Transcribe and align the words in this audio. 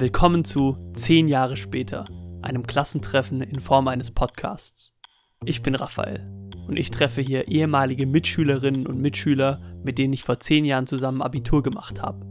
Willkommen 0.00 0.44
zu 0.44 0.76
10 0.92 1.26
Jahre 1.26 1.56
später, 1.56 2.04
einem 2.40 2.68
Klassentreffen 2.68 3.40
in 3.40 3.58
Form 3.58 3.88
eines 3.88 4.12
Podcasts. 4.12 4.94
Ich 5.44 5.60
bin 5.60 5.74
Raphael 5.74 6.24
und 6.68 6.78
ich 6.78 6.92
treffe 6.92 7.20
hier 7.20 7.48
ehemalige 7.48 8.06
Mitschülerinnen 8.06 8.86
und 8.86 9.00
Mitschüler, 9.00 9.60
mit 9.82 9.98
denen 9.98 10.12
ich 10.12 10.22
vor 10.22 10.38
10 10.38 10.64
Jahren 10.66 10.86
zusammen 10.86 11.20
Abitur 11.20 11.64
gemacht 11.64 12.00
habe. 12.00 12.24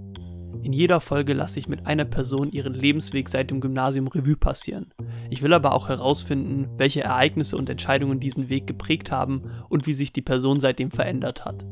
In 0.63 0.71
jeder 0.71 1.01
Folge 1.01 1.33
lasse 1.33 1.59
ich 1.59 1.67
mit 1.67 1.85
einer 1.87 2.05
Person 2.05 2.51
ihren 2.51 2.73
Lebensweg 2.73 3.27
seit 3.27 3.51
dem 3.51 3.59
Gymnasium 3.59 4.07
Revue 4.07 4.37
passieren. 4.37 4.93
Ich 5.29 5.41
will 5.41 5.51
aber 5.51 5.73
auch 5.73 5.89
herausfinden, 5.89 6.69
welche 6.77 7.03
Ereignisse 7.03 7.57
und 7.57 7.69
Entscheidungen 7.69 8.21
diesen 8.21 8.47
Weg 8.47 8.65
geprägt 8.65 9.11
haben 9.11 9.43
und 9.67 9.87
wie 9.87 9.93
sich 9.93 10.13
die 10.13 10.21
Person 10.21 10.61
seitdem 10.61 10.89
verändert 10.89 11.43
hat. 11.43 11.65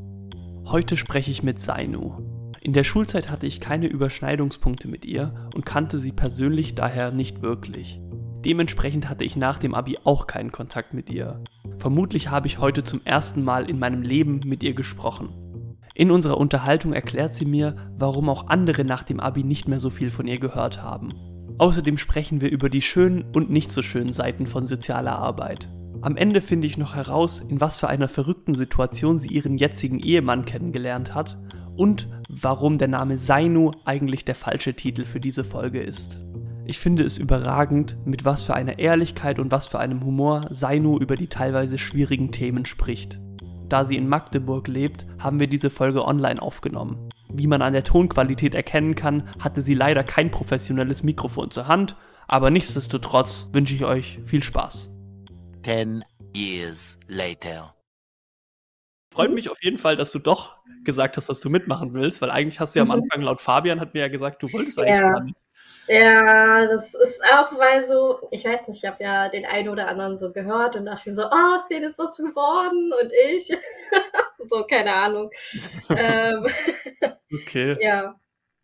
Heute 0.66 0.98
spreche 0.98 1.32
ich 1.32 1.42
mit 1.42 1.58
Sainu, 1.58 2.35
in 2.66 2.74
der 2.74 2.84
Schulzeit 2.84 3.30
hatte 3.30 3.46
ich 3.46 3.60
keine 3.60 3.86
Überschneidungspunkte 3.86 4.88
mit 4.88 5.06
ihr 5.06 5.36
und 5.54 5.68
kannte 5.68 6.00
sie 6.00 6.12
persönlich 6.12 6.74
daher 6.74 7.12
nicht 7.12 7.44
wirklich. 7.44 8.02
Dementsprechend 8.44 9.08
hatte 9.08 9.24
ich 9.24 9.36
nach 9.36 9.60
dem 9.60 9.76
Abi 9.76 10.00
auch 10.04 10.26
keinen 10.26 10.52
Kontakt 10.52 10.96
mit 10.96 11.12
ihr. 11.12 11.44
Vermutlich 11.78 12.32
habe 12.32 12.48
ich 12.48 12.58
heute 12.58 12.84
zum 12.84 13.02
ersten 13.06 13.44
Mal 13.44 13.70
in 13.70 13.78
meinem 13.78 14.02
Leben 14.02 14.42
mit 14.46 14.64
ihr 14.64 14.74
gesprochen. 14.74 15.30
In 15.94 16.10
unserer 16.10 16.40
Unterhaltung 16.40 16.94
erklärt 16.94 17.36
sie 17.36 17.46
mir, 17.46 17.76
warum 18.00 18.30
auch 18.30 18.48
andere 18.48 18.84
nach 18.84 19.04
dem 19.04 19.20
Abi 19.20 19.44
nicht 19.44 19.68
mehr 19.68 19.80
so 19.80 19.92
viel 19.92 20.10
von 20.10 20.26
ihr 20.26 20.40
gehört 20.40 20.82
haben. 20.82 21.10
Außerdem 21.60 22.00
sprechen 22.00 22.42
wir 22.42 22.50
über 22.50 22.70
die 22.70 22.82
schönen 22.82 23.26
und 23.32 23.52
nicht 23.52 23.70
so 23.70 23.84
schönen 23.84 24.12
Seiten 24.12 24.48
von 24.48 24.66
sozialer 24.66 25.20
Arbeit. 25.20 25.70
Am 26.02 26.18
Ende 26.18 26.42
finde 26.42 26.66
ich 26.66 26.80
noch 26.80 26.96
heraus, 26.96 27.42
in 27.48 27.62
was 27.62 27.78
für 27.78 27.90
einer 27.90 28.08
verrückten 28.08 28.56
Situation 28.56 29.20
sie 29.20 29.30
ihren 29.30 29.56
jetzigen 29.56 30.00
Ehemann 30.00 30.46
kennengelernt 30.46 31.14
hat 31.14 31.38
und 31.76 32.08
warum 32.30 32.78
der 32.78 32.88
Name 32.88 33.18
Sainu 33.18 33.72
eigentlich 33.86 34.26
der 34.26 34.36
falsche 34.36 34.74
Titel 34.74 35.06
für 35.06 35.20
diese 35.20 35.44
Folge 35.44 35.82
ist. 35.82 36.18
Ich 36.66 36.80
finde 36.80 37.04
es 37.04 37.18
überragend, 37.18 37.96
mit 38.06 38.26
was 38.26 38.44
für 38.44 38.56
einer 38.56 38.80
Ehrlichkeit 38.80 39.38
und 39.40 39.52
was 39.52 39.68
für 39.68 39.80
einem 39.80 40.04
Humor 40.04 40.48
Sainu 40.50 40.98
über 40.98 41.16
die 41.16 41.28
teilweise 41.28 41.78
schwierigen 41.78 42.32
Themen 42.32 42.66
spricht. 42.66 43.20
Da 43.70 43.86
sie 43.86 43.98
in 43.98 44.08
Magdeburg 44.08 44.68
lebt, 44.68 45.06
haben 45.20 45.40
wir 45.40 45.48
diese 45.48 45.70
Folge 45.70 46.06
online 46.06 46.42
aufgenommen. 46.42 47.10
Wie 47.32 47.48
man 47.48 47.62
an 47.62 47.74
der 47.74 47.84
Tonqualität 47.84 48.56
erkennen 48.56 48.96
kann, 48.96 49.28
hatte 49.40 49.62
sie 49.62 49.74
leider 49.76 50.04
kein 50.04 50.32
professionelles 50.32 51.04
Mikrofon 51.04 51.52
zur 51.52 51.68
Hand, 51.68 51.96
aber 52.28 52.50
nichtsdestotrotz 52.50 53.50
wünsche 53.54 53.76
ich 53.76 53.86
euch 53.86 54.20
viel 54.26 54.42
Spaß. 54.42 54.92
Ten 55.62 56.04
years 56.36 56.98
later 57.08 57.75
freut 59.16 59.30
mhm. 59.30 59.36
mich 59.36 59.50
auf 59.50 59.64
jeden 59.64 59.78
Fall, 59.78 59.96
dass 59.96 60.12
du 60.12 60.20
doch 60.20 60.58
gesagt 60.84 61.18
hast, 61.18 61.30
dass 61.30 61.40
du 61.40 61.50
mitmachen 61.50 61.94
willst, 61.94 62.22
weil 62.22 62.30
eigentlich 62.30 62.60
hast 62.60 62.76
du 62.76 62.80
ja 62.80 62.84
am 62.84 62.90
mhm. 62.90 63.04
Anfang 63.04 63.22
laut 63.22 63.42
Fabian 63.42 63.80
hat 63.80 63.94
mir 63.94 64.02
ja 64.02 64.08
gesagt, 64.10 64.44
du 64.44 64.52
wolltest 64.52 64.78
eigentlich 64.80 65.00
ja. 65.00 65.10
Machen. 65.10 65.36
Ja, 65.88 66.66
das 66.66 66.96
ist 66.96 67.22
auch, 67.32 67.52
weil 67.60 67.88
so, 67.88 68.28
ich 68.32 68.44
weiß 68.44 68.68
nicht, 68.68 68.84
ich 68.84 68.90
habe 68.90 69.04
ja 69.04 69.30
den 69.30 69.46
einen 69.46 69.70
oder 69.70 69.88
anderen 69.88 70.18
so 70.18 70.32
gehört 70.32 70.76
und 70.76 70.86
dachte 70.86 71.14
so, 71.14 71.24
oh, 71.24 71.56
aus 71.56 71.68
denen 71.70 71.86
ist 71.86 72.00
was 72.00 72.16
geworden 72.16 72.92
und 73.00 73.12
ich. 73.30 73.48
so, 74.50 74.64
keine 74.64 74.94
Ahnung. 74.94 75.30
ähm, 75.90 76.48
okay. 77.34 77.78
Ja, 77.80 78.16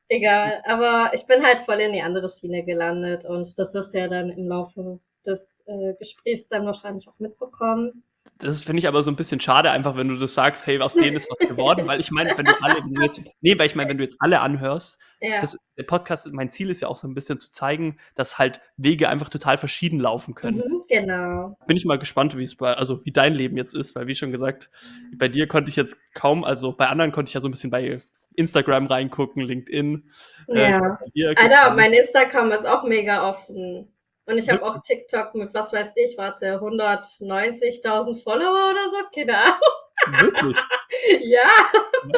egal. 0.07 0.63
Aber 0.65 1.11
ich 1.13 1.25
bin 1.27 1.45
halt 1.45 1.61
voll 1.61 1.79
in 1.79 1.93
die 1.93 2.01
andere 2.01 2.27
Schiene 2.27 2.65
gelandet 2.65 3.23
und 3.25 3.57
das 3.59 3.73
wirst 3.75 3.93
du 3.93 3.99
ja 3.99 4.07
dann 4.07 4.31
im 4.31 4.47
Laufe 4.47 4.99
des 5.23 5.61
äh, 5.67 5.93
Gesprächs 5.99 6.47
dann 6.47 6.65
wahrscheinlich 6.65 7.07
auch 7.07 7.19
mitbekommen 7.19 8.03
das 8.43 8.63
finde 8.63 8.79
ich 8.79 8.87
aber 8.87 9.03
so 9.03 9.11
ein 9.11 9.15
bisschen 9.15 9.39
schade, 9.39 9.71
einfach 9.71 9.95
wenn 9.95 10.07
du 10.07 10.15
das 10.15 10.33
sagst, 10.33 10.67
hey, 10.67 10.79
aus 10.79 10.93
denen 10.93 11.15
ist 11.15 11.29
was 11.29 11.47
geworden, 11.47 11.87
weil 11.87 11.99
ich 11.99 12.11
meine, 12.11 12.37
wenn 12.37 12.45
du 12.45 12.53
alle, 12.61 12.83
wenn 12.83 12.93
du 12.93 13.01
jetzt, 13.01 13.21
nee, 13.41 13.57
weil 13.57 13.67
ich 13.67 13.75
meine, 13.75 13.89
wenn 13.89 13.97
du 13.97 14.03
jetzt 14.03 14.17
alle 14.19 14.41
anhörst, 14.41 14.99
ja. 15.19 15.39
das, 15.39 15.57
der 15.77 15.83
Podcast, 15.83 16.31
mein 16.33 16.49
Ziel 16.49 16.69
ist 16.69 16.81
ja 16.81 16.87
auch 16.87 16.97
so 16.97 17.07
ein 17.07 17.13
bisschen 17.13 17.39
zu 17.39 17.51
zeigen, 17.51 17.97
dass 18.15 18.39
halt 18.39 18.59
Wege 18.77 19.09
einfach 19.09 19.29
total 19.29 19.57
verschieden 19.57 19.99
laufen 19.99 20.35
können. 20.35 20.57
Mhm, 20.57 20.83
genau. 20.87 21.57
Bin 21.67 21.77
ich 21.77 21.85
mal 21.85 21.99
gespannt, 21.99 22.37
wie 22.37 22.43
es 22.43 22.55
bei, 22.55 22.73
also 22.73 22.97
wie 23.05 23.11
dein 23.11 23.33
Leben 23.33 23.57
jetzt 23.57 23.75
ist, 23.75 23.95
weil 23.95 24.07
wie 24.07 24.15
schon 24.15 24.31
gesagt, 24.31 24.69
bei 25.15 25.27
dir 25.27 25.47
konnte 25.47 25.69
ich 25.69 25.75
jetzt 25.75 25.97
kaum, 26.13 26.43
also 26.43 26.73
bei 26.73 26.87
anderen 26.87 27.11
konnte 27.11 27.29
ich 27.29 27.33
ja 27.33 27.41
so 27.41 27.47
ein 27.47 27.51
bisschen 27.51 27.71
bei 27.71 28.01
Instagram 28.35 28.87
reingucken, 28.87 29.41
LinkedIn. 29.41 30.09
Äh, 30.47 30.71
ja. 30.71 30.99
Äh, 31.13 31.35
Alter, 31.35 31.73
mein 31.75 31.93
Instagram 31.93 32.51
ist 32.51 32.65
auch 32.65 32.83
mega 32.83 33.29
offen. 33.29 33.91
Und 34.25 34.37
ich 34.37 34.49
habe 34.49 34.63
auch 34.63 34.81
TikTok 34.81 35.35
mit, 35.35 35.53
was 35.53 35.73
weiß 35.73 35.93
ich, 35.95 36.17
warte, 36.17 36.59
190.000 36.59 38.21
Follower 38.21 38.71
oder 38.71 38.89
so, 38.89 38.97
keine 39.13 39.37
Ahnung. 39.37 40.21
Wirklich? 40.21 40.57
ja. 41.21 41.49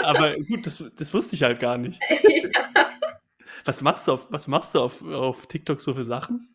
Aber 0.03 0.35
gut, 0.35 0.65
das, 0.65 0.91
das 0.97 1.13
wusste 1.13 1.35
ich 1.35 1.43
halt 1.43 1.59
gar 1.59 1.77
nicht. 1.77 1.99
ja. 2.09 2.89
Was 3.65 3.81
machst 3.81 4.07
du 4.07 4.13
auf, 4.13 4.27
was 4.29 4.47
machst 4.47 4.75
du 4.75 4.79
auf, 4.79 5.03
auf 5.03 5.47
TikTok 5.47 5.81
so 5.81 5.93
für 5.93 6.03
Sachen? 6.03 6.53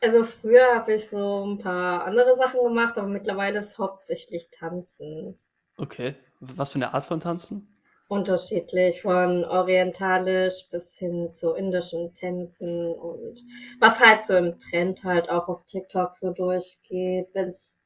Also 0.00 0.24
früher 0.24 0.74
habe 0.74 0.94
ich 0.94 1.08
so 1.08 1.44
ein 1.44 1.58
paar 1.58 2.04
andere 2.04 2.36
Sachen 2.36 2.62
gemacht, 2.62 2.96
aber 2.96 3.08
mittlerweile 3.08 3.60
ist 3.60 3.78
hauptsächlich 3.78 4.50
Tanzen. 4.50 5.38
Okay. 5.76 6.14
Was 6.40 6.72
für 6.72 6.76
eine 6.76 6.94
Art 6.94 7.06
von 7.06 7.20
Tanzen? 7.20 7.77
Unterschiedlich, 8.08 9.02
von 9.02 9.44
orientalisch 9.44 10.66
bis 10.70 10.96
hin 10.96 11.30
zu 11.30 11.52
indischen 11.52 12.14
Tänzen 12.14 12.86
und 12.86 13.40
was 13.80 14.00
halt 14.00 14.24
so 14.24 14.34
im 14.34 14.58
Trend 14.58 15.04
halt 15.04 15.30
auch 15.30 15.48
auf 15.48 15.64
TikTok 15.66 16.14
so 16.14 16.32
durchgeht, 16.32 17.28
wenn 17.34 17.50
es 17.50 17.76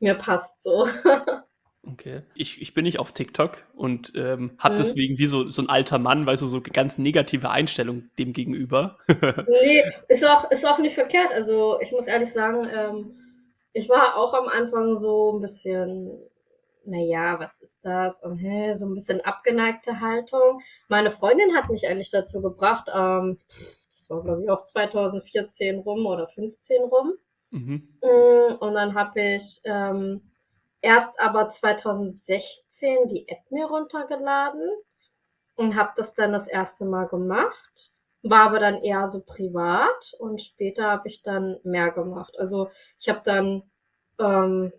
mir 0.00 0.14
passt 0.14 0.62
so. 0.62 0.88
Okay. 1.92 2.22
Ich, 2.34 2.60
ich 2.60 2.74
bin 2.74 2.84
nicht 2.84 2.98
auf 2.98 3.12
TikTok 3.12 3.64
und 3.74 4.12
ähm, 4.14 4.50
habe 4.58 4.74
mhm. 4.74 4.78
deswegen 4.78 5.18
wie 5.18 5.26
so, 5.26 5.48
so 5.48 5.62
ein 5.62 5.70
alter 5.70 5.98
Mann, 5.98 6.26
weißt 6.26 6.42
du, 6.42 6.46
so 6.46 6.60
ganz 6.60 6.98
negative 6.98 7.48
Einstellung 7.48 8.10
dem 8.18 8.34
gegenüber. 8.34 8.98
nee, 9.08 9.82
ist 10.08 10.24
auch, 10.24 10.50
ist 10.50 10.66
auch 10.66 10.78
nicht 10.78 10.94
verkehrt. 10.94 11.32
Also 11.32 11.80
ich 11.80 11.90
muss 11.90 12.06
ehrlich 12.06 12.32
sagen, 12.32 12.68
ähm, 12.70 13.14
ich 13.72 13.88
war 13.88 14.16
auch 14.16 14.34
am 14.34 14.48
Anfang 14.48 14.98
so 14.98 15.32
ein 15.32 15.40
bisschen 15.40 16.10
naja, 16.90 17.38
was 17.38 17.60
ist 17.60 17.84
das? 17.84 18.22
Und 18.22 18.36
hä, 18.38 18.74
so 18.74 18.86
ein 18.86 18.94
bisschen 18.94 19.20
abgeneigte 19.20 20.00
Haltung. 20.00 20.60
Meine 20.88 21.10
Freundin 21.10 21.56
hat 21.56 21.70
mich 21.70 21.86
eigentlich 21.86 22.10
dazu 22.10 22.42
gebracht, 22.42 22.88
ähm, 22.94 23.38
das 23.92 24.10
war 24.10 24.22
glaube 24.22 24.42
ich 24.42 24.50
auch 24.50 24.64
2014 24.64 25.80
rum 25.80 26.06
oder 26.06 26.28
15 26.28 26.82
rum. 26.84 27.12
Mhm. 27.50 27.88
Mm, 28.02 28.54
und 28.60 28.74
dann 28.74 28.94
habe 28.94 29.20
ich 29.20 29.60
ähm, 29.64 30.22
erst 30.82 31.18
aber 31.20 31.50
2016 31.50 33.08
die 33.08 33.28
App 33.28 33.50
mir 33.50 33.66
runtergeladen 33.66 34.68
und 35.56 35.76
habe 35.76 35.92
das 35.96 36.14
dann 36.14 36.32
das 36.32 36.46
erste 36.46 36.84
Mal 36.84 37.06
gemacht. 37.06 37.92
War 38.22 38.46
aber 38.46 38.58
dann 38.58 38.82
eher 38.82 39.08
so 39.08 39.22
privat 39.22 40.14
und 40.18 40.42
später 40.42 40.90
habe 40.90 41.08
ich 41.08 41.22
dann 41.22 41.58
mehr 41.62 41.90
gemacht. 41.90 42.38
Also 42.38 42.70
ich 42.98 43.08
habe 43.08 43.22
dann 43.24 43.62
ähm, 44.18 44.72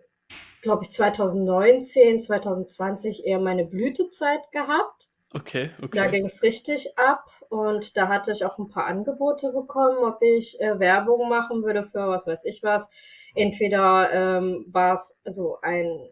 glaube 0.62 0.84
ich, 0.84 0.92
2019, 0.92 2.20
2020 2.20 3.26
eher 3.26 3.38
meine 3.38 3.64
Blütezeit 3.64 4.50
gehabt. 4.52 5.08
Okay, 5.34 5.70
okay. 5.82 5.96
Da 5.96 6.06
ging 6.06 6.26
es 6.26 6.42
richtig 6.42 6.98
ab 6.98 7.24
und 7.48 7.96
da 7.96 8.08
hatte 8.08 8.32
ich 8.32 8.44
auch 8.44 8.58
ein 8.58 8.68
paar 8.68 8.86
Angebote 8.86 9.52
bekommen, 9.52 9.98
ob 9.98 10.22
ich 10.22 10.60
äh, 10.60 10.78
Werbung 10.78 11.28
machen 11.28 11.62
würde 11.62 11.84
für 11.84 12.08
was 12.08 12.26
weiß 12.26 12.44
ich 12.44 12.62
was. 12.62 12.88
Entweder 13.34 14.10
ähm, 14.12 14.66
war 14.68 14.94
es 14.94 15.16
also 15.24 15.58
ein 15.62 16.08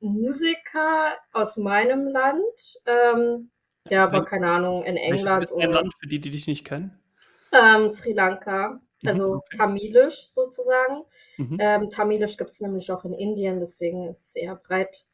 Musiker 0.00 1.12
aus 1.32 1.56
meinem 1.56 2.08
Land, 2.08 2.78
ähm, 2.86 3.50
der 3.88 4.02
aber 4.02 4.24
keine 4.24 4.50
Ahnung 4.50 4.84
in 4.84 4.96
England 4.96 5.44
ist 5.44 5.52
ein 5.52 5.70
Land 5.70 5.94
für 5.98 6.08
die, 6.08 6.20
die 6.20 6.30
dich 6.30 6.46
nicht 6.46 6.64
kennen? 6.64 6.98
Ähm, 7.52 7.90
Sri 7.90 8.12
Lanka, 8.12 8.80
mhm, 9.02 9.08
also 9.08 9.24
okay. 9.34 9.56
Tamilisch 9.56 10.28
sozusagen. 10.30 11.04
Mhm. 11.36 11.58
Ähm, 11.60 11.90
Tamilisch 11.90 12.36
gibt 12.36 12.50
es 12.50 12.60
nämlich 12.60 12.90
auch 12.92 13.04
in 13.04 13.14
Indien, 13.14 13.60
deswegen 13.60 14.08
ist 14.08 14.28
es 14.28 14.36
eher 14.36 14.56
breit. 14.56 15.04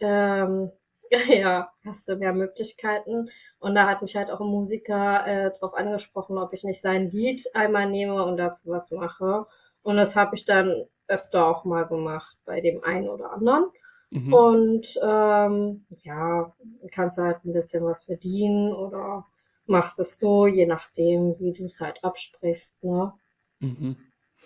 Ähm, 0.00 0.70
ja, 1.28 1.70
hast 1.84 2.08
du 2.08 2.16
mehr 2.16 2.32
Möglichkeiten. 2.32 3.30
Und 3.58 3.74
da 3.74 3.88
hat 3.88 4.02
mich 4.02 4.16
halt 4.16 4.30
auch 4.30 4.40
ein 4.40 4.46
Musiker 4.46 5.26
äh, 5.26 5.50
darauf 5.50 5.74
angesprochen, 5.74 6.38
ob 6.38 6.52
ich 6.52 6.64
nicht 6.64 6.80
sein 6.80 7.10
Lied 7.10 7.44
einmal 7.54 7.88
nehme 7.90 8.24
und 8.24 8.36
dazu 8.36 8.70
was 8.70 8.90
mache. 8.90 9.46
Und 9.82 9.96
das 9.96 10.14
habe 10.16 10.36
ich 10.36 10.44
dann 10.44 10.86
öfter 11.08 11.46
auch 11.46 11.64
mal 11.64 11.86
gemacht 11.86 12.36
bei 12.44 12.60
dem 12.60 12.84
einen 12.84 13.08
oder 13.08 13.32
anderen. 13.32 13.64
Mhm. 14.10 14.32
Und 14.32 14.98
ähm, 15.02 15.84
ja, 16.02 16.52
kannst 16.92 17.18
du 17.18 17.22
halt 17.22 17.44
ein 17.44 17.52
bisschen 17.52 17.84
was 17.84 18.04
verdienen 18.04 18.72
oder 18.72 19.26
machst 19.66 19.98
es 20.00 20.18
so, 20.18 20.46
je 20.46 20.66
nachdem, 20.66 21.38
wie 21.38 21.52
du 21.52 21.64
es 21.66 21.80
halt 21.80 22.02
absprichst. 22.02 22.82
Ne? 22.84 23.12
Mhm. 23.60 23.96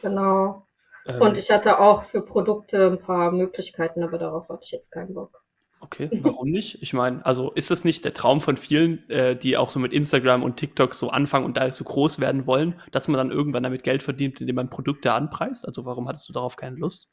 Genau. 0.02 0.66
Ähm, 1.06 1.20
und 1.20 1.38
ich 1.38 1.50
hatte 1.50 1.78
auch 1.80 2.04
für 2.04 2.22
Produkte 2.22 2.86
ein 2.86 2.98
paar 2.98 3.30
Möglichkeiten, 3.30 4.02
aber 4.02 4.18
darauf 4.18 4.48
hatte 4.48 4.60
ich 4.64 4.72
jetzt 4.72 4.90
keinen 4.90 5.14
Bock. 5.14 5.42
Okay, 5.80 6.08
warum 6.22 6.48
nicht? 6.48 6.80
Ich 6.80 6.94
meine, 6.94 7.24
also 7.26 7.52
ist 7.52 7.70
das 7.70 7.84
nicht 7.84 8.06
der 8.06 8.14
Traum 8.14 8.40
von 8.40 8.56
vielen, 8.56 9.08
äh, 9.10 9.36
die 9.36 9.58
auch 9.58 9.68
so 9.68 9.78
mit 9.78 9.92
Instagram 9.92 10.42
und 10.42 10.56
TikTok 10.56 10.94
so 10.94 11.10
anfangen 11.10 11.44
und 11.44 11.58
da 11.58 11.70
so 11.70 11.84
groß 11.84 12.20
werden 12.20 12.46
wollen, 12.46 12.80
dass 12.90 13.06
man 13.06 13.18
dann 13.18 13.30
irgendwann 13.30 13.64
damit 13.64 13.82
Geld 13.82 14.02
verdient, 14.02 14.40
indem 14.40 14.56
man 14.56 14.70
Produkte 14.70 15.12
anpreist? 15.12 15.66
Also 15.66 15.84
warum 15.84 16.08
hattest 16.08 16.26
du 16.26 16.32
darauf 16.32 16.56
keine 16.56 16.76
Lust? 16.76 17.08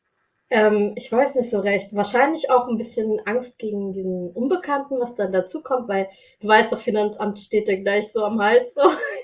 Ähm, 0.52 0.92
ich 0.98 1.10
weiß 1.10 1.36
nicht 1.36 1.50
so 1.50 1.60
recht. 1.62 1.96
Wahrscheinlich 1.96 2.50
auch 2.50 2.68
ein 2.68 2.78
bisschen 2.78 3.22
Angst 3.26 3.58
gegen 3.58 3.94
diesen 3.94 4.32
Unbekannten, 4.32 5.00
was 5.00 5.16
dann 5.16 5.32
dazu 5.32 5.64
kommt, 5.64 5.88
weil 5.88 6.10
du 6.42 6.48
weißt 6.50 6.74
doch, 6.74 6.78
Finanzamt 6.78 7.40
steht 7.40 7.70
dir 7.70 7.82
gleich 7.82 8.12
so 8.12 8.26
am 8.26 8.42
Hals 8.42 8.74
so. 8.74 8.82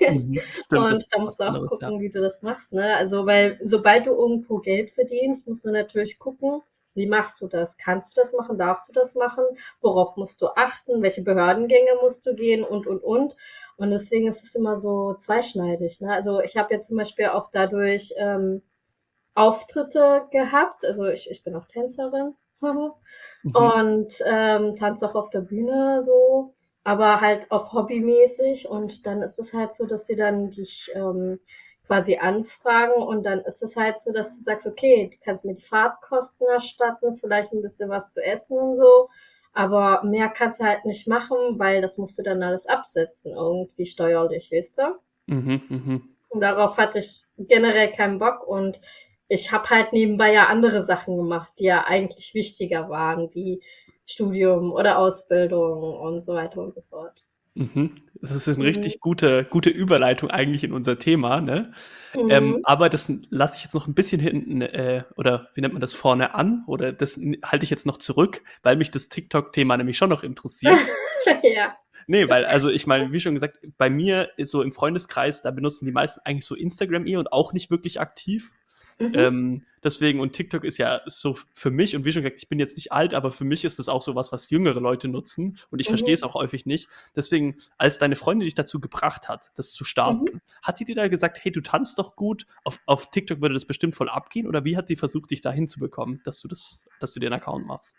Mhm, 0.07 0.39
stimmt, 0.53 0.91
Und 0.91 1.05
da 1.11 1.19
musst 1.19 1.39
du 1.41 1.43
auch 1.43 1.65
gucken, 1.65 1.95
ja. 1.95 1.99
wie 1.99 2.09
du 2.09 2.21
das 2.21 2.41
machst, 2.43 2.71
ne? 2.71 2.95
Also, 2.95 3.25
weil 3.25 3.59
sobald 3.61 4.05
du 4.07 4.11
irgendwo 4.11 4.59
Geld 4.59 4.91
verdienst, 4.91 5.49
musst 5.49 5.65
du 5.65 5.71
natürlich 5.71 6.17
gucken, 6.17 6.61
wie 6.93 7.07
machst 7.07 7.41
du 7.41 7.47
das? 7.47 7.77
Kannst 7.77 8.15
du 8.17 8.21
das 8.21 8.31
machen? 8.33 8.57
Darfst 8.57 8.87
du 8.87 8.93
das 8.93 9.13
machen? 9.15 9.43
Worauf 9.81 10.15
musst 10.15 10.41
du 10.41 10.47
achten? 10.55 11.01
Welche 11.01 11.23
Behördengänge 11.23 11.91
musst 12.01 12.25
du 12.25 12.35
gehen? 12.35 12.63
Und, 12.63 12.87
und, 12.87 13.03
und. 13.03 13.35
Und 13.75 13.91
deswegen 13.91 14.27
ist 14.29 14.43
es 14.45 14.55
immer 14.55 14.77
so 14.77 15.13
zweischneidig, 15.15 15.99
ne? 15.99 16.13
Also, 16.13 16.39
ich 16.39 16.55
habe 16.55 16.73
ja 16.73 16.81
zum 16.81 16.95
Beispiel 16.95 17.27
auch 17.27 17.49
dadurch 17.51 18.13
ähm, 18.17 18.61
Auftritte 19.37 20.27
gehabt. 20.31 20.85
Also, 20.85 21.05
ich, 21.05 21.29
ich 21.29 21.43
bin 21.43 21.55
auch 21.55 21.67
Tänzerin. 21.67 22.35
Mhm. 22.61 22.91
Und 23.53 24.13
ähm, 24.25 24.75
tanze 24.75 25.07
auch 25.07 25.15
auf 25.15 25.29
der 25.29 25.41
Bühne 25.41 26.01
so, 26.01 26.53
aber 26.83 27.21
halt 27.21 27.51
auf 27.51 27.71
hobbymäßig. 27.71 28.67
Und 28.67 29.05
dann 29.05 29.21
ist 29.21 29.39
es 29.39 29.53
halt 29.53 29.73
so, 29.73 29.85
dass 29.85 30.07
sie 30.07 30.15
dann 30.15 30.49
dich 30.51 30.91
ähm, 30.95 31.39
quasi 31.85 32.17
anfragen 32.17 33.01
und 33.01 33.23
dann 33.23 33.39
ist 33.41 33.63
es 33.63 33.77
halt 33.77 33.99
so, 33.99 34.11
dass 34.11 34.35
du 34.35 34.43
sagst, 34.43 34.67
okay, 34.67 35.09
du 35.11 35.17
kannst 35.23 35.45
mir 35.45 35.55
die 35.55 35.61
Fahrtkosten 35.61 36.45
erstatten, 36.47 37.17
vielleicht 37.17 37.53
ein 37.53 37.61
bisschen 37.61 37.89
was 37.89 38.11
zu 38.11 38.23
essen 38.23 38.57
und 38.57 38.75
so. 38.75 39.09
Aber 39.53 40.03
mehr 40.03 40.29
kannst 40.29 40.59
du 40.59 40.65
halt 40.65 40.85
nicht 40.85 41.07
machen, 41.07 41.37
weil 41.57 41.81
das 41.81 41.97
musst 41.97 42.19
du 42.19 42.23
dann 42.23 42.43
alles 42.43 42.67
absetzen, 42.67 43.33
irgendwie 43.33 43.85
steuerlich, 43.85 44.51
weißt 44.51 44.77
du? 44.77 44.83
Mhm, 45.27 45.61
mhm. 45.69 46.09
Und 46.29 46.41
darauf 46.41 46.77
hatte 46.77 46.99
ich 46.99 47.23
generell 47.37 47.91
keinen 47.91 48.19
Bock 48.19 48.45
und 48.45 48.81
ich 49.29 49.51
habe 49.51 49.69
halt 49.69 49.93
nebenbei 49.93 50.33
ja 50.33 50.47
andere 50.47 50.85
Sachen 50.85 51.17
gemacht, 51.17 51.51
die 51.59 51.65
ja 51.65 51.85
eigentlich 51.85 52.33
wichtiger 52.33 52.89
waren, 52.89 53.29
wie 53.33 53.61
Studium 54.05 54.71
oder 54.71 54.97
Ausbildung 54.99 55.81
und 55.99 56.23
so 56.23 56.33
weiter 56.33 56.61
und 56.61 56.73
so 56.73 56.81
fort. 56.89 57.23
Mhm. 57.55 57.95
Das 58.21 58.31
ist 58.31 58.47
eine 58.47 58.57
Mhm. 58.59 58.63
richtig 58.63 58.99
gute, 58.99 59.43
gute 59.43 59.69
Überleitung 59.71 60.29
eigentlich 60.29 60.63
in 60.63 60.71
unser 60.73 60.99
Thema, 60.99 61.41
ne? 61.41 61.63
Ähm, 62.29 62.49
Mhm. 62.49 62.59
aber 62.63 62.89
das 62.89 63.11
lasse 63.29 63.57
ich 63.57 63.63
jetzt 63.63 63.73
noch 63.73 63.87
ein 63.87 63.95
bisschen 63.95 64.19
hinten, 64.21 64.61
äh, 64.61 65.03
oder 65.17 65.49
wie 65.55 65.61
nennt 65.61 65.73
man 65.73 65.81
das, 65.81 65.93
vorne 65.95 66.35
an? 66.35 66.63
Oder 66.67 66.93
das 66.93 67.19
halte 67.43 67.63
ich 67.63 67.69
jetzt 67.69 67.85
noch 67.85 67.97
zurück, 67.97 68.43
weil 68.63 68.75
mich 68.75 68.91
das 68.91 69.09
TikTok-Thema 69.09 69.75
nämlich 69.77 69.97
schon 69.97 70.09
noch 70.09 70.23
interessiert. 70.23 70.79
ja. 71.43 71.75
Nee, 72.05 72.29
weil, 72.29 72.45
also 72.45 72.69
ich 72.69 72.87
meine, 72.87 73.11
wie 73.11 73.19
schon 73.19 73.33
gesagt, 73.33 73.59
bei 73.77 73.89
mir 73.89 74.29
ist 74.37 74.51
so 74.51 74.61
im 74.61 74.71
Freundeskreis, 74.71 75.41
da 75.41 75.51
benutzen 75.51 75.85
die 75.85 75.91
meisten 75.91 76.21
eigentlich 76.23 76.45
so 76.45 76.55
Instagram 76.55 77.05
eher 77.07 77.19
und 77.19 77.33
auch 77.33 77.53
nicht 77.53 77.69
wirklich 77.71 77.99
aktiv. 77.99 78.51
Mhm. 78.99 79.11
Ähm, 79.13 79.65
deswegen, 79.83 80.19
und 80.19 80.33
TikTok 80.33 80.63
ist 80.63 80.77
ja 80.79 81.01
so 81.05 81.37
für 81.53 81.69
mich, 81.69 81.95
und 81.95 82.03
wie 82.03 82.11
schon 82.11 82.23
gesagt, 82.23 82.39
ich 82.41 82.49
bin 82.49 82.59
jetzt 82.59 82.77
nicht 82.77 82.91
alt, 82.91 83.13
aber 83.13 83.31
für 83.31 83.43
mich 83.45 83.63
ist 83.63 83.77
es 83.79 83.89
auch 83.89 84.01
so 84.01 84.15
was, 84.15 84.31
was 84.31 84.49
jüngere 84.49 84.79
Leute 84.79 85.07
nutzen. 85.07 85.57
Und 85.69 85.79
ich 85.79 85.87
Mhm. 85.87 85.91
verstehe 85.91 86.13
es 86.15 86.23
auch 86.23 86.33
häufig 86.33 86.65
nicht. 86.65 86.89
Deswegen, 87.15 87.57
als 87.77 87.99
deine 87.99 88.15
Freundin 88.15 88.45
dich 88.45 88.55
dazu 88.55 88.79
gebracht 88.79 89.29
hat, 89.29 89.51
das 89.55 89.71
zu 89.71 89.83
starten, 89.83 90.33
Mhm. 90.33 90.41
hat 90.63 90.79
die 90.79 90.85
dir 90.85 90.95
da 90.95 91.07
gesagt, 91.07 91.39
hey, 91.43 91.51
du 91.51 91.61
tanzt 91.61 91.99
doch 91.99 92.15
gut, 92.15 92.45
auf, 92.63 92.79
auf 92.85 93.11
TikTok 93.11 93.39
würde 93.41 93.53
das 93.53 93.65
bestimmt 93.65 93.95
voll 93.95 94.09
abgehen? 94.09 94.47
Oder 94.47 94.65
wie 94.65 94.77
hat 94.77 94.89
die 94.89 94.95
versucht, 94.95 95.29
dich 95.31 95.41
da 95.41 95.51
hinzubekommen, 95.51 96.21
dass 96.23 96.39
du 96.41 96.47
das, 96.47 96.83
dass 96.99 97.11
du 97.11 97.19
dir 97.19 97.27
einen 97.27 97.35
Account 97.41 97.65
machst? 97.67 97.95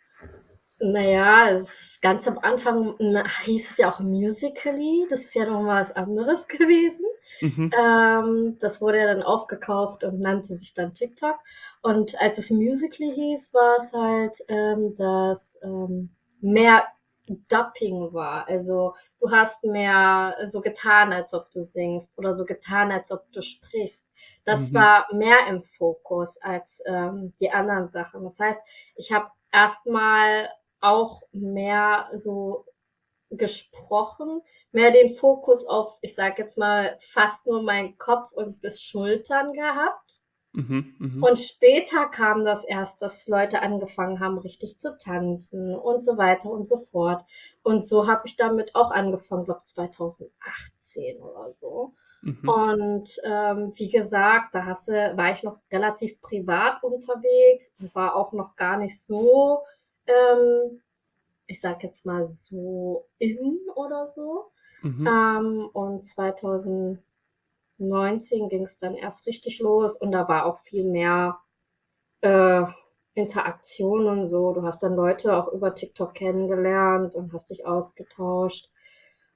Naja, 0.80 1.50
es, 1.50 1.98
ganz 2.00 2.28
am 2.28 2.38
Anfang 2.38 2.94
na, 3.00 3.24
hieß 3.44 3.70
es 3.70 3.78
ja 3.78 3.92
auch 3.92 3.98
Musically. 3.98 5.06
Das 5.10 5.22
ist 5.22 5.34
ja 5.34 5.44
noch 5.46 5.60
mal 5.62 5.80
was 5.82 5.90
anderes 5.96 6.46
gewesen. 6.48 7.04
Mhm. 7.40 7.72
Ähm, 7.78 8.58
das 8.60 8.80
wurde 8.80 8.98
ja 9.00 9.06
dann 9.06 9.22
aufgekauft 9.22 10.04
und 10.04 10.20
nannte 10.20 10.54
sich 10.54 10.74
dann 10.74 10.94
TikTok. 10.94 11.36
Und 11.82 12.20
als 12.20 12.38
es 12.38 12.50
Musically 12.50 13.12
hieß, 13.12 13.52
war 13.54 13.76
es 13.78 13.92
halt, 13.92 14.38
ähm, 14.48 14.94
dass 14.96 15.58
ähm, 15.62 16.10
mehr 16.40 16.86
Dubbing 17.26 18.12
war. 18.12 18.46
Also 18.48 18.94
du 19.20 19.30
hast 19.30 19.64
mehr 19.64 20.36
so 20.46 20.60
getan, 20.60 21.12
als 21.12 21.34
ob 21.34 21.50
du 21.50 21.62
singst 21.64 22.16
oder 22.18 22.34
so 22.36 22.44
getan, 22.44 22.90
als 22.92 23.10
ob 23.10 23.30
du 23.32 23.42
sprichst. 23.42 24.04
Das 24.44 24.70
Mhm. 24.70 24.74
war 24.74 25.06
mehr 25.12 25.46
im 25.48 25.62
Fokus 25.76 26.38
als 26.40 26.82
ähm, 26.86 27.34
die 27.40 27.50
anderen 27.50 27.88
Sachen. 27.88 28.24
Das 28.24 28.38
heißt, 28.38 28.60
ich 28.96 29.12
habe 29.12 29.26
erstmal 29.52 30.48
auch 30.80 31.22
mehr 31.32 32.08
so 32.14 32.64
gesprochen, 33.30 34.42
mehr 34.72 34.90
den 34.90 35.14
Fokus 35.14 35.66
auf, 35.66 35.98
ich 36.02 36.14
sag 36.14 36.38
jetzt 36.38 36.58
mal, 36.58 36.98
fast 37.12 37.46
nur 37.46 37.62
meinen 37.62 37.98
Kopf 37.98 38.32
und 38.32 38.60
bis 38.60 38.82
Schultern 38.82 39.52
gehabt. 39.52 40.20
Mhm. 40.52 40.94
Mhm. 40.98 41.22
Und 41.22 41.38
später 41.38 42.06
kam 42.06 42.44
das 42.44 42.64
erst, 42.64 43.02
dass 43.02 43.28
Leute 43.28 43.60
angefangen 43.60 44.20
haben, 44.20 44.38
richtig 44.38 44.78
zu 44.78 44.96
tanzen 44.98 45.74
und 45.74 46.02
so 46.02 46.16
weiter 46.16 46.50
und 46.50 46.66
so 46.66 46.78
fort. 46.78 47.24
Und 47.62 47.86
so 47.86 48.06
habe 48.06 48.26
ich 48.26 48.36
damit 48.36 48.74
auch 48.74 48.90
angefangen, 48.90 49.44
glaube 49.44 49.62
2018 49.64 51.18
oder 51.20 51.52
so. 51.52 51.94
Mhm. 52.22 52.48
Und 52.48 53.20
ähm, 53.24 53.72
wie 53.76 53.90
gesagt, 53.90 54.54
da 54.54 54.64
hast 54.64 54.88
du, 54.88 54.92
war 54.92 55.32
ich 55.32 55.42
noch 55.42 55.58
relativ 55.70 56.20
privat 56.20 56.82
unterwegs 56.82 57.74
und 57.78 57.94
war 57.94 58.16
auch 58.16 58.32
noch 58.32 58.56
gar 58.56 58.78
nicht 58.78 59.00
so, 59.00 59.60
ähm, 60.08 60.80
ich 61.46 61.60
sag 61.60 61.82
jetzt 61.82 62.06
mal 62.06 62.24
so 62.24 63.06
in 63.18 63.58
oder 63.74 64.06
so. 64.06 64.50
Mhm. 64.82 65.06
Ähm, 65.06 65.70
und 65.72 66.04
2019 66.06 67.00
ging 68.48 68.64
es 68.64 68.78
dann 68.78 68.94
erst 68.94 69.26
richtig 69.26 69.60
los 69.60 69.96
und 69.96 70.12
da 70.12 70.28
war 70.28 70.46
auch 70.46 70.60
viel 70.60 70.84
mehr 70.84 71.38
äh, 72.20 72.62
Interaktion 73.14 74.06
und 74.06 74.28
so. 74.28 74.52
Du 74.52 74.62
hast 74.62 74.82
dann 74.82 74.94
Leute 74.94 75.36
auch 75.36 75.52
über 75.52 75.74
TikTok 75.74 76.14
kennengelernt 76.14 77.14
und 77.14 77.32
hast 77.32 77.50
dich 77.50 77.66
ausgetauscht. 77.66 78.68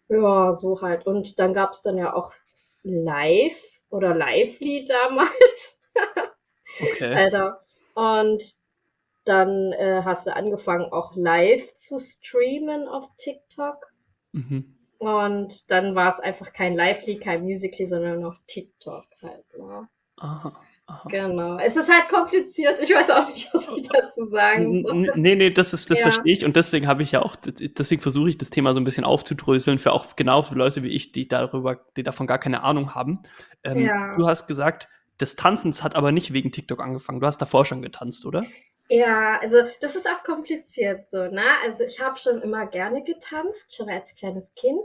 Ja, 0.09 0.53
so 0.53 0.81
halt. 0.81 1.07
Und 1.07 1.39
dann 1.39 1.55
gab 1.55 1.73
es 1.73 1.81
dann 1.81 1.99
ja 1.99 2.15
auch 2.15 2.33
Live 2.83 3.81
oder 3.91 4.15
Lively 4.15 4.85
damals. 4.87 5.81
Okay. 6.81 7.15
Alter. 7.15 7.61
Und 7.95 8.43
dann 9.25 9.73
äh, 9.73 10.03
hast 10.05 10.27
du 10.27 10.35
angefangen, 10.35 10.93
auch 10.93 11.15
live 11.17 11.75
zu 11.75 11.99
streamen 11.99 12.89
auf 12.89 13.09
TikTok. 13.17 13.93
Mhm. 14.33 14.77
Und 14.99 15.71
dann 15.71 15.95
war 15.95 16.11
es 16.11 16.21
einfach 16.21 16.53
kein 16.53 16.75
Lively, 16.77 17.19
kein 17.19 17.43
Musically, 17.43 17.87
sondern 17.87 18.21
noch 18.21 18.37
TikTok 18.47 19.05
halt. 19.21 19.45
Ne? 19.59 19.89
Aha. 20.19 20.57
Aha. 20.87 21.09
Genau. 21.09 21.59
Es 21.59 21.77
ist 21.77 21.91
halt 21.91 22.09
kompliziert. 22.09 22.79
Ich 22.83 22.93
weiß 22.93 23.11
auch 23.11 23.29
nicht, 23.29 23.49
was 23.53 23.69
ich 23.77 23.89
dazu 23.89 24.27
sagen 24.27 24.83
soll. 24.83 25.13
Nee, 25.17 25.37
nee, 25.37 25.51
das 25.51 25.73
ist, 25.73 25.91
das 25.91 26.01
Ja. 26.01 26.05
verstehe 26.11 26.33
ich 26.33 26.45
und 26.45 26.57
deswegen 26.57 26.87
habe 26.87 27.03
ich 27.03 27.13
ja 27.13 27.23
auch, 27.23 27.37
deswegen 27.37 28.03
versuche 28.03 28.31
ich 28.31 28.39
das 28.39 28.51
Thema 28.51 28.75
so 28.75 28.81
ein 28.81 28.85
bisschen 28.85 29.05
aufzudröseln 29.05 29.79
für 29.79 29.93
auch 29.93 30.17
genau 30.17 30.43
für 30.43 30.55
Leute 30.57 30.83
wie 30.83 30.89
ich, 30.89 31.13
die 31.13 31.29
darüber, 31.29 31.81
die 31.97 32.03
davon 32.03 32.27
gar 32.27 32.39
keine 32.39 32.63
Ahnung 32.65 32.95
haben. 32.95 33.21
Ähm, 33.63 33.79
Ja. 33.79 34.17
Du 34.17 34.27
hast 34.27 34.47
gesagt, 34.49 34.89
das 35.19 35.37
Tanzens 35.37 35.83
hat 35.83 35.95
aber 35.95 36.11
nicht 36.13 36.33
wegen 36.33 36.51
TikTok 36.51 36.81
angefangen. 36.83 37.21
Du 37.21 37.27
hast 37.27 37.39
davor 37.39 37.65
schon 37.65 37.81
getanzt, 37.81 38.27
oder? 38.27 38.45
Ja, 38.95 39.39
also 39.41 39.57
das 39.81 39.97
ist 39.97 40.07
auch 40.07 40.23
kompliziert 40.23 41.07
so, 41.09 41.17
ne? 41.27 41.43
Also 41.65 41.83
ich 41.85 41.99
habe 42.01 42.19
schon 42.19 42.43
immer 42.43 42.67
gerne 42.67 43.03
getanzt, 43.03 43.75
schon 43.75 43.89
als 43.89 44.15
kleines 44.15 44.55
Kind, 44.55 44.81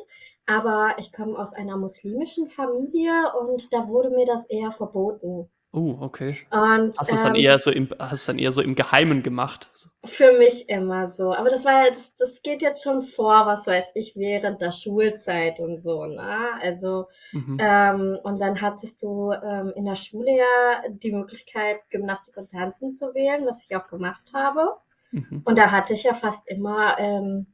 aber 0.46 0.96
ich 0.98 1.12
komme 1.12 1.38
aus 1.38 1.54
einer 1.54 1.76
muslimischen 1.78 2.48
Familie 2.50 3.34
und 3.40 3.72
da 3.74 3.88
wurde 3.90 4.10
mir 4.10 4.26
das 4.26 4.46
eher 4.48 4.72
verboten. 4.72 5.50
Oh, 5.78 5.96
okay. 6.02 6.40
Und 6.50 6.98
Hast 6.98 7.12
du 7.12 7.16
es 7.16 7.22
dann 7.22 7.36
ähm, 7.36 7.42
eher 7.44 7.54
das- 7.54 7.64
so 7.64 7.70
im, 7.72 7.88
hast 8.00 8.14
es 8.14 8.26
dann 8.26 8.40
eher 8.40 8.52
so 8.52 8.62
im 8.64 8.74
Geheimen 8.74 9.22
gemacht? 9.22 9.70
Für 10.06 10.32
mich 10.40 10.70
immer 10.70 11.08
so. 11.12 11.34
Aber 11.36 11.50
das 11.50 11.66
war 11.66 11.90
das, 11.92 12.16
das 12.16 12.42
geht 12.42 12.62
jetzt 12.64 12.84
schon 12.84 13.04
vor, 13.04 13.46
was 13.46 13.68
weiß 13.68 13.92
ich, 13.94 14.16
während 14.16 14.60
der 14.62 14.72
Schulzeit 14.72 15.60
und 15.60 15.78
so, 15.78 16.06
ne? 16.06 16.50
Also, 16.62 17.08
Mhm. 17.32 17.58
ähm, 17.62 18.18
und 18.24 18.40
dann 18.40 18.60
hattest 18.62 19.04
du 19.04 19.32
ähm, 19.34 19.72
in 19.76 19.86
der 19.86 19.96
Schule 19.98 20.36
ja 20.36 20.90
die 20.90 21.12
Möglichkeit, 21.12 21.78
Gymnastik 21.92 22.38
und 22.38 22.50
Tanzen 22.52 22.96
zu 22.96 23.14
wählen, 23.14 23.46
was 23.46 23.64
ich 23.64 23.76
auch 23.76 23.88
gemacht 23.88 24.24
habe. 24.34 24.78
Mhm. 25.12 25.42
Und 25.46 25.58
da 25.58 25.70
hatte 25.72 25.94
ich 25.94 26.04
ja 26.04 26.14
fast 26.16 26.48
immer, 26.48 26.98
ähm, 26.98 27.46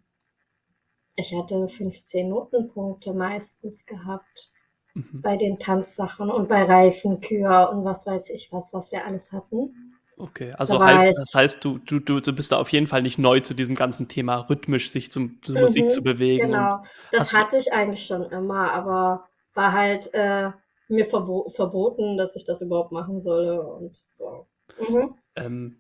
ich 1.16 1.34
hatte 1.36 1.68
15 1.68 2.30
Notenpunkte 2.30 3.14
meistens 3.14 3.86
gehabt 3.86 4.52
Mhm. 4.96 5.22
bei 5.24 5.38
den 5.38 5.58
Tanzsachen 5.58 6.30
und 6.30 6.50
bei 6.50 6.64
Reifenkür 6.64 7.70
und 7.72 7.84
was 7.84 8.06
weiß 8.06 8.30
ich 8.30 8.52
was, 8.52 8.74
was 8.74 8.92
wir 8.92 9.06
alles 9.06 9.32
hatten. 9.32 10.00
Okay, 10.18 10.54
also 10.54 10.78
war 10.78 10.86
heißt, 10.86 11.08
das 11.18 11.34
heißt, 11.34 11.66
du, 11.66 11.80
du, 11.80 12.00
du, 12.00 12.34
bist 12.34 12.52
da 12.52 12.60
auf 12.60 12.70
jeden 12.70 12.86
Fall 12.86 13.02
nicht 13.02 13.18
neu 13.18 13.40
zu 13.40 13.56
diesem 13.56 13.74
ganzen 13.74 14.08
Thema, 14.08 14.48
rhythmisch 14.50 14.92
sich 14.92 15.12
zum, 15.12 15.42
zur 15.42 15.56
Mhm, 15.56 15.62
Musik 15.62 15.92
zu 15.92 16.04
bewegen. 16.04 16.52
Genau, 16.52 16.84
das 17.12 17.34
hatte 17.34 17.58
ich 17.58 17.74
eigentlich 17.74 18.06
schon 18.06 18.24
immer, 18.32 18.72
aber 18.72 19.28
war 19.56 19.72
halt 19.72 20.14
äh, 20.14 20.52
mir 20.88 21.06
verbo 21.08 21.50
verboten, 21.50 22.18
dass 22.18 22.36
ich 22.36 22.46
das 22.46 22.62
überhaupt 22.62 22.92
machen 22.92 23.20
solle 23.20 23.62
und 23.62 23.98
so. 24.14 24.46
Mhm. 24.80 25.16
ähm, 25.36 25.78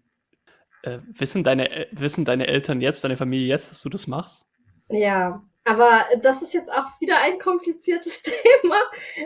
äh, 0.82 1.00
wissen, 1.14 1.44
deine, 1.44 1.70
äh, 1.70 1.88
wissen 1.92 2.26
deine 2.26 2.48
Eltern 2.48 2.82
jetzt, 2.82 3.04
deine 3.04 3.18
Familie 3.18 3.48
jetzt, 3.48 3.70
dass 3.70 3.82
du 3.82 3.90
das 3.90 4.08
machst? 4.08 4.48
Ja, 4.90 5.42
aber 5.66 6.06
das 6.22 6.42
ist 6.42 6.54
jetzt 6.54 6.72
auch 6.72 7.00
wieder 7.00 7.20
ein 7.22 7.40
kompliziertes 7.40 8.22
Thema. 8.62 8.82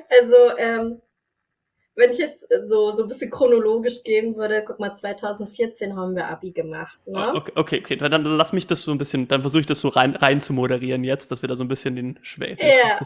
Also, 0.09 0.57
ähm, 0.57 1.01
wenn 1.97 2.11
ich 2.11 2.19
jetzt 2.19 2.47
so, 2.67 2.91
so 2.91 3.03
ein 3.03 3.09
bisschen 3.09 3.31
chronologisch 3.31 4.03
gehen 4.03 4.35
würde, 4.35 4.63
guck 4.65 4.79
mal, 4.79 4.93
2014 4.93 5.95
haben 5.95 6.15
wir 6.15 6.27
Abi 6.27 6.51
gemacht. 6.51 6.99
Ne? 7.07 7.33
Okay, 7.33 7.51
okay, 7.55 7.79
okay. 7.83 7.95
Dann, 7.95 8.23
lass 8.23 8.53
mich 8.53 8.67
das 8.67 8.83
so 8.83 8.91
ein 8.91 8.99
bisschen, 8.99 9.27
dann 9.27 9.41
versuche 9.41 9.61
ich 9.61 9.65
das 9.65 9.79
so 9.79 9.87
rein, 9.87 10.15
rein 10.15 10.39
zu 10.39 10.53
moderieren 10.53 11.03
jetzt, 11.03 11.31
dass 11.31 11.41
wir 11.41 11.49
da 11.49 11.55
so 11.55 11.63
ein 11.63 11.67
bisschen 11.67 11.95
den 11.95 12.19
Schwächen 12.21 12.59
Ja. 12.59 12.99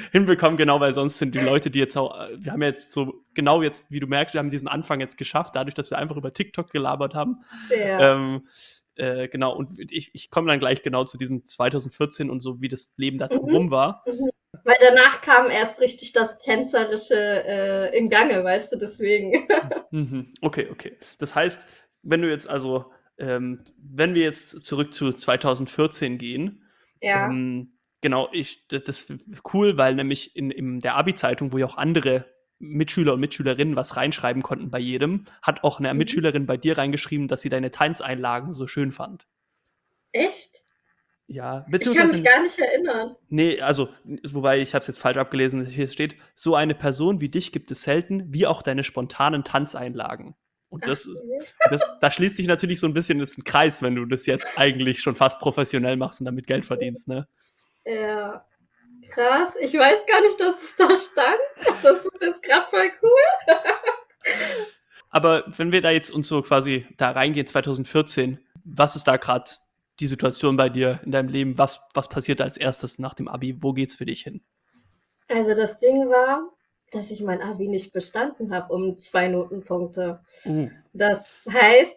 hinbekommen, 0.12 0.56
genau, 0.56 0.80
weil 0.80 0.94
sonst 0.94 1.18
sind 1.18 1.34
die 1.34 1.38
Leute, 1.38 1.68
die 1.70 1.80
jetzt 1.80 1.98
auch, 1.98 2.18
wir 2.34 2.52
haben 2.52 2.62
jetzt 2.62 2.92
so, 2.92 3.12
genau 3.34 3.60
jetzt, 3.60 3.84
wie 3.90 4.00
du 4.00 4.06
merkst, 4.06 4.34
wir 4.34 4.38
haben 4.38 4.50
diesen 4.50 4.68
Anfang 4.68 5.00
jetzt 5.00 5.18
geschafft, 5.18 5.54
dadurch, 5.54 5.74
dass 5.74 5.90
wir 5.90 5.98
einfach 5.98 6.16
über 6.16 6.32
TikTok 6.32 6.70
gelabert 6.70 7.14
haben. 7.14 7.44
ja. 7.68 8.14
Ähm, 8.14 8.48
äh, 8.98 9.28
genau, 9.28 9.54
und 9.54 9.78
ich, 9.92 10.10
ich 10.14 10.30
komme 10.30 10.48
dann 10.48 10.60
gleich 10.60 10.82
genau 10.82 11.04
zu 11.04 11.18
diesem 11.18 11.44
2014 11.44 12.30
und 12.30 12.40
so, 12.40 12.60
wie 12.60 12.68
das 12.68 12.92
Leben 12.96 13.18
da 13.18 13.26
Mhm. 13.26 13.38
drumherum 13.38 13.70
war. 13.70 14.04
Weil 14.64 14.76
danach 14.80 15.20
kam 15.20 15.50
erst 15.50 15.80
richtig 15.80 16.12
das 16.12 16.38
Tänzerische 16.38 17.14
äh, 17.14 17.96
in 17.96 18.10
Gange, 18.10 18.42
weißt 18.44 18.72
du, 18.72 18.76
deswegen. 18.76 19.48
Mhm. 19.90 20.34
Okay, 20.42 20.68
okay. 20.70 20.98
Das 21.18 21.34
heißt, 21.34 21.66
wenn 22.02 22.20
du 22.20 22.28
jetzt 22.28 22.48
also, 22.48 22.92
ähm, 23.18 23.64
wenn 23.78 24.14
wir 24.14 24.22
jetzt 24.22 24.66
zurück 24.66 24.92
zu 24.92 25.12
2014 25.14 26.18
gehen, 26.18 26.62
ja. 27.00 27.26
ähm, 27.26 27.78
genau, 28.02 28.28
ich, 28.32 28.66
das, 28.68 28.84
das 28.84 29.10
ist 29.10 29.42
cool, 29.54 29.78
weil 29.78 29.94
nämlich 29.94 30.36
in, 30.36 30.50
in 30.50 30.80
der 30.80 30.96
Abi-Zeitung, 30.96 31.52
wo 31.52 31.58
ja 31.58 31.64
auch 31.66 31.78
andere 31.78 32.26
Mitschüler 32.60 33.14
und 33.14 33.20
Mitschülerinnen 33.20 33.76
was 33.76 33.96
reinschreiben 33.96 34.42
konnten 34.42 34.70
bei 34.70 34.78
jedem, 34.80 35.24
hat 35.42 35.62
auch 35.64 35.78
eine 35.78 35.92
Mhm. 35.92 35.98
Mitschülerin 35.98 36.46
bei 36.46 36.56
dir 36.56 36.76
reingeschrieben, 36.78 37.28
dass 37.28 37.40
sie 37.42 37.48
deine 37.48 37.70
Tanzeinlagen 37.70 38.52
so 38.52 38.66
schön 38.66 38.92
fand. 38.92 39.26
Echt? 40.12 40.64
Ja, 41.30 41.58
Ich 41.58 41.62
kann 41.64 41.70
beziehungsweise, 41.72 42.16
mich 42.16 42.24
gar 42.24 42.42
nicht 42.42 42.58
erinnern. 42.58 43.14
nee, 43.28 43.60
also, 43.60 43.90
wobei 44.32 44.60
ich 44.60 44.74
habe 44.74 44.80
es 44.80 44.86
jetzt 44.86 44.98
falsch 44.98 45.18
abgelesen, 45.18 45.66
hier 45.66 45.86
steht, 45.88 46.16
so 46.34 46.54
eine 46.54 46.74
Person 46.74 47.20
wie 47.20 47.28
dich 47.28 47.52
gibt 47.52 47.70
es 47.70 47.82
selten, 47.82 48.32
wie 48.32 48.46
auch 48.46 48.62
deine 48.62 48.82
spontanen 48.82 49.44
Tanzeinlagen. 49.44 50.34
Und 50.70 50.86
das, 50.86 51.08
das, 51.70 51.82
da 52.00 52.10
schließt 52.10 52.36
sich 52.36 52.46
natürlich 52.46 52.80
so 52.80 52.86
ein 52.86 52.94
bisschen 52.94 53.20
jetzt 53.20 53.38
ein 53.38 53.44
Kreis, 53.44 53.82
wenn 53.82 53.94
du 53.94 54.04
das 54.06 54.26
jetzt 54.26 54.46
eigentlich 54.56 55.00
schon 55.00 55.16
fast 55.16 55.38
professionell 55.38 55.96
machst 55.96 56.20
und 56.20 56.24
damit 56.26 56.46
Geld 56.46 56.64
verdienst, 56.66 57.08
ne? 57.08 57.26
Ja. 57.84 58.44
Krass. 59.18 59.56
Ich 59.60 59.74
weiß 59.74 60.06
gar 60.06 60.20
nicht, 60.20 60.40
dass 60.40 60.62
es 60.62 60.76
da 60.76 60.84
stand. 60.84 61.82
Das 61.82 62.04
ist 62.04 62.22
jetzt 62.22 62.40
gerade 62.40 62.66
voll 62.70 62.88
cool. 63.02 63.56
Aber 65.10 65.42
wenn 65.56 65.72
wir 65.72 65.82
da 65.82 65.90
jetzt 65.90 66.10
uns 66.12 66.28
so 66.28 66.40
quasi 66.40 66.86
da 66.98 67.10
reingehen, 67.10 67.44
2014, 67.44 68.38
was 68.64 68.94
ist 68.94 69.08
da 69.08 69.16
gerade 69.16 69.50
die 69.98 70.06
Situation 70.06 70.56
bei 70.56 70.68
dir 70.68 71.00
in 71.04 71.10
deinem 71.10 71.30
Leben? 71.30 71.58
Was, 71.58 71.80
was 71.94 72.08
passiert 72.08 72.40
als 72.40 72.56
erstes 72.56 73.00
nach 73.00 73.14
dem 73.14 73.26
Abi? 73.26 73.60
Wo 73.60 73.72
geht's 73.72 73.96
für 73.96 74.06
dich 74.06 74.22
hin? 74.22 74.40
Also 75.26 75.52
das 75.56 75.78
Ding 75.80 76.08
war, 76.08 76.52
dass 76.92 77.10
ich 77.10 77.20
mein 77.20 77.42
Abi 77.42 77.66
nicht 77.66 77.92
bestanden 77.92 78.54
habe 78.54 78.72
um 78.72 78.96
zwei 78.96 79.26
Notenpunkte. 79.26 80.20
Uh, 80.44 80.70
Das 80.92 81.44
heißt, 81.52 81.96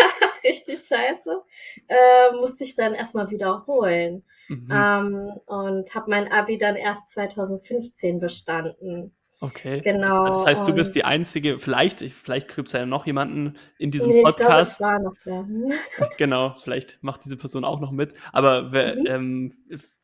richtig 0.42 0.78
scheiße, 0.86 1.42
äh, 1.88 2.32
musste 2.40 2.64
ich 2.64 2.74
dann 2.74 2.94
erstmal 2.94 3.28
wiederholen. 3.28 4.24
Mhm. 4.52 4.68
Ähm, 4.70 5.32
und 5.46 5.94
habe 5.94 6.10
mein 6.10 6.30
Abi 6.30 6.58
dann 6.58 6.76
erst 6.76 7.10
2015 7.10 8.20
bestanden. 8.20 9.12
Okay. 9.40 9.80
Genau. 9.80 10.26
Das 10.26 10.46
heißt, 10.46 10.68
du 10.68 10.72
bist 10.72 10.94
die 10.94 11.04
einzige, 11.04 11.58
vielleicht, 11.58 12.00
vielleicht 12.00 12.54
gibt 12.54 12.68
es 12.68 12.74
ja 12.74 12.86
noch 12.86 13.06
jemanden 13.06 13.56
in 13.76 13.90
diesem 13.90 14.10
Nee, 14.10 14.18
ich 14.18 14.22
glaube, 14.24 14.38
Podcast. 14.38 14.80
es 14.80 14.86
war 14.86 15.00
noch 15.00 15.14
der. 15.26 15.44
Genau, 16.16 16.54
vielleicht 16.62 17.02
macht 17.02 17.24
diese 17.24 17.36
Person 17.36 17.64
auch 17.64 17.80
noch 17.80 17.90
mit. 17.90 18.14
Aber 18.32 18.70
wer, 18.72 18.94
Mhm. 18.94 19.06
ähm, 19.08 19.54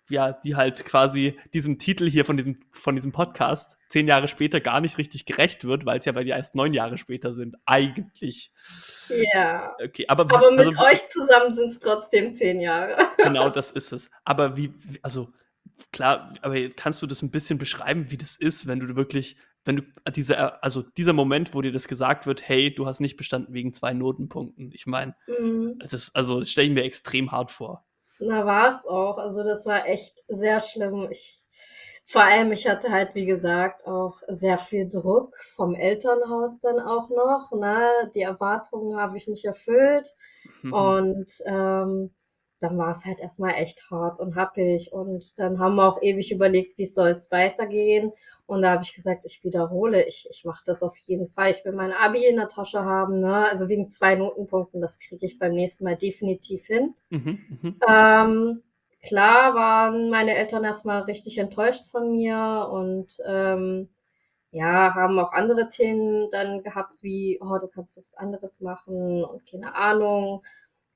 ja, 0.08 0.32
die 0.32 0.56
halt 0.56 0.84
quasi 0.84 1.38
diesem 1.54 1.78
Titel 1.78 2.08
hier 2.08 2.24
von 2.24 2.36
diesem, 2.36 2.60
von 2.72 2.94
diesem 2.94 3.12
Podcast 3.12 3.78
zehn 3.88 4.08
Jahre 4.08 4.28
später 4.28 4.60
gar 4.60 4.80
nicht 4.80 4.98
richtig 4.98 5.26
gerecht 5.26 5.64
wird, 5.64 5.86
weil 5.86 5.98
es 5.98 6.04
ja 6.04 6.12
bei 6.12 6.24
dir 6.24 6.36
erst 6.36 6.54
neun 6.54 6.72
Jahre 6.72 6.98
später 6.98 7.34
sind. 7.34 7.56
Eigentlich. 7.66 8.52
Ja. 9.08 9.74
Okay, 9.84 10.06
aber, 10.08 10.22
Aber 10.34 10.50
mit 10.50 10.66
also, 10.66 10.78
euch 10.84 11.08
zusammen 11.08 11.54
sind 11.54 11.72
es 11.72 11.78
trotzdem 11.78 12.34
zehn 12.34 12.60
Jahre. 12.60 12.96
Genau, 13.18 13.50
das 13.50 13.70
ist 13.70 13.92
es. 13.92 14.10
Aber 14.24 14.56
wie, 14.56 14.72
also 15.02 15.32
klar, 15.92 16.34
aber 16.42 16.56
kannst 16.70 17.02
du 17.02 17.06
das 17.06 17.22
ein 17.22 17.30
bisschen 17.30 17.58
beschreiben, 17.58 18.10
wie 18.10 18.16
das 18.16 18.36
ist, 18.36 18.66
wenn 18.66 18.80
du 18.80 18.96
wirklich, 18.96 19.36
wenn 19.64 19.76
du 19.76 19.82
diese, 20.14 20.62
also 20.62 20.82
dieser 20.82 21.12
Moment, 21.12 21.52
wo 21.52 21.60
dir 21.60 21.72
das 21.72 21.88
gesagt 21.88 22.26
wird, 22.26 22.48
hey, 22.48 22.74
du 22.74 22.86
hast 22.86 23.00
nicht 23.00 23.16
bestanden 23.16 23.52
wegen 23.54 23.74
zwei 23.74 23.92
Notenpunkten. 23.92 24.70
Ich 24.72 24.86
meine, 24.86 25.14
Mhm. 25.40 25.78
das 25.80 25.92
ist, 25.92 26.16
also 26.16 26.40
das 26.40 26.50
stelle 26.50 26.68
ich 26.68 26.74
mir 26.74 26.84
extrem 26.84 27.32
hart 27.32 27.50
vor. 27.50 27.84
Na, 28.20 28.44
war 28.46 28.68
es 28.68 28.86
auch. 28.86 29.18
Also 29.18 29.42
das 29.42 29.66
war 29.66 29.86
echt 29.86 30.16
sehr 30.28 30.60
schlimm. 30.60 31.08
Ich, 31.10 31.42
vor 32.06 32.22
allem, 32.22 32.52
ich 32.52 32.66
hatte 32.66 32.90
halt, 32.90 33.14
wie 33.14 33.26
gesagt, 33.26 33.86
auch 33.86 34.20
sehr 34.28 34.58
viel 34.58 34.88
Druck 34.88 35.36
vom 35.54 35.74
Elternhaus 35.74 36.58
dann 36.58 36.80
auch 36.80 37.10
noch. 37.10 37.52
Ne? 37.52 38.10
Die 38.14 38.22
Erwartungen 38.22 38.96
habe 38.98 39.16
ich 39.16 39.28
nicht 39.28 39.44
erfüllt. 39.44 40.14
Mhm. 40.62 40.72
Und 40.72 41.32
ähm, 41.46 42.10
dann 42.60 42.76
war 42.76 42.90
es 42.90 43.04
halt 43.04 43.20
erstmal 43.20 43.54
echt 43.54 43.88
hart 43.90 44.18
und 44.20 44.34
happig. 44.34 44.92
Und 44.92 45.38
dann 45.38 45.60
haben 45.60 45.76
wir 45.76 45.88
auch 45.88 46.02
ewig 46.02 46.32
überlegt, 46.32 46.76
wie 46.78 46.86
soll 46.86 47.10
es 47.10 47.30
weitergehen. 47.30 48.12
Und 48.48 48.62
da 48.62 48.70
habe 48.70 48.82
ich 48.82 48.94
gesagt, 48.94 49.26
ich 49.26 49.44
wiederhole, 49.44 50.06
ich, 50.06 50.26
ich 50.30 50.42
mache 50.46 50.62
das 50.64 50.82
auf 50.82 50.96
jeden 50.96 51.28
Fall. 51.28 51.50
Ich 51.50 51.62
will 51.66 51.72
mein 51.72 51.92
Abi 51.92 52.24
in 52.24 52.36
der 52.36 52.48
Tasche 52.48 52.82
haben. 52.82 53.20
Ne? 53.20 53.46
Also 53.46 53.68
wegen 53.68 53.90
zwei 53.90 54.14
Notenpunkten, 54.14 54.80
das 54.80 54.98
kriege 54.98 55.26
ich 55.26 55.38
beim 55.38 55.52
nächsten 55.52 55.84
Mal 55.84 55.96
definitiv 55.96 56.64
hin. 56.64 56.94
Mhm, 57.10 57.58
mhm. 57.60 57.80
Ähm, 57.86 58.62
klar 59.02 59.54
waren 59.54 60.08
meine 60.08 60.34
Eltern 60.34 60.64
erstmal 60.64 61.02
richtig 61.02 61.36
enttäuscht 61.36 61.84
von 61.90 62.10
mir 62.10 62.70
und 62.72 63.18
ähm, 63.26 63.90
ja, 64.50 64.94
haben 64.94 65.18
auch 65.18 65.32
andere 65.32 65.68
Themen 65.68 66.30
dann 66.30 66.62
gehabt, 66.62 67.02
wie, 67.02 67.38
oh, 67.42 67.58
du 67.58 67.68
kannst 67.68 67.98
was 67.98 68.14
anderes 68.14 68.62
machen 68.62 69.24
und 69.24 69.44
keine 69.44 69.74
Ahnung. 69.74 70.42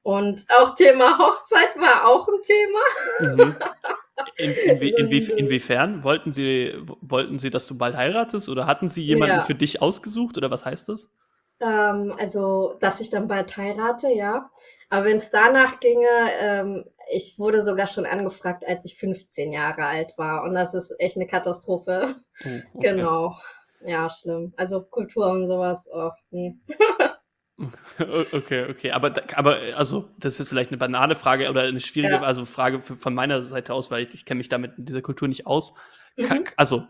Und 0.03 0.47
auch 0.49 0.75
Thema 0.75 1.19
Hochzeit 1.19 1.77
war 1.77 2.09
auch 2.09 2.27
ein 2.29 2.43
Thema. 2.43 3.45
Mhm. 3.45 3.57
In, 4.37 4.53
inwie, 4.53 4.91
inwie, 4.91 5.33
inwiefern? 5.33 6.05
Wollten 6.05 6.33
sie, 6.33 6.75
wollten 7.01 7.39
sie, 7.39 7.51
dass 7.51 7.67
du 7.67 7.77
bald 7.77 7.97
heiratest 7.97 8.49
oder 8.49 8.67
hatten 8.67 8.89
sie 8.89 9.03
jemanden 9.03 9.37
Ja. 9.37 9.43
für 9.43 9.55
dich 9.55 9.81
ausgesucht 9.83 10.37
oder 10.37 10.51
was 10.51 10.65
heißt 10.65 10.89
das? 10.89 11.11
Ähm, 11.61 12.15
also, 12.19 12.77
dass 12.81 13.01
ich 13.01 13.11
dann 13.11 13.29
bald 13.29 13.57
heirate, 13.57 14.09
ja. 14.09 14.51
Aber 14.91 15.07
wenn 15.07 15.17
es 15.19 15.31
danach 15.31 15.81
ginge, 15.81 16.07
ähm, 16.39 16.85
ich 17.11 17.39
wurde 17.39 17.63
sogar 17.63 17.87
schon 17.87 18.05
angefragt, 18.07 18.65
als 18.67 18.85
ich 18.85 18.97
15 18.99 19.53
Jahre 19.53 19.85
alt 19.87 20.13
war. 20.19 20.43
Und 20.45 20.55
das 20.55 20.75
ist 20.75 20.95
echt 20.99 21.17
eine 21.17 21.27
Katastrophe. 21.27 22.17
Oh, 22.45 22.49
okay. 22.75 22.89
Genau. 22.91 23.37
Ja, 23.85 24.09
schlimm. 24.11 24.53
Also 24.57 24.83
Kultur 24.83 25.29
und 25.31 25.49
sowas, 25.49 25.89
oh, 25.93 26.11
nee. 26.31 26.57
Okay, 28.33 28.67
okay. 28.71 28.91
Aber, 28.93 29.13
aber 29.35 29.63
äh, 29.63 29.73
also, 29.75 30.09
das 30.19 30.41
ist 30.41 30.49
vielleicht 30.49 30.71
eine 30.71 30.79
banale 30.79 31.15
Frage 31.15 31.49
oder 31.51 31.63
eine 31.63 31.81
schwierige 31.81 32.15
Ja. 32.15 32.23
also 32.23 32.45
Frage 32.45 32.81
von 32.81 33.15
meiner 33.15 33.43
Seite 33.43 33.75
aus, 33.75 33.91
weil 33.91 34.05
ich, 34.05 34.15
ich 34.15 34.25
kenne 34.25 34.39
mich 34.39 34.49
damit 34.49 34.79
in 34.79 34.85
dieser 34.85 35.03
Kultur 35.03 35.29
nicht 35.29 35.47
aus. 35.47 35.75
Mhm. 36.17 36.45
Also, 36.57 36.87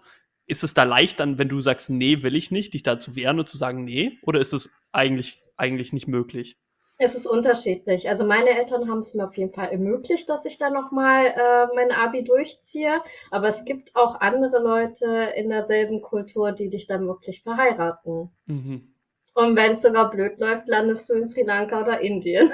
ist 0.46 0.64
es 0.64 0.74
da 0.74 0.84
leicht 0.84 1.20
dann, 1.20 1.38
wenn 1.38 1.48
du 1.48 1.60
sagst, 1.60 1.90
nee, 1.90 2.22
will 2.22 2.34
ich 2.34 2.50
nicht, 2.50 2.74
dich 2.74 2.82
da 2.82 3.00
zu 3.00 3.16
wehren 3.16 3.38
und 3.38 3.48
zu 3.48 3.56
sagen, 3.56 3.84
nee? 3.84 4.18
Oder 4.22 4.40
ist 4.40 4.52
es 4.52 4.72
eigentlich, 4.92 5.42
eigentlich 5.56 5.92
nicht 5.92 6.08
möglich? 6.08 6.58
Es 6.98 7.14
ist 7.14 7.26
unterschiedlich. 7.26 8.08
Also 8.08 8.24
meine 8.24 8.50
Eltern 8.50 8.88
haben 8.88 9.00
es 9.00 9.14
mir 9.14 9.24
auf 9.24 9.36
jeden 9.36 9.52
Fall 9.52 9.70
ermöglicht, 9.70 10.28
dass 10.28 10.44
ich 10.44 10.58
da 10.58 10.70
nochmal 10.70 11.26
äh, 11.26 11.66
mein 11.74 11.90
Abi 11.90 12.22
durchziehe. 12.22 13.02
Aber 13.30 13.48
es 13.48 13.64
gibt 13.64 13.96
auch 13.96 14.20
andere 14.20 14.62
Leute 14.62 15.32
in 15.36 15.50
derselben 15.50 16.00
Kultur, 16.00 16.52
die 16.52 16.70
dich 16.70 16.86
dann 16.86 17.06
wirklich 17.06 17.42
verheiraten. 17.42 18.30
Mhm. 18.46 18.91
Und 19.34 19.56
wenn 19.56 19.72
es 19.72 19.82
sogar 19.82 20.10
blöd 20.10 20.38
läuft, 20.38 20.68
landest 20.68 21.08
du 21.08 21.14
in 21.14 21.28
Sri 21.28 21.42
Lanka 21.42 21.80
oder 21.80 22.00
Indien. 22.00 22.52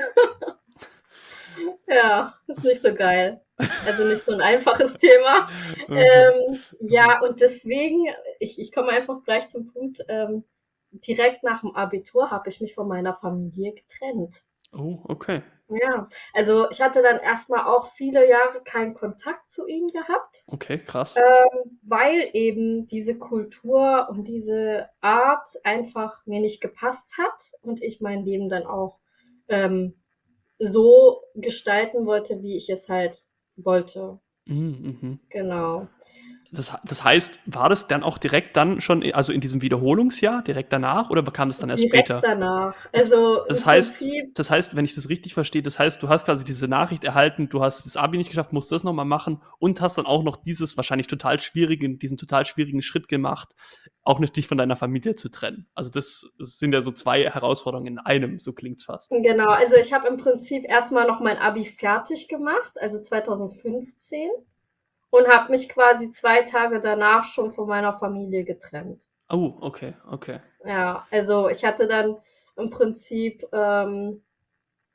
ja, 1.88 2.34
ist 2.46 2.64
nicht 2.64 2.80
so 2.80 2.94
geil. 2.94 3.40
Also 3.84 4.04
nicht 4.04 4.22
so 4.22 4.32
ein 4.32 4.40
einfaches 4.40 4.94
Thema. 4.94 5.48
Ähm, 5.90 6.60
ja, 6.80 7.22
und 7.22 7.40
deswegen, 7.40 8.08
ich, 8.40 8.58
ich 8.58 8.72
komme 8.72 8.90
einfach 8.90 9.24
gleich 9.24 9.48
zum 9.48 9.72
Punkt. 9.72 10.04
Ähm, 10.08 10.44
direkt 10.90 11.42
nach 11.42 11.62
dem 11.62 11.74
Abitur 11.74 12.30
habe 12.30 12.50
ich 12.50 12.60
mich 12.60 12.74
von 12.74 12.86
meiner 12.86 13.14
Familie 13.14 13.72
getrennt. 13.72 14.44
Oh, 14.72 14.98
okay. 15.04 15.42
Ja, 15.70 16.08
also 16.32 16.70
ich 16.70 16.80
hatte 16.80 17.02
dann 17.02 17.18
erstmal 17.20 17.66
auch 17.66 17.92
viele 17.92 18.28
Jahre 18.28 18.62
keinen 18.64 18.94
Kontakt 18.94 19.48
zu 19.50 19.66
ihnen 19.66 19.90
gehabt, 19.90 20.44
Okay, 20.46 20.78
krass. 20.78 21.14
ähm, 21.16 21.78
weil 21.82 22.30
eben 22.32 22.86
diese 22.86 23.18
Kultur 23.18 24.08
und 24.10 24.24
diese 24.24 24.88
Art 25.02 25.48
einfach 25.64 26.24
mir 26.26 26.40
nicht 26.40 26.62
gepasst 26.62 27.18
hat 27.18 27.52
und 27.60 27.82
ich 27.82 28.00
mein 28.00 28.24
Leben 28.24 28.48
dann 28.48 28.64
auch 28.66 28.98
ähm, 29.48 29.94
so 30.58 31.20
gestalten 31.34 32.06
wollte, 32.06 32.42
wie 32.42 32.56
ich 32.56 32.70
es 32.70 32.88
halt 32.88 33.24
wollte. 33.56 34.18
Mhm, 34.46 34.98
mhm. 35.02 35.20
Genau. 35.30 35.86
Das, 36.50 36.72
das 36.82 37.04
heißt, 37.04 37.40
war 37.44 37.68
das 37.68 37.88
dann 37.88 38.02
auch 38.02 38.16
direkt 38.16 38.56
dann 38.56 38.80
schon, 38.80 39.02
also 39.12 39.32
in 39.32 39.40
diesem 39.40 39.60
Wiederholungsjahr, 39.60 40.42
direkt 40.42 40.72
danach 40.72 41.10
oder 41.10 41.20
bekam 41.20 41.50
das 41.50 41.58
dann 41.58 41.68
erst 41.68 41.84
Direkt 41.84 42.08
später? 42.08 42.20
danach. 42.22 42.74
Also 42.94 43.44
Das 43.48 43.66
heißt, 43.66 43.98
Prinzip, 43.98 44.34
das 44.34 44.50
heißt, 44.50 44.74
wenn 44.74 44.84
ich 44.86 44.94
das 44.94 45.10
richtig 45.10 45.34
verstehe, 45.34 45.62
das 45.62 45.78
heißt, 45.78 46.02
du 46.02 46.08
hast 46.08 46.24
quasi 46.24 46.44
diese 46.44 46.66
Nachricht 46.66 47.04
erhalten, 47.04 47.50
du 47.50 47.62
hast 47.62 47.84
das 47.84 47.98
Abi 47.98 48.16
nicht 48.16 48.30
geschafft, 48.30 48.54
musst 48.54 48.72
das 48.72 48.82
nochmal 48.82 49.04
machen 49.04 49.42
und 49.58 49.80
hast 49.82 49.98
dann 49.98 50.06
auch 50.06 50.22
noch 50.22 50.36
dieses 50.36 50.76
wahrscheinlich 50.78 51.06
total 51.06 51.38
schwierigen, 51.40 51.98
diesen 51.98 52.16
total 52.16 52.46
schwierigen 52.46 52.80
Schritt 52.80 53.08
gemacht, 53.08 53.54
auch 54.02 54.18
nicht 54.18 54.34
dich 54.34 54.48
von 54.48 54.56
deiner 54.56 54.76
Familie 54.76 55.16
zu 55.16 55.28
trennen. 55.28 55.66
Also 55.74 55.90
das, 55.90 56.30
das 56.38 56.58
sind 56.58 56.72
ja 56.72 56.80
so 56.80 56.92
zwei 56.92 57.24
Herausforderungen 57.24 57.86
in 57.88 57.98
einem, 57.98 58.40
so 58.40 58.54
klingt's 58.54 58.86
fast. 58.86 59.10
genau, 59.10 59.50
also 59.50 59.76
ich 59.76 59.92
habe 59.92 60.08
im 60.08 60.16
Prinzip 60.16 60.64
erstmal 60.66 61.06
noch 61.06 61.20
mein 61.20 61.36
Abi 61.36 61.66
fertig 61.66 62.26
gemacht, 62.28 62.72
also 62.80 62.98
2015, 63.00 64.30
und 65.10 65.28
habe 65.28 65.50
mich 65.50 65.68
quasi 65.68 66.10
zwei 66.10 66.42
Tage 66.42 66.80
danach 66.80 67.24
schon 67.24 67.52
von 67.52 67.68
meiner 67.68 67.92
Familie 67.94 68.44
getrennt. 68.44 69.04
Oh, 69.30 69.54
okay, 69.60 69.94
okay. 70.10 70.40
Ja, 70.64 71.06
also 71.10 71.48
ich 71.48 71.64
hatte 71.64 71.86
dann 71.86 72.16
im 72.56 72.70
Prinzip 72.70 73.46
ähm, 73.52 74.22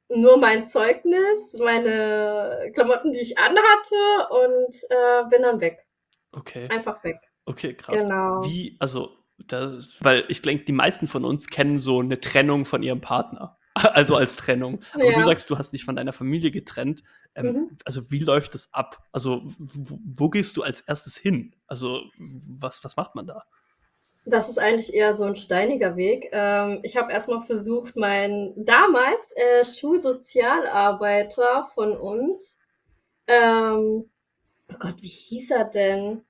nur 0.10 0.38
mein 0.38 0.66
Zeugnis, 0.66 1.56
meine 1.60 2.72
Klamotten, 2.74 3.14
die 3.14 3.22
ich 3.22 3.38
anhatte 3.38 4.30
und 4.30 4.76
äh, 4.90 5.30
bin 5.30 5.42
dann 5.44 5.60
weg. 5.60 5.86
Okay, 6.32 6.68
Einfach 6.70 7.04
weg. 7.04 7.18
okay, 7.46 7.74
krass. 7.74 8.02
Genau. 8.04 8.44
Wie, 8.44 8.76
also, 8.80 9.18
das, 9.38 10.04
weil 10.04 10.26
ich 10.30 10.42
denke, 10.42 10.66
die 10.66 10.72
meisten 10.74 11.08
von 11.08 11.26
uns 11.26 11.48
kennen 11.48 11.78
so 11.78 12.00
eine 12.00 12.20
Trennung 12.20 12.66
von 12.66 12.84
ihrem 12.84 13.02
Partner. 13.02 13.58
Also 13.94 14.16
als 14.16 14.36
Trennung. 14.36 14.80
Aber 14.94 15.12
Ja. 15.12 15.18
du 15.18 15.24
sagst, 15.24 15.50
du 15.50 15.58
hast 15.58 15.72
dich 15.72 15.84
von 15.84 15.96
deiner 15.96 16.14
Familie 16.14 16.52
getrennt. 16.52 17.04
Ähm, 17.36 17.46
Mhm. 17.46 17.78
Also 17.86 18.12
wie 18.12 18.20
läuft 18.20 18.54
das 18.54 18.74
ab? 18.74 19.04
Also 19.12 19.42
wo, 19.58 20.00
wo 20.04 20.30
gehst 20.30 20.58
du 20.58 20.64
als 20.64 20.82
erstes 20.82 21.18
hin? 21.18 21.56
Also 21.68 22.02
was, 22.18 22.84
was 22.84 22.96
macht 22.98 23.16
man 23.16 23.28
da? 23.28 23.44
Das 24.26 24.48
ist 24.48 24.58
eigentlich 24.58 24.94
eher 24.94 25.18
so 25.18 25.26
ein 25.26 25.36
steiniger 25.36 25.98
Weg. 25.98 26.30
Ähm, 26.32 26.80
ich 26.84 26.96
habe 26.96 27.12
erstmal 27.12 27.42
versucht, 27.42 27.96
meinen 27.98 28.54
damals 28.66 29.20
äh, 29.36 29.66
Schulsozialarbeiter 29.66 31.70
von 31.74 31.98
uns, 31.98 32.56
ähm, 33.28 34.10
oh 34.72 34.76
Gott, 34.80 34.96
wie 35.02 35.08
hieß 35.08 35.52
er 35.52 35.66
denn? 35.66 36.24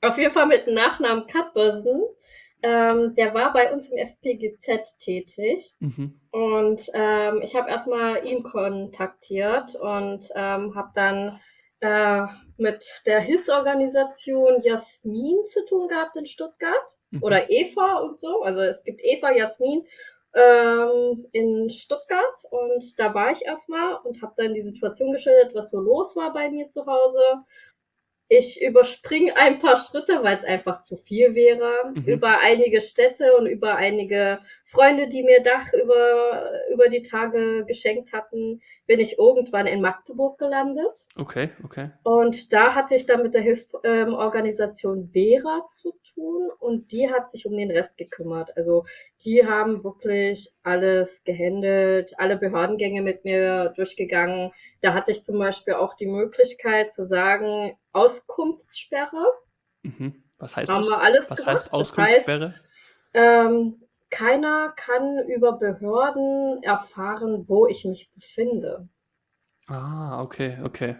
Auf 0.00 0.16
jeden 0.18 0.32
Fall 0.32 0.46
mit 0.46 0.66
dem 0.66 0.74
Nachnamen 0.74 1.26
Katbersen. 1.26 2.02
Ähm, 2.66 3.14
der 3.14 3.34
war 3.34 3.52
bei 3.52 3.72
uns 3.72 3.88
im 3.88 3.98
FPGZ 3.98 4.98
tätig. 4.98 5.74
Mhm. 5.80 6.18
Und 6.30 6.90
ähm, 6.94 7.42
ich 7.42 7.54
habe 7.54 7.68
erstmal 7.68 8.26
ihn 8.26 8.42
kontaktiert 8.42 9.74
und 9.76 10.30
ähm, 10.34 10.74
habe 10.74 10.90
dann 10.94 11.40
äh, 11.80 12.26
mit 12.56 12.82
der 13.04 13.20
Hilfsorganisation 13.20 14.62
Jasmin 14.62 15.44
zu 15.44 15.66
tun 15.66 15.88
gehabt 15.88 16.16
in 16.16 16.24
Stuttgart 16.24 16.98
Mhm. 17.10 17.22
oder 17.22 17.50
Eva 17.50 17.98
und 17.98 18.18
so. 18.18 18.42
Also 18.42 18.60
es 18.62 18.82
gibt 18.82 19.00
Eva, 19.02 19.30
Jasmin 19.30 19.86
ähm, 20.34 21.26
in 21.32 21.70
Stuttgart 21.70 22.34
und 22.50 22.98
da 22.98 23.14
war 23.14 23.30
ich 23.30 23.44
erstmal 23.44 23.96
und 24.04 24.20
habe 24.22 24.34
dann 24.36 24.54
die 24.54 24.62
Situation 24.62 25.12
geschildert, 25.12 25.54
was 25.54 25.70
so 25.70 25.78
los 25.80 26.16
war 26.16 26.32
bei 26.32 26.50
mir 26.50 26.68
zu 26.68 26.86
Hause. 26.86 27.20
Ich 28.28 28.62
überspringe 28.62 29.36
ein 29.36 29.58
paar 29.58 29.78
Schritte, 29.78 30.22
weil 30.22 30.38
es 30.38 30.44
einfach 30.44 30.80
zu 30.80 30.96
viel 30.96 31.34
wäre. 31.34 31.92
Mhm. 31.94 32.04
Über 32.04 32.40
einige 32.40 32.80
Städte 32.80 33.36
und 33.36 33.46
über 33.46 33.76
einige 33.76 34.40
Freunde, 34.64 35.08
die 35.08 35.22
mir 35.22 35.42
Dach 35.42 35.72
über, 35.72 36.50
über 36.72 36.88
die 36.88 37.02
Tage 37.02 37.64
geschenkt 37.66 38.12
hatten, 38.12 38.60
bin 38.86 39.00
ich 39.00 39.18
irgendwann 39.18 39.66
in 39.66 39.80
Magdeburg 39.80 40.38
gelandet. 40.38 41.06
Okay, 41.16 41.50
okay. 41.64 41.90
Und 42.02 42.52
da 42.52 42.74
hatte 42.74 42.94
ich 42.94 43.06
dann 43.06 43.22
mit 43.22 43.34
der 43.34 43.40
Hilfsorganisation 43.42 45.10
Vera 45.12 45.66
zu 45.70 45.94
tun 46.14 46.50
und 46.58 46.92
die 46.92 47.10
hat 47.10 47.30
sich 47.30 47.46
um 47.46 47.56
den 47.56 47.70
Rest 47.70 47.96
gekümmert. 47.96 48.56
Also 48.56 48.84
die 49.24 49.46
haben 49.46 49.82
wirklich 49.84 50.52
alles 50.62 51.24
gehandelt, 51.24 52.18
alle 52.18 52.36
Behördengänge 52.36 53.00
mit 53.02 53.24
mir 53.24 53.72
durchgegangen. 53.76 54.52
Da 54.82 54.92
hatte 54.92 55.12
ich 55.12 55.24
zum 55.24 55.38
Beispiel 55.38 55.74
auch 55.74 55.94
die 55.94 56.06
Möglichkeit 56.06 56.92
zu 56.92 57.04
sagen, 57.04 57.76
Auskunftssperre. 57.92 59.24
Mhm. 59.82 60.24
Was 60.38 60.56
heißt 60.56 60.70
Haben 60.70 60.82
das? 60.82 60.90
wir 60.90 61.00
alles 61.00 61.30
Was 61.30 61.38
gemacht. 61.38 61.52
heißt 61.54 61.66
Das 61.68 61.72
Auskunftssperre? 61.72 62.54
Ähm, 63.14 63.83
keiner 64.14 64.72
kann 64.76 65.26
über 65.26 65.58
Behörden 65.58 66.62
erfahren, 66.62 67.46
wo 67.48 67.66
ich 67.66 67.84
mich 67.84 68.12
befinde. 68.14 68.88
Ah, 69.66 70.22
okay, 70.22 70.58
okay. 70.62 70.96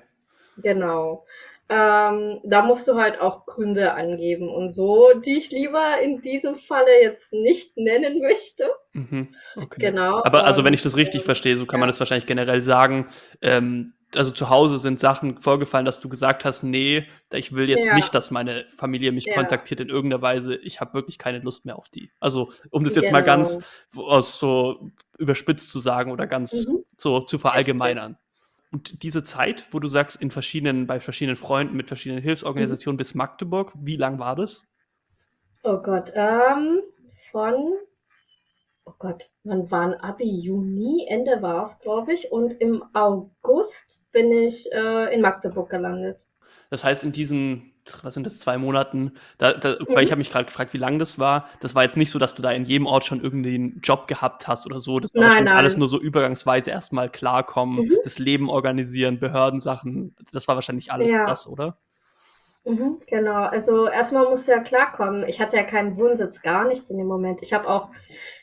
Genau. 0.56 1.24
Ähm, 1.68 2.40
da 2.42 2.62
musst 2.62 2.88
du 2.88 2.96
halt 2.96 3.20
auch 3.20 3.46
Gründe 3.46 3.94
angeben 3.94 4.48
und 4.48 4.72
so, 4.72 5.12
die 5.14 5.38
ich 5.38 5.50
lieber 5.50 6.00
in 6.02 6.22
diesem 6.22 6.56
Falle 6.56 7.00
jetzt 7.02 7.32
nicht 7.32 7.76
nennen 7.76 8.20
möchte. 8.20 8.64
Mhm. 8.92 9.28
okay. 9.56 9.80
Genau. 9.80 10.22
Aber 10.24 10.44
also 10.44 10.64
wenn 10.64 10.70
und, 10.70 10.74
ich 10.74 10.82
das 10.82 10.96
richtig 10.96 11.22
ähm, 11.22 11.26
verstehe, 11.26 11.56
so 11.56 11.66
kann 11.66 11.78
ja. 11.78 11.82
man 11.82 11.90
das 11.90 12.00
wahrscheinlich 12.00 12.26
generell 12.26 12.62
sagen. 12.62 13.08
Ähm, 13.40 13.94
also 14.16 14.30
zu 14.30 14.48
Hause 14.50 14.78
sind 14.78 15.00
Sachen 15.00 15.40
vorgefallen, 15.40 15.84
dass 15.84 16.00
du 16.00 16.08
gesagt 16.08 16.44
hast, 16.44 16.62
nee, 16.62 17.06
ich 17.32 17.52
will 17.52 17.68
jetzt 17.68 17.86
Ja. 17.86 17.94
nicht, 17.94 18.14
dass 18.14 18.30
meine 18.30 18.66
Familie 18.70 19.12
mich 19.12 19.24
Ja. 19.26 19.34
kontaktiert 19.34 19.80
in 19.80 19.88
irgendeiner 19.88 20.22
Weise. 20.22 20.56
Ich 20.56 20.80
habe 20.80 20.94
wirklich 20.94 21.18
keine 21.18 21.38
Lust 21.40 21.64
mehr 21.64 21.76
auf 21.76 21.88
die. 21.88 22.10
Also 22.20 22.50
um 22.70 22.84
das 22.84 22.94
jetzt 22.94 23.12
mal 23.12 23.22
Genau. 23.22 23.36
ganz 23.36 23.58
wo- 23.90 24.06
aus 24.06 24.38
so 24.38 24.90
überspitzt 25.18 25.70
zu 25.70 25.80
sagen 25.80 26.10
oder 26.12 26.26
ganz 26.26 26.66
Mhm. 26.66 26.84
so 26.96 27.20
zu 27.20 27.38
verallgemeinern. 27.38 28.16
Und 28.72 29.02
diese 29.04 29.22
Zeit, 29.22 29.66
wo 29.70 29.78
du 29.78 29.88
sagst, 29.88 30.20
in 30.20 30.30
verschiedenen, 30.32 30.86
bei 30.88 30.98
verschiedenen 31.00 31.36
Freunden, 31.36 31.76
mit 31.76 31.86
verschiedenen 31.88 32.22
Mhm. 32.22 32.26
Hilfsorganisationen 32.26 32.96
bis 32.96 33.14
Magdeburg, 33.14 33.72
wie 33.76 33.96
lang 33.96 34.18
war 34.18 34.34
das? 34.34 34.64
Oh 35.62 35.78
Gott, 35.78 36.10
ähm, 36.14 36.80
von, 37.30 37.54
oh 38.84 38.92
Gott, 38.98 39.30
wann 39.44 39.70
war 39.70 39.82
ein 39.82 39.94
Abi? 39.94 40.24
Juni, 40.28 41.06
Ende 41.08 41.40
war 41.40 41.66
es, 41.66 41.78
glaube 41.78 42.12
ich. 42.12 42.32
Und 42.32 42.50
im 42.60 42.82
August 42.94 44.00
bin 44.14 44.32
ich 44.32 44.72
äh, 44.72 45.14
in 45.14 45.20
Magdeburg 45.20 45.68
gelandet. 45.68 46.16
Das 46.70 46.82
heißt, 46.82 47.04
in 47.04 47.12
diesen, 47.12 47.72
was 48.02 48.14
sind 48.14 48.24
das, 48.24 48.38
zwei 48.38 48.56
Monaten, 48.56 49.12
da, 49.36 49.52
da, 49.52 49.72
Mhm. 49.78 49.86
weil 49.94 50.04
ich 50.04 50.10
habe 50.10 50.18
mich 50.18 50.30
gerade 50.30 50.46
gefragt, 50.46 50.72
wie 50.72 50.78
lang 50.78 50.98
das 50.98 51.18
war. 51.18 51.46
Das 51.60 51.74
war 51.74 51.82
jetzt 51.82 51.98
nicht 51.98 52.10
so, 52.10 52.18
dass 52.18 52.34
du 52.34 52.40
da 52.40 52.50
in 52.50 52.64
jedem 52.64 52.86
Ort 52.86 53.04
schon 53.04 53.20
irgendwie 53.20 53.54
einen 53.54 53.80
Job 53.82 54.08
gehabt 54.08 54.48
hast 54.48 54.64
oder 54.64 54.80
so. 54.80 54.98
Das 54.98 55.12
war 55.14 55.28
Nein, 55.28 55.44
nein. 55.44 55.54
alles 55.54 55.76
nur 55.76 55.88
so 55.88 56.00
übergangsweise 56.00 56.70
erstmal 56.70 57.10
klarkommen, 57.10 57.84
Mhm. 57.84 57.92
das 58.02 58.18
Leben 58.18 58.48
organisieren, 58.48 59.18
Behördensachen. 59.20 60.16
Das 60.32 60.48
war 60.48 60.54
wahrscheinlich 60.54 60.90
alles 60.90 61.10
Ja. 61.10 61.24
das, 61.24 61.46
oder? 61.46 61.76
Mhm, 62.66 63.00
genau, 63.06 63.42
also 63.44 63.86
erstmal 63.88 64.26
musst 64.28 64.48
du 64.48 64.52
ja 64.52 64.60
klarkommen. 64.60 65.28
Ich 65.28 65.38
hatte 65.38 65.56
ja 65.56 65.64
keinen 65.64 65.96
Wohnsitz, 65.98 66.40
gar 66.40 66.64
nichts 66.66 66.88
in 66.88 66.96
dem 66.96 67.06
Moment. 67.06 67.42
Ich 67.42 67.52
habe 67.52 67.68
auch, 67.68 67.90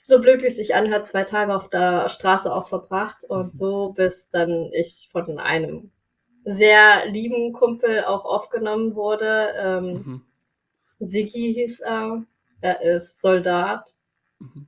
so 0.03 0.19
blöd 0.21 0.41
wie 0.43 0.47
es 0.47 0.57
sich 0.57 0.75
anhört, 0.75 1.07
zwei 1.07 1.23
Tage 1.23 1.55
auf 1.55 1.69
der 1.69 2.07
Straße 2.09 2.53
auch 2.53 2.67
verbracht 2.67 3.23
Mhm. 3.23 3.35
und 3.35 3.53
so, 3.53 3.93
bis 3.93 4.29
dann 4.29 4.69
ich 4.73 5.09
von 5.11 5.39
einem 5.39 5.91
sehr 6.45 7.07
lieben 7.07 7.53
Kumpel 7.53 8.03
auch 8.05 8.25
aufgenommen 8.25 8.95
wurde. 8.95 9.49
Ähm, 9.57 9.85
Mhm. 9.93 10.21
Siggi 10.99 11.53
hieß 11.55 11.81
er. 11.81 12.23
Er 12.61 12.81
ist 12.81 13.21
Soldat. 13.21 13.89
Mhm. 14.39 14.67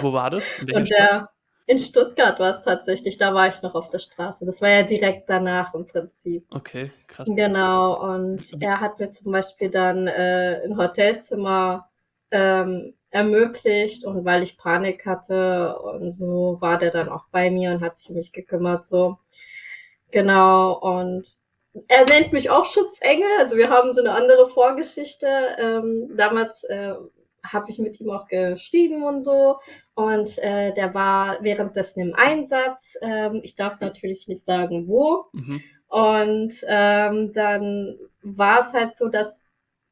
Wo 0.00 0.12
war 0.12 0.30
das? 0.30 0.58
In 0.60 0.68
welcher 0.68 0.80
Und 0.80 0.88
Stadt? 0.88 1.28
In 1.66 1.78
Stuttgart 1.78 2.38
war 2.38 2.50
es 2.50 2.62
tatsächlich, 2.62 3.16
da 3.16 3.32
war 3.32 3.48
ich 3.48 3.62
noch 3.62 3.74
auf 3.74 3.88
der 3.88 3.98
Straße. 3.98 4.44
Das 4.44 4.60
war 4.60 4.68
ja 4.68 4.82
direkt 4.82 5.30
danach 5.30 5.72
im 5.74 5.86
Prinzip. 5.86 6.44
Okay, 6.50 6.90
krass. 7.06 7.28
Genau, 7.34 8.02
und 8.14 8.42
er 8.60 8.80
hat 8.80 8.98
mir 8.98 9.08
zum 9.08 9.32
Beispiel 9.32 9.70
dann 9.70 10.06
äh, 10.06 10.60
ein 10.64 10.76
Hotelzimmer 10.76 11.88
ähm, 12.30 12.94
ermöglicht 13.10 14.04
und 14.04 14.24
weil 14.24 14.42
ich 14.42 14.58
Panik 14.58 15.06
hatte 15.06 15.78
und 15.78 16.12
so 16.12 16.58
war 16.60 16.78
der 16.78 16.90
dann 16.90 17.08
auch 17.08 17.26
bei 17.30 17.50
mir 17.50 17.70
und 17.70 17.80
hat 17.80 17.96
sich 17.96 18.10
um 18.10 18.16
mich 18.16 18.32
gekümmert, 18.32 18.86
so. 18.86 19.18
Genau, 20.10 20.78
und 20.78 21.26
er 21.88 22.04
nennt 22.04 22.32
mich 22.32 22.50
auch 22.50 22.66
Schutzengel, 22.66 23.28
also 23.38 23.56
wir 23.56 23.70
haben 23.70 23.92
so 23.92 24.00
eine 24.00 24.12
andere 24.12 24.48
Vorgeschichte. 24.48 25.26
Ähm, 25.58 26.14
damals 26.16 26.62
äh, 26.64 26.94
habe 27.44 27.70
ich 27.70 27.78
mit 27.78 28.00
ihm 28.00 28.10
auch 28.10 28.26
geschrieben 28.26 29.04
und 29.04 29.22
so 29.22 29.58
und 29.94 30.38
äh, 30.38 30.72
der 30.74 30.94
war 30.94 31.38
währenddessen 31.42 32.00
im 32.00 32.14
Einsatz. 32.14 32.94
Ähm, 33.00 33.40
ich 33.42 33.54
darf 33.54 33.80
natürlich 33.80 34.26
nicht 34.26 34.44
sagen, 34.44 34.88
wo. 34.88 35.26
Mhm. 35.32 35.62
Und 35.88 36.64
ähm, 36.66 37.32
dann 37.32 37.96
war 38.22 38.60
es 38.60 38.72
halt 38.72 38.96
so, 38.96 39.08
dass 39.08 39.46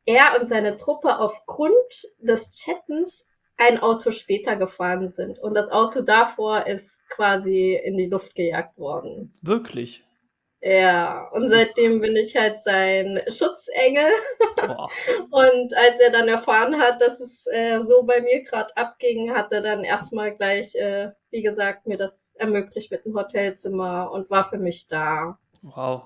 er 0.04 0.40
und 0.40 0.48
seine 0.48 0.76
Truppe 0.76 1.18
aufgrund 1.18 1.72
des 2.18 2.50
Chattens 2.50 3.24
ein 3.56 3.78
Auto 3.78 4.10
später 4.10 4.56
gefahren 4.56 5.10
sind. 5.12 5.38
Und 5.38 5.54
das 5.54 5.70
Auto 5.70 6.00
davor 6.00 6.66
ist 6.66 7.00
quasi 7.08 7.80
in 7.84 7.96
die 7.96 8.06
Luft 8.06 8.34
gejagt 8.34 8.76
worden. 8.78 9.32
Wirklich? 9.42 10.04
Ja, 10.64 11.28
und 11.32 11.48
seitdem 11.48 12.00
bin 12.00 12.14
ich 12.14 12.36
halt 12.36 12.60
sein 12.60 13.20
Schutzengel. 13.28 14.10
Boah. 14.56 14.88
Und 15.32 15.74
als 15.76 15.98
er 15.98 16.12
dann 16.12 16.28
erfahren 16.28 16.78
hat, 16.78 17.00
dass 17.02 17.18
es 17.18 17.46
äh, 17.50 17.80
so 17.82 18.04
bei 18.04 18.20
mir 18.20 18.44
gerade 18.44 18.76
abging, 18.76 19.34
hat 19.34 19.50
er 19.50 19.60
dann 19.60 19.82
erstmal 19.82 20.36
gleich, 20.36 20.76
äh, 20.76 21.10
wie 21.30 21.42
gesagt, 21.42 21.88
mir 21.88 21.96
das 21.96 22.32
ermöglicht 22.36 22.92
mit 22.92 23.04
einem 23.04 23.16
Hotelzimmer 23.16 24.12
und 24.12 24.30
war 24.30 24.48
für 24.48 24.58
mich 24.58 24.86
da. 24.86 25.36
Wow. 25.62 26.02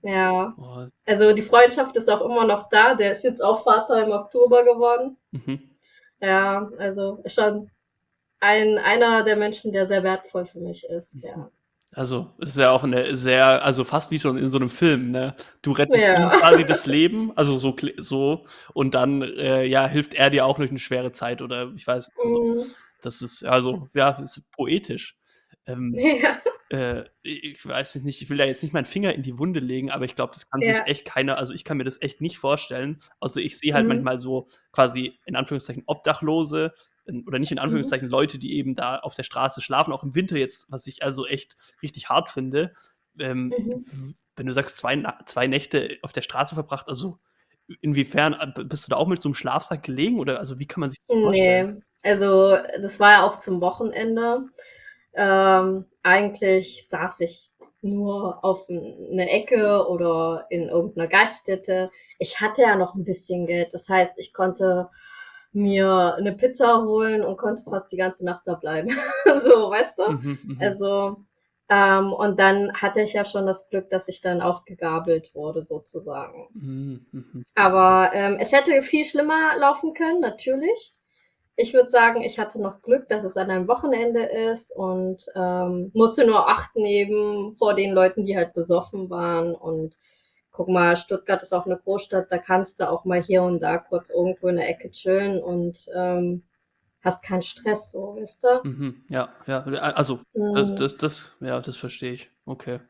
Ja. 0.00 0.54
Oh, 0.58 0.86
Also 1.04 1.34
die 1.34 1.42
Freundschaft 1.42 1.96
ist 1.96 2.08
auch 2.08 2.22
immer 2.22 2.46
noch 2.46 2.70
da. 2.70 2.94
Der 2.94 3.12
ist 3.12 3.24
jetzt 3.24 3.42
auch 3.42 3.62
Vater 3.62 4.02
im 4.04 4.12
Oktober 4.12 4.64
geworden. 4.64 5.18
mhm. 5.32 5.70
Ja, 6.18 6.70
also 6.78 7.22
schon 7.26 7.70
ein, 8.40 8.78
einer 8.78 9.22
der 9.22 9.36
Menschen, 9.36 9.72
der 9.72 9.86
sehr 9.86 10.02
wertvoll 10.02 10.46
für 10.46 10.60
mich 10.60 10.84
ist. 10.88 11.14
Ja. 11.22 11.50
Also, 11.96 12.34
es 12.38 12.50
ist 12.50 12.58
ja 12.58 12.72
auch 12.72 12.84
eine 12.84 13.16
sehr, 13.16 13.64
also 13.64 13.82
fast 13.84 14.10
wie 14.10 14.18
schon 14.20 14.36
in 14.36 14.50
so 14.50 14.58
einem 14.58 14.68
Film, 14.68 15.12
ne? 15.12 15.34
Du 15.62 15.72
rettest 15.72 16.12
Ja. 16.12 16.12
ihm 16.12 16.30
quasi 16.30 16.66
das 16.66 16.84
Leben, 16.84 17.32
also 17.38 17.56
so, 17.56 17.74
so, 17.96 18.46
und 18.74 18.92
dann, 18.94 19.22
äh, 19.22 19.64
ja, 19.64 19.86
hilft 19.86 20.12
er 20.12 20.28
dir 20.28 20.44
auch 20.44 20.58
durch 20.58 20.68
eine 20.68 20.78
schwere 20.78 21.12
Zeit 21.12 21.40
oder 21.40 21.72
ich 21.74 21.86
weiß, 21.86 22.10
Mhm. 22.22 22.74
das 23.00 23.22
ist, 23.22 23.44
also, 23.44 23.88
ja, 23.94 24.10
ist 24.20 24.42
poetisch. 24.52 25.16
Ähm, 25.66 25.92
Ja. 26.22 26.40
äh, 26.70 27.04
ich 27.22 27.64
weiß 27.66 27.96
es 27.96 28.02
nicht, 28.04 28.22
ich 28.22 28.30
will 28.30 28.38
da 28.38 28.44
jetzt 28.46 28.62
nicht 28.62 28.72
meinen 28.74 28.86
Finger 28.86 29.14
in 29.14 29.22
die 29.22 29.38
Wunde 29.38 29.60
legen, 29.60 29.90
aber 29.90 30.04
ich 30.06 30.16
glaube, 30.16 30.32
das 30.34 30.50
kann 30.50 30.64
sich 30.64 30.78
Ja. 30.78 30.84
echt 30.86 31.04
keiner, 31.06 31.38
also 31.38 31.54
ich 31.54 31.64
kann 31.64 31.78
mir 31.78 31.84
das 31.84 32.02
echt 32.02 32.20
nicht 32.20 32.38
vorstellen. 32.38 33.02
Also 33.20 33.40
ich 33.40 33.58
sehe 33.58 33.74
halt 33.74 33.86
Mhm. 33.86 33.88
manchmal 33.88 34.18
so 34.20 34.48
quasi 34.72 35.18
in 35.26 35.36
Anführungszeichen 35.36 35.84
Obdachlose 35.86 36.74
oder 37.26 37.38
nicht 37.38 37.52
in 37.52 37.58
Mhm. 37.58 37.62
Anführungszeichen 37.64 38.08
Leute, 38.08 38.38
die 38.38 38.56
eben 38.56 38.74
da 38.74 38.98
auf 38.98 39.14
der 39.14 39.22
Straße 39.24 39.60
schlafen, 39.60 39.92
auch 39.92 40.02
im 40.02 40.14
Winter 40.14 40.36
jetzt, 40.36 40.66
was 40.70 40.86
ich 40.86 41.02
also 41.02 41.26
echt 41.26 41.56
richtig 41.82 42.08
hart 42.08 42.30
finde. 42.30 42.74
Ähm, 43.18 43.56
Mhm. 43.58 43.84
Wenn 44.36 44.46
du 44.46 44.52
sagst, 44.52 44.78
zwei, 44.78 45.02
zwei 45.24 45.46
Nächte 45.46 45.98
auf 46.02 46.12
der 46.12 46.22
Straße 46.22 46.54
verbracht, 46.54 46.88
also 46.88 47.18
inwiefern 47.80 48.34
äh, 48.34 48.64
bist 48.64 48.86
du 48.86 48.90
da 48.90 48.96
auch 48.96 49.08
mit 49.08 49.22
so 49.22 49.28
einem 49.28 49.34
Schlafsack 49.34 49.82
gelegen 49.82 50.18
oder 50.20 50.38
also 50.38 50.58
wie 50.58 50.66
kann 50.66 50.80
man 50.80 50.90
sich 50.90 50.98
das 51.06 51.16
vorstellen? 51.20 51.64
Nee, 51.64 51.82
also 52.02 52.56
das 52.82 53.00
war 53.00 53.12
ja 53.12 53.22
auch 53.26 53.38
zum 53.38 53.60
Wochenende. 53.60 54.46
Ähm, 55.14 55.86
eigentlich 56.02 56.86
saß 56.88 57.20
ich 57.20 57.52
nur 57.82 58.44
auf 58.44 58.68
n- 58.68 59.08
eine 59.12 59.30
Ecke 59.30 59.86
oder 59.88 60.46
in 60.50 60.68
irgendeiner 60.68 61.08
Gaststätte. 61.08 61.90
Ich 62.18 62.40
hatte 62.40 62.62
ja 62.62 62.76
noch 62.76 62.94
ein 62.94 63.04
bisschen 63.04 63.46
Geld. 63.46 63.74
Das 63.74 63.88
heißt, 63.88 64.14
ich 64.18 64.32
konnte 64.34 64.90
mir 65.56 66.14
eine 66.16 66.32
Pizza 66.32 66.82
holen 66.84 67.22
und 67.22 67.38
konnte 67.38 67.62
fast 67.62 67.90
die 67.90 67.96
ganze 67.96 68.24
Nacht 68.24 68.42
da 68.46 68.54
bleiben. 68.54 68.90
so, 69.42 69.70
weißt 69.70 69.98
du? 69.98 70.12
Mhm, 70.12 70.38
mhm. 70.44 70.58
Also, 70.60 71.16
ähm, 71.68 72.12
und 72.12 72.38
dann 72.38 72.72
hatte 72.74 73.00
ich 73.00 73.14
ja 73.14 73.24
schon 73.24 73.46
das 73.46 73.68
Glück, 73.68 73.90
dass 73.90 74.06
ich 74.08 74.20
dann 74.20 74.40
aufgegabelt 74.40 75.34
wurde, 75.34 75.64
sozusagen. 75.64 76.48
Mhm, 76.54 77.06
mhm. 77.10 77.44
Aber 77.54 78.10
ähm, 78.14 78.36
es 78.38 78.52
hätte 78.52 78.82
viel 78.82 79.04
schlimmer 79.04 79.56
laufen 79.58 79.94
können, 79.94 80.20
natürlich. 80.20 80.92
Ich 81.56 81.72
würde 81.72 81.88
sagen, 81.88 82.20
ich 82.20 82.38
hatte 82.38 82.60
noch 82.60 82.82
Glück, 82.82 83.08
dass 83.08 83.24
es 83.24 83.38
an 83.38 83.50
einem 83.50 83.66
Wochenende 83.66 84.24
ist 84.24 84.70
und 84.76 85.24
ähm, 85.34 85.90
musste 85.94 86.26
nur 86.26 86.50
achten 86.50 86.84
eben 86.84 87.54
vor 87.56 87.74
den 87.74 87.94
Leuten, 87.94 88.26
die 88.26 88.36
halt 88.36 88.52
besoffen 88.52 89.08
waren. 89.08 89.54
Und 89.54 89.96
guck 90.56 90.68
mal, 90.68 90.96
Stuttgart 90.96 91.42
ist 91.42 91.52
auch 91.54 91.66
eine 91.66 91.78
Großstadt, 91.78 92.28
da 92.32 92.38
kannst 92.38 92.80
du 92.80 92.88
auch 92.90 93.04
mal 93.04 93.22
hier 93.22 93.42
und 93.44 93.60
da 93.60 93.78
kurz 93.78 94.10
irgendwo 94.10 94.48
in 94.48 94.56
der 94.56 94.68
Ecke 94.68 94.90
chillen 94.90 95.42
und 95.42 95.86
ähm, 95.94 96.42
hast 97.02 97.22
keinen 97.22 97.42
Stress, 97.42 97.92
so, 97.92 98.16
weißt 98.16 98.44
du? 98.44 98.64
Mhm, 98.64 99.04
ja, 99.10 99.32
ja, 99.46 99.60
also 99.64 100.20
Mhm. 100.34 100.76
das, 100.76 100.96
das, 100.96 101.36
ja, 101.40 101.60
das 101.60 101.76
verstehe 101.76 102.12
ich. 102.12 102.30
Okay. 102.44 102.80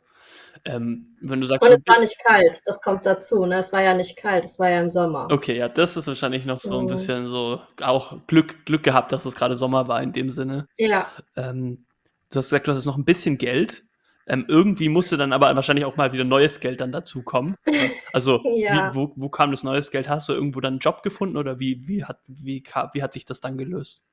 Ähm, 0.65 1.17
wenn 1.23 1.41
du 1.41 1.47
sagst, 1.49 1.69
Und 1.69 1.71
es 1.71 1.81
war 1.87 2.01
nicht 2.01 2.19
kalt, 2.25 2.63
das 2.65 2.81
kommt 2.81 3.05
dazu, 3.05 3.45
ne? 3.45 3.59
Es 3.59 3.71
war 3.71 3.83
ja 3.83 3.93
nicht 3.93 4.17
kalt, 4.17 4.47
es 4.47 4.59
war 4.59 4.71
ja 4.71 4.81
im 4.81 4.91
Sommer. 4.91 5.35
okay, 5.35 5.57
ja, 5.57 5.69
das 5.69 5.97
ist 5.97 6.07
wahrscheinlich 6.07 6.45
noch 6.47 6.61
so 6.61 6.79
ein 6.81 6.87
Mhm. 6.87 6.87
bisschen 6.87 7.27
so 7.29 7.61
auch 7.83 8.27
Glück, 8.27 8.65
Glück 8.67 8.83
gehabt, 8.83 9.13
dass 9.13 9.25
es 9.27 9.35
gerade 9.37 9.57
Sommer 9.57 9.89
war 9.89 10.03
in 10.03 10.13
dem 10.13 10.31
Sinne. 10.31 10.69
Ja, 10.79 11.17
Ähm, 11.37 11.87
du 12.33 12.39
hast 12.39 12.47
gesagt, 12.51 12.69
du 12.69 12.73
hattest 12.73 12.89
noch 12.89 12.99
ein 12.99 13.07
bisschen 13.07 13.39
Geld. 13.39 13.86
Ähm, 14.29 14.45
irgendwie 14.49 14.89
musste 14.89 15.17
dann 15.17 15.33
aber 15.33 15.55
wahrscheinlich 15.55 15.85
auch 15.85 15.97
mal 15.97 16.13
wieder 16.13 16.25
neues 16.25 16.59
Geld 16.61 16.81
dann 16.81 16.93
dazukommen. 16.93 17.57
Ne? 17.65 17.91
Also, 18.13 18.41
Ja. 18.45 18.91
wie, 18.93 18.97
wo, 18.97 19.13
wo 19.17 19.29
kam 19.29 19.51
das 19.51 19.63
neues 19.63 19.91
Geld? 19.91 20.09
Hast 20.09 20.29
du 20.29 20.33
irgendwo 20.33 20.61
dann 20.61 20.75
einen 20.75 20.81
Job 20.81 21.03
gefunden 21.03 21.37
oder 21.37 21.61
wie, 21.61 21.87
wie, 21.87 22.05
hat, 22.05 22.19
wie, 22.27 22.63
wie 22.93 23.03
hat 23.03 23.13
sich 23.13 23.25
das 23.25 23.41
dann 23.41 23.57
gelöst? 23.57 24.05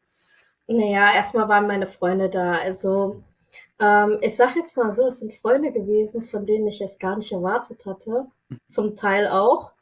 Naja, 0.68 1.14
erstmal 1.14 1.50
waren 1.50 1.68
meine 1.68 1.88
Freunde 1.88 2.30
da. 2.30 2.54
Also, 2.54 3.24
ähm, 3.80 4.18
ich 4.22 4.36
sag 4.36 4.56
jetzt 4.56 4.78
mal 4.78 4.94
so, 4.94 5.08
es 5.08 5.20
sind 5.20 5.34
Freunde 5.34 5.72
gewesen, 5.72 6.22
von 6.22 6.46
denen 6.46 6.68
ich 6.68 6.80
es 6.82 7.00
gar 7.00 7.18
nicht 7.18 7.32
erwartet 7.32 7.86
hatte. 7.86 8.28
Zum 8.70 8.96
Teil 8.96 9.28
auch. 9.28 9.74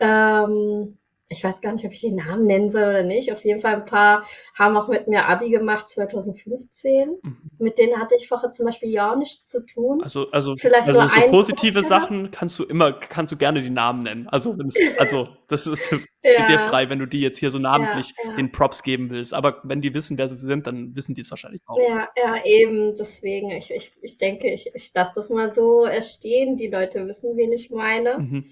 Ähm, 0.00 0.96
ich 1.28 1.42
weiß 1.42 1.60
gar 1.60 1.72
nicht, 1.72 1.84
ob 1.84 1.92
ich 1.92 2.00
die 2.00 2.12
Namen 2.12 2.46
nennen 2.46 2.70
soll 2.70 2.84
oder 2.84 3.02
nicht. 3.02 3.32
Auf 3.32 3.44
jeden 3.44 3.60
Fall 3.60 3.74
ein 3.74 3.84
paar 3.84 4.24
haben 4.54 4.76
auch 4.76 4.86
mit 4.86 5.08
mir 5.08 5.26
Abi 5.26 5.50
gemacht 5.50 5.88
2015. 5.88 7.16
Mhm. 7.20 7.36
Mit 7.58 7.78
denen 7.78 7.98
hatte 7.98 8.14
ich 8.16 8.28
vorher 8.28 8.52
zum 8.52 8.66
Beispiel 8.66 8.90
ja 8.90 9.12
auch 9.12 9.16
nichts 9.16 9.46
zu 9.46 9.66
tun. 9.66 10.02
Also, 10.04 10.30
also, 10.30 10.54
Vielleicht 10.56 10.86
also 10.86 11.00
nur 11.00 11.10
so 11.10 11.20
positive 11.22 11.72
Kurs 11.80 11.88
gehabt. 11.88 12.04
Sachen 12.04 12.30
kannst 12.30 12.58
du 12.60 12.64
immer, 12.64 12.92
kannst 12.92 13.32
du 13.32 13.36
gerne 13.36 13.60
die 13.60 13.70
Namen 13.70 14.04
nennen. 14.04 14.28
Also, 14.28 14.56
also 14.98 15.26
das 15.48 15.66
ist 15.66 15.90
mit 15.92 16.06
dir 16.22 16.44
Ja, 16.48 16.68
frei, 16.68 16.88
wenn 16.90 17.00
du 17.00 17.06
die 17.06 17.20
jetzt 17.20 17.38
hier 17.38 17.50
so 17.50 17.58
namentlich 17.58 18.14
ja, 18.22 18.30
ja. 18.30 18.36
den 18.36 18.52
Props 18.52 18.84
geben 18.84 19.10
willst. 19.10 19.34
Aber 19.34 19.60
wenn 19.64 19.80
die 19.80 19.94
wissen, 19.94 20.16
wer 20.18 20.28
sie 20.28 20.36
sind, 20.36 20.68
dann 20.68 20.94
wissen 20.94 21.16
die 21.16 21.22
es 21.22 21.30
wahrscheinlich 21.30 21.62
auch. 21.66 21.78
Ja, 21.78 22.08
ja, 22.16 22.44
eben. 22.44 22.94
Deswegen, 22.96 23.50
ich, 23.50 23.72
ich, 23.72 23.92
ich 24.00 24.18
denke, 24.18 24.48
ich, 24.52 24.70
ich 24.74 24.92
lasse 24.94 25.12
das 25.16 25.28
mal 25.28 25.52
so 25.52 25.88
stehen. 26.02 26.56
Die 26.56 26.68
Leute 26.68 27.04
wissen, 27.08 27.36
wen 27.36 27.50
ich 27.50 27.70
meine. 27.70 28.18
Mhm. 28.18 28.44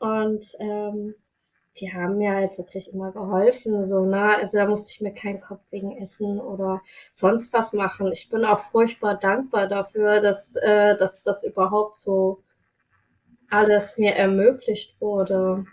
Und 0.00 0.56
ähm, 0.58 1.14
die 1.80 1.92
haben 1.92 2.18
mir 2.18 2.34
halt 2.34 2.58
wirklich 2.58 2.92
immer 2.92 3.12
geholfen, 3.12 3.84
so, 3.86 4.04
ne? 4.04 4.36
Also 4.36 4.58
da 4.58 4.66
musste 4.66 4.90
ich 4.90 5.00
mir 5.00 5.12
keinen 5.12 5.40
Kopf 5.40 5.60
wegen 5.70 5.96
Essen 5.96 6.40
oder 6.40 6.80
sonst 7.12 7.52
was 7.52 7.72
machen. 7.72 8.12
Ich 8.12 8.28
bin 8.28 8.44
auch 8.44 8.60
furchtbar 8.70 9.14
dankbar 9.14 9.68
dafür, 9.68 10.20
dass, 10.20 10.56
äh, 10.56 10.96
dass 10.96 11.22
das 11.22 11.44
überhaupt 11.44 11.98
so 11.98 12.38
alles 13.50 13.96
mir 13.98 14.14
ermöglicht 14.14 15.00
wurde. 15.00 15.64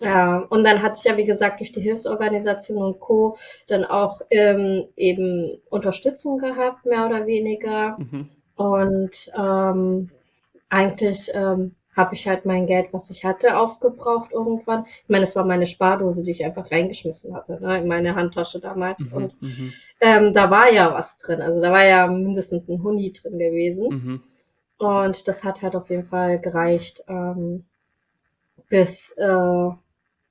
Ja, 0.00 0.38
und 0.50 0.64
dann 0.64 0.82
hatte 0.82 0.96
ich 0.98 1.04
ja, 1.04 1.16
wie 1.16 1.24
gesagt, 1.24 1.60
durch 1.60 1.72
die 1.72 1.80
Hilfsorganisation 1.80 2.82
und 2.82 3.00
Co. 3.00 3.38
dann 3.66 3.84
auch 3.84 4.20
ähm, 4.30 4.84
eben 4.96 5.58
Unterstützung 5.70 6.38
gehabt, 6.38 6.84
mehr 6.84 7.06
oder 7.06 7.26
weniger. 7.26 7.96
Mhm. 7.98 8.28
Und 8.56 9.32
ähm, 9.38 10.10
eigentlich 10.68 11.30
ähm, 11.32 11.75
habe 11.96 12.14
ich 12.14 12.28
halt 12.28 12.44
mein 12.44 12.66
Geld, 12.66 12.92
was 12.92 13.10
ich 13.10 13.24
hatte, 13.24 13.58
aufgebraucht 13.58 14.30
irgendwann. 14.32 14.84
Ich 15.04 15.08
meine, 15.08 15.24
es 15.24 15.34
war 15.36 15.44
meine 15.44 15.66
Spardose, 15.66 16.22
die 16.22 16.30
ich 16.32 16.44
einfach 16.44 16.70
reingeschmissen 16.70 17.34
hatte, 17.34 17.60
ne, 17.60 17.78
in 17.78 17.88
meine 17.88 18.14
Handtasche 18.14 18.60
damals. 18.60 19.10
Mhm. 19.10 19.16
Und 19.16 19.42
Mhm. 19.42 19.72
ähm, 20.00 20.34
da 20.34 20.50
war 20.50 20.70
ja 20.72 20.92
was 20.92 21.16
drin. 21.16 21.40
Also 21.40 21.60
da 21.60 21.72
war 21.72 21.84
ja 21.84 22.06
mindestens 22.06 22.68
ein 22.68 22.82
Huni 22.82 23.12
drin 23.12 23.38
gewesen. 23.38 23.88
Mhm. 23.88 24.22
Und 24.78 25.26
das 25.28 25.42
hat 25.44 25.62
halt 25.62 25.74
auf 25.74 25.88
jeden 25.90 26.04
Fall 26.06 26.38
gereicht 26.38 27.02
ähm, 27.08 27.64
bis 28.68 29.10
äh, 29.16 29.24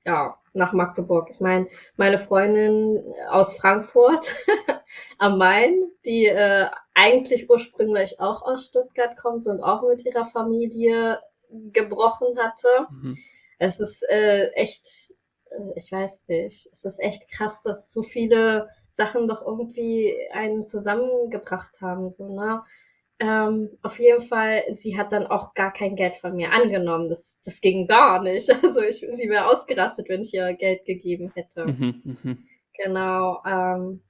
ja 0.04 0.36
nach 0.52 0.72
Magdeburg. 0.72 1.30
Ich 1.30 1.40
meine, 1.40 1.66
meine 1.96 2.18
Freundin 2.18 3.02
aus 3.30 3.56
Frankfurt 3.56 4.34
am 5.18 5.38
Main, 5.38 5.74
die 6.04 6.26
äh, 6.26 6.66
eigentlich 6.94 7.50
ursprünglich 7.50 8.20
auch 8.20 8.42
aus 8.42 8.66
Stuttgart 8.66 9.16
kommt 9.18 9.46
und 9.46 9.62
auch 9.62 9.82
mit 9.86 10.04
ihrer 10.06 10.24
Familie 10.24 11.18
gebrochen 11.72 12.38
hatte. 12.38 12.68
Mhm. 12.90 13.18
Es 13.58 13.80
ist 13.80 14.02
äh, 14.08 14.50
echt, 14.52 15.12
äh, 15.50 15.72
ich 15.76 15.90
weiß 15.90 16.28
nicht, 16.28 16.68
es 16.72 16.84
ist 16.84 17.00
echt 17.00 17.28
krass, 17.30 17.62
dass 17.62 17.90
so 17.92 18.02
viele 18.02 18.68
Sachen 18.90 19.28
doch 19.28 19.42
irgendwie 19.42 20.14
einen 20.32 20.66
zusammengebracht 20.66 21.80
haben, 21.80 22.10
so, 22.10 22.28
ne? 22.34 22.62
Ähm, 23.18 23.70
auf 23.82 23.98
jeden 23.98 24.22
Fall, 24.22 24.64
sie 24.70 24.98
hat 24.98 25.10
dann 25.10 25.26
auch 25.26 25.54
gar 25.54 25.72
kein 25.72 25.96
Geld 25.96 26.16
von 26.16 26.36
mir 26.36 26.52
angenommen. 26.52 27.08
Das, 27.08 27.40
das 27.44 27.60
ging 27.62 27.86
gar 27.86 28.22
nicht. 28.22 28.48
Also 28.62 28.82
ich, 28.82 28.98
sie 28.98 29.28
wäre 29.30 29.46
ausgerastet, 29.46 30.08
wenn 30.08 30.20
ich 30.20 30.34
ihr 30.34 30.52
Geld 30.54 30.84
gegeben 30.84 31.32
hätte. 31.34 31.66
Mhm. 31.66 32.02
Mhm. 32.04 32.46
Genau. 32.74 33.42
Ähm, 33.46 34.02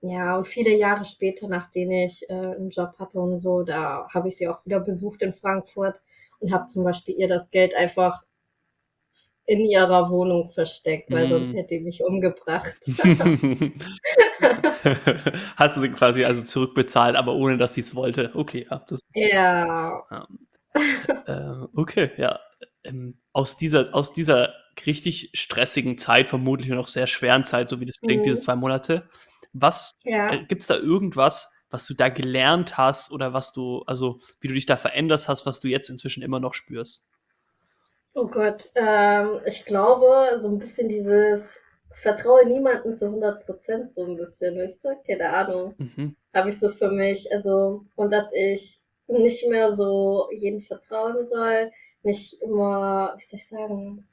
ja, 0.00 0.36
und 0.38 0.48
viele 0.48 0.74
Jahre 0.74 1.04
später, 1.04 1.46
nachdem 1.46 1.90
ich 1.90 2.28
äh, 2.28 2.32
einen 2.32 2.70
Job 2.70 2.94
hatte 2.98 3.20
und 3.20 3.38
so, 3.38 3.62
da 3.62 4.08
habe 4.12 4.28
ich 4.28 4.36
sie 4.36 4.48
auch 4.48 4.64
wieder 4.64 4.80
besucht 4.80 5.22
in 5.22 5.34
Frankfurt 5.34 5.96
und 6.42 6.52
habe 6.52 6.66
zum 6.66 6.84
Beispiel 6.84 7.14
ihr 7.16 7.28
das 7.28 7.50
Geld 7.50 7.74
einfach 7.74 8.22
in 9.46 9.60
ihrer 9.60 10.10
Wohnung 10.10 10.50
versteckt, 10.50 11.10
weil 11.10 11.24
Mhm. 11.24 11.28
sonst 11.30 11.54
hätte 11.54 11.68
die 11.74 11.80
mich 11.80 12.04
umgebracht. 12.04 12.76
Hast 15.56 15.76
du 15.76 15.80
sie 15.80 15.90
quasi 15.90 16.24
also 16.24 16.42
zurückbezahlt, 16.42 17.16
aber 17.16 17.34
ohne 17.34 17.58
dass 17.58 17.74
sie 17.74 17.80
es 17.80 17.94
wollte. 17.94 18.30
Okay, 18.34 18.66
ja. 18.70 18.84
Das, 18.88 19.00
ja, 19.14 20.02
äh, 21.26 21.66
okay, 21.74 22.10
ja. 22.16 22.40
Ähm, 22.84 23.18
aus, 23.32 23.56
dieser, 23.56 23.94
aus 23.94 24.12
dieser 24.12 24.52
richtig 24.86 25.30
stressigen 25.34 25.98
Zeit, 25.98 26.28
vermutlich 26.28 26.70
und 26.72 26.78
auch 26.78 26.86
sehr 26.88 27.06
schweren 27.06 27.44
Zeit, 27.44 27.70
so 27.70 27.80
wie 27.80 27.84
das 27.86 28.00
klingt, 28.00 28.20
Mhm. 28.20 28.24
diese 28.30 28.40
zwei 28.40 28.56
Monate, 28.56 29.08
was 29.52 29.92
ja. 30.04 30.32
äh, 30.32 30.44
gibt 30.44 30.62
es 30.62 30.68
da 30.68 30.76
irgendwas, 30.76 31.50
was 31.72 31.86
du 31.86 31.94
da 31.94 32.08
gelernt 32.10 32.76
hast 32.76 33.10
oder 33.10 33.32
was 33.32 33.52
du, 33.52 33.82
also 33.86 34.20
wie 34.40 34.48
du 34.48 34.54
dich 34.54 34.66
da 34.66 34.76
verändert 34.76 35.26
hast, 35.26 35.46
was 35.46 35.60
du 35.60 35.68
jetzt 35.68 35.88
inzwischen 35.88 36.22
immer 36.22 36.38
noch 36.38 36.54
spürst? 36.54 37.04
Oh 38.14 38.26
Gott, 38.26 38.70
ähm, 38.74 39.40
ich 39.46 39.64
glaube, 39.64 40.38
so 40.38 40.48
ein 40.48 40.58
bisschen 40.58 40.88
dieses 40.88 41.58
Vertraue 41.94 42.46
niemanden 42.46 42.94
zu 42.94 43.06
100 43.06 43.46
Prozent, 43.46 43.90
so 43.90 44.04
ein 44.04 44.16
bisschen, 44.16 44.58
weißt 44.58 44.84
du? 44.84 44.88
Keine 45.06 45.30
Ahnung. 45.30 45.74
Mhm. 45.78 46.16
habe 46.34 46.50
ich 46.50 46.58
so 46.58 46.70
für 46.70 46.90
mich, 46.90 47.32
also, 47.32 47.86
und 47.96 48.10
dass 48.10 48.30
ich 48.32 48.78
nicht 49.06 49.48
mehr 49.48 49.72
so 49.72 50.28
jeden 50.30 50.60
vertrauen 50.60 51.24
soll, 51.26 51.70
nicht 52.02 52.40
immer, 52.42 53.14
wie 53.16 53.24
soll 53.24 53.38
ich 53.38 53.48
sagen, 53.48 54.06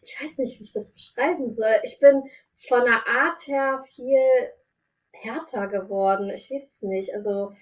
ich 0.00 0.16
weiß 0.22 0.38
nicht, 0.38 0.58
wie 0.58 0.64
ich 0.64 0.72
das 0.72 0.90
beschreiben 0.90 1.50
soll. 1.50 1.74
Ich 1.82 1.98
bin 1.98 2.22
von 2.68 2.84
der 2.84 3.06
Art 3.06 3.46
her 3.46 3.84
viel 3.94 4.18
härter 5.12 5.68
geworden. 5.68 6.30
Ich 6.30 6.50
weiß 6.50 6.68
es 6.68 6.82
nicht. 6.82 7.14
Also, 7.14 7.52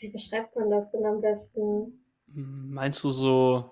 wie 0.00 0.08
beschreibt 0.08 0.54
man 0.56 0.70
das 0.70 0.90
denn 0.90 1.06
am 1.06 1.20
besten? 1.20 2.04
Meinst 2.26 3.02
du 3.04 3.10
so 3.10 3.70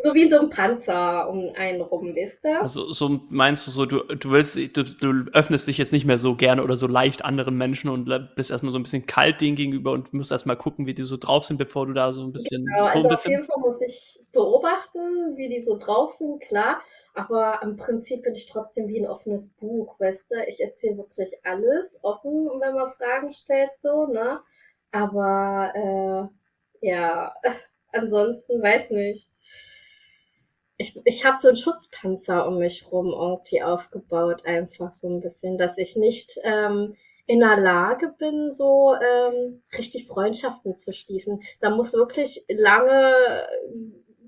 so 0.00 0.14
wie 0.14 0.26
so 0.26 0.38
ein 0.38 0.48
Panzer 0.48 1.28
um 1.28 1.50
einen 1.54 1.82
rum, 1.82 2.14
wisst 2.14 2.44
ihr? 2.44 2.62
Also 2.62 2.92
so 2.92 3.20
meinst 3.28 3.66
du 3.66 3.70
so, 3.70 3.84
du, 3.84 4.02
du 4.02 4.30
willst, 4.30 4.56
du, 4.56 4.84
du 4.84 5.30
öffnest 5.34 5.68
dich 5.68 5.76
jetzt 5.76 5.92
nicht 5.92 6.06
mehr 6.06 6.16
so 6.16 6.34
gerne 6.34 6.62
oder 6.62 6.78
so 6.78 6.86
leicht 6.86 7.24
anderen 7.26 7.58
Menschen 7.58 7.90
und 7.90 8.08
bist 8.34 8.50
erstmal 8.50 8.72
so 8.72 8.78
ein 8.78 8.84
bisschen 8.84 9.04
kalt 9.04 9.42
denen 9.42 9.54
gegenüber 9.54 9.92
und 9.92 10.14
musst 10.14 10.32
erstmal 10.32 10.56
gucken, 10.56 10.86
wie 10.86 10.94
die 10.94 11.02
so 11.02 11.18
drauf 11.18 11.44
sind, 11.44 11.58
bevor 11.58 11.86
du 11.86 11.92
da 11.92 12.14
so 12.14 12.22
ein 12.22 12.32
bisschen. 12.32 12.64
Genau, 12.64 12.86
so 12.88 12.94
also 12.94 13.08
bisschen 13.08 13.34
auf 13.34 13.40
jeden 13.40 13.44
Fall 13.44 13.60
muss 13.60 13.80
ich 13.82 14.18
beobachten, 14.32 15.36
wie 15.36 15.50
die 15.50 15.60
so 15.60 15.76
drauf 15.76 16.14
sind, 16.14 16.40
klar. 16.40 16.80
Aber 17.14 17.60
im 17.62 17.76
Prinzip 17.76 18.22
bin 18.22 18.34
ich 18.34 18.46
trotzdem 18.46 18.88
wie 18.88 19.00
ein 19.00 19.08
offenes 19.08 19.50
Buch, 19.50 19.98
weißt 20.00 20.30
du? 20.30 20.44
Ich 20.48 20.60
erzähle 20.60 20.96
wirklich 20.98 21.34
alles 21.44 21.98
offen, 22.02 22.48
wenn 22.60 22.74
man 22.74 22.92
Fragen 22.92 23.32
stellt, 23.32 23.70
so, 23.76 24.06
ne? 24.06 24.40
Aber 24.92 26.30
äh, 26.82 26.86
ja, 26.86 27.34
ansonsten 27.92 28.62
weiß 28.62 28.90
nicht 28.90 29.28
ich, 30.82 31.00
ich 31.04 31.24
habe 31.24 31.38
so 31.40 31.48
einen 31.48 31.56
Schutzpanzer 31.56 32.46
um 32.46 32.58
mich 32.58 32.90
rum 32.90 33.08
irgendwie 33.08 33.62
aufgebaut, 33.62 34.44
einfach 34.44 34.92
so 34.92 35.08
ein 35.08 35.20
bisschen, 35.20 35.58
dass 35.58 35.78
ich 35.78 35.96
nicht 35.96 36.38
ähm, 36.42 36.96
in 37.26 37.40
der 37.40 37.56
Lage 37.56 38.14
bin, 38.18 38.50
so 38.50 38.94
ähm, 38.94 39.62
richtig 39.78 40.06
Freundschaften 40.08 40.78
zu 40.78 40.92
schließen. 40.92 41.42
Da 41.60 41.70
muss 41.70 41.94
wirklich 41.94 42.44
lange 42.48 43.14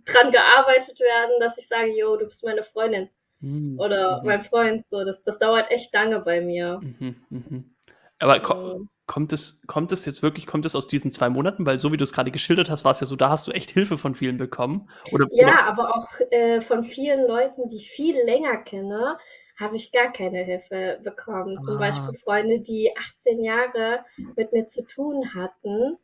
dran 0.07 0.33
gearbeitet 0.33 1.01
werden, 1.01 1.41
dass 1.41 1.59
ich 1.59 1.69
sage, 1.69 1.97
yo, 1.97 2.17
du 2.17 2.27
bist 2.27 2.45
meine 2.45 2.65
Freundin. 2.65 3.09
Mhm. 3.41 3.79
Oder 3.79 4.21
mhm. 4.21 4.27
mein 4.27 4.45
Freund, 4.45 4.87
so, 4.87 5.05
das, 5.05 5.23
das 5.23 5.39
dauert 5.39 5.71
echt 5.71 5.93
lange 5.93 6.21
bei 6.21 6.41
mir. 6.41 6.81
Mhm, 6.83 7.17
mhm. 7.31 7.75
Aber 8.19 8.41
ko 8.41 8.87
kommt 9.07 9.35
es, 9.35 9.63
kommt 9.67 9.93
es 9.93 10.07
jetzt 10.07 10.23
wirklich, 10.23 10.47
kommt 10.47 10.65
es 10.65 10.75
aus 10.75 10.89
diesen 10.89 11.13
zwei 11.13 11.29
Monaten? 11.29 11.67
Weil 11.67 11.79
so 11.79 11.93
wie 11.93 11.99
du 11.99 12.05
es 12.05 12.13
gerade 12.13 12.31
geschildert 12.31 12.71
hast, 12.71 12.85
war 12.85 12.93
es 12.93 13.01
ja 13.01 13.07
so, 13.07 13.17
da 13.17 13.29
hast 13.29 13.47
du 13.47 13.53
echt 13.53 13.71
Hilfe 13.71 13.99
von 13.99 14.15
vielen 14.15 14.39
bekommen. 14.39 14.89
Oder, 15.13 15.27
ja, 15.33 15.49
oder? 15.49 15.65
aber 15.65 15.97
auch 15.97 16.09
äh, 16.31 16.63
von 16.63 16.85
vielen 16.85 17.27
Leuten, 17.27 17.69
die 17.69 17.77
ich 17.77 17.91
viel 17.91 18.17
länger 18.25 18.57
kenne, 18.59 19.19
habe 19.59 19.77
ich 19.77 19.93
gar 19.93 20.13
keine 20.13 20.39
Hilfe 20.39 21.01
bekommen. 21.03 21.61
Zum 21.61 21.77
ah. 21.77 21.81
Beispiel 21.81 22.19
Freunde, 22.19 22.61
die 22.61 22.93
18 23.19 23.45
Jahre 23.45 24.05
mit 24.37 24.53
mir 24.53 24.67
zu 24.67 24.85
tun 24.85 25.35
hatten, 25.35 25.99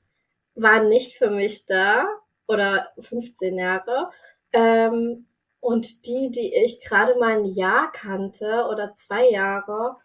waren 0.54 0.88
nicht 0.88 1.16
für 1.16 1.30
mich 1.30 1.64
da 1.66 2.06
oder 2.50 2.88
15 2.98 3.56
Jahre. 3.56 4.10
Ähm, 4.52 5.26
und 5.60 6.06
die, 6.06 6.30
die 6.30 6.54
ich 6.54 6.80
gerade 6.80 7.18
mal 7.18 7.38
ein 7.38 7.44
Jahr 7.44 7.92
kannte 7.92 8.66
oder 8.70 8.92
zwei 8.94 9.30
Jahre, 9.30 9.96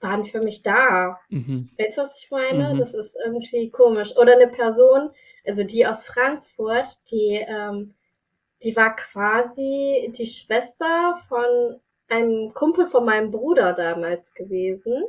waren 0.00 0.24
für 0.24 0.40
mich 0.40 0.62
da. 0.62 1.20
Mhm. 1.28 1.70
Weißt 1.78 1.98
du, 1.98 2.02
was 2.02 2.22
ich 2.22 2.30
meine? 2.30 2.74
Mhm. 2.74 2.78
Das 2.78 2.94
ist 2.94 3.16
irgendwie 3.24 3.70
komisch. 3.70 4.16
Oder 4.16 4.34
eine 4.34 4.48
Person, 4.48 5.10
also 5.44 5.62
die 5.62 5.86
aus 5.86 6.06
Frankfurt, 6.06 6.88
die, 7.10 7.44
ähm, 7.46 7.94
die 8.62 8.74
war 8.76 8.96
quasi 8.96 10.10
die 10.16 10.26
Schwester 10.26 11.20
von 11.28 11.80
einem 12.08 12.54
Kumpel 12.54 12.86
von 12.86 13.04
meinem 13.04 13.30
Bruder 13.30 13.72
damals 13.74 14.32
gewesen 14.32 15.04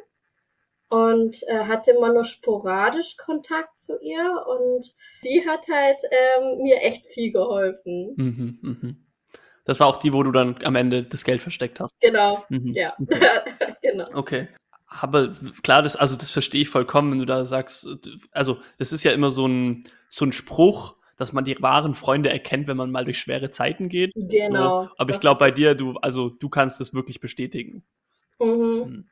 und 0.91 1.41
äh, 1.47 1.65
hatte 1.65 1.91
immer 1.91 2.13
nur 2.13 2.25
sporadisch 2.25 3.17
Kontakt 3.17 3.79
zu 3.79 3.99
ihr 3.99 4.45
und 4.47 4.93
die 5.23 5.43
hat 5.47 5.65
halt 5.71 5.97
ähm, 6.11 6.61
mir 6.61 6.81
echt 6.81 7.07
viel 7.07 7.31
geholfen. 7.31 8.13
Mhm, 8.15 8.59
mh. 8.61 8.93
Das 9.65 9.79
war 9.79 9.87
auch 9.87 9.97
die, 9.97 10.13
wo 10.13 10.21
du 10.21 10.31
dann 10.31 10.57
am 10.63 10.75
Ende 10.75 11.03
das 11.03 11.23
Geld 11.23 11.41
versteckt 11.41 11.79
hast. 11.79 11.99
Genau, 11.99 12.43
mhm. 12.49 12.73
ja, 12.73 12.95
genau. 13.81 14.05
Okay 14.13 14.47
aber 14.91 15.33
klar, 15.63 15.81
das, 15.81 15.95
also 15.95 16.17
das 16.17 16.31
verstehe 16.31 16.63
ich 16.63 16.69
vollkommen, 16.69 17.11
wenn 17.11 17.19
du 17.19 17.25
da 17.25 17.45
sagst, 17.45 17.87
also 18.31 18.59
das 18.77 18.91
ist 18.91 19.03
ja 19.03 19.13
immer 19.13 19.31
so 19.31 19.47
ein, 19.47 19.85
so 20.09 20.25
ein 20.25 20.33
Spruch, 20.33 20.95
dass 21.15 21.31
man 21.31 21.45
die 21.45 21.61
wahren 21.61 21.95
Freunde 21.95 22.29
erkennt, 22.29 22.67
wenn 22.67 22.75
man 22.77 22.91
mal 22.91 23.05
durch 23.05 23.19
schwere 23.19 23.49
Zeiten 23.49 23.87
geht. 23.87 24.11
Genau. 24.15 24.85
So. 24.85 24.89
Aber 24.97 25.11
ich 25.11 25.19
glaube 25.19 25.39
bei 25.39 25.51
dir, 25.51 25.75
du, 25.75 25.93
also 26.01 26.29
du 26.29 26.49
kannst 26.49 26.81
das 26.81 26.93
wirklich 26.93 27.21
bestätigen. 27.21 27.83
Mhm. 28.39 28.83
Hm. 28.83 29.05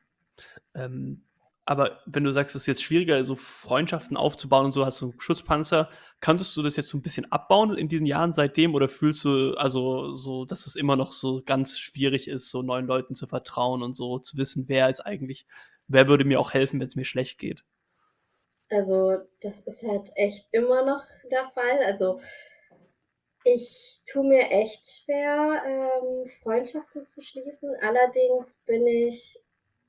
Ähm, 0.74 1.22
aber 1.70 2.00
wenn 2.04 2.24
du 2.24 2.32
sagst, 2.32 2.56
es 2.56 2.62
ist 2.62 2.66
jetzt 2.66 2.82
schwieriger, 2.82 3.22
so 3.22 3.36
Freundschaften 3.36 4.16
aufzubauen 4.16 4.64
und 4.64 4.72
so, 4.72 4.84
hast 4.84 5.00
du 5.00 5.14
Schutzpanzer, 5.18 5.88
kanntest 6.18 6.56
du 6.56 6.62
das 6.62 6.74
jetzt 6.74 6.88
so 6.88 6.98
ein 6.98 7.02
bisschen 7.02 7.30
abbauen 7.30 7.78
in 7.78 7.88
diesen 7.88 8.06
Jahren 8.06 8.32
seitdem 8.32 8.74
oder 8.74 8.88
fühlst 8.88 9.24
du 9.24 9.54
also 9.54 10.12
so, 10.12 10.44
dass 10.44 10.66
es 10.66 10.74
immer 10.74 10.96
noch 10.96 11.12
so 11.12 11.42
ganz 11.46 11.78
schwierig 11.78 12.26
ist, 12.26 12.50
so 12.50 12.62
neuen 12.62 12.88
Leuten 12.88 13.14
zu 13.14 13.28
vertrauen 13.28 13.84
und 13.84 13.94
so 13.94 14.18
zu 14.18 14.36
wissen, 14.36 14.64
wer 14.66 14.88
ist 14.88 14.98
eigentlich, 14.98 15.46
wer 15.86 16.08
würde 16.08 16.24
mir 16.24 16.40
auch 16.40 16.54
helfen, 16.54 16.80
wenn 16.80 16.88
es 16.88 16.96
mir 16.96 17.04
schlecht 17.04 17.38
geht? 17.38 17.62
Also, 18.68 19.18
das 19.40 19.60
ist 19.60 19.84
halt 19.84 20.10
echt 20.16 20.48
immer 20.50 20.84
noch 20.84 21.04
der 21.30 21.44
Fall. 21.50 21.84
Also, 21.84 22.20
ich 23.44 24.00
tue 24.10 24.24
mir 24.24 24.50
echt 24.50 24.84
schwer, 24.86 25.62
ähm, 25.64 26.28
Freundschaften 26.42 27.04
zu 27.04 27.22
schließen. 27.22 27.70
Allerdings 27.80 28.56
bin 28.66 28.84
ich 28.88 29.38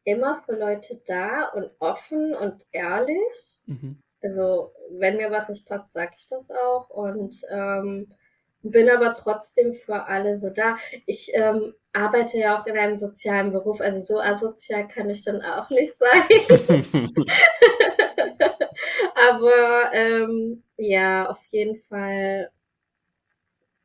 immer 0.03 0.41
für 0.45 0.53
Leute 0.53 1.01
da 1.05 1.45
und 1.49 1.71
offen 1.79 2.35
und 2.35 2.65
ehrlich. 2.71 3.59
Mhm. 3.65 4.01
Also, 4.21 4.71
wenn 4.91 5.17
mir 5.17 5.31
was 5.31 5.49
nicht 5.49 5.67
passt, 5.67 5.91
sage 5.91 6.13
ich 6.17 6.27
das 6.27 6.49
auch. 6.51 6.89
Und 6.89 7.41
ähm, 7.49 8.13
bin 8.63 8.89
aber 8.89 9.13
trotzdem 9.13 9.73
für 9.73 10.05
alle 10.05 10.37
so 10.37 10.49
da. 10.49 10.77
Ich 11.05 11.31
ähm, 11.33 11.73
arbeite 11.93 12.37
ja 12.37 12.59
auch 12.59 12.67
in 12.67 12.77
einem 12.77 12.97
sozialen 12.97 13.51
Beruf, 13.51 13.81
also 13.81 13.99
so 13.99 14.19
asozial 14.19 14.87
kann 14.87 15.09
ich 15.09 15.23
dann 15.23 15.41
auch 15.41 15.69
nicht 15.69 15.93
sein. 15.97 16.23
aber 19.29 19.93
ähm, 19.93 20.63
ja, 20.77 21.29
auf 21.29 21.43
jeden 21.49 21.81
Fall 21.83 22.49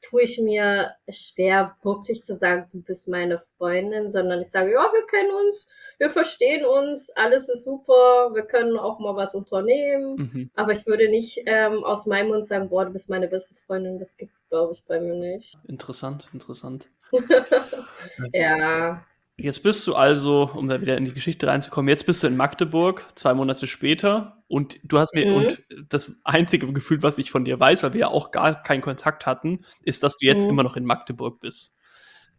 tue 0.03 0.23
ich 0.23 0.39
mir 0.39 0.95
schwer, 1.09 1.77
wirklich 1.83 2.25
zu 2.25 2.37
sagen, 2.37 2.69
du 2.73 2.83
bist 2.83 3.09
meine 3.09 3.43
Freundin, 3.57 4.13
sondern 4.13 4.43
ich 4.43 4.51
sage, 4.51 4.73
ja, 4.73 4.91
wir 4.93 5.07
kennen 5.07 5.33
uns, 5.47 5.69
wir 5.99 6.11
verstehen 6.11 6.65
uns, 6.65 7.11
alles 7.11 7.49
ist 7.49 7.65
super, 7.65 8.31
wir 8.35 8.47
können 8.47 8.77
auch 8.77 8.99
mal 8.99 9.17
was 9.17 9.35
unternehmen. 9.35 10.17
Mhm. 10.17 10.51
Aber 10.55 10.73
ich 10.73 10.87
würde 10.87 11.09
nicht 11.09 11.41
ähm, 11.47 11.85
aus 11.85 12.07
meinem 12.07 12.29
Mund 12.29 12.47
sagen, 12.47 12.69
boah, 12.69 12.85
du 12.85 12.93
bist 12.93 13.09
meine 13.09 13.29
beste 13.29 13.55
Freundin. 13.67 13.99
Das 13.99 14.17
gibt's, 14.17 14.47
glaube 14.49 14.75
ich, 14.75 14.85
bei 14.85 15.01
mir 15.01 15.15
nicht. 15.15 15.57
Interessant, 15.67 16.29
interessant. 16.33 16.89
ja. 18.33 19.05
Jetzt 19.39 19.63
bist 19.63 19.87
du 19.87 19.95
also, 19.95 20.51
um 20.55 20.69
da 20.69 20.81
wieder 20.81 20.97
in 20.97 21.05
die 21.05 21.13
Geschichte 21.13 21.47
reinzukommen, 21.47 21.91
jetzt 21.91 22.07
bist 22.07 22.23
du 22.23 22.27
in 22.27 22.37
Magdeburg, 22.37 23.05
zwei 23.17 23.35
Monate 23.35 23.67
später, 23.67 24.43
und 24.49 24.79
du 24.83 24.99
hast 24.99 25.13
mir, 25.15 25.27
mhm. 25.27 25.35
und 25.35 25.63
das 25.91 26.19
einzige 26.25 26.73
Gefühl, 26.73 27.03
was 27.03 27.19
ich 27.19 27.31
von 27.31 27.45
dir 27.45 27.61
weiß, 27.61 27.83
weil 27.83 27.93
wir 27.93 28.01
ja 28.01 28.09
auch 28.09 28.31
gar 28.31 28.63
keinen 28.63 28.81
Kontakt 28.81 29.27
hatten, 29.27 29.65
ist, 29.83 30.03
dass 30.03 30.17
du 30.17 30.27
jetzt 30.27 30.45
mhm. 30.45 30.51
immer 30.51 30.63
noch 30.63 30.77
in 30.77 30.85
Magdeburg 30.85 31.41
bist. 31.41 31.77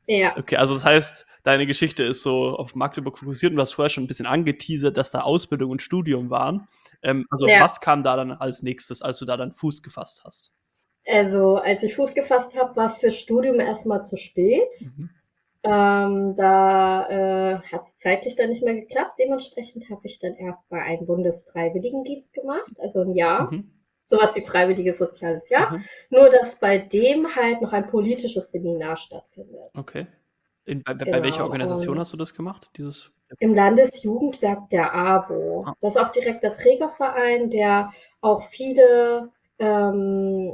Ja. 0.07 0.35
Okay, 0.37 0.55
also 0.55 0.73
das 0.73 0.85
heißt, 0.85 1.27
deine 1.47 1.65
Geschichte 1.65 2.03
ist 2.03 2.21
so 2.21 2.57
auf 2.57 2.75
Magdeburg 2.75 3.17
fokussiert 3.17 3.51
und 3.51 3.55
du 3.55 3.61
hast 3.61 3.73
vorher 3.73 3.89
schon 3.89 4.03
ein 4.03 4.07
bisschen 4.07 4.25
angeteasert, 4.25 4.97
dass 4.97 5.11
da 5.11 5.21
Ausbildung 5.21 5.71
und 5.71 5.81
Studium 5.81 6.29
waren. 6.29 6.67
Ähm, 7.01 7.25
also 7.29 7.47
ja. 7.47 7.61
was 7.61 7.79
kam 7.79 8.03
da 8.03 8.17
dann 8.17 8.33
als 8.33 8.63
nächstes, 8.63 9.01
als 9.01 9.17
du 9.17 9.25
da 9.25 9.37
dann 9.37 9.53
Fuß 9.53 9.81
gefasst 9.81 10.23
hast? 10.25 10.53
Also 11.07 11.55
als 11.55 11.83
ich 11.83 11.95
Fuß 11.95 12.15
gefasst 12.15 12.59
habe, 12.59 12.75
war 12.75 12.87
es 12.87 12.97
für 12.97 13.11
Studium 13.11 13.61
erstmal 13.61 14.03
zu 14.03 14.17
spät. 14.17 14.69
Mhm. 14.81 15.09
Ähm, 15.63 16.35
da 16.35 17.09
äh, 17.09 17.59
hat 17.71 17.85
es 17.85 17.95
zeitlich 17.95 18.35
dann 18.35 18.49
nicht 18.49 18.63
mehr 18.63 18.75
geklappt. 18.75 19.17
Dementsprechend 19.17 19.89
habe 19.89 20.01
ich 20.03 20.19
dann 20.19 20.35
erstmal 20.35 20.81
einen 20.81 21.05
Bundesfreiwilligendienst 21.05 22.33
gemacht, 22.33 22.71
also 22.79 23.01
ein 23.01 23.15
Jahr. 23.15 23.51
Mhm. 23.51 23.71
Sowas 24.03 24.35
wie 24.35 24.41
freiwilliges 24.41 24.97
soziales 24.97 25.49
Jahr. 25.49 25.71
Mhm. 25.71 25.85
Nur, 26.09 26.29
dass 26.29 26.59
bei 26.59 26.77
dem 26.77 27.35
halt 27.35 27.61
noch 27.61 27.71
ein 27.71 27.89
politisches 27.89 28.51
Seminar 28.51 28.97
stattfindet. 28.97 29.69
Okay. 29.75 30.07
In, 30.67 30.83
bei, 30.83 30.93
genau. 30.93 31.11
bei, 31.11 31.23
welcher 31.23 31.45
Organisation 31.45 31.97
hast 31.97 32.11
du 32.11 32.17
das 32.17 32.33
gemacht? 32.33 32.69
Dieses 32.75 33.09
Im 33.39 33.55
Landesjugendwerk 33.55 34.69
der 34.69 34.93
AWO. 34.93 35.63
Ah. 35.65 35.73
Das 35.79 35.95
ist 35.95 36.01
auch 36.01 36.11
direkt 36.11 36.43
der 36.43 36.53
Trägerverein, 36.53 37.49
der 37.49 37.93
auch 38.19 38.43
viele 38.49 39.31
ähm, 39.59 40.53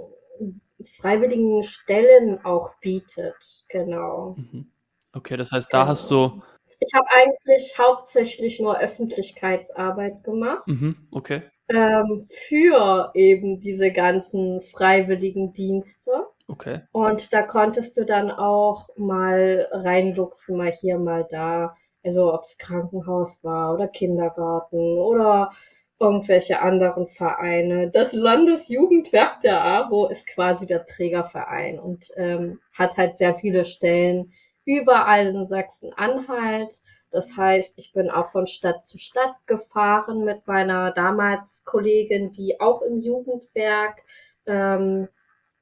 freiwilligen 0.84 1.64
Stellen 1.64 2.46
auch 2.46 2.76
bietet. 2.80 3.66
Genau. 3.70 4.36
Mhm. 4.38 4.68
Okay, 5.14 5.36
das 5.36 5.52
heißt, 5.52 5.74
da 5.74 5.80
genau. 5.80 5.92
hast 5.92 6.12
du. 6.12 6.42
Ich 6.80 6.94
habe 6.94 7.08
eigentlich 7.12 7.76
hauptsächlich 7.78 8.60
nur 8.60 8.78
Öffentlichkeitsarbeit 8.78 10.24
gemacht. 10.24 10.68
Mhm, 10.68 11.08
okay. 11.12 11.42
Ähm, 11.70 12.28
für 12.50 13.12
eben 13.16 13.62
diese 13.62 13.92
ganzen 13.92 14.62
freiwilligen 14.62 15.54
Dienste. 15.54 16.12
Okay. 16.48 16.82
Und 16.92 17.34
da 17.34 17.42
konntest 17.42 17.98
du 17.98 18.06
dann 18.06 18.30
auch 18.30 18.90
mal 18.98 19.68
reinluchsen, 19.72 20.58
mal 20.58 20.72
hier, 20.72 21.00
mal 21.00 21.26
da. 21.30 21.76
Also 22.04 22.34
ob 22.34 22.44
es 22.44 22.58
Krankenhaus 22.58 23.44
war 23.44 23.74
oder 23.74 23.88
Kindergarten 23.88 24.98
oder 24.98 25.52
irgendwelche 26.00 26.62
anderen 26.62 27.08
Vereine. 27.08 27.90
Das 27.90 28.12
Landesjugendwerk 28.12 29.42
der 29.42 29.64
AWO 29.64 30.08
ist 30.08 30.28
quasi 30.28 30.66
der 30.66 30.86
Trägerverein 30.86 31.80
und 31.80 32.12
ähm, 32.18 32.60
hat 32.74 32.98
halt 32.98 33.16
sehr 33.16 33.36
viele 33.36 33.64
Stellen 33.64 34.34
überall 34.66 35.28
in 35.28 35.48
Sachsen-Anhalt. 35.48 36.76
Das 37.12 37.38
heißt, 37.38 37.78
ich 37.78 37.94
bin 37.94 38.10
auch 38.10 38.32
von 38.32 38.48
Stadt 38.48 38.84
zu 38.84 38.98
Stadt 38.98 39.36
gefahren 39.46 40.26
mit 40.26 40.46
meiner 40.48 40.92
damals 40.92 41.64
Kollegin, 41.64 42.32
die 42.32 42.60
auch 42.60 42.82
im 42.82 43.00
Jugendwerk 43.00 44.02
ähm, 44.46 45.08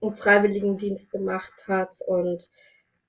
einen 0.01 0.15
Freiwilligendienst 0.15 1.11
gemacht 1.11 1.67
hat 1.67 1.99
und 2.07 2.49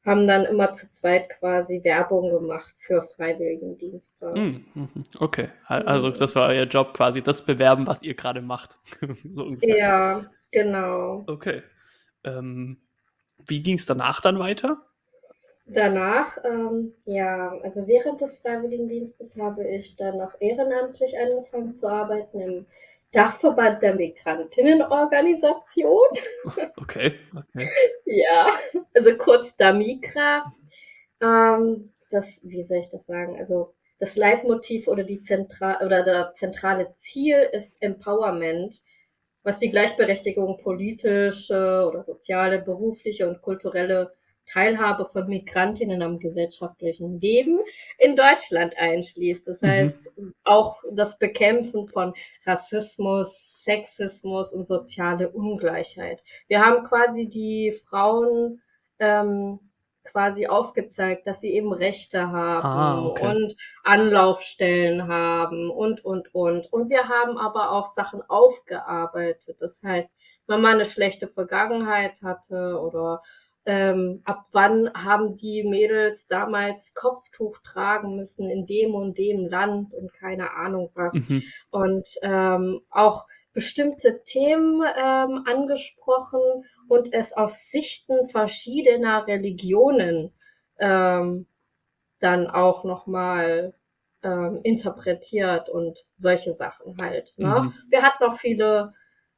haben 0.05 0.27
dann 0.27 0.45
immer 0.45 0.73
zu 0.73 0.91
zweit 0.91 1.29
quasi 1.29 1.83
Werbung 1.85 2.31
gemacht 2.31 2.75
für 2.79 3.03
Freiwilligendienste. 3.03 4.35
Hm, 4.35 4.65
mhm, 4.75 4.89
okay, 5.21 5.49
also 5.67 6.11
das 6.11 6.35
war 6.35 6.49
euer 6.49 6.65
Job 6.65 6.95
quasi, 6.95 7.23
das 7.23 7.45
bewerben, 7.45 7.87
was 7.87 8.03
ihr 8.03 8.15
gerade 8.15 8.43
macht. 8.43 8.79
so 9.31 9.45
ungefähr. 9.45 9.77
Ja, 9.77 10.31
genau. 10.51 11.23
Okay. 11.27 11.63
Ähm, 12.25 12.79
wie 13.47 13.63
ging 13.63 13.77
es 13.77 13.87
danach 13.87 14.21
dann 14.21 14.39
weiter? 14.39 14.79
Danach, 15.67 16.37
ähm, 16.45 16.93
ja, 17.05 17.57
also 17.63 17.87
während 17.87 18.21
des 18.21 18.37
Freiwilligendienstes 18.39 19.37
habe 19.37 19.67
ich 19.67 19.97
dann 19.97 20.19
noch 20.19 20.41
ehrenamtlich 20.41 21.17
angefangen 21.17 21.75
zu 21.75 21.87
arbeiten 21.87 22.41
im 22.41 22.67
Dachverband 23.13 23.83
der 23.83 23.95
Migrantinnenorganisation. 23.95 26.09
Okay, 26.77 27.15
okay. 27.35 27.69
ja, 28.05 28.51
also 28.95 29.17
kurz 29.17 29.57
DAMIGRA. 29.57 30.53
Ähm, 31.21 31.93
das, 32.11 32.41
wie 32.43 32.63
soll 32.63 32.79
ich 32.79 32.91
das 32.91 33.07
sagen? 33.07 33.39
Also 33.39 33.73
das 33.99 34.17
Leitmotiv 34.17 34.89
oder 34.89 35.05
die 35.05 35.21
Zentral 35.21 35.85
oder 35.87 36.03
das 36.03 36.37
zentrale 36.37 36.93
Ziel 36.95 37.49
ist 37.53 37.77
Empowerment, 37.81 38.83
was 39.45 39.59
die 39.59 39.71
Gleichberechtigung 39.71 40.61
politische 40.61 41.87
oder 41.89 42.03
soziale, 42.03 42.61
berufliche 42.61 43.29
und 43.29 43.41
kulturelle 43.43 44.13
Teilhabe 44.47 45.07
von 45.07 45.29
Migrantinnen 45.29 46.03
am 46.03 46.19
gesellschaftlichen 46.19 47.21
Leben 47.21 47.61
in 47.99 48.17
Deutschland 48.17 48.77
einschließt. 48.77 49.49
Das 49.49 49.63
mhm. 49.63 49.67
heißt, 49.67 50.13
auch 50.45 50.77
das 50.93 51.19
Bekämpfen 51.19 51.87
von 51.87 52.15
Rassismus, 52.45 53.63
Sexismus 53.65 54.53
und 54.53 54.67
soziale 54.67 55.31
Ungleichheit. 55.31 56.23
Wir 56.49 56.65
haben 56.65 56.85
quasi 56.85 57.29
die 57.29 57.73
Frauen 57.87 58.61
ähm, 58.99 59.59
quasi 60.05 60.47
aufgezeigt, 60.47 61.27
dass 61.27 61.41
sie 61.41 61.53
eben 61.53 61.73
Rechte 61.73 62.31
haben 62.31 62.65
ah, 62.65 63.07
okay. 63.07 63.27
und 63.27 63.57
Anlaufstellen 63.83 65.09
haben 65.09 65.71
und, 65.71 66.05
und, 66.05 66.35
und. 66.35 66.73
Und 66.73 66.91
wir 66.91 67.09
haben 67.09 67.39
aber 67.39 67.71
auch 67.71 67.87
Sachen 67.87 68.23
aufgearbeitet. 68.29 69.57
Das 69.61 69.83
heißt, 69.83 70.11
wenn 70.47 70.61
man 70.61 70.75
eine 70.75 70.87
schlechte 70.87 71.29
Vergangenheit 71.29 72.21
hatte 72.23 72.79
oder 72.81 73.23
ähm, 73.65 74.23
ab 74.25 74.47
wann 74.53 74.91
haben 74.95 75.37
die 75.37 75.63
Mädels 75.63 76.27
damals 76.27 76.95
Kopftuch 76.95 77.59
tragen 77.59 78.17
müssen 78.17 78.51
in 78.51 78.67
dem 78.67 78.95
und 78.95 79.19
dem 79.19 79.47
Land 79.47 79.95
und 79.95 80.13
keine 80.15 80.53
Ahnung 80.55 80.91
was. 80.95 81.15
Mhm. 81.15 81.43
Und 81.71 82.09
ähm, 82.23 82.81
auch 82.91 83.27
bestimmte 83.53 84.23
Themen 84.25 84.83
ähm, 84.83 85.45
angesprochen 85.47 86.41
und 86.89 87.13
es 87.13 87.33
aus 87.33 87.71
Sichten 87.71 88.27
verschiedener 88.29 89.27
Religionen 89.27 90.33
ähm, 90.79 91.47
dann 92.19 92.49
auch 92.49 92.85
nochmal 92.85 93.75
ähm, 94.23 94.61
interpretiert 94.63 95.69
und 95.69 95.99
solche 96.17 96.53
Sachen 96.53 96.97
halt. 97.01 97.35
Ne? 97.37 97.63
Mhm. 97.65 97.75
Wir 97.91 98.03
hatten 98.03 98.25
auch 98.25 98.39
viele 98.39 98.95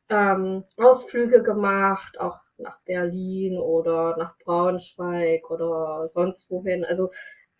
ähm, 0.08 0.64
Ausflüge 0.76 1.42
gemacht, 1.42 2.20
auch 2.20 2.40
nach 2.58 2.80
Berlin 2.84 3.58
oder 3.58 4.16
nach 4.16 4.36
Braunschweig 4.38 5.50
oder 5.50 6.08
sonst 6.08 6.50
wohin. 6.50 6.84
Also 6.84 7.10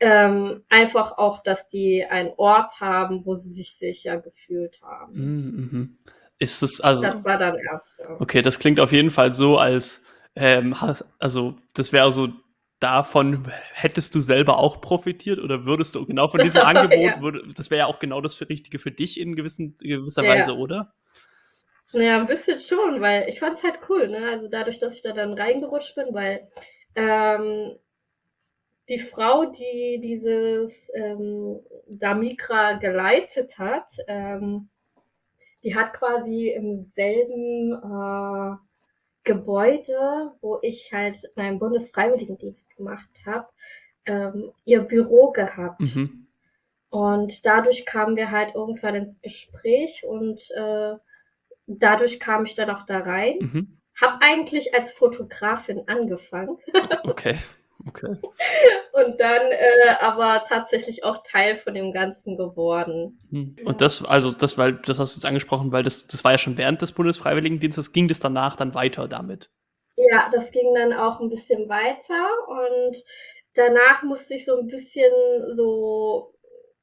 ähm, 0.01 0.65
einfach 0.69 1.19
auch, 1.19 1.43
dass 1.43 1.69
die 1.69 2.05
einen 2.05 2.33
Ort 2.37 2.81
haben, 2.81 3.25
wo 3.25 3.35
sie 3.35 3.53
sich 3.53 3.77
sicher 3.77 4.19
gefühlt 4.19 4.81
haben. 4.83 5.13
Mhm. 5.15 5.99
Ist 6.39 6.63
es 6.63 6.81
also? 6.81 7.03
Das 7.03 7.25
war 7.25 7.39
dann 7.39 7.57
erst. 7.57 8.01
Ja. 8.01 8.21
Okay, 8.21 8.43
das 8.43 8.59
klingt 8.59 8.81
auf 8.81 8.93
jeden 8.93 9.11
Fall 9.11 9.33
so, 9.33 9.57
als 9.57 10.03
ähm, 10.35 10.75
also 11.19 11.55
das 11.75 11.93
wäre 11.93 12.11
so 12.11 12.29
davon 12.81 13.47
hättest 13.73 14.15
du 14.15 14.21
selber 14.21 14.59
auch 14.59 14.81
profitiert 14.81 15.39
oder 15.39 15.65
würdest 15.65 15.95
du 15.95 16.05
genau 16.05 16.29
von 16.29 16.41
diesem 16.43 16.61
Angebot, 16.63 16.93
ja. 16.93 17.21
würde, 17.23 17.43
das 17.55 17.71
wäre 17.71 17.81
ja 17.81 17.87
auch 17.87 17.99
genau 17.99 18.21
das 18.21 18.39
Richtige 18.41 18.79
für 18.79 18.91
dich 18.91 19.19
in, 19.19 19.37
gewissen, 19.37 19.77
gewisser 19.79 20.25
ja. 20.25 20.31
Weise, 20.31 20.57
oder? 20.57 20.93
Naja, 21.95 22.19
ein 22.19 22.27
bisschen 22.27 22.59
schon, 22.59 23.01
weil 23.01 23.29
ich 23.29 23.41
fand 23.41 23.57
es 23.57 23.63
halt 23.63 23.79
cool, 23.89 24.09
ne? 24.09 24.29
Also 24.31 24.49
dadurch, 24.49 24.79
dass 24.79 24.97
ich 24.97 25.03
da 25.03 25.13
dann 25.13 25.35
reingerutscht 25.35 25.95
bin, 25.95 26.13
weil 26.13 26.49
ähm, 26.95 27.77
die 28.89 28.99
Frau, 28.99 29.47
die 29.47 30.01
dieses 30.03 30.91
ähm, 30.95 31.61
Damikra 31.87 32.75
geleitet 32.75 33.59
hat, 33.59 33.91
ähm, 34.09 34.69
die 35.63 35.75
hat 35.75 35.95
quasi 35.95 36.51
im 36.51 36.77
selben 36.77 37.73
äh, 37.73 38.57
Gebäude, 39.25 40.33
wo 40.43 40.59
ich 40.61 40.93
halt 40.93 41.17
meinen 41.35 41.59
Bundesfreiwilligendienst 41.59 42.77
gemacht 42.77 43.09
habe, 43.25 43.49
ähm, 44.05 44.53
ihr 44.67 44.83
Büro 44.83 45.31
gehabt. 45.31 45.81
Mhm. 45.81 46.27
Und 46.91 47.47
dadurch 47.47 47.87
kamen 47.87 48.17
wir 48.17 48.31
halt 48.31 48.55
irgendwann 48.55 48.95
ins 48.95 49.21
Gespräch 49.23 50.05
und 50.05 50.51
äh, 50.55 50.95
dadurch 51.67 52.21
kam 52.21 52.45
ich 52.45 52.55
dann 52.55 52.71
auch 52.71 52.83
da 52.83 53.01
rein. 53.01 53.37
Mhm. 53.41 53.79
Hab 54.01 54.19
eigentlich 54.23 54.75
als 54.75 54.93
Fotografin 54.93 55.85
angefangen. 55.87 56.59
okay. 57.05 57.37
Okay. 57.87 58.17
Und 58.93 59.21
dann 59.21 59.43
äh, 59.51 59.97
aber 60.01 60.45
tatsächlich 60.49 61.05
auch 61.05 61.23
Teil 61.23 61.57
von 61.57 61.75
dem 61.75 61.93
Ganzen 61.93 62.37
geworden. 62.37 63.19
Hm. 63.31 63.57
Und 63.65 63.81
das, 63.81 64.05
also 64.05 64.31
das, 64.31 64.57
weil, 64.57 64.75
das 64.87 64.99
hast 64.99 65.15
du 65.15 65.19
jetzt 65.19 65.27
angesprochen, 65.27 65.71
weil 65.71 65.83
das, 65.83 66.07
das 66.07 66.25
war 66.25 66.33
ja 66.33 66.39
schon 66.39 66.57
während 66.57 66.81
des 66.81 66.93
Bundesfreiwilligendienstes, 66.93 67.93
ging 67.93 68.09
das 68.09 68.21
danach 68.21 68.57
dann 68.57 68.75
weiter 68.75 69.07
damit? 69.07 69.51
Ja, 69.97 70.31
das 70.33 70.51
ging 70.51 70.75
dann 70.75 70.93
auch 70.93 71.21
ein 71.21 71.29
bisschen 71.29 71.69
weiter 71.69 72.29
und 72.49 72.97
danach 73.55 74.03
musste 74.03 74.35
ich 74.35 74.45
so 74.45 74.59
ein 74.59 74.67
bisschen 74.67 75.13
so 75.53 76.35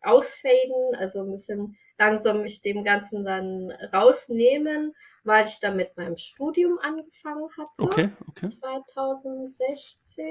ausfaden, 0.01 0.95
also 0.97 1.21
ein 1.21 1.31
bisschen 1.31 1.77
langsam 2.01 2.41
mich 2.41 2.61
dem 2.61 2.83
Ganzen 2.83 3.23
dann 3.23 3.71
rausnehmen, 3.93 4.95
weil 5.23 5.45
ich 5.45 5.59
dann 5.59 5.75
mit 5.77 5.95
meinem 5.97 6.17
Studium 6.17 6.79
angefangen 6.79 7.47
hatte. 7.57 7.83
Okay, 7.83 8.09
okay. 8.27 8.47
2016, 8.47 10.25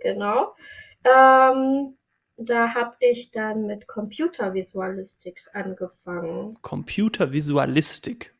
genau. 0.00 0.54
Ähm, 1.04 1.98
da 2.38 2.72
habe 2.74 2.96
ich 3.00 3.30
dann 3.32 3.66
mit 3.66 3.86
Computervisualistik 3.86 5.42
angefangen. 5.52 6.56
Computervisualistik? 6.62 8.34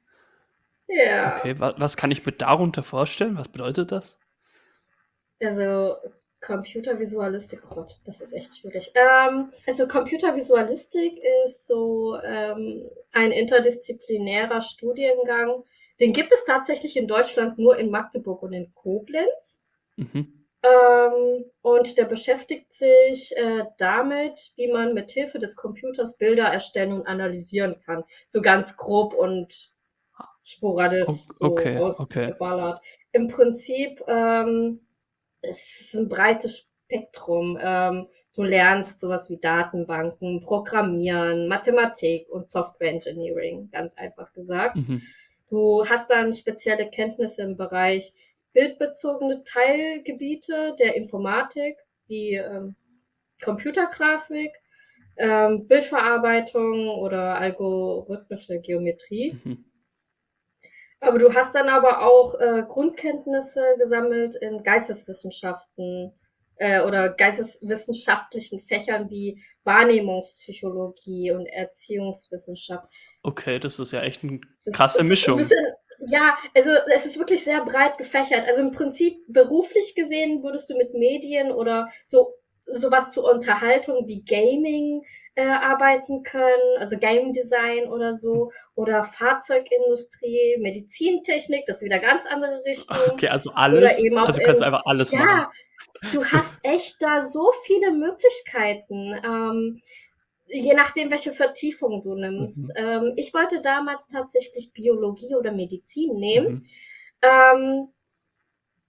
Ja. 0.88 1.36
Okay, 1.36 1.56
was, 1.58 1.74
was 1.78 1.98
kann 1.98 2.10
ich 2.10 2.24
mir 2.24 2.32
darunter 2.32 2.82
vorstellen? 2.82 3.36
Was 3.36 3.48
bedeutet 3.48 3.92
das? 3.92 4.18
Also 5.38 5.96
Computervisualistik, 6.40 7.60
oh 7.70 7.74
Gott, 7.74 8.00
das 8.04 8.20
ist 8.20 8.32
echt 8.32 8.56
schwierig. 8.56 8.92
Ähm, 8.94 9.52
also 9.66 9.86
Computervisualistik 9.86 11.20
ist 11.44 11.66
so 11.66 12.18
ähm, 12.22 12.88
ein 13.12 13.30
interdisziplinärer 13.30 14.62
Studiengang. 14.62 15.64
Den 16.00 16.12
gibt 16.12 16.32
es 16.32 16.44
tatsächlich 16.44 16.96
in 16.96 17.06
Deutschland 17.06 17.58
nur 17.58 17.76
in 17.76 17.90
Magdeburg 17.90 18.42
und 18.42 18.54
in 18.54 18.74
Koblenz. 18.74 19.60
Mhm. 19.96 20.46
Ähm, 20.62 21.44
und 21.62 21.96
der 21.96 22.04
beschäftigt 22.04 22.72
sich 22.74 23.36
äh, 23.36 23.64
damit, 23.78 24.52
wie 24.56 24.70
man 24.70 24.94
mit 24.94 25.10
Hilfe 25.10 25.38
des 25.38 25.56
Computers 25.56 26.16
Bilder 26.16 26.44
erstellen 26.44 26.92
und 26.92 27.06
analysieren 27.06 27.80
kann. 27.84 28.04
So 28.28 28.42
ganz 28.42 28.76
grob 28.76 29.14
und 29.14 29.70
sporadisch 30.42 31.08
okay, 31.40 31.78
so 31.78 31.84
ausgeballert. 31.84 32.78
Okay. 32.78 32.88
Im 33.12 33.28
Prinzip 33.28 34.02
ähm, 34.06 34.80
es 35.42 35.80
ist 35.80 35.94
ein 35.94 36.08
breites 36.08 36.66
Spektrum. 36.86 37.58
Ähm, 37.60 38.06
du 38.34 38.42
lernst 38.42 39.00
sowas 39.00 39.28
wie 39.30 39.38
Datenbanken, 39.38 40.40
Programmieren, 40.40 41.48
Mathematik 41.48 42.28
und 42.28 42.48
Software 42.48 42.90
Engineering, 42.90 43.68
ganz 43.72 43.94
einfach 43.96 44.32
gesagt. 44.32 44.76
Mhm. 44.76 45.02
Du 45.48 45.84
hast 45.88 46.10
dann 46.10 46.32
spezielle 46.32 46.88
Kenntnisse 46.88 47.42
im 47.42 47.56
Bereich 47.56 48.12
bildbezogene 48.52 49.44
Teilgebiete 49.44 50.76
der 50.78 50.96
Informatik, 50.96 51.76
wie 52.06 52.34
ähm, 52.34 52.76
Computergrafik, 53.42 54.52
ähm, 55.16 55.66
Bildverarbeitung 55.66 56.88
oder 56.88 57.36
algorithmische 57.38 58.60
Geometrie. 58.60 59.38
Mhm. 59.44 59.64
Aber 61.00 61.18
du 61.18 61.34
hast 61.34 61.54
dann 61.54 61.68
aber 61.68 62.02
auch 62.02 62.38
äh, 62.38 62.62
Grundkenntnisse 62.68 63.76
gesammelt 63.78 64.34
in 64.36 64.62
Geisteswissenschaften, 64.62 66.12
äh, 66.60 66.82
oder 66.82 67.08
geisteswissenschaftlichen 67.08 68.60
Fächern 68.60 69.08
wie 69.08 69.42
Wahrnehmungspsychologie 69.64 71.32
und 71.32 71.46
Erziehungswissenschaft. 71.46 72.86
Okay, 73.22 73.58
das 73.58 73.78
ist 73.78 73.92
ja 73.92 74.02
echt 74.02 74.22
eine 74.22 74.40
krasse 74.72 75.02
Mischung. 75.02 75.38
Ein 75.38 75.48
bisschen, 75.48 75.66
ja, 76.06 76.36
also 76.54 76.70
es 76.94 77.06
ist 77.06 77.18
wirklich 77.18 77.42
sehr 77.44 77.64
breit 77.64 77.96
gefächert. 77.96 78.46
Also 78.46 78.60
im 78.60 78.72
Prinzip 78.72 79.24
beruflich 79.28 79.94
gesehen 79.94 80.42
würdest 80.42 80.68
du 80.68 80.76
mit 80.76 80.92
Medien 80.94 81.50
oder 81.50 81.88
so 82.04 82.34
sowas 82.66 83.10
zur 83.10 83.24
Unterhaltung 83.24 84.06
wie 84.06 84.22
Gaming 84.22 85.02
äh, 85.34 85.46
arbeiten 85.46 86.22
können, 86.22 86.78
also 86.78 86.98
Game 86.98 87.32
Design 87.32 87.88
oder 87.88 88.14
so, 88.14 88.52
oder 88.74 89.04
Fahrzeugindustrie, 89.04 90.58
Medizintechnik, 90.60 91.66
das 91.66 91.78
ist 91.78 91.82
wieder 91.82 91.98
ganz 91.98 92.26
andere 92.26 92.62
Richtung. 92.64 92.96
Okay, 93.12 93.28
also 93.28 93.50
alles, 93.54 93.96
also 94.16 94.40
kannst 94.42 94.60
du 94.60 94.66
einfach 94.66 94.82
alles 94.84 95.10
ja, 95.10 95.18
machen. 95.18 95.46
Ja, 96.02 96.10
du 96.12 96.24
hast 96.24 96.54
echt 96.62 96.96
da 97.00 97.22
so 97.22 97.52
viele 97.64 97.92
Möglichkeiten. 97.92 99.14
Ähm, 99.24 99.82
je 100.46 100.74
nachdem, 100.74 101.10
welche 101.10 101.32
Vertiefung 101.32 102.02
du 102.02 102.14
nimmst. 102.14 102.68
Mhm. 102.68 102.74
Ähm, 102.76 103.12
ich 103.16 103.32
wollte 103.32 103.60
damals 103.62 104.06
tatsächlich 104.08 104.72
Biologie 104.72 105.34
oder 105.36 105.52
Medizin 105.52 106.18
nehmen. 106.18 106.48
Mhm. 106.48 106.66
Ähm, 107.22 107.88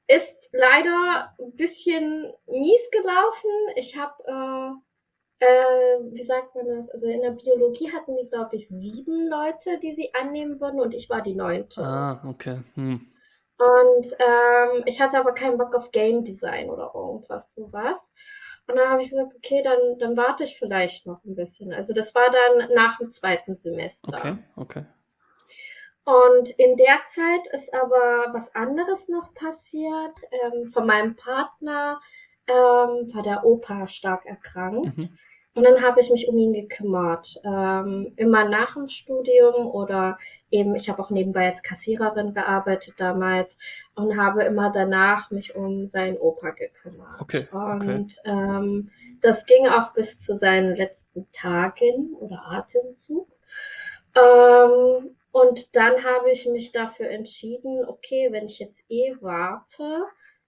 ist 0.08 0.50
leider 0.52 1.34
ein 1.39 1.56
bisschen 1.56 2.34
mies 2.48 2.89
gelaufen. 2.92 3.50
Ich 3.76 3.96
habe, 3.96 4.14
äh, 4.26 4.82
äh, 5.42 6.14
wie 6.14 6.24
sagt 6.24 6.56
man 6.56 6.68
das? 6.68 6.89
Also 6.92 7.08
in 7.08 7.22
der 7.22 7.32
Biologie 7.32 7.92
hatten 7.92 8.16
die, 8.16 8.30
glaube 8.30 8.56
ich, 8.56 8.68
sieben 8.68 9.28
Leute, 9.28 9.80
die 9.82 9.92
sie 9.94 10.14
annehmen 10.14 10.62
würden 10.62 10.80
und 10.80 10.94
ich 10.94 11.10
war 11.10 11.22
die 11.22 11.34
neunte. 11.34 11.82
Ah, 11.82 12.24
okay. 12.28 12.60
Hm. 12.76 13.08
Und 13.58 14.16
ähm, 14.20 14.84
ich 14.86 15.02
hatte 15.02 15.18
aber 15.18 15.34
keinen 15.34 15.58
Bock 15.58 15.76
auf 15.76 15.92
Game 15.92 16.24
Design 16.24 16.70
oder 16.70 16.92
irgendwas 16.94 17.54
sowas. 17.54 18.14
Und 18.68 18.76
dann 18.78 18.89
habe 18.89 19.02
ich 19.02 19.10
gesagt, 19.10 19.34
okay, 19.36 19.64
dann, 19.64 19.98
dann 19.98 20.16
warte 20.16 20.44
ich 20.44 20.60
vielleicht 20.60 21.08
noch 21.08 21.24
ein 21.26 21.36
bisschen. 21.36 21.74
Also 21.74 21.94
das 21.94 22.14
war 22.14 22.28
dann 22.32 22.70
nach 22.76 23.00
dem 23.00 23.10
zweiten 23.10 23.56
Semester. 23.56 24.16
Okay, 24.16 24.38
okay. 24.56 24.86
Und 26.04 26.52
in 26.52 26.78
der 26.78 27.00
Zeit 27.08 27.48
ist 27.52 27.74
aber 27.74 28.32
was 28.32 28.54
anderes 28.54 29.10
noch 29.10 29.34
passiert. 29.34 30.22
Ähm, 30.32 30.72
von 30.72 30.86
meinem 30.86 31.16
Partner 31.16 32.00
ähm, 32.48 33.12
war 33.14 33.24
der 33.24 33.44
Opa 33.44 33.88
stark 33.88 34.28
erkrankt. 34.28 34.98
Mhm. 34.98 35.18
Und 35.54 35.64
dann 35.64 35.82
habe 35.82 35.99
ich 35.99 36.10
mich 36.10 36.28
um 36.30 36.38
ihn 36.38 36.54
gekümmert. 36.54 37.36
Ähm, 37.43 38.14
immer 38.16 38.47
nach 38.47 38.76
dem 38.76 38.88
Studium 38.88 39.68
oder 39.68 40.18
eben, 40.49 40.76
ich 40.76 40.89
habe 40.89 41.02
auch 41.02 41.10
nebenbei 41.10 41.49
als 41.49 41.62
Kassiererin 41.62 42.34
gearbeitet 42.34 42.95
damals 42.97 43.58
und 43.95 44.18
habe 44.18 44.43
immer 44.43 44.72
danach 44.72 45.30
mich 45.30 45.56
um 45.56 45.88
seinen 45.88 46.18
Opa 46.18 46.52
gekümmert. 46.52 47.20
Okay. 47.20 47.47
Und 47.52 48.18
Ähm, 48.26 48.91
das 49.22 49.45
ging 49.45 49.68
auch 49.68 49.93
bis 49.93 50.20
zu 50.20 50.36
seinen 50.36 50.76
letzten 50.76 51.28
Tagen 51.32 52.16
oder 52.20 52.43
Atemzug. 52.47 53.28
Ähm, 54.16 55.16
und 55.32 55.76
dann 55.76 56.04
habe 56.04 56.32
ich 56.32 56.47
mich 56.47 56.72
dafür 56.72 57.10
entschieden, 57.10 57.86
okay, 57.88 58.30
wenn 58.32 58.45
ich 58.45 58.60
jetzt 58.60 58.84
eh 58.89 59.16
warte, 59.22 60.04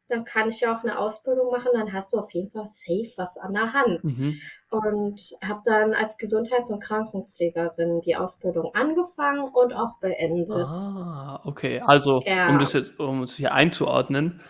dann 0.10 0.26
kann 0.26 0.49
ich 0.49 0.62
ja 0.62 0.78
auch 0.78 0.84
eine 0.84 0.99
Ausbildung 0.99 1.51
machen, 1.51 1.70
dann 1.74 1.93
hast 1.93 2.14
du 2.14 2.18
auf 2.18 2.32
jeden 2.34 2.49
Fall 2.49 2.68
safe 2.68 3.12
was 3.18 3.38
an 3.38 3.54
der 3.54 3.74
Hand. 3.74 4.04
Mhm. 4.04 4.39
Und 4.70 5.22
habe 5.43 5.62
dann 5.66 5.93
als 5.93 6.18
Gesundheits- 6.18 6.72
und 6.72 6.82
Krankenpflegerin 6.82 8.01
die 8.01 8.16
Ausbildung 8.16 8.74
angefangen 8.74 9.49
und 9.54 9.74
auch 9.74 9.99
beendet. 10.01 10.68
Ah, 10.68 11.41
okay. 11.45 11.82
Also, 11.86 12.22
ja. 12.26 12.49
um 12.49 12.60
das 12.60 12.74
jetzt, 12.74 12.99
um 12.99 13.24
es 13.24 13.36
hier 13.36 13.54
einzuordnen, 13.54 14.41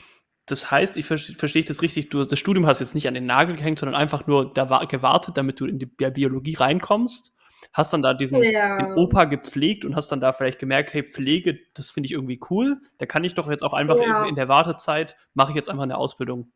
das 0.45 0.71
heißt, 0.71 0.97
ich 0.97 1.05
verstehe 1.05 1.61
ich 1.61 1.65
das 1.65 1.81
richtig, 1.81 2.09
du 2.09 2.23
das 2.23 2.37
Studium 2.37 2.67
hast 2.67 2.81
jetzt 2.81 2.95
nicht 2.95 3.07
an 3.07 3.13
den 3.13 3.25
Nagel 3.25 3.55
gehängt, 3.55 3.79
sondern 3.79 3.95
einfach 3.95 4.27
nur 4.27 4.53
da 4.53 4.83
gewartet, 4.85 5.37
damit 5.37 5.59
du 5.59 5.65
in 5.65 5.79
die 5.79 5.85
Biologie 5.85 6.55
reinkommst 6.55 7.33
hast 7.71 7.93
dann 7.93 8.01
da 8.01 8.13
diesen 8.13 8.43
ja. 8.43 8.75
den 8.75 8.93
Opa 8.93 9.25
gepflegt 9.25 9.85
und 9.85 9.95
hast 9.95 10.09
dann 10.09 10.19
da 10.19 10.33
vielleicht 10.33 10.59
gemerkt, 10.59 10.93
hey, 10.93 11.03
Pflege, 11.03 11.59
das 11.73 11.89
finde 11.89 12.07
ich 12.07 12.13
irgendwie 12.13 12.39
cool. 12.49 12.81
Da 12.97 13.05
kann 13.05 13.23
ich 13.23 13.35
doch 13.35 13.49
jetzt 13.49 13.63
auch 13.63 13.73
einfach 13.73 13.97
ja. 13.97 14.25
in 14.25 14.35
der 14.35 14.47
Wartezeit, 14.47 15.15
mache 15.33 15.51
ich 15.51 15.55
jetzt 15.55 15.69
einfach 15.69 15.83
eine 15.83 15.97
Ausbildung. 15.97 16.51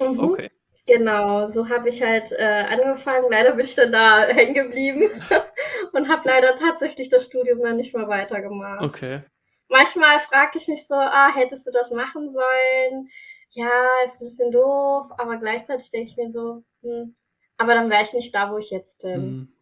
Mhm. 0.00 0.20
Okay. 0.20 0.50
Genau, 0.86 1.46
so 1.46 1.68
habe 1.70 1.88
ich 1.88 2.02
halt 2.02 2.30
äh, 2.32 2.64
angefangen. 2.68 3.30
Leider 3.30 3.52
bin 3.52 3.64
ich 3.64 3.74
dann 3.74 3.92
da 3.92 4.22
hängen 4.26 4.54
geblieben 4.54 5.10
und 5.92 6.08
habe 6.08 6.28
leider 6.28 6.56
tatsächlich 6.56 7.08
das 7.08 7.26
Studium 7.26 7.62
dann 7.62 7.76
nicht 7.76 7.94
mehr 7.94 8.08
weitergemacht. 8.08 8.82
Okay. 8.82 9.22
Manchmal 9.68 10.20
frage 10.20 10.58
ich 10.58 10.68
mich 10.68 10.86
so, 10.86 10.94
ah, 10.94 11.32
hättest 11.34 11.66
du 11.66 11.70
das 11.70 11.90
machen 11.90 12.28
sollen? 12.28 13.08
Ja, 13.50 13.70
ist 14.04 14.20
ein 14.20 14.26
bisschen 14.26 14.52
doof, 14.52 15.06
aber 15.16 15.36
gleichzeitig 15.38 15.90
denke 15.90 16.10
ich 16.10 16.16
mir 16.16 16.30
so, 16.30 16.64
hm, 16.82 17.14
aber 17.56 17.74
dann 17.74 17.88
wäre 17.88 18.02
ich 18.02 18.12
nicht 18.12 18.34
da, 18.34 18.50
wo 18.50 18.58
ich 18.58 18.70
jetzt 18.70 19.00
bin. 19.00 19.20
Mhm. 19.20 19.53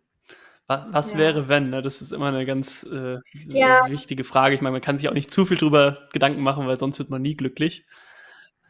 Was 0.69 1.13
ja. 1.13 1.19
wäre, 1.19 1.49
wenn? 1.49 1.71
Ne? 1.71 1.83
Das 1.83 2.01
ist 2.01 2.13
immer 2.13 2.29
eine 2.29 2.47
ganz 2.47 2.85
äh, 2.85 3.19
ja. 3.47 3.89
wichtige 3.91 4.25
Frage. 4.25 4.55
Ich 4.55 4.61
meine, 4.61 4.73
man 4.73 4.81
kann 4.81 4.97
sich 4.97 5.09
auch 5.09 5.15
nicht 5.15 5.31
zu 5.31 5.45
viel 5.45 5.59
drüber 5.59 6.09
Gedanken 6.13 6.41
machen, 6.41 6.67
weil 6.67 6.79
sonst 6.79 6.99
wird 6.99 7.11
man 7.11 7.21
nie 7.21 7.37
glücklich. 7.37 7.85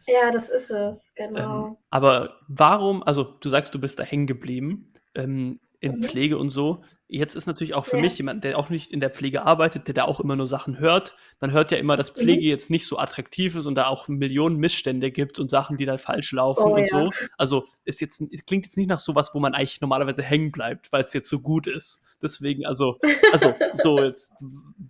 Ja, 0.07 0.32
das 0.32 0.49
ist 0.49 0.70
es, 0.70 1.12
genau. 1.14 1.66
Ähm, 1.68 1.76
aber 1.90 2.38
warum, 2.49 3.03
also 3.05 3.22
du 3.22 3.49
sagst, 3.49 3.74
du 3.74 3.78
bist 3.78 4.01
da 4.01 4.05
hängen 4.05 4.26
geblieben. 4.26 4.93
Ähm, 5.14 5.61
in 5.83 5.97
mhm. 5.97 6.03
Pflege 6.03 6.39
und 6.39 6.49
so. 6.49 6.83
Jetzt 7.09 7.35
ist 7.35 7.47
natürlich 7.47 7.74
auch 7.74 7.85
für 7.85 7.97
ja. 7.97 8.03
mich 8.03 8.16
jemand, 8.16 8.45
der 8.45 8.57
auch 8.57 8.70
nicht 8.70 8.93
in 8.93 9.01
der 9.01 9.11
Pflege 9.11 9.43
arbeitet, 9.43 9.89
der 9.89 9.95
da 9.95 10.05
auch 10.05 10.20
immer 10.20 10.37
nur 10.37 10.47
Sachen 10.47 10.78
hört. 10.78 11.16
Man 11.41 11.51
hört 11.51 11.72
ja 11.72 11.76
immer, 11.76 11.97
dass 11.97 12.11
Pflege 12.11 12.43
mhm. 12.43 12.49
jetzt 12.49 12.70
nicht 12.70 12.87
so 12.87 12.99
attraktiv 12.99 13.57
ist 13.57 13.66
und 13.66 13.74
da 13.74 13.89
auch 13.89 14.07
Millionen 14.07 14.57
Missstände 14.59 15.11
gibt 15.11 15.41
und 15.41 15.51
Sachen, 15.51 15.76
die 15.76 15.85
dann 15.85 15.99
falsch 15.99 16.30
laufen 16.33 16.62
oh, 16.62 16.74
und 16.76 16.83
ja. 16.83 16.87
so. 16.87 17.11
Also 17.37 17.64
ist 17.85 18.01
jetzt, 18.01 18.22
es 18.30 18.47
klingt 18.47 18.64
jetzt 18.64 18.76
nicht 18.78 18.87
nach 18.89 19.01
sowas, 19.01 19.33
wo 19.35 19.41
man 19.41 19.55
eigentlich 19.55 19.80
normalerweise 19.80 20.22
hängen 20.22 20.53
bleibt, 20.53 20.93
weil 20.93 21.01
es 21.01 21.12
jetzt 21.12 21.28
so 21.28 21.41
gut 21.41 21.66
ist. 21.66 22.03
Deswegen, 22.22 22.64
also, 22.64 22.99
also, 23.33 23.53
so 23.74 23.99
jetzt, 24.05 24.33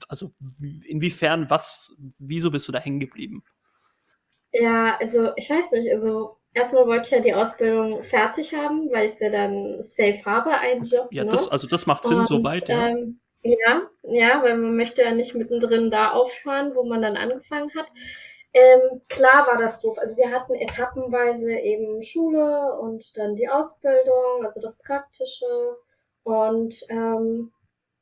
also 0.08 0.30
inwiefern, 0.60 1.48
was, 1.48 1.96
wieso 2.18 2.50
bist 2.50 2.68
du 2.68 2.72
da 2.72 2.78
hängen 2.78 3.00
geblieben? 3.00 3.42
Ja, 4.52 4.98
also 5.00 5.32
ich 5.36 5.48
weiß 5.48 5.72
nicht, 5.72 5.90
also 5.90 6.36
erstmal 6.54 6.86
wollte 6.86 7.04
ich 7.04 7.10
ja 7.10 7.20
die 7.20 7.34
Ausbildung 7.34 8.02
fertig 8.02 8.54
haben, 8.54 8.90
weil 8.92 9.08
ich 9.08 9.18
ja 9.18 9.30
dann 9.30 9.82
safe 9.82 10.24
habe, 10.24 10.50
einen 10.50 10.84
Job. 10.84 11.08
Ja, 11.10 11.24
ne? 11.24 11.30
das, 11.30 11.48
also 11.48 11.66
das 11.66 11.86
macht 11.86 12.04
Sinn, 12.04 12.18
Und, 12.18 12.26
soweit, 12.26 12.68
ja. 12.68 12.88
Ähm, 12.88 13.20
ja, 13.42 13.82
ja, 14.04 14.42
weil 14.42 14.56
man 14.56 14.76
möchte 14.76 15.02
ja 15.02 15.12
nicht 15.12 15.34
mittendrin 15.34 15.90
da 15.90 16.12
aufhören, 16.12 16.74
wo 16.74 16.84
man 16.84 17.02
dann 17.02 17.16
angefangen 17.16 17.70
hat. 17.76 17.86
Ähm, 18.54 19.00
klar 19.08 19.46
war 19.46 19.56
das 19.56 19.80
doof. 19.80 19.98
Also 19.98 20.16
wir 20.16 20.30
hatten 20.30 20.54
etappenweise 20.54 21.52
eben 21.52 22.02
Schule 22.02 22.78
und 22.78 23.16
dann 23.16 23.34
die 23.34 23.48
Ausbildung, 23.48 24.44
also 24.44 24.60
das 24.60 24.78
Praktische. 24.78 25.46
Und 26.22 26.74
ähm, 26.88 27.50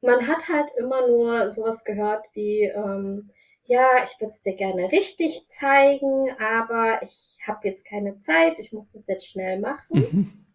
man 0.03 0.27
hat 0.27 0.49
halt 0.49 0.69
immer 0.77 1.07
nur 1.07 1.51
sowas 1.51 1.85
gehört 1.85 2.25
wie, 2.35 2.65
ähm, 2.65 3.31
ja, 3.71 3.87
ich 4.05 4.21
würde 4.21 4.33
es 4.33 4.41
dir 4.41 4.57
gerne 4.57 4.91
richtig 4.91 5.47
zeigen, 5.47 6.29
aber 6.41 7.01
ich 7.05 7.39
habe 7.47 7.69
jetzt 7.69 7.85
keine 7.85 8.19
Zeit, 8.19 8.59
ich 8.59 8.73
muss 8.73 8.91
das 8.91 9.07
jetzt 9.07 9.29
schnell 9.29 9.61
machen. 9.61 9.85
Mhm. 9.91 10.47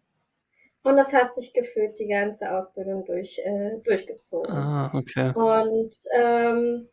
Und 0.82 0.96
das 0.96 1.14
hat 1.14 1.34
sich 1.34 1.54
gefühlt 1.54 1.98
die 1.98 2.08
ganze 2.08 2.52
Ausbildung 2.52 3.06
durch, 3.06 3.38
äh, 3.38 3.80
durchgezogen. 3.82 4.52
Ah, 4.52 4.90
okay. 4.92 5.32
Und 5.34 5.96
ähm, 6.14 6.88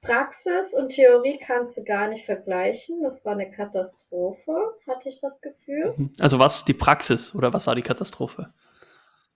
Praxis 0.00 0.72
und 0.72 0.90
Theorie 0.90 1.40
kannst 1.44 1.76
du 1.76 1.82
gar 1.82 2.06
nicht 2.06 2.24
vergleichen. 2.24 3.02
Das 3.02 3.24
war 3.24 3.32
eine 3.32 3.50
Katastrophe, 3.50 4.54
hatte 4.86 5.08
ich 5.08 5.20
das 5.20 5.40
Gefühl. 5.40 5.94
Mhm. 5.96 6.12
Also 6.20 6.38
was 6.38 6.64
die 6.64 6.74
Praxis 6.74 7.34
oder 7.34 7.52
was 7.52 7.66
war 7.66 7.74
die 7.74 7.82
Katastrophe? 7.82 8.54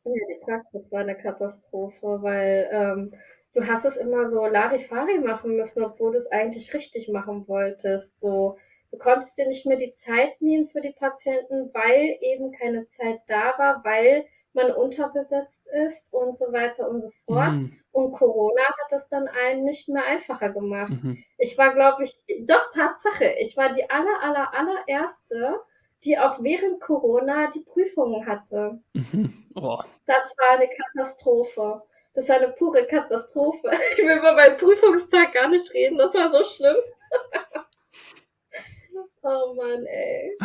Ja, 0.05 0.13
die 0.13 0.45
Praxis 0.45 0.93
war 0.93 1.01
eine 1.01 1.17
Katastrophe, 1.17 2.23
weil 2.23 2.69
ähm, 2.71 3.13
du 3.55 3.67
hast 3.67 3.85
es 3.85 3.97
immer 3.97 4.29
so 4.29 4.47
Larifari 4.47 5.19
machen 5.19 5.57
müssen, 5.57 5.85
obwohl 5.85 6.13
du 6.13 6.19
es 6.19 6.31
eigentlich 6.31 6.73
richtig 6.75 7.09
machen 7.09 7.47
wolltest. 7.49 8.21
So, 8.21 8.57
du 8.91 8.99
konntest 8.99 9.37
dir 9.37 9.47
nicht 9.47 9.67
mehr 9.67 9.77
die 9.79 9.93
Zeit 9.93 10.41
nehmen 10.41 10.67
für 10.67 10.81
die 10.81 10.93
Patienten, 10.93 11.71
weil 11.73 12.17
eben 12.21 12.53
keine 12.53 12.87
Zeit 12.87 13.21
da 13.27 13.55
war, 13.59 13.85
weil 13.85 14.27
man 14.55 14.73
unterbesetzt 14.73 15.69
ist 15.87 16.13
und 16.13 16.37
so 16.37 16.53
weiter 16.53 16.89
und 16.89 17.01
so 17.01 17.11
fort. 17.27 17.53
Mhm. 17.53 17.79
Und 17.93 18.13
Corona 18.13 18.63
hat 18.63 18.91
das 18.91 19.09
dann 19.09 19.29
allen 19.29 19.65
nicht 19.65 19.89
mehr 19.89 20.05
einfacher 20.05 20.51
gemacht. 20.51 21.03
Mhm. 21.03 21.23
Ich 21.37 21.57
war, 21.59 21.75
glaube 21.75 22.05
ich, 22.05 22.17
doch 22.47 22.71
Tatsache, 22.73 23.35
ich 23.41 23.57
war 23.57 23.73
die 23.73 23.89
aller, 23.89 24.23
aller, 24.23 24.55
allererste, 24.55 25.61
die 26.05 26.19
auch 26.19 26.43
während 26.43 26.81
Corona 26.81 27.51
die 27.51 27.61
Prüfungen 27.61 28.27
hatte. 28.27 28.81
Mhm. 28.93 29.47
Oh. 29.55 29.79
Das 30.07 30.35
war 30.39 30.57
eine 30.57 30.69
Katastrophe. 30.69 31.83
Das 32.15 32.29
war 32.29 32.37
eine 32.37 32.51
pure 32.51 32.87
Katastrophe. 32.87 33.71
Ich 33.97 34.05
will 34.05 34.19
über 34.19 34.33
meinen 34.33 34.57
Prüfungstag 34.57 35.33
gar 35.33 35.49
nicht 35.49 35.73
reden. 35.75 35.99
Das 35.99 36.15
war 36.15 36.31
so 36.31 36.45
schlimm. 36.45 36.77
oh 39.23 39.55
Mann, 39.55 39.87
ey. 39.87 40.37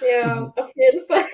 Ja, 0.00 0.52
auf 0.56 0.70
jeden 0.74 1.06
Fall 1.06 1.24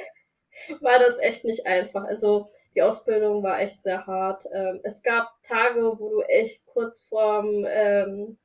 war 0.81 0.99
das 0.99 1.19
echt 1.19 1.45
nicht 1.45 1.67
einfach. 1.67 2.05
Also 2.05 2.51
die 2.75 2.83
Ausbildung 2.83 3.43
war 3.43 3.61
echt 3.61 3.81
sehr 3.83 4.07
hart. 4.07 4.47
Ähm, 4.53 4.81
es 4.83 5.03
gab 5.03 5.33
Tage, 5.43 5.99
wo 5.99 6.11
du 6.11 6.21
echt 6.23 6.65
kurz 6.67 7.03
vorm 7.03 7.67
ähm, 7.69 8.39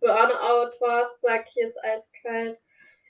Burnout 0.00 0.72
warst, 0.80 1.20
sag 1.20 1.46
ich 1.48 1.54
jetzt 1.54 1.78
eiskalt. 1.82 2.58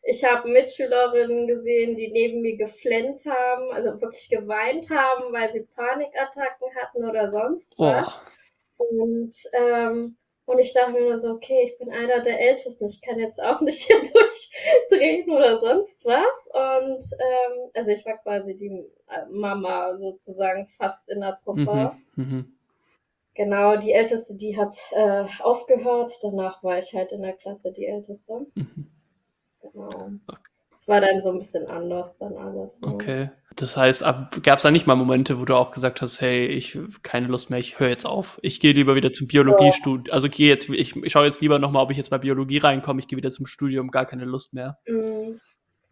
Ich 0.03 0.25
habe 0.25 0.49
Mitschülerinnen 0.49 1.47
gesehen, 1.47 1.97
die 1.97 2.11
neben 2.11 2.41
mir 2.41 2.57
geflennt 2.57 3.25
haben, 3.27 3.71
also 3.73 4.01
wirklich 4.01 4.29
geweint 4.29 4.89
haben, 4.91 5.33
weil 5.33 5.53
sie 5.53 5.67
Panikattacken 5.75 6.69
hatten 6.81 7.05
oder 7.05 7.31
sonst 7.31 7.75
was. 7.79 8.09
Oh. 8.79 8.85
Und, 8.85 9.35
ähm, 9.53 10.17
und 10.47 10.59
ich 10.59 10.73
dachte 10.73 10.93
mir 10.93 11.03
nur 11.03 11.19
so, 11.19 11.33
okay, 11.33 11.71
ich 11.71 11.79
bin 11.79 11.93
einer 11.93 12.21
der 12.21 12.41
Ältesten, 12.41 12.87
ich 12.87 13.03
kann 13.03 13.19
jetzt 13.19 13.41
auch 13.41 13.61
nicht 13.61 13.83
hier 13.87 14.01
durchdrehen 14.01 15.31
oder 15.31 15.61
sonst 15.61 16.05
was. 16.05 16.49
Und 16.53 17.05
ähm, 17.21 17.71
also 17.75 17.91
ich 17.91 18.05
war 18.07 18.19
quasi 18.19 18.55
die 18.55 18.85
Mama 19.31 19.97
sozusagen 19.99 20.67
fast 20.79 21.09
in 21.11 21.21
der 21.21 21.39
Truppe. 21.45 21.93
Mhm, 22.17 22.25
mh. 22.25 22.45
Genau, 23.35 23.77
die 23.77 23.93
Älteste, 23.93 24.37
die 24.37 24.57
hat 24.57 24.75
äh, 24.93 25.25
aufgehört. 25.43 26.11
Danach 26.23 26.63
war 26.65 26.79
ich 26.79 26.93
halt 26.95 27.13
in 27.13 27.23
der 27.23 27.35
Klasse 27.35 27.73
die 27.73 27.87
Älteste. 27.87 28.47
Mhm. 28.55 28.91
Genau. 29.73 30.11
Es 30.81 30.89
war 30.89 31.03
dann 31.03 31.23
so 31.23 31.29
ein 31.29 31.39
bisschen 31.39 31.67
anders 31.67 32.17
dann 32.17 32.35
alles. 32.39 32.81
Ne? 32.81 32.89
Okay. 32.89 33.31
Das 33.55 33.77
heißt, 33.77 34.03
gab 34.43 34.57
es 34.57 34.63
da 34.63 34.71
nicht 34.71 34.87
mal 34.87 34.95
Momente, 34.95 35.39
wo 35.39 35.45
du 35.45 35.55
auch 35.55 35.73
gesagt 35.73 36.01
hast, 36.01 36.23
hey, 36.23 36.47
ich 36.47 36.79
keine 37.03 37.27
Lust 37.27 37.51
mehr, 37.51 37.59
ich 37.59 37.79
höre 37.79 37.91
jetzt 37.91 38.07
auf. 38.07 38.39
Ich 38.41 38.61
gehe 38.61 38.73
lieber 38.73 38.95
wieder 38.95 39.13
zum 39.13 39.27
Biologiestudium. 39.27 40.07
Ja. 40.07 40.15
Also 40.15 40.31
gehe 40.31 40.49
jetzt, 40.49 40.71
ich, 40.71 40.97
ich 40.97 41.13
schaue 41.13 41.27
jetzt 41.27 41.43
lieber 41.43 41.59
nochmal, 41.59 41.83
ob 41.83 41.91
ich 41.91 41.99
jetzt 41.99 42.09
bei 42.09 42.17
Biologie 42.17 42.59
reinkomme, 42.59 42.99
ich 42.99 43.09
gehe 43.09 43.19
wieder 43.19 43.31
zum 43.31 43.45
Studium, 43.45 43.91
gar 43.91 44.07
keine 44.07 44.25
Lust 44.25 44.55
mehr. 44.55 44.79
Mhm. 44.87 45.39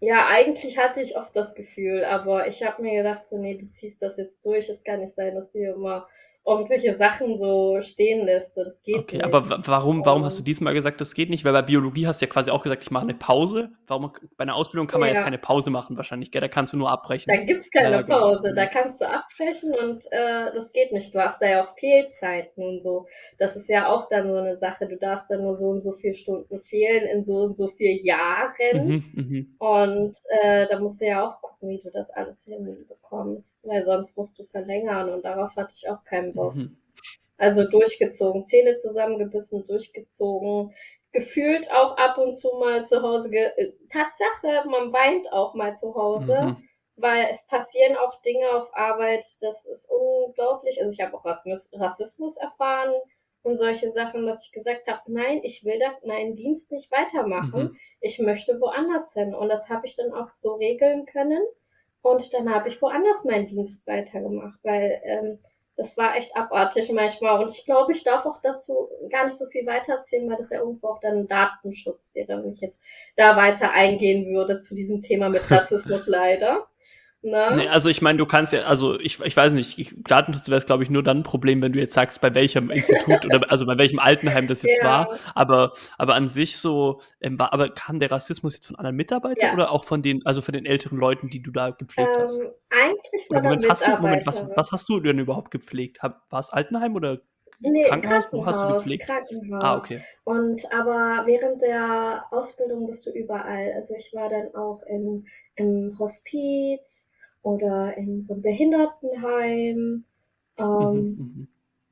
Ja, 0.00 0.26
eigentlich 0.28 0.78
hatte 0.78 1.00
ich 1.00 1.16
oft 1.16 1.34
das 1.34 1.54
Gefühl, 1.54 2.04
aber 2.04 2.46
ich 2.46 2.62
habe 2.62 2.80
mir 2.80 3.02
gedacht, 3.02 3.26
so, 3.26 3.36
nee, 3.36 3.58
du 3.58 3.68
ziehst 3.68 4.00
das 4.00 4.16
jetzt 4.16 4.42
durch. 4.44 4.68
Es 4.68 4.84
kann 4.84 5.00
nicht 5.00 5.14
sein, 5.14 5.34
dass 5.34 5.50
du 5.50 5.58
immer 5.58 6.06
irgendwelche 6.48 6.94
Sachen 6.94 7.36
so 7.38 7.80
stehen 7.82 8.24
lässt. 8.24 8.56
Das 8.56 8.82
geht 8.82 8.96
okay, 8.96 9.16
nicht. 9.16 9.24
aber 9.24 9.66
warum, 9.66 10.04
warum 10.04 10.24
hast 10.24 10.38
du 10.38 10.42
diesmal 10.42 10.74
gesagt, 10.74 11.00
das 11.00 11.14
geht 11.14 11.30
nicht? 11.30 11.44
Weil 11.44 11.52
bei 11.52 11.62
Biologie 11.62 12.06
hast 12.06 12.20
du 12.20 12.26
ja 12.26 12.32
quasi 12.32 12.50
auch 12.50 12.62
gesagt, 12.62 12.82
ich 12.82 12.90
mache 12.90 13.04
eine 13.04 13.14
Pause. 13.14 13.70
Warum 13.86 14.12
bei 14.36 14.42
einer 14.42 14.54
Ausbildung 14.54 14.86
kann 14.86 15.00
man 15.00 15.08
ja. 15.08 15.14
jetzt 15.14 15.24
keine 15.24 15.38
Pause 15.38 15.70
machen 15.70 15.96
wahrscheinlich, 15.96 16.30
gell? 16.30 16.40
Da 16.40 16.48
kannst 16.48 16.72
du 16.72 16.76
nur 16.76 16.90
abbrechen. 16.90 17.32
Da 17.34 17.42
gibt 17.42 17.60
es 17.60 17.70
keine 17.70 17.90
ja, 17.90 18.02
genau. 18.02 18.20
Pause, 18.20 18.52
da 18.54 18.66
kannst 18.66 19.00
du 19.00 19.08
abbrechen 19.08 19.74
und 19.74 20.04
äh, 20.10 20.52
das 20.54 20.72
geht 20.72 20.92
nicht. 20.92 21.14
Du 21.14 21.20
hast 21.20 21.40
da 21.40 21.48
ja 21.48 21.64
auch 21.64 21.78
Fehlzeiten 21.78 22.64
und 22.64 22.82
so. 22.82 23.06
Das 23.38 23.54
ist 23.56 23.68
ja 23.68 23.88
auch 23.88 24.08
dann 24.08 24.30
so 24.30 24.38
eine 24.38 24.56
Sache. 24.56 24.86
Du 24.86 24.96
darfst 24.96 25.30
dann 25.30 25.42
nur 25.42 25.56
so 25.56 25.66
und 25.66 25.82
so 25.82 25.92
viele 25.92 26.14
Stunden 26.14 26.60
fehlen 26.62 27.06
in 27.06 27.24
so 27.24 27.34
und 27.40 27.56
so 27.56 27.68
vielen 27.68 28.04
Jahren. 28.04 28.48
Mhm, 28.72 29.04
mhm. 29.14 29.54
und 29.58 30.16
äh, 30.42 30.66
da 30.68 30.78
musst 30.78 31.00
du 31.00 31.06
ja 31.06 31.26
auch 31.26 31.40
gucken, 31.40 31.68
wie 31.68 31.80
du 31.82 31.90
das 31.90 32.10
alles 32.10 32.44
hinbekommst, 32.44 33.66
weil 33.66 33.84
sonst 33.84 34.16
musst 34.16 34.38
du 34.38 34.44
verlängern 34.44 35.10
und 35.10 35.24
darauf 35.24 35.54
hatte 35.56 35.74
ich 35.76 35.88
auch 35.88 36.04
keinen 36.04 36.32
Bock. 36.38 36.54
Mhm. 36.54 36.76
Also 37.36 37.64
durchgezogen, 37.68 38.44
Zähne 38.44 38.76
zusammengebissen, 38.78 39.66
durchgezogen, 39.66 40.74
gefühlt 41.12 41.70
auch 41.70 41.96
ab 41.96 42.18
und 42.18 42.36
zu 42.36 42.50
mal 42.58 42.84
zu 42.84 43.02
Hause. 43.02 43.30
Äh, 43.32 43.72
Tatsache, 43.90 44.68
man 44.68 44.92
weint 44.92 45.32
auch 45.32 45.54
mal 45.54 45.76
zu 45.76 45.94
Hause, 45.94 46.40
mhm. 46.42 46.68
weil 46.96 47.28
es 47.30 47.46
passieren 47.46 47.96
auch 47.96 48.20
Dinge 48.22 48.50
auf 48.50 48.74
Arbeit, 48.74 49.24
das 49.40 49.66
ist 49.66 49.88
unglaublich. 49.90 50.80
Also 50.80 50.92
ich 50.92 51.00
habe 51.00 51.16
auch 51.16 51.24
Rassismus 51.24 52.36
erfahren 52.36 52.92
und 53.42 53.56
solche 53.56 53.90
Sachen, 53.90 54.26
dass 54.26 54.44
ich 54.44 54.52
gesagt 54.52 54.86
habe, 54.88 55.00
nein, 55.06 55.40
ich 55.42 55.64
will 55.64 55.78
da 55.78 55.94
meinen 56.06 56.34
Dienst 56.34 56.72
nicht 56.72 56.90
weitermachen. 56.90 57.62
Mhm. 57.62 57.76
Ich 58.00 58.18
möchte 58.18 58.60
woanders 58.60 59.14
hin. 59.14 59.34
Und 59.34 59.48
das 59.48 59.68
habe 59.68 59.86
ich 59.86 59.96
dann 59.96 60.12
auch 60.12 60.34
so 60.34 60.54
regeln 60.54 61.06
können. 61.06 61.42
Und 62.02 62.32
dann 62.34 62.52
habe 62.52 62.68
ich 62.68 62.80
woanders 62.80 63.24
meinen 63.24 63.46
Dienst 63.46 63.86
weitergemacht, 63.86 64.58
weil 64.62 65.00
ähm, 65.04 65.38
das 65.78 65.96
war 65.96 66.16
echt 66.16 66.36
abartig 66.36 66.90
manchmal. 66.92 67.40
Und 67.40 67.52
ich 67.52 67.64
glaube, 67.64 67.92
ich 67.92 68.02
darf 68.02 68.26
auch 68.26 68.38
dazu 68.42 68.90
gar 69.10 69.26
nicht 69.26 69.38
so 69.38 69.46
viel 69.46 69.64
weiter 69.64 69.94
erzählen, 69.94 70.28
weil 70.28 70.36
das 70.36 70.50
ja 70.50 70.58
irgendwo 70.58 70.88
auch 70.88 71.00
dann 71.00 71.28
Datenschutz 71.28 72.14
wäre, 72.16 72.42
wenn 72.42 72.52
ich 72.52 72.60
jetzt 72.60 72.82
da 73.16 73.36
weiter 73.36 73.70
eingehen 73.70 74.34
würde 74.34 74.60
zu 74.60 74.74
diesem 74.74 75.02
Thema 75.02 75.28
mit 75.28 75.42
Rassismus 75.50 76.08
leider. 76.08 76.66
Ne? 77.20 77.52
Nee, 77.56 77.68
also 77.68 77.88
ich 77.88 78.00
meine, 78.00 78.18
du 78.18 78.26
kannst 78.26 78.52
ja, 78.52 78.60
also 78.60 78.98
ich, 79.00 79.18
ich 79.20 79.36
weiß 79.36 79.52
nicht, 79.54 79.76
ich, 79.78 79.92
Datenschutz 80.04 80.48
wäre 80.48 80.58
es, 80.58 80.66
glaube 80.66 80.84
ich, 80.84 80.90
nur 80.90 81.02
dann 81.02 81.18
ein 81.18 81.22
Problem, 81.24 81.60
wenn 81.60 81.72
du 81.72 81.80
jetzt 81.80 81.94
sagst, 81.94 82.20
bei 82.20 82.32
welchem 82.32 82.70
Institut 82.70 83.24
oder 83.24 83.50
also 83.50 83.66
bei 83.66 83.76
welchem 83.76 83.98
Altenheim 83.98 84.46
das 84.46 84.62
jetzt 84.62 84.82
ja. 84.82 84.84
war. 84.84 85.18
Aber, 85.34 85.72
aber 85.96 86.14
an 86.14 86.28
sich 86.28 86.58
so, 86.58 87.00
ähm, 87.20 87.40
aber 87.40 87.70
kam 87.70 87.98
der 87.98 88.12
Rassismus 88.12 88.54
jetzt 88.54 88.66
von 88.66 88.76
anderen 88.76 88.94
Mitarbeitern 88.96 89.48
ja. 89.48 89.54
oder 89.54 89.72
auch 89.72 89.84
von 89.84 90.00
den, 90.00 90.24
also 90.26 90.42
von 90.42 90.52
den 90.52 90.64
älteren 90.64 90.98
Leuten, 90.98 91.28
die 91.28 91.42
du 91.42 91.50
da 91.50 91.70
gepflegt 91.70 92.10
ähm, 92.14 92.22
hast? 92.22 92.40
Eigentlich 92.70 93.26
von 93.26 93.36
oder 93.36 93.42
Moment, 93.42 93.68
hast 93.68 93.86
du, 93.86 93.90
Moment, 93.96 94.26
was, 94.26 94.48
was 94.54 94.70
hast 94.70 94.88
du 94.88 95.00
denn 95.00 95.18
überhaupt 95.18 95.50
gepflegt? 95.50 95.98
war 96.02 96.38
es 96.38 96.50
Altenheim 96.50 96.94
oder 96.94 97.18
Nee, 97.60 97.82
Krankenhaus, 97.84 98.28
Krankenhaus, 98.28 98.32
wo 98.32 98.46
hast 98.46 98.62
du 98.62 98.74
gepflegt? 98.74 99.06
Krankenhaus. 99.06 99.64
Ah, 99.64 99.76
okay. 99.76 100.00
Und 100.22 100.72
aber 100.72 101.26
während 101.26 101.60
der 101.60 102.24
Ausbildung 102.30 102.86
bist 102.86 103.04
du 103.04 103.10
überall. 103.10 103.72
Also 103.74 103.94
ich 103.96 104.14
war 104.14 104.28
dann 104.28 104.54
auch 104.54 104.82
im, 104.84 105.26
im 105.56 105.98
Hospiz, 105.98 107.07
oder 107.48 107.96
in 107.96 108.20
so 108.20 108.34
einem 108.34 108.42
Behindertenheim. 108.42 110.04
Ähm, 110.58 110.92
mhm, 110.92 111.16
mhm, 111.18 111.48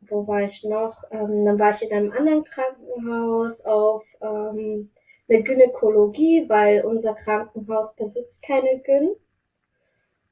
wo 0.09 0.27
war 0.27 0.43
ich 0.43 0.63
noch? 0.65 1.03
Ähm, 1.11 1.45
dann 1.45 1.59
war 1.59 1.71
ich 1.71 1.83
in 1.83 1.93
einem 1.93 2.13
anderen 2.13 2.45
Krankenhaus 2.45 3.65
auf 3.65 4.05
ähm, 4.21 4.91
eine 5.29 5.43
Gynäkologie, 5.43 6.49
weil 6.49 6.85
unser 6.85 7.15
Krankenhaus 7.15 7.95
besitzt 7.97 8.43
keine 8.43 8.81
Gyn. 8.81 9.11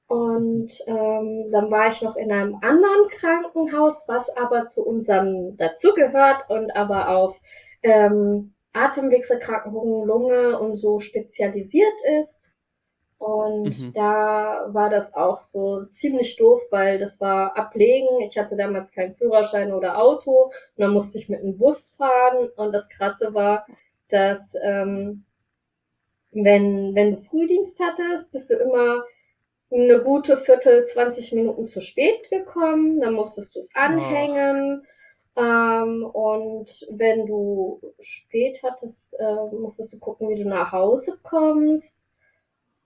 Und 0.06 0.70
ähm, 0.86 1.50
dann 1.50 1.70
war 1.70 1.88
ich 1.90 2.02
noch 2.02 2.16
in 2.16 2.30
einem 2.30 2.56
anderen 2.60 3.08
Krankenhaus, 3.08 4.04
was 4.06 4.28
aber 4.36 4.66
zu 4.66 4.86
unserem 4.86 5.56
dazugehört 5.56 6.48
und 6.50 6.70
aber 6.76 7.08
auf 7.08 7.40
ähm, 7.82 8.52
Atemwegserkrankungen, 8.74 10.06
Lunge 10.06 10.58
und 10.58 10.76
so 10.76 11.00
spezialisiert 11.00 11.94
ist. 12.20 12.38
Und 13.24 13.78
mhm. 13.78 13.92
da 13.94 14.66
war 14.68 14.90
das 14.90 15.14
auch 15.14 15.40
so 15.40 15.86
ziemlich 15.86 16.36
doof, 16.36 16.60
weil 16.70 16.98
das 16.98 17.22
war 17.22 17.56
ablegen. 17.56 18.20
Ich 18.20 18.36
hatte 18.36 18.54
damals 18.54 18.92
keinen 18.92 19.14
Führerschein 19.14 19.72
oder 19.72 19.96
Auto 19.96 20.44
und 20.44 20.52
dann 20.76 20.92
musste 20.92 21.16
ich 21.16 21.30
mit 21.30 21.40
einem 21.40 21.56
Bus 21.56 21.94
fahren. 21.96 22.50
Und 22.56 22.72
das 22.72 22.90
Krasse 22.90 23.32
war, 23.32 23.64
dass 24.10 24.54
ähm, 24.62 25.24
wenn, 26.32 26.94
wenn 26.94 27.12
du 27.12 27.16
Frühdienst 27.16 27.78
hattest, 27.80 28.30
bist 28.30 28.50
du 28.50 28.56
immer 28.56 29.04
eine 29.72 30.02
gute 30.02 30.36
Viertel, 30.36 30.84
20 30.84 31.32
Minuten 31.32 31.66
zu 31.66 31.80
spät 31.80 32.28
gekommen. 32.28 33.00
Dann 33.00 33.14
musstest 33.14 33.56
du 33.56 33.60
es 33.60 33.74
anhängen. 33.74 34.86
Ähm, 35.34 36.04
und 36.04 36.86
wenn 36.90 37.24
du 37.24 37.80
spät 38.00 38.60
hattest, 38.62 39.16
äh, 39.18 39.56
musstest 39.56 39.94
du 39.94 39.98
gucken, 39.98 40.28
wie 40.28 40.42
du 40.42 40.46
nach 40.46 40.72
Hause 40.72 41.18
kommst. 41.22 42.03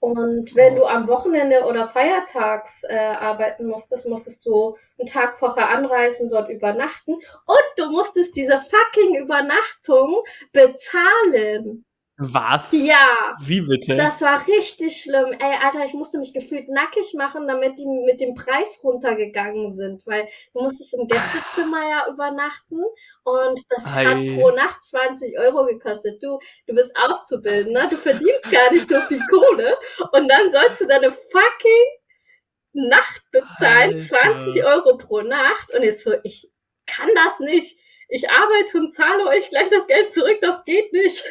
Und 0.00 0.54
wenn 0.54 0.76
du 0.76 0.84
am 0.84 1.08
Wochenende 1.08 1.64
oder 1.64 1.88
feiertags 1.88 2.84
äh, 2.84 2.96
arbeiten 2.96 3.66
musstest, 3.66 4.08
musstest 4.08 4.46
du 4.46 4.76
einen 4.98 5.08
Tag 5.08 5.38
vorher 5.38 5.70
anreisen, 5.70 6.30
dort 6.30 6.48
übernachten 6.50 7.14
und 7.14 7.66
du 7.76 7.90
musstest 7.90 8.36
diese 8.36 8.60
fucking 8.60 9.16
Übernachtung 9.16 10.22
bezahlen. 10.52 11.84
Was? 12.20 12.72
Ja. 12.72 13.36
Wie 13.40 13.60
bitte? 13.60 13.96
Das 13.96 14.20
war 14.22 14.44
richtig 14.48 15.02
schlimm. 15.02 15.32
Ey, 15.38 15.56
Alter, 15.62 15.84
ich 15.84 15.94
musste 15.94 16.18
mich 16.18 16.34
gefühlt 16.34 16.68
nackig 16.68 17.14
machen, 17.14 17.46
damit 17.46 17.78
die 17.78 17.86
mit 17.86 18.20
dem 18.20 18.34
Preis 18.34 18.80
runtergegangen 18.82 19.72
sind, 19.72 20.04
weil 20.04 20.28
du 20.52 20.62
musstest 20.62 20.94
im 20.94 21.06
Gästezimmer 21.06 21.88
ja 21.88 22.12
übernachten 22.12 22.82
und 23.28 23.60
das 23.70 23.86
Ei. 23.86 24.04
hat 24.04 24.38
pro 24.38 24.50
Nacht 24.50 24.82
20 24.84 25.38
Euro 25.38 25.66
gekostet. 25.66 26.22
Du, 26.22 26.38
du 26.66 26.74
bist 26.74 26.92
Auszubildender, 26.96 27.88
du 27.88 27.96
verdienst 27.96 28.50
gar 28.50 28.72
nicht 28.72 28.88
so 28.88 29.00
viel 29.02 29.22
Kohle 29.28 29.76
und 30.12 30.28
dann 30.28 30.50
sollst 30.50 30.80
du 30.80 30.86
deine 30.86 31.12
fucking 31.12 31.88
Nacht 32.72 33.22
bezahlen, 33.30 33.94
Alter. 33.94 34.44
20 34.44 34.64
Euro 34.64 34.96
pro 34.98 35.20
Nacht 35.22 35.74
und 35.74 35.82
jetzt 35.82 36.04
so, 36.04 36.14
ich 36.22 36.50
kann 36.86 37.08
das 37.14 37.40
nicht. 37.40 37.78
Ich 38.08 38.30
arbeite 38.30 38.78
und 38.78 38.92
zahle 38.92 39.26
euch 39.28 39.50
gleich 39.50 39.68
das 39.70 39.86
Geld 39.86 40.12
zurück, 40.12 40.38
das 40.40 40.64
geht 40.64 40.92
nicht. 40.92 41.24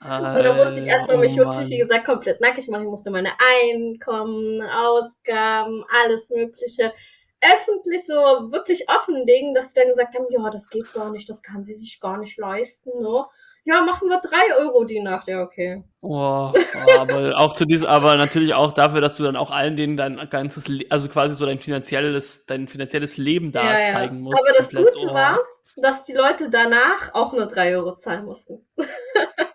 Und 0.00 0.44
da 0.44 0.54
musste 0.54 0.80
ich 0.80 0.86
erstmal 0.86 1.18
mich 1.18 1.32
oh 1.32 1.38
wirklich, 1.38 1.68
wie 1.70 1.78
gesagt, 1.78 2.04
komplett 2.04 2.40
nackig 2.40 2.68
machen. 2.68 2.84
Ich 2.84 2.88
musste 2.88 3.10
meine 3.10 3.32
Einkommen, 3.40 4.62
Ausgaben, 4.62 5.84
alles 5.90 6.30
Mögliche 6.30 6.92
öffentlich 7.40 8.06
so 8.06 8.14
wirklich 8.14 8.88
offenlegen, 8.88 9.54
dass 9.54 9.72
sie 9.72 9.80
dann 9.80 9.88
gesagt 9.88 10.14
haben, 10.14 10.26
ja, 10.30 10.50
das 10.50 10.68
geht 10.68 10.92
gar 10.92 11.10
nicht, 11.10 11.28
das 11.28 11.42
kann 11.42 11.64
sie 11.64 11.74
sich 11.74 12.00
gar 12.00 12.18
nicht 12.18 12.36
leisten, 12.38 12.90
ne? 13.00 13.24
Ja, 13.64 13.82
machen 13.82 14.08
wir 14.08 14.18
drei 14.20 14.56
Euro 14.56 14.84
die 14.84 15.00
Nacht, 15.00 15.28
ja, 15.28 15.42
okay. 15.42 15.84
Oh, 16.00 16.54
aber 16.96 17.32
auch 17.38 17.52
zu 17.52 17.66
diesem, 17.66 17.86
aber 17.86 18.16
natürlich 18.16 18.54
auch 18.54 18.72
dafür, 18.72 19.02
dass 19.02 19.16
du 19.16 19.24
dann 19.24 19.36
auch 19.36 19.50
allen 19.50 19.76
denen 19.76 19.98
dein 19.98 20.16
ganzes, 20.30 20.70
also 20.88 21.10
quasi 21.10 21.34
so 21.34 21.44
dein 21.44 21.58
finanzielles, 21.58 22.46
dein 22.46 22.66
finanzielles 22.66 23.18
Leben 23.18 23.52
da 23.52 23.62
ja, 23.62 23.80
ja. 23.80 23.86
zeigen 23.86 24.20
musst. 24.20 24.40
Aber 24.40 24.56
das 24.56 24.70
komplett. 24.70 24.94
Gute 24.94 25.10
oh. 25.10 25.14
war, 25.14 25.38
dass 25.82 26.02
die 26.04 26.14
Leute 26.14 26.48
danach 26.48 27.12
auch 27.12 27.34
nur 27.34 27.44
drei 27.44 27.76
Euro 27.76 27.96
zahlen 27.96 28.24
mussten. 28.24 28.66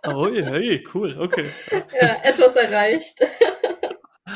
Oh, 0.05 0.27
hey, 0.27 0.85
cool, 0.93 1.15
okay. 1.17 1.49
Ja, 1.71 2.17
etwas 2.23 2.57
erreicht. 2.57 3.21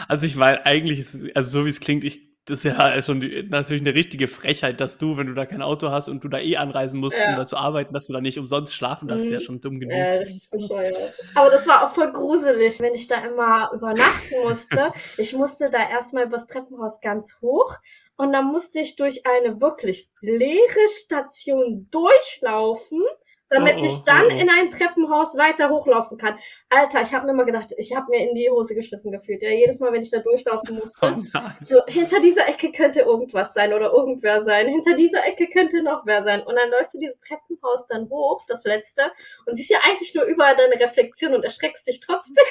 Also 0.08 0.26
ich 0.26 0.38
meine, 0.38 0.66
eigentlich 0.66 1.00
ist, 1.00 1.36
also 1.36 1.60
so 1.60 1.66
wie 1.66 1.70
es 1.70 1.82
klingt, 1.82 2.06
ich 2.06 2.27
das 2.48 2.64
ist 2.66 2.76
ja 2.78 3.02
schon 3.02 3.22
die, 3.22 3.44
natürlich 3.50 3.82
eine 3.82 3.94
richtige 3.94 4.28
Frechheit, 4.28 4.80
dass 4.82 4.98
du, 4.98 5.18
wenn 5.18 5.28
du 5.28 5.34
da 5.34 5.46
kein 5.46 5.62
Auto 5.62 5.90
hast 5.90 6.10
und 6.10 6.24
du 6.24 6.28
da 6.28 6.40
eh 6.40 6.58
anreisen 6.58 7.00
musst, 7.00 7.18
Ja. 7.20 7.30
um 7.32 7.36
da 7.36 7.46
zu 7.46 7.58
arbeiten, 7.58 7.94
dass 7.94 8.08
du 8.08 8.14
da 8.14 8.22
nicht 8.22 8.40
umsonst 8.40 8.74
schlafen 8.74 9.08
darfst, 9.08 9.26
ist 9.26 9.32
ja 9.32 9.40
Mhm. 9.40 9.44
schon 9.44 9.62
dumm 9.62 9.80
genug. 9.80 9.96
Ja, 9.98 10.14
richtig 10.16 10.50
bescheuert. 10.50 10.96
Aber 11.36 11.50
das 11.52 11.68
war 11.68 11.86
auch 11.86 11.94
voll 11.94 12.12
gruselig, 12.12 12.80
wenn 12.80 12.94
ich 12.94 13.08
da 13.08 13.24
immer 13.26 13.72
übernachten 13.74 14.36
musste. 14.44 14.92
Ich 15.18 15.34
musste 15.34 15.70
da 15.70 15.90
erstmal 15.90 16.26
übers 16.26 16.48
Treppenhaus 16.48 17.02
ganz 17.02 17.36
hoch 17.42 17.76
und 18.16 18.32
dann 18.34 18.46
musste 18.52 18.80
ich 18.80 18.96
durch 18.96 19.26
eine 19.28 19.62
wirklich 19.62 20.10
leere 20.22 20.90
Station 21.04 21.88
durchlaufen, 21.92 23.04
damit 23.50 23.76
Oh, 23.78 23.82
oh, 23.82 23.86
ich 23.86 24.04
dann 24.04 24.26
oh, 24.26 24.30
oh. 24.30 24.40
in 24.40 24.50
ein 24.50 24.72
Treppenhaus 24.72 25.36
weiter 25.38 25.70
hochlaufen 25.70 26.18
kann. 26.18 26.38
Alter, 26.70 27.02
ich 27.02 27.14
habe 27.14 27.26
mir 27.26 27.34
immer 27.34 27.46
gedacht, 27.46 27.74
ich 27.78 27.96
habe 27.96 28.08
mir 28.10 28.28
in 28.28 28.36
die 28.36 28.50
Hose 28.50 28.76
geschissen 28.76 29.12
gefühlt. 29.12 29.42
Ja, 29.42 29.50
jedes 29.50 29.80
Mal, 29.80 29.94
wenn 29.94 30.02
ich 30.02 30.10
da 30.10 30.20
durchlaufen 30.20 30.76
musste. 30.80 31.18
Oh. 31.34 31.40
So, 31.62 31.86
hinter 31.88 32.20
dieser 32.20 32.48
Ecke 32.48 32.72
könnte 32.72 33.02
irgendwas 33.02 33.54
sein 33.54 33.74
oder 33.74 33.92
irgendwer 33.92 34.44
sein. 34.44 34.68
Hinter 34.68 34.96
dieser 34.96 35.26
Ecke 35.26 35.48
könnte 35.48 35.82
noch 35.82 36.06
wer 36.06 36.24
sein. 36.24 36.42
Und 36.44 36.56
dann 36.56 36.70
läufst 36.72 36.94
du 36.94 37.00
dieses 37.00 37.20
Treppenhaus 37.20 37.88
dann 37.88 38.10
hoch, 38.10 38.44
das 38.48 38.64
letzte, 38.64 39.04
und 39.46 39.56
siehst 39.56 39.70
ja 39.70 39.80
eigentlich 39.84 40.14
nur 40.14 40.26
überall 40.26 40.56
deine 40.56 40.80
Reflexion 40.80 41.34
und 41.34 41.44
erschreckst 41.44 41.88
dich 41.88 42.00
trotzdem. 42.00 42.46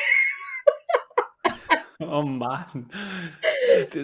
Oh 1.99 2.23
Mann. 2.23 2.91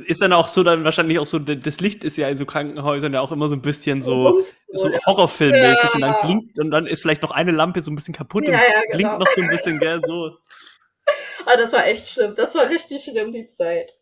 Ist 0.06 0.22
dann 0.22 0.32
auch 0.32 0.48
so, 0.48 0.62
dann 0.62 0.84
wahrscheinlich 0.84 1.18
auch 1.18 1.26
so, 1.26 1.38
das 1.38 1.80
Licht 1.80 2.04
ist 2.04 2.16
ja 2.16 2.28
in 2.28 2.36
so 2.36 2.46
Krankenhäusern 2.46 3.12
ja 3.12 3.20
auch 3.20 3.32
immer 3.32 3.48
so 3.48 3.54
ein 3.56 3.62
bisschen 3.62 4.02
so, 4.02 4.42
so. 4.72 4.90
Horrorfilmmäßig 5.06 5.84
Ja. 5.84 5.90
und 5.94 6.00
dann 6.00 6.14
blinkt 6.22 6.58
und 6.58 6.70
dann 6.70 6.86
ist 6.86 7.02
vielleicht 7.02 7.22
noch 7.22 7.30
eine 7.32 7.52
Lampe 7.52 7.82
so 7.82 7.90
ein 7.90 7.94
bisschen 7.94 8.14
kaputt 8.14 8.44
Ja, 8.48 8.54
und 8.54 8.60
ja, 8.60 8.80
blinkt 8.90 9.12
genau. 9.12 9.18
noch 9.18 9.28
so 9.28 9.42
ein 9.42 9.48
bisschen, 9.48 9.78
gell, 9.78 10.00
so. 10.04 10.36
Ah, 11.46 11.56
das 11.56 11.72
war 11.72 11.84
echt 11.86 12.06
schlimm. 12.08 12.34
Das 12.36 12.54
war 12.54 12.68
richtig 12.70 13.02
schlimm, 13.02 13.32
die 13.32 13.48
Zeit. 13.48 13.92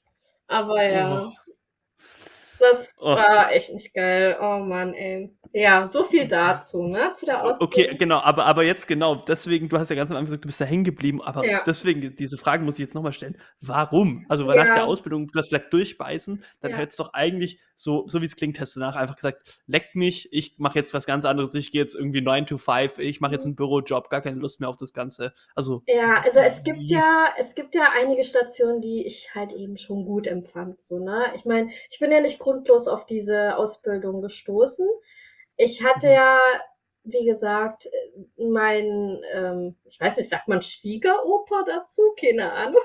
Aber 0.46 0.82
ja, 0.84 1.32
das 2.58 2.94
Oh. 3.00 3.06
war 3.06 3.50
echt 3.52 3.72
nicht 3.72 3.94
geil. 3.94 4.36
Oh 4.40 4.58
Mann, 4.58 4.92
ey. 4.92 5.34
Ja, 5.52 5.88
so 5.88 6.04
viel 6.04 6.28
dazu, 6.28 6.82
ne? 6.84 7.12
Zu 7.16 7.26
der 7.26 7.42
Ausbildung. 7.42 7.66
Okay, 7.66 7.96
genau, 7.96 8.20
aber, 8.20 8.46
aber 8.46 8.62
jetzt 8.62 8.86
genau, 8.86 9.16
deswegen, 9.16 9.68
du 9.68 9.78
hast 9.78 9.88
ja 9.88 9.96
ganz 9.96 10.10
am 10.10 10.16
Anfang 10.16 10.26
gesagt, 10.26 10.44
du 10.44 10.48
bist 10.48 10.60
da 10.60 10.64
hängen 10.64 10.84
geblieben, 10.84 11.20
aber 11.20 11.44
Ja. 11.44 11.62
deswegen, 11.66 12.14
diese 12.14 12.38
Frage 12.38 12.62
muss 12.62 12.76
ich 12.76 12.80
jetzt 12.84 12.94
nochmal 12.94 13.12
stellen. 13.12 13.36
Warum? 13.60 14.26
Also, 14.28 14.46
weil 14.46 14.56
nach 14.56 14.66
Ja. 14.66 14.74
der 14.74 14.84
Ausbildung, 14.86 15.26
du 15.26 15.38
hast 15.38 15.50
gesagt, 15.50 15.72
durchbeißen, 15.72 16.44
dann 16.60 16.70
Ja. 16.70 16.76
hättest 16.76 17.00
du 17.00 17.02
doch 17.04 17.14
eigentlich, 17.14 17.60
so, 17.74 18.04
so 18.06 18.20
wie 18.20 18.26
es 18.26 18.36
klingt, 18.36 18.60
hast 18.60 18.76
du 18.76 18.80
danach 18.80 18.94
einfach 18.94 19.16
gesagt, 19.16 19.62
leckt 19.66 19.96
mich, 19.96 20.28
ich 20.32 20.54
mache 20.58 20.78
jetzt 20.78 20.94
was 20.94 21.04
ganz 21.06 21.24
anderes, 21.24 21.52
ich 21.56 21.72
gehe 21.72 21.80
jetzt 21.82 21.96
irgendwie 21.96 22.20
9 22.20 22.46
to 22.46 22.56
5, 22.56 22.98
ich 22.98 23.20
mache 23.20 23.32
jetzt 23.32 23.44
einen 23.44 23.56
Bürojob, 23.56 24.08
gar 24.08 24.20
keine 24.20 24.36
Lust 24.38 24.60
mehr 24.60 24.68
auf 24.68 24.76
das 24.76 24.92
Ganze. 24.92 25.32
Also, 25.56 25.82
Ja, 25.88 26.22
also 26.24 26.38
es 26.38 26.62
gibt 26.62 26.88
ja, 26.90 27.30
es 27.38 27.56
gibt 27.56 27.74
ja 27.74 27.88
einige 27.98 28.22
Stationen, 28.22 28.80
die 28.80 29.04
ich 29.04 29.34
halt 29.34 29.52
eben 29.52 29.78
schon 29.78 30.04
gut 30.04 30.28
empfand, 30.28 30.80
so, 30.82 31.00
ne? 31.00 31.32
Ich 31.34 31.44
meine, 31.44 31.70
ich 31.90 31.98
bin 31.98 32.12
ja 32.12 32.20
nicht 32.20 32.38
grundlos 32.38 32.86
auf 32.86 33.04
diese 33.06 33.56
Ausbildung 33.56 34.22
gestoßen. 34.22 34.86
Ich 35.62 35.84
hatte 35.84 36.06
Mhm. 36.06 36.12
ja, 36.12 36.38
wie 37.04 37.24
gesagt, 37.26 37.86
mein, 38.38 39.20
ähm, 39.34 39.76
ich 39.84 40.00
weiß 40.00 40.16
nicht, 40.16 40.30
sagt 40.30 40.48
man 40.48 40.62
Schwiegeroper 40.62 41.64
dazu? 41.66 42.14
Keine 42.18 42.50
Ahnung. 42.52 42.80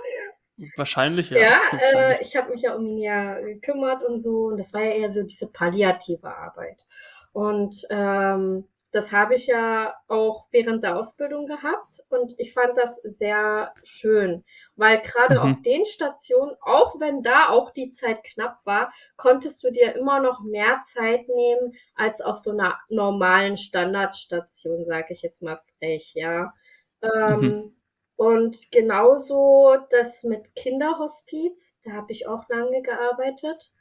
wahrscheinlich, 0.76 1.30
ja. 1.30 1.40
Ja, 1.40 1.62
wahrscheinlich. 1.72 2.20
äh, 2.20 2.24
ich 2.24 2.36
habe 2.36 2.52
mich 2.52 2.64
ja 2.64 2.76
um 2.76 2.86
ihn 2.86 2.98
ja 2.98 3.40
gekümmert 3.40 4.04
und 4.04 4.20
so. 4.20 4.48
Und 4.48 4.58
das 4.58 4.74
war 4.74 4.82
ja 4.84 4.92
eher 4.92 5.12
so 5.12 5.24
diese 5.24 5.52
palliative 5.52 6.28
Arbeit. 6.28 6.84
Und 7.32 7.86
ähm, 7.90 8.68
das 8.96 9.12
habe 9.12 9.36
ich 9.36 9.48
ja 9.48 9.96
auch 10.08 10.48
während 10.52 10.84
der 10.84 10.98
Ausbildung 10.98 11.48
gehabt. 11.48 12.02
Und 12.10 12.34
ich 12.40 12.54
fand 12.54 12.78
das 12.78 12.96
sehr 13.04 13.74
schön, 13.84 14.44
weil 14.76 15.02
gerade 15.02 15.42
Mhm. 15.42 15.42
auf 15.44 15.62
den 15.62 15.86
Stationen, 15.86 16.56
auch 16.62 17.00
wenn 17.00 17.24
da 17.24 17.50
auch 17.50 17.72
die 17.72 17.92
Zeit 17.92 18.24
knapp 18.24 18.60
war, 18.66 18.94
konntest 19.18 19.64
du 19.64 19.72
dir 19.72 19.96
immer 19.96 20.20
noch 20.22 20.42
mehr 20.42 20.82
Zeit 20.86 21.28
nehmen 21.30 21.74
als 21.96 22.22
auf 22.22 22.38
so 22.38 22.52
einer 22.52 22.80
normalen 22.90 23.58
Standardstation, 23.58 24.86
sage 24.86 25.14
ich 25.14 25.22
jetzt 25.22 25.42
mal 25.44 25.60
frech, 25.80 26.14
ja. 26.16 26.54
Ähm, 27.02 27.42
Mhm. 27.42 27.76
Und 28.18 28.72
genauso 28.72 29.76
das 29.90 30.24
mit 30.24 30.56
Kinderhospiz, 30.56 31.78
da 31.84 31.92
habe 31.92 32.14
ich 32.14 32.28
auch 32.28 32.48
lange 32.50 32.82
gearbeitet. 32.82 33.72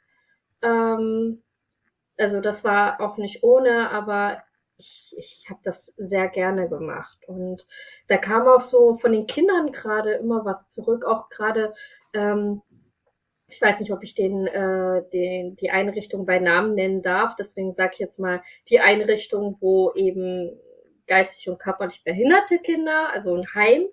Ähm, 0.61 1.43
also 2.17 2.41
das 2.41 2.63
war 2.63 3.01
auch 3.01 3.17
nicht 3.17 3.43
ohne, 3.43 3.91
aber 3.91 4.43
ich, 4.77 5.15
ich 5.17 5.45
habe 5.49 5.59
das 5.63 5.87
sehr 5.97 6.27
gerne 6.29 6.67
gemacht. 6.69 7.17
Und 7.27 7.65
da 8.07 8.17
kam 8.17 8.47
auch 8.47 8.61
so 8.61 8.95
von 8.95 9.11
den 9.11 9.27
Kindern 9.27 9.71
gerade 9.71 10.13
immer 10.13 10.45
was 10.45 10.67
zurück, 10.67 11.05
auch 11.05 11.29
gerade, 11.29 11.73
ähm, 12.13 12.61
ich 13.47 13.61
weiß 13.61 13.79
nicht, 13.79 13.91
ob 13.91 14.03
ich 14.03 14.15
den, 14.15 14.47
äh, 14.47 15.03
den, 15.13 15.55
die 15.55 15.71
Einrichtung 15.71 16.25
bei 16.25 16.39
Namen 16.39 16.73
nennen 16.75 17.01
darf, 17.03 17.35
deswegen 17.35 17.73
sage 17.73 17.91
ich 17.93 17.99
jetzt 17.99 18.19
mal 18.19 18.41
die 18.69 18.79
Einrichtung, 18.79 19.57
wo 19.61 19.93
eben 19.93 20.59
geistig 21.07 21.49
und 21.49 21.59
körperlich 21.59 22.03
behinderte 22.03 22.57
Kinder, 22.59 23.09
also 23.13 23.35
ein 23.35 23.53
Heim, 23.53 23.83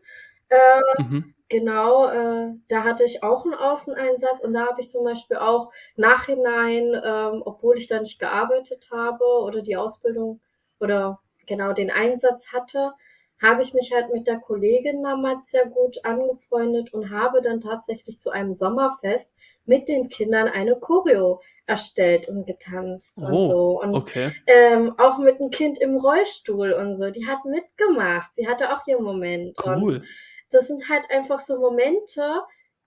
äh, 0.48 0.80
Mhm. 0.98 1.34
Genau, 1.48 2.08
äh, 2.08 2.54
da 2.68 2.82
hatte 2.84 3.04
ich 3.04 3.22
auch 3.22 3.44
einen 3.44 3.54
Außeneinsatz 3.54 4.40
und 4.42 4.54
da 4.54 4.66
habe 4.68 4.80
ich 4.80 4.88
zum 4.90 5.04
Beispiel 5.04 5.36
auch 5.36 5.70
nachhinein, 5.96 6.94
ähm, 7.04 7.42
obwohl 7.44 7.76
ich 7.78 7.86
da 7.88 8.00
nicht 8.00 8.18
gearbeitet 8.18 8.88
habe 8.90 9.24
oder 9.44 9.60
die 9.62 9.76
Ausbildung 9.76 10.40
oder 10.82 11.20
genau 11.46 11.72
den 11.72 11.90
Einsatz 11.90 12.48
hatte, 12.52 12.92
habe 13.40 13.62
ich 13.62 13.74
mich 13.74 13.92
halt 13.92 14.12
mit 14.12 14.26
der 14.26 14.38
Kollegin 14.38 15.02
damals 15.02 15.50
sehr 15.50 15.66
gut 15.66 16.04
angefreundet 16.04 16.92
und 16.94 17.10
habe 17.10 17.42
dann 17.42 17.60
tatsächlich 17.60 18.20
zu 18.20 18.30
einem 18.30 18.54
Sommerfest 18.54 19.32
mit 19.64 19.88
den 19.88 20.08
Kindern 20.08 20.48
eine 20.48 20.76
Choreo 20.76 21.40
erstellt 21.66 22.28
und 22.28 22.46
getanzt 22.46 23.16
und 23.18 23.32
Oh, 23.32 23.48
so. 23.50 23.80
Und 23.82 23.94
Okay. 23.94 24.32
ähm, 24.46 24.94
auch 24.98 25.18
mit 25.18 25.40
einem 25.40 25.50
Kind 25.50 25.78
im 25.80 25.96
Rollstuhl 25.96 26.72
und 26.72 26.94
so. 26.96 27.10
Die 27.10 27.26
hat 27.26 27.44
mitgemacht. 27.44 28.34
Sie 28.34 28.46
hatte 28.48 28.72
auch 28.72 28.86
ihren 28.86 29.04
Moment. 29.04 29.60
Und 29.64 29.82
Cool. 29.82 30.02
das 30.50 30.66
sind 30.68 30.88
halt 30.88 31.04
einfach 31.10 31.40
so 31.40 31.58
Momente, 31.58 32.40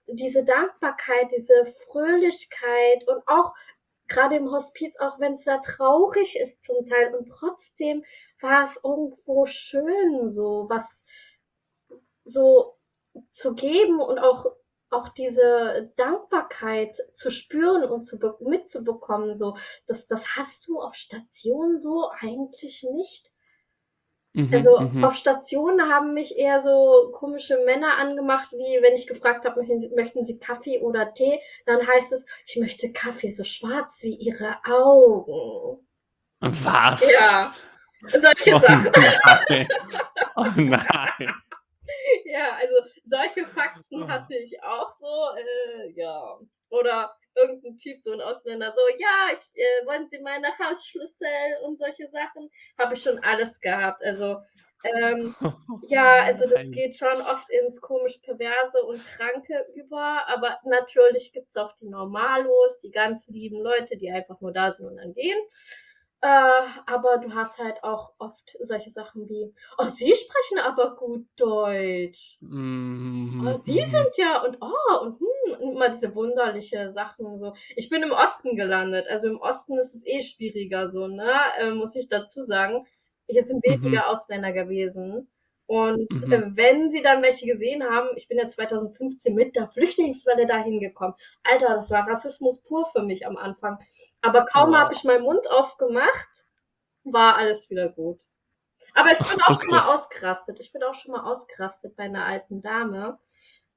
diese 0.08 0.44
Dankbarkeit, 0.46 1.32
diese 1.36 1.74
Fröhlichkeit 1.90 3.08
und 3.08 3.24
auch 3.28 3.54
gerade 4.08 4.36
im 4.38 4.52
Hospiz, 4.52 4.98
auch 5.00 5.20
wenn 5.20 5.34
es 5.34 5.44
da 5.46 5.58
traurig 5.60 6.36
ist 6.38 6.64
zum 6.64 6.86
Teil 6.86 7.16
und 7.16 7.28
trotzdem 7.28 8.04
war 8.42 8.64
es 8.66 8.80
irgendwo 8.84 9.46
schön, 9.46 10.30
so 10.30 10.66
was 10.70 11.06
so 12.26 12.76
zu 13.32 13.54
geben 13.56 14.00
und 14.02 14.20
auch 14.20 14.46
auch 14.92 15.10
diese 15.10 15.92
Dankbarkeit 15.98 16.98
zu 17.16 17.30
spüren 17.32 17.84
und 17.90 18.06
zu 18.06 18.20
be- 18.20 18.38
mitzubekommen, 18.40 19.36
so 19.36 19.58
das 19.88 20.08
das 20.08 20.36
hast 20.38 20.68
du 20.68 20.80
auf 20.80 20.96
Station 20.96 21.80
so 21.80 22.10
eigentlich 22.20 22.84
nicht. 22.84 23.32
Mhm, 24.36 24.54
Also 24.54 24.80
mhm. 24.80 25.04
auf 25.04 25.16
Stationen 25.16 25.90
haben 25.92 26.14
mich 26.14 26.38
eher 26.38 26.62
so 26.62 27.12
komische 27.14 27.58
Männer 27.66 27.98
angemacht, 27.98 28.52
wie 28.52 28.82
wenn 28.82 28.94
ich 28.96 29.08
gefragt 29.08 29.46
habe, 29.46 29.60
möchten 29.62 29.80
Sie, 29.80 29.90
möchten 29.96 30.26
Sie 30.26 30.40
Kaffee 30.40 30.80
oder 30.82 31.14
Tee? 31.14 31.40
Dann 31.66 31.86
heißt 31.88 32.12
es, 32.12 32.26
ich 32.46 32.58
möchte 32.58 32.92
Kaffee 32.92 33.30
so 33.30 33.44
schwarz 33.44 34.00
wie 34.04 34.16
Ihre 34.16 34.58
Augen. 34.66 35.88
Was? 36.42 37.12
Ja, 37.14 37.54
solche 38.10 38.56
Oh 38.56 38.60
Sachen. 38.60 38.92
nein. 39.50 39.68
Oh 40.36 40.46
nein. 40.56 41.34
Ja, 42.26 42.56
also 42.56 42.74
solche 43.04 43.46
Faxen 43.48 44.08
hatte 44.08 44.36
ich 44.36 44.62
auch 44.64 44.92
so, 44.92 45.08
äh, 45.38 45.92
ja. 45.96 46.40
Oder 46.70 47.16
irgendein 47.36 47.78
Typ, 47.78 48.02
so 48.02 48.12
ein 48.12 48.22
Ausländer, 48.22 48.72
so, 48.74 48.82
ja, 48.98 49.34
ich, 49.34 49.60
äh, 49.60 49.86
wollen 49.86 50.08
Sie 50.08 50.20
meine 50.20 50.48
Hausschlüssel 50.60 51.28
und 51.64 51.78
solche 51.78 52.08
Sachen? 52.08 52.50
Habe 52.78 52.94
ich 52.94 53.02
schon 53.02 53.20
alles 53.20 53.60
gehabt. 53.60 54.04
Also, 54.04 54.38
ähm, 54.84 55.36
Ja, 55.88 56.24
also 56.24 56.48
das 56.48 56.70
geht 56.72 56.96
schon 56.96 57.22
oft 57.22 57.50
ins 57.50 57.82
komisch 57.82 58.18
Perverse 58.20 58.84
und 58.84 59.04
Kranke 59.06 59.66
über, 59.76 60.28
aber 60.28 60.60
natürlich 60.66 61.34
gibt's 61.34 61.58
auch 61.58 61.74
die 61.82 61.88
Normalos, 61.90 62.80
die 62.80 62.92
ganz 62.92 63.28
lieben 63.28 63.62
Leute, 63.62 63.98
die 63.98 64.12
einfach 64.12 64.40
nur 64.42 64.52
da 64.52 64.74
sind 64.74 64.88
und 64.88 64.98
dann 64.98 65.14
gehen. 65.14 65.38
Äh, 66.26 66.62
aber 66.88 67.18
du 67.20 67.34
hast 67.36 67.60
halt 67.60 67.84
auch 67.84 68.14
oft 68.20 68.58
solche 68.60 68.90
Sachen 68.90 69.28
wie, 69.30 69.54
oh, 69.78 69.86
Sie 69.88 70.14
sprechen 70.16 70.60
aber 70.60 70.96
gut 70.96 71.28
Deutsch. 71.38 72.40
Mhm, 72.42 73.46
Oh, 73.46 73.60
Sie 73.64 73.74
sind 73.74 74.18
ja 74.18 74.44
und 74.44 74.58
oh 74.62 75.00
und 75.02 75.20
hm, 75.20 75.62
und 75.62 75.74
immer 75.74 75.90
diese 75.90 76.16
wunderliche 76.16 76.92
Sachen 76.92 77.38
so. 77.40 77.54
Ich 77.76 77.90
bin 77.90 78.02
im 78.02 78.12
Osten 78.12 78.56
gelandet, 78.56 79.08
also 79.10 79.28
im 79.28 79.40
Osten 79.42 79.78
ist 79.78 79.94
es 79.94 80.06
eh 80.06 80.22
schwieriger 80.22 80.90
so, 80.90 81.08
ne? 81.08 81.32
Äh, 81.60 81.72
muss 81.72 81.96
ich 81.96 82.08
dazu 82.10 82.42
sagen. 82.44 82.86
Hier 83.28 83.44
sind 83.44 83.62
Mhm. 83.68 83.82
weniger 83.84 84.08
Ausländer 84.10 84.52
gewesen. 84.54 85.30
Und 85.68 86.08
Mhm. 86.10 86.32
äh, 86.32 86.44
wenn 86.56 86.92
sie 86.92 87.02
dann 87.02 87.24
welche 87.24 87.46
gesehen 87.48 87.84
haben, 87.84 88.10
ich 88.16 88.28
bin 88.28 88.38
ja 88.38 88.48
2015 88.48 89.34
mit 89.34 89.56
der 89.56 89.68
Flüchtlingswelle 89.68 90.46
dahin 90.48 90.80
gekommen. 90.80 91.16
Alter, 91.44 91.76
das 91.76 91.90
war 91.92 92.08
Rassismus 92.08 92.62
pur 92.62 92.86
für 92.94 93.02
mich 93.02 93.26
am 93.28 93.36
Anfang. 93.36 93.80
Aber 94.26 94.46
kaum 94.46 94.72
Boah. 94.72 94.80
habe 94.80 94.94
ich 94.94 95.04
meinen 95.04 95.24
Mund 95.24 95.50
aufgemacht, 95.52 96.30
war 97.04 97.36
alles 97.38 97.70
wieder 97.70 97.90
gut. 97.90 98.22
Aber 98.94 99.12
ich 99.12 99.20
bin 99.20 99.42
auch 99.42 99.50
Okay. 99.52 99.66
schon 99.66 99.76
mal 99.76 99.94
ausgerastet. 99.94 100.60
Ich 100.60 100.72
bin 100.72 100.82
auch 100.84 100.96
schon 100.96 101.12
mal 101.12 101.24
ausgerastet 101.30 101.96
bei 101.96 102.04
einer 102.04 102.26
alten 102.26 102.62
Dame. 102.62 103.20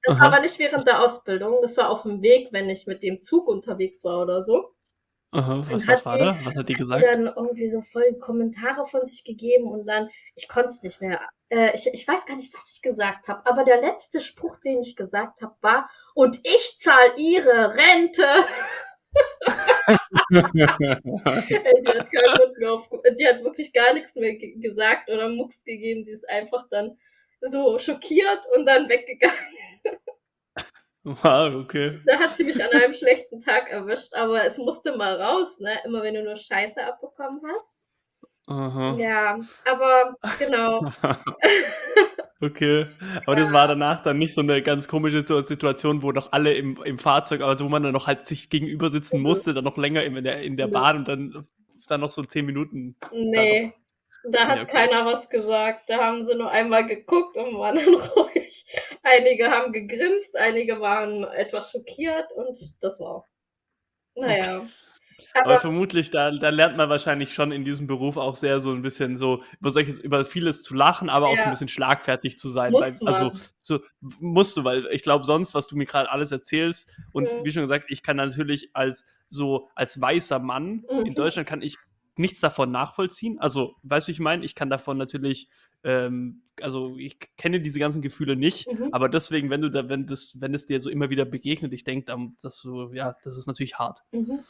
Das 0.05 0.19
war 0.19 0.27
aber 0.29 0.41
nicht 0.41 0.59
während 0.59 0.87
der 0.87 1.03
Ausbildung, 1.03 1.59
das 1.61 1.77
war 1.77 1.91
auf 1.91 2.03
dem 2.03 2.23
Weg, 2.23 2.49
wenn 2.53 2.71
ich 2.71 2.87
mit 2.87 3.03
dem 3.03 3.21
Zug 3.21 3.49
unterwegs 3.49 4.05
war 4.05 4.23
oder 4.23 4.45
so. 4.45 4.75
Aha, 5.33 5.63
was, 5.69 5.87
hat 5.87 6.07
war 6.07 6.17
da? 6.17 6.39
Was 6.45 6.57
hat 6.57 6.69
die 6.69 6.75
Hat 6.75 6.79
gesagt? 6.79 7.03
die 7.03 7.07
dann 7.07 7.27
irgendwie 7.27 7.69
so 7.69 7.83
voll 7.83 8.15
Kommentare 8.15 8.87
von 8.87 9.05
sich 9.05 9.25
gegeben 9.25 9.67
und 9.71 9.87
dann, 9.87 10.09
ich 10.37 10.49
konnte 10.49 10.69
es 10.69 10.83
nicht 10.83 11.01
mehr. 11.03 11.21
Äh, 11.51 11.75
ich, 11.75 11.87
ich 11.93 12.07
weiß 12.09 12.25
gar 12.27 12.37
nicht, 12.37 12.55
was 12.55 12.73
ich 12.73 12.81
gesagt 12.81 13.29
habe, 13.29 13.45
aber 13.45 13.65
der 13.65 13.81
letzte 13.81 14.21
Spruch, 14.21 14.57
den 14.61 14.81
ich 14.81 14.97
gesagt 14.97 15.43
habe, 15.43 15.55
war, 15.61 15.91
und 16.15 16.39
ich 16.45 16.79
zahle 16.79 17.13
ihre 17.17 17.75
Rente. 17.75 18.27
Die, 20.31 20.43
hat 20.43 22.11
keinen 22.11 22.59
mehr 22.59 22.73
auf, 22.73 22.89
die 23.19 23.27
hat 23.27 23.43
wirklich 23.43 23.73
gar 23.73 23.95
nichts 23.95 24.15
mehr 24.15 24.37
ge 24.37 24.55
gesagt 24.57 25.11
oder 25.11 25.29
Mucks 25.29 25.65
gegeben. 25.65 26.05
Die 26.05 26.11
ist 26.11 26.29
einfach 26.29 26.67
dann 26.71 26.99
so 27.41 27.79
schockiert 27.79 28.41
und 28.55 28.67
dann 28.67 28.89
weggegangen. 28.89 29.37
Ah, 31.23 31.47
okay. 31.55 32.01
Da 32.05 32.19
hat 32.19 32.37
sie 32.37 32.45
mich 32.45 32.63
an 32.63 32.71
einem 32.71 32.93
schlechten 32.93 33.41
Tag 33.41 33.71
erwischt, 33.71 34.13
aber 34.15 34.45
es 34.45 34.59
musste 34.59 34.95
mal 34.97 35.21
raus, 35.21 35.59
ne? 35.59 35.79
Immer 35.85 36.03
wenn 36.03 36.15
du 36.15 36.23
nur 36.23 36.37
Scheiße 36.37 36.85
abbekommen 36.85 37.41
hast. 37.51 37.79
Aha. 38.47 38.97
Ja, 38.99 39.39
aber 39.65 40.17
genau. 40.39 40.85
Okay. 42.41 42.87
Aber 43.27 43.35
das 43.37 43.53
war 43.53 43.67
danach 43.67 44.03
dann 44.03 44.19
nicht 44.19 44.33
so 44.35 44.41
eine 44.43 44.63
ganz 44.63 44.87
komische 44.87 45.19
Situ- 45.21 45.41
Situation, 45.43 46.03
wo 46.03 46.13
doch 46.13 46.31
alle 46.33 46.53
im, 46.55 46.81
im 46.85 46.99
Fahrzeug, 46.99 47.41
also 47.43 47.65
wo 47.65 47.69
man 47.69 47.83
dann 47.83 47.93
noch 47.93 48.07
halt 48.07 48.27
sich 48.27 48.49
gegenüber 48.49 48.91
sitzen 48.91 49.17
Mhm. 49.19 49.23
musste, 49.25 49.55
dann 49.55 49.65
noch 49.65 49.77
länger 49.77 50.05
in 50.05 50.23
der, 50.23 50.41
in 50.43 50.57
der 50.57 50.69
Mhm. 50.69 50.73
Bahn 50.73 50.97
und 50.99 51.09
dann, 51.09 51.47
dann 51.89 52.01
noch 52.01 52.13
so 52.13 52.23
zehn 52.23 52.47
Minuten. 52.47 52.95
Nee, 53.13 53.73
da 54.31 54.47
hat 54.47 54.57
Nee, 54.57 54.63
okay. 54.63 54.73
keiner 54.73 55.05
was 55.07 55.29
gesagt. 55.29 55.89
Da 55.91 55.99
haben 55.99 56.25
sie 56.27 56.35
nur 56.37 56.51
einmal 56.51 56.87
geguckt 56.87 57.37
und 57.37 57.59
waren 57.59 57.77
dann 57.77 57.95
ruhig. 58.17 58.65
Einige 59.03 59.51
haben 59.51 59.73
gegrinst, 59.73 60.37
einige 60.37 60.81
waren 60.81 61.25
etwas 61.25 61.73
schockiert 61.73 62.31
und 62.37 62.57
das 62.81 63.01
war's. 63.01 63.29
Naja. 64.15 64.67
Aber, 65.35 65.45
Aber, 65.51 65.59
vermutlich, 65.59 66.11
da, 66.11 66.31
da 66.31 66.49
lernt 66.51 66.77
man 66.77 66.89
wahrscheinlich 66.89 67.33
schon 67.35 67.53
in 67.53 67.65
diesem 67.65 67.87
Beruf 67.87 68.17
auch 68.17 68.37
sehr 68.37 68.61
so 68.61 68.73
ein 68.73 68.83
bisschen 68.83 69.19
so 69.19 69.43
über 69.61 69.71
solches, 69.71 69.99
über 70.01 70.25
vieles 70.25 70.63
zu 70.63 70.75
lachen, 70.75 71.09
aber 71.09 71.29
auch 71.29 71.37
so 71.37 71.43
Ja. 71.43 71.47
ein 71.47 71.51
bisschen 71.51 71.69
schlagfertig 71.69 72.39
zu 72.39 72.49
sein. 72.49 72.79
Weil, 72.79 73.01
also 73.05 73.33
so 73.59 73.81
musst 74.01 74.57
du, 74.57 74.65
weil 74.65 74.87
ich 74.93 75.03
glaube, 75.03 75.25
sonst, 75.25 75.55
was 75.55 75.67
du 75.67 75.77
mir 75.77 75.87
gerade 75.87 76.11
alles 76.11 76.33
erzählst, 76.33 76.89
und 77.13 77.25
Mhm. 77.39 77.45
wie 77.45 77.53
schon 77.53 77.63
gesagt, 77.63 77.87
ich 77.89 78.03
kann 78.03 78.17
natürlich 78.17 78.71
als 78.75 79.05
so 79.29 79.69
als 79.75 80.01
weißer 80.01 80.39
Mann 80.39 80.85
in 81.05 81.13
Mhm. 81.13 81.15
Deutschland 81.15 81.49
kann 81.49 81.63
ich 81.63 81.77
nichts 82.17 82.41
davon 82.41 82.71
nachvollziehen. 82.73 83.39
Also, 83.39 83.77
weißt 83.83 84.09
du, 84.09 84.11
wie 84.11 84.13
ich 84.15 84.21
meine? 84.21 84.45
Ich 84.45 84.55
kann 84.57 84.71
davon 84.71 84.99
natürlich, 84.99 85.49
ähm, 85.85 86.43
also 86.61 86.97
ich 86.99 87.19
kenne 87.37 87.61
diese 87.61 87.79
ganzen 87.79 88.03
Gefühle 88.03 88.35
nicht, 88.35 88.67
Mhm. 88.73 88.89
aber 88.93 89.09
deswegen, 89.09 89.51
wenn 89.51 89.61
du 89.61 89.71
da, 89.71 89.89
wenn 89.89 90.07
das, 90.07 90.41
wenn 90.41 90.53
es 90.53 90.67
dir 90.67 90.81
so 90.81 90.91
immer 90.91 91.11
wieder 91.11 91.25
begegnet, 91.25 91.73
ich 91.73 91.85
denke, 91.85 92.13
dass 92.43 92.61
du, 92.61 92.93
ja, 92.93 93.15
das 93.23 93.37
ist 93.37 93.47
natürlich 93.47 93.79
hart. 93.79 94.01
Mhm. 94.13 94.41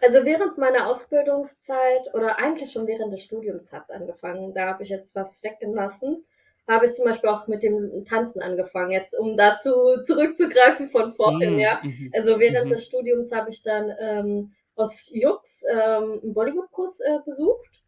Also 0.00 0.24
während 0.24 0.56
meiner 0.58 0.86
Ausbildungszeit 0.86 2.14
oder 2.14 2.38
eigentlich 2.38 2.72
schon 2.72 2.86
während 2.86 3.12
des 3.12 3.22
Studiums 3.22 3.72
hat 3.72 3.84
es 3.84 3.90
angefangen. 3.90 4.54
Da 4.54 4.66
habe 4.68 4.82
ich 4.82 4.88
jetzt 4.88 5.14
was 5.14 5.42
weggelassen. 5.42 6.24
Habe 6.68 6.86
ich 6.86 6.92
zum 6.94 7.04
Beispiel 7.04 7.30
auch 7.30 7.46
mit 7.48 7.62
dem 7.62 8.04
Tanzen 8.06 8.40
angefangen, 8.42 8.92
jetzt 8.92 9.18
um 9.18 9.36
dazu 9.36 10.00
zurückzugreifen 10.02 10.88
von 10.88 11.12
vorhin, 11.12 11.58
Mm, 11.58 11.58
ja. 11.58 11.80
mhm. 11.82 12.12
Also 12.12 12.38
während 12.38 12.70
Mhm. 12.70 12.70
des 12.70 12.84
Studiums 12.86 13.32
habe 13.32 13.50
ich 13.50 13.62
dann 13.62 13.92
ähm, 13.98 14.52
aus 14.76 15.10
Jux 15.12 15.64
ähm, 15.70 16.20
einen 16.22 16.34
Bollywood-Kurs 16.34 17.00
äh, 17.00 17.18
besucht, 17.24 17.82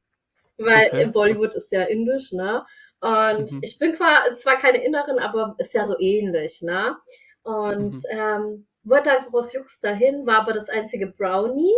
weil 0.59 0.91
Okay. 0.93 1.13
Bollywood 1.13 1.55
ist 1.55 1.73
ja 1.73 1.83
indisch, 1.83 2.33
ne? 2.33 2.65
Und 3.01 3.51
Mhm. 3.51 3.63
ich 3.63 3.79
bin 3.79 3.95
zwar 3.95 4.59
keine 4.61 4.85
Innerin, 4.85 5.19
aber 5.19 5.55
ist 5.59 5.75
ja 5.75 5.87
so 5.87 5.99
ähnlich, 5.99 6.63
ne? 6.63 6.97
Und 7.43 7.99
Mhm. 7.99 8.05
ähm, 8.11 8.67
wollte 8.85 9.11
einfach 9.13 9.33
aus 9.35 9.53
Jux 9.53 9.81
dahin, 9.81 10.27
war 10.27 10.41
aber 10.41 10.53
das 10.53 10.69
einzige 10.69 11.09
Brownie. 11.09 11.73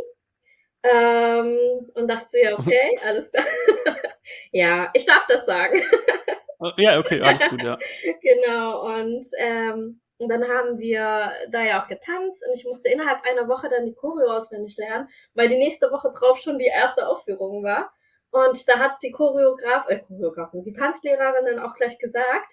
Ähm, 0.84 1.90
und 1.94 2.08
dachte 2.08 2.28
so, 2.28 2.36
ja, 2.38 2.54
okay, 2.58 3.00
alles 3.04 3.30
klar. 3.32 3.44
ja, 4.52 4.90
ich 4.94 5.06
darf 5.06 5.26
das 5.28 5.46
sagen. 5.46 5.78
Äh, 5.78 6.82
Ja, 6.82 6.98
okay, 6.98 7.20
alles 7.22 7.42
gut, 7.48 7.62
ja. 7.62 7.78
genau, 8.22 8.86
und, 8.86 9.26
ähm, 9.38 10.00
und 10.18 10.28
dann 10.28 10.44
haben 10.48 10.78
wir 10.78 11.32
da 11.50 11.62
ja 11.62 11.82
auch 11.82 11.88
getanzt 11.88 12.44
und 12.46 12.54
ich 12.54 12.64
musste 12.64 12.88
innerhalb 12.90 13.24
einer 13.24 13.48
Woche 13.48 13.68
dann 13.68 13.86
die 13.86 13.94
Choreo 13.94 14.28
auswendig 14.36 14.76
lernen, 14.76 15.08
weil 15.34 15.48
die 15.48 15.58
nächste 15.58 15.90
Woche 15.90 16.10
drauf 16.10 16.38
schon 16.38 16.58
die 16.58 16.66
erste 16.66 17.08
Aufführung 17.08 17.64
war. 17.64 17.92
Und 18.30 18.68
da 18.68 18.78
hat 18.78 19.02
die 19.02 19.12
Choreograf, 19.12 19.88
äh, 19.88 20.00
Choreografin, 20.00 20.64
die 20.64 20.72
Tanzlehrerin 20.72 21.46
dann 21.46 21.58
auch 21.60 21.74
gleich 21.74 21.98
gesagt, 21.98 22.52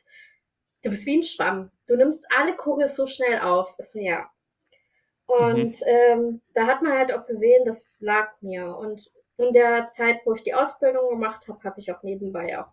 du 0.84 0.90
bist 0.90 1.06
wie 1.06 1.18
ein 1.20 1.24
Schwamm. 1.24 1.72
Du 1.88 1.96
nimmst 1.96 2.26
alle 2.38 2.56
Choreos 2.56 2.96
so 2.96 3.08
schnell 3.08 3.40
auf. 3.42 3.74
Ich 3.80 3.88
so, 3.88 4.00
ja. 4.00 4.30
Und 5.40 5.78
ähm, 5.86 6.42
da 6.54 6.68
hat 6.68 6.82
man 6.82 6.98
halt 6.98 7.14
auch 7.14 7.26
gesehen, 7.26 7.64
das 7.66 7.98
lag 8.02 8.30
mir. 8.42 8.76
Und 8.76 9.10
in 9.38 9.54
der 9.54 9.90
Zeit, 9.92 10.18
wo 10.26 10.34
ich 10.34 10.44
die 10.44 10.54
Ausbildung 10.54 11.10
gemacht 11.10 11.48
habe, 11.48 11.64
habe 11.64 11.80
ich 11.80 11.92
auch 11.92 12.04
nebenbei 12.04 12.60
auch 12.60 12.68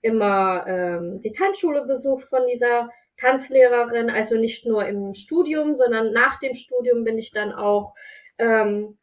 immer 0.00 0.64
ähm, 0.66 1.20
die 1.20 1.32
Tanzschule 1.32 1.86
besucht 1.86 2.28
von 2.28 2.46
dieser 2.46 2.90
Tanzlehrerin. 3.18 4.10
Also 4.10 4.36
nicht 4.36 4.66
nur 4.66 4.86
im 4.86 5.14
Studium, 5.14 5.76
sondern 5.76 6.12
nach 6.12 6.38
dem 6.40 6.54
Studium 6.54 7.04
bin 7.04 7.18
ich 7.18 7.32
dann 7.32 7.52
auch 7.52 7.94
ähm, 8.38 8.98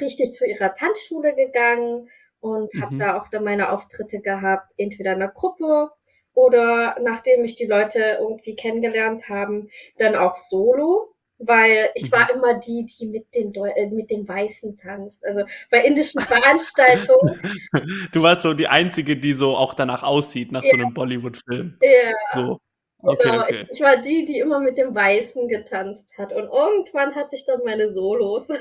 richtig 0.00 0.34
zu 0.34 0.46
ihrer 0.46 0.74
Tanzschule 0.74 1.34
gegangen 1.34 2.08
und 2.40 2.72
habe 2.80 2.94
Mhm. 2.94 2.98
da 2.98 3.18
auch 3.18 3.28
dann 3.28 3.44
meine 3.44 3.72
Auftritte 3.72 4.20
gehabt, 4.20 4.72
entweder 4.76 5.12
in 5.14 5.20
der 5.20 5.28
Gruppe 5.28 5.90
oder 6.34 6.96
nachdem 7.00 7.42
mich 7.42 7.56
die 7.56 7.66
Leute 7.66 8.18
irgendwie 8.20 8.56
kennengelernt 8.56 9.28
haben, 9.28 9.68
dann 9.98 10.14
auch 10.16 10.36
solo, 10.36 11.14
weil 11.40 11.90
ich 11.94 12.04
Mhm. 12.04 12.12
war 12.12 12.30
immer 12.30 12.54
die, 12.60 12.86
die 12.86 13.06
mit 13.06 13.34
den 13.34 13.52
Deu 13.52 13.68
äh, 13.74 13.88
mit 13.90 14.10
den 14.10 14.26
Weißen 14.28 14.76
tanzt. 14.76 15.24
Also 15.24 15.44
bei 15.70 15.84
indischen 15.84 16.20
Veranstaltungen, 16.20 17.40
Du 18.12 18.22
warst 18.22 18.42
so 18.42 18.54
die 18.54 18.68
Einzige, 18.68 19.16
die 19.16 19.32
so 19.34 19.56
auch 19.56 19.74
danach 19.74 20.02
aussieht, 20.02 20.52
nach 20.52 20.62
so 20.64 20.72
einem 20.74 20.94
Bollywood-Film. 20.94 21.78
ja, 21.82 22.12
So. 22.34 22.60
Okay, 23.02 23.30
genau, 23.30 23.42
okay. 23.44 23.66
ich 23.72 23.80
war 23.80 23.96
die, 23.96 24.26
die 24.26 24.38
immer 24.40 24.60
mit 24.60 24.76
dem 24.76 24.94
Weißen 24.94 25.48
getanzt 25.48 26.18
hat. 26.18 26.34
Und 26.34 26.44
irgendwann 26.52 27.14
hatte 27.14 27.34
ich 27.34 27.46
dann 27.46 27.60
meine 27.64 27.90
Solos. 27.92 28.46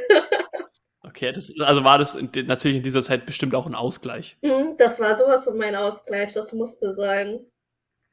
Okay, 1.01 1.32
das, 1.32 1.51
also 1.61 1.84
war 1.86 1.97
das 1.97 2.15
in, 2.15 2.30
natürlich 2.45 2.77
in 2.77 2.84
dieser 2.84 3.01
Zeit 3.01 3.25
bestimmt 3.25 3.55
auch 3.55 3.65
ein 3.65 3.73
Ausgleich. 3.73 4.38
Mhm, 4.41 4.75
das 4.77 4.99
war 4.99 5.17
sowas 5.17 5.45
von 5.45 5.57
mein 5.57 5.75
Ausgleich, 5.75 6.34
das 6.34 6.51
musste 6.51 6.93
sein. 6.93 7.39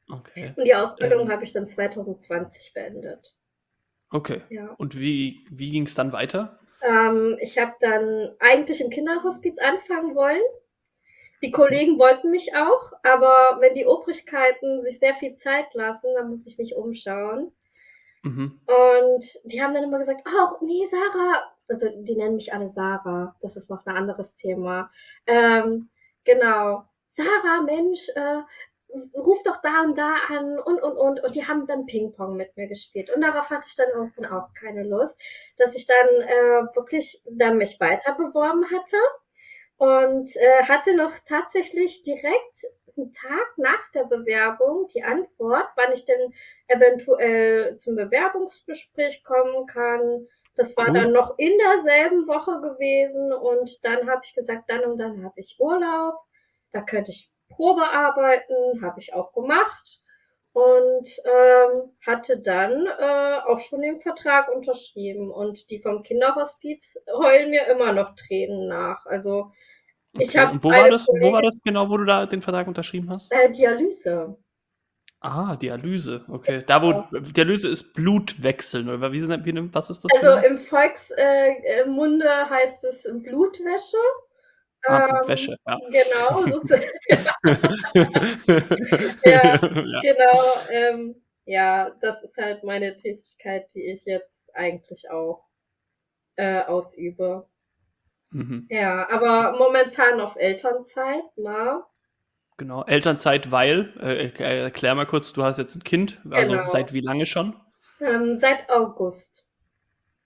Okay. 0.09 0.53
Und 0.55 0.63
die 0.65 0.73
Ausbildung 0.73 1.23
Ähm. 1.23 1.31
habe 1.31 1.43
ich 1.43 1.51
dann 1.51 1.67
2020 1.67 2.73
beendet. 2.73 3.35
Okay. 4.09 4.41
Ja. 4.49 4.73
Und 4.77 4.97
wie, 4.97 5.45
wie 5.49 5.71
ging 5.71 5.83
es 5.83 5.95
dann 5.95 6.13
weiter? 6.13 6.59
Ähm, 6.81 7.37
ich 7.41 7.57
habe 7.57 7.73
dann 7.79 8.35
eigentlich 8.39 8.81
im 8.81 8.89
Kinderhospiz 8.89 9.57
anfangen 9.59 10.15
wollen. 10.15 10.41
Die 11.43 11.51
Kollegen 11.51 11.99
wollten 11.99 12.31
mich 12.31 12.55
auch, 12.55 12.93
aber 13.03 13.57
wenn 13.59 13.75
die 13.75 13.85
Obrigkeiten 13.85 14.81
sich 14.81 14.97
sehr 14.99 15.13
viel 15.15 15.35
Zeit 15.35 15.73
lassen, 15.73 16.07
dann 16.15 16.29
muss 16.29 16.47
ich 16.47 16.57
mich 16.57 16.75
umschauen. 16.75 17.51
Mhm. 18.23 18.59
Und 18.65 19.39
die 19.43 19.61
haben 19.61 19.73
dann 19.73 19.83
immer 19.83 19.99
gesagt, 19.99 20.27
oh, 20.27 20.65
nee, 20.65 20.85
Sarah, 20.89 21.43
also 21.67 21.87
die 22.01 22.15
nennen 22.15 22.35
mich 22.35 22.53
alle 22.53 22.69
Sarah, 22.69 23.35
das 23.41 23.55
ist 23.55 23.69
noch 23.69 23.85
ein 23.85 23.95
anderes 23.95 24.33
Thema. 24.35 24.89
Ähm, 25.27 25.89
genau, 26.23 26.85
Sarah, 27.07 27.61
Mensch, 27.63 28.09
äh, 28.15 28.41
ruf 29.13 29.41
doch 29.43 29.61
da 29.61 29.81
und 29.81 29.97
da 29.97 30.15
an 30.29 30.59
und, 30.59 30.81
und, 30.81 30.97
und. 30.97 31.23
Und 31.23 31.35
die 31.35 31.47
haben 31.47 31.67
dann 31.67 31.85
Ping-Pong 31.85 32.35
mit 32.35 32.55
mir 32.57 32.67
gespielt. 32.67 33.09
Und 33.13 33.21
darauf 33.21 33.49
hatte 33.49 33.65
ich 33.67 33.75
dann 33.75 33.89
irgendwann 33.89 34.31
auch 34.31 34.53
keine 34.53 34.83
Lust, 34.83 35.19
dass 35.57 35.75
ich 35.75 35.85
dann 35.85 36.07
äh, 36.07 36.75
wirklich 36.75 37.21
dann 37.29 37.57
mich 37.57 37.79
weiter 37.79 38.13
beworben 38.13 38.65
hatte 38.65 38.97
und 39.77 40.35
äh, 40.35 40.63
hatte 40.63 40.95
noch 40.95 41.11
tatsächlich 41.27 42.01
direkt 42.03 42.65
einen 42.97 43.11
Tag 43.11 43.57
nach 43.57 43.91
der 43.93 44.05
Bewerbung 44.05 44.87
die 44.87 45.03
Antwort, 45.03 45.67
wann 45.75 45.91
ich 45.93 46.05
denn 46.05 46.33
eventuell 46.67 47.77
zum 47.77 47.95
Bewerbungsgespräch 47.95 49.23
kommen 49.23 49.67
kann. 49.67 50.27
Das 50.55 50.75
war 50.75 50.91
dann 50.91 51.11
noch 51.11 51.37
in 51.37 51.55
derselben 51.59 52.27
Woche 52.27 52.59
gewesen 52.61 53.31
und 53.31 53.85
dann 53.85 54.09
habe 54.09 54.21
ich 54.23 54.33
gesagt, 54.33 54.71
dann 54.71 54.85
und 54.85 54.97
dann 54.97 55.23
habe 55.23 55.39
ich 55.39 55.57
Urlaub, 55.59 56.15
da 56.71 56.81
könnte 56.81 57.11
ich 57.11 57.29
Probe 57.49 57.83
arbeiten, 57.83 58.81
habe 58.83 58.99
ich 58.99 59.13
auch 59.13 59.33
gemacht 59.33 60.01
und 60.53 61.07
ähm, 61.25 61.91
hatte 62.05 62.39
dann 62.39 62.87
äh, 62.87 63.39
auch 63.47 63.59
schon 63.59 63.81
den 63.81 63.99
Vertrag 63.99 64.49
unterschrieben 64.49 65.31
und 65.31 65.69
die 65.69 65.79
vom 65.79 66.03
Kinderhospiz 66.03 66.95
heulen 67.13 67.51
mir 67.51 67.67
immer 67.67 67.93
noch 67.93 68.15
Tränen 68.15 68.67
nach. 68.67 69.05
Also 69.05 69.51
Ich 70.13 70.29
Okay. 70.29 70.39
hab 70.39 70.51
Und 70.53 70.63
wo 70.63 70.69
war 70.69 70.89
das? 70.89 71.07
Wo 71.07 71.31
war 71.31 71.41
das 71.41 71.55
genau, 71.63 71.89
wo 71.89 71.97
du 71.97 72.05
da 72.05 72.25
den 72.25 72.41
Vertrag 72.41 72.67
unterschrieben 72.67 73.09
hast? 73.09 73.31
äh, 73.31 73.51
Dialyse. 73.51 74.35
Ah, 75.19 75.55
Dialyse. 75.55 76.23
Okay. 76.29 76.63
Da 76.65 76.81
wo 76.81 76.93
Dialyse 77.19 77.67
ist 77.69 77.93
Blutwechseln 77.93 78.87
oder 78.89 79.11
wie, 79.11 79.19
sind- 79.19 79.45
wie 79.45 79.73
was 79.73 79.89
ist 79.89 80.05
das? 80.05 80.11
Also 80.11 80.31
genau? 80.31 80.47
im 80.47 80.57
Volksmunde 80.57 82.25
äh, 82.25 82.45
heißt 82.49 82.83
es 82.85 83.03
Blutwäsche. 83.03 83.97
Ah, 84.87 84.99
ähm, 85.01 85.07
Blutwäsche. 85.09 85.57
Ja. 85.67 85.77
Genau, 85.91 86.47
sozusagen. 86.51 86.83
ja. 89.25 89.57
Genau. 90.01 90.55
Ähm, 90.69 91.21
ja, 91.45 91.91
das 92.01 92.23
ist 92.23 92.37
halt 92.37 92.63
meine 92.63 92.97
Tätigkeit, 92.97 93.67
die 93.73 93.91
ich 93.91 94.05
jetzt 94.05 94.53
eigentlich 94.55 95.09
auch 95.09 95.45
äh, 96.35 96.61
ausübe. 96.63 97.47
Mhm. 98.31 98.67
Ja, 98.69 99.09
aber 99.09 99.57
momentan 99.57 100.19
auf 100.19 100.35
Elternzeit, 100.35 101.23
na? 101.37 101.85
Genau, 102.57 102.83
Elternzeit, 102.83 103.51
weil, 103.51 103.93
äh, 104.01 104.27
äh, 104.27 104.63
erklär 104.63 104.95
mal 104.95 105.05
kurz, 105.05 105.31
du 105.31 105.43
hast 105.43 105.57
jetzt 105.57 105.75
ein 105.75 105.83
Kind, 105.83 106.19
also 106.31 106.53
Genau. 106.53 106.65
seit 106.65 106.91
wie 106.91 107.01
lange 107.01 107.25
schon? 107.25 107.55
Ähm, 108.01 108.39
seit 108.39 108.69
August. 108.69 109.45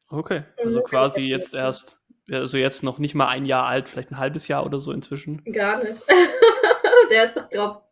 Okay, 0.09 0.43
also 0.57 0.80
Mhm, 0.80 0.84
quasi 0.86 1.22
jetzt 1.22 1.53
erst, 1.53 2.01
also 2.32 2.58
jetzt 2.58 2.84
noch 2.84 2.98
nicht 3.00 3.16
mal 3.16 3.28
ein 3.28 3.46
Jahr 3.46 3.66
alt, 3.66 3.90
vielleicht 3.90 4.12
ein 4.12 4.18
halbes 4.18 4.48
Jahr 4.48 4.66
oder 4.66 4.80
so 4.80 4.92
inzwischen. 4.92 5.44
Gar 5.46 5.84
nicht. 5.84 6.04
der 7.12 7.26
ist 7.26 7.36
doch, 7.36 7.50
glaub, 7.50 7.84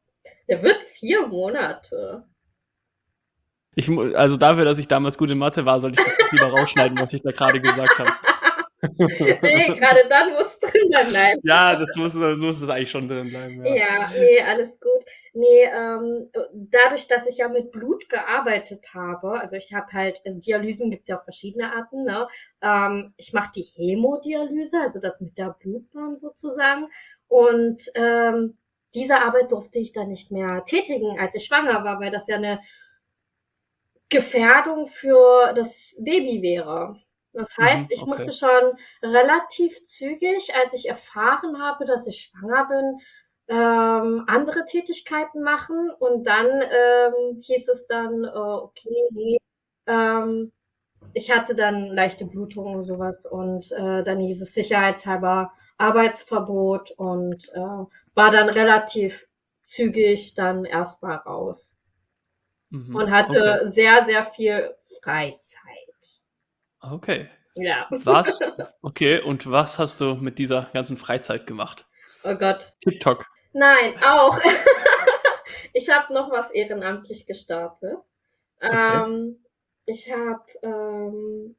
der 0.48 0.64
wird 0.64 0.82
vier 0.98 1.28
Monate. 1.28 2.24
Ich, 3.76 3.90
also 4.16 4.38
dafür, 4.38 4.66
dass 4.66 4.78
ich 4.78 4.88
damals 4.88 5.18
gut 5.18 5.30
in 5.30 5.38
Mathe 5.38 5.66
war, 5.66 5.80
sollte 5.80 6.02
ich 6.02 6.06
das 6.06 6.18
jetzt 6.18 6.32
lieber 6.32 6.48
rausschneiden, 6.48 6.98
was 7.00 7.14
ich 7.14 7.22
da 7.22 7.32
gerade 7.32 7.62
gesagt 7.62 8.00
habe. 8.00 8.12
Nee, 8.82 9.68
gerade 9.68 10.08
dann 10.10 10.34
muss 10.34 10.58
drin 10.60 10.90
bleiben. 11.10 11.42
Ja, 11.44 11.76
das 11.76 11.96
muss, 11.96 12.14
muss 12.14 12.62
es 12.62 12.70
eigentlich 12.70 12.92
schon 12.92 13.08
drin 13.08 13.30
bleiben. 13.30 13.66
Ja. 13.66 13.76
Ja, 13.76 14.10
nee, 14.18 14.42
alles 14.42 14.80
gut. 14.80 15.04
Nee, 15.34 15.64
ähm, 15.66 16.30
dadurch, 16.54 17.08
dass 17.08 17.28
ich 17.28 17.38
ja 17.38 17.50
mit 17.50 17.72
Blut 17.72 18.08
gearbeitet 18.10 18.94
habe, 18.94 19.40
also 19.40 19.56
ich 19.56 19.74
habe 19.74 19.92
halt, 19.92 20.22
also 20.26 20.40
Dialysen 20.40 20.92
gibt's 20.92 21.10
ja 21.10 21.20
auch 21.20 21.24
verschiedene 21.24 21.74
Arten, 21.74 22.04
ne? 22.04 22.28
Ähm, 22.62 23.14
ich 23.18 23.34
mache 23.34 23.52
die 23.56 23.64
Hämodialyse, 23.76 24.78
also 24.80 25.00
das 25.00 25.20
mit 25.20 25.38
der 25.38 25.56
Blutbahn 25.60 26.18
sozusagen. 26.18 26.88
Und 27.28 27.84
ähm, 27.96 28.58
diese 28.94 29.22
Arbeit 29.22 29.52
durfte 29.52 29.80
ich 29.80 29.92
dann 29.92 30.10
nicht 30.10 30.32
mehr 30.32 30.64
tätigen, 30.66 31.20
als 31.20 31.36
ich 31.36 31.46
schwanger 31.46 31.84
war, 31.84 32.00
weil 32.00 32.12
das 32.12 32.28
ja 32.28 32.38
eine 32.38 32.60
Gefährdung 34.10 34.88
für 34.88 35.54
das 35.54 35.96
Baby 36.00 36.42
wäre. 36.42 37.00
Das 37.34 37.56
heißt, 37.58 37.86
Mhm, 37.86 37.90
ich 37.90 38.06
okay. 38.06 38.06
musste 38.06 38.32
schon 38.34 38.74
relativ 39.04 39.84
zügig, 39.86 40.54
als 40.56 40.74
ich 40.74 40.88
erfahren 40.90 41.62
habe, 41.62 41.86
dass 41.86 42.08
ich 42.08 42.22
schwanger 42.22 42.68
bin, 42.68 43.00
ähm, 43.48 44.24
andere 44.28 44.66
Tätigkeiten 44.66 45.42
machen 45.44 45.92
und 46.00 46.24
dann 46.26 46.48
ähm, 46.48 47.42
hieß 47.42 47.68
es 47.70 47.88
dann, 47.88 48.24
äh, 48.26 48.28
okay, 48.30 49.08
nee, 49.12 49.38
ähm, 49.88 50.52
ich 51.14 51.32
hatte 51.32 51.56
dann 51.56 51.88
leichte 51.88 52.26
Blutungen 52.26 52.76
und 52.78 52.86
sowas 52.86 53.26
und 53.26 53.72
äh, 53.74 54.04
dann 54.04 54.20
hieß 54.20 54.42
es 54.42 54.54
sicherheitshalber 54.54 55.52
Arbeitsverbot 55.78 56.92
und 56.92 57.50
äh, 57.54 57.60
war 57.60 58.32
dann 58.32 58.50
relativ 58.50 59.28
zügig 59.64 60.34
dann 60.36 60.66
erstmal 60.66 61.18
raus 61.18 61.78
Mhm. 62.72 63.00
und 63.00 63.12
hatte 63.12 63.70
sehr, 63.72 64.06
sehr 64.06 64.26
viel 64.26 64.76
Freizeit. 65.02 65.69
Okay. 66.82 67.30
Ja, 67.56 67.88
Was? 67.90 68.40
Okay, 68.82 69.20
und 69.20 69.50
was 69.50 69.80
hast 69.80 70.00
du 70.00 70.16
mit 70.16 70.40
dieser 70.40 70.70
ganzen 70.74 70.98
Freizeit 70.98 71.46
gemacht? 71.48 71.86
oh 72.24 72.36
Gott. 72.36 72.74
TikTok. 72.82 73.26
Nein, 73.54 73.96
auch. 74.04 74.40
ich 75.74 75.90
habe 75.90 76.14
noch 76.14 76.32
was 76.32 76.52
ehrenamtlich 76.52 77.26
gestartet. 77.26 77.98
Okay. 78.62 79.04
Ähm, 79.04 79.44
ich 79.86 80.12
habe, 80.12 80.46
ähm, 80.62 81.56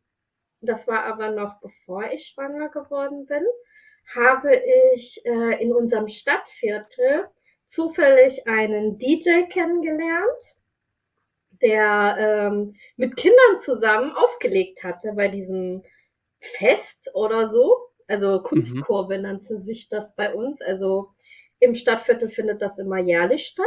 das 0.60 0.86
war 0.86 1.04
aber 1.04 1.30
noch 1.30 1.60
bevor 1.60 2.04
ich 2.12 2.28
schwanger 2.28 2.68
geworden 2.68 3.26
bin, 3.26 3.44
habe 4.14 4.54
ich 4.54 5.24
äh, 5.24 5.62
in 5.62 5.72
unserem 5.72 6.08
Stadtviertel 6.08 7.28
zufällig 7.66 8.46
einen 8.46 8.98
DJ 8.98 9.42
kennengelernt, 9.50 10.42
der 11.62 12.16
ähm, 12.18 12.74
mit 12.96 13.16
Kindern 13.16 13.60
zusammen 13.60 14.12
aufgelegt 14.16 14.82
hatte 14.84 15.12
bei 15.14 15.28
diesem 15.28 15.82
Fest 16.40 17.10
oder 17.14 17.48
so. 17.48 17.76
Also 18.08 18.42
Kunstkurve 18.42 19.18
nannte 19.18 19.58
sich 19.58 19.88
das 19.88 20.14
bei 20.16 20.34
uns. 20.34 20.60
Also 20.62 21.10
im 21.60 21.74
Stadtviertel 21.74 22.30
findet 22.30 22.62
das 22.62 22.78
immer 22.78 22.98
jährlich 22.98 23.46
statt. 23.46 23.66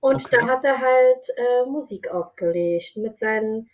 Und 0.00 0.26
Okay. 0.26 0.36
da 0.40 0.46
hat 0.46 0.64
er 0.64 0.78
halt 0.80 1.28
äh, 1.36 1.66
Musik 1.66 2.08
aufgelegt 2.10 2.96
mit 2.96 3.18
seinen 3.18 3.68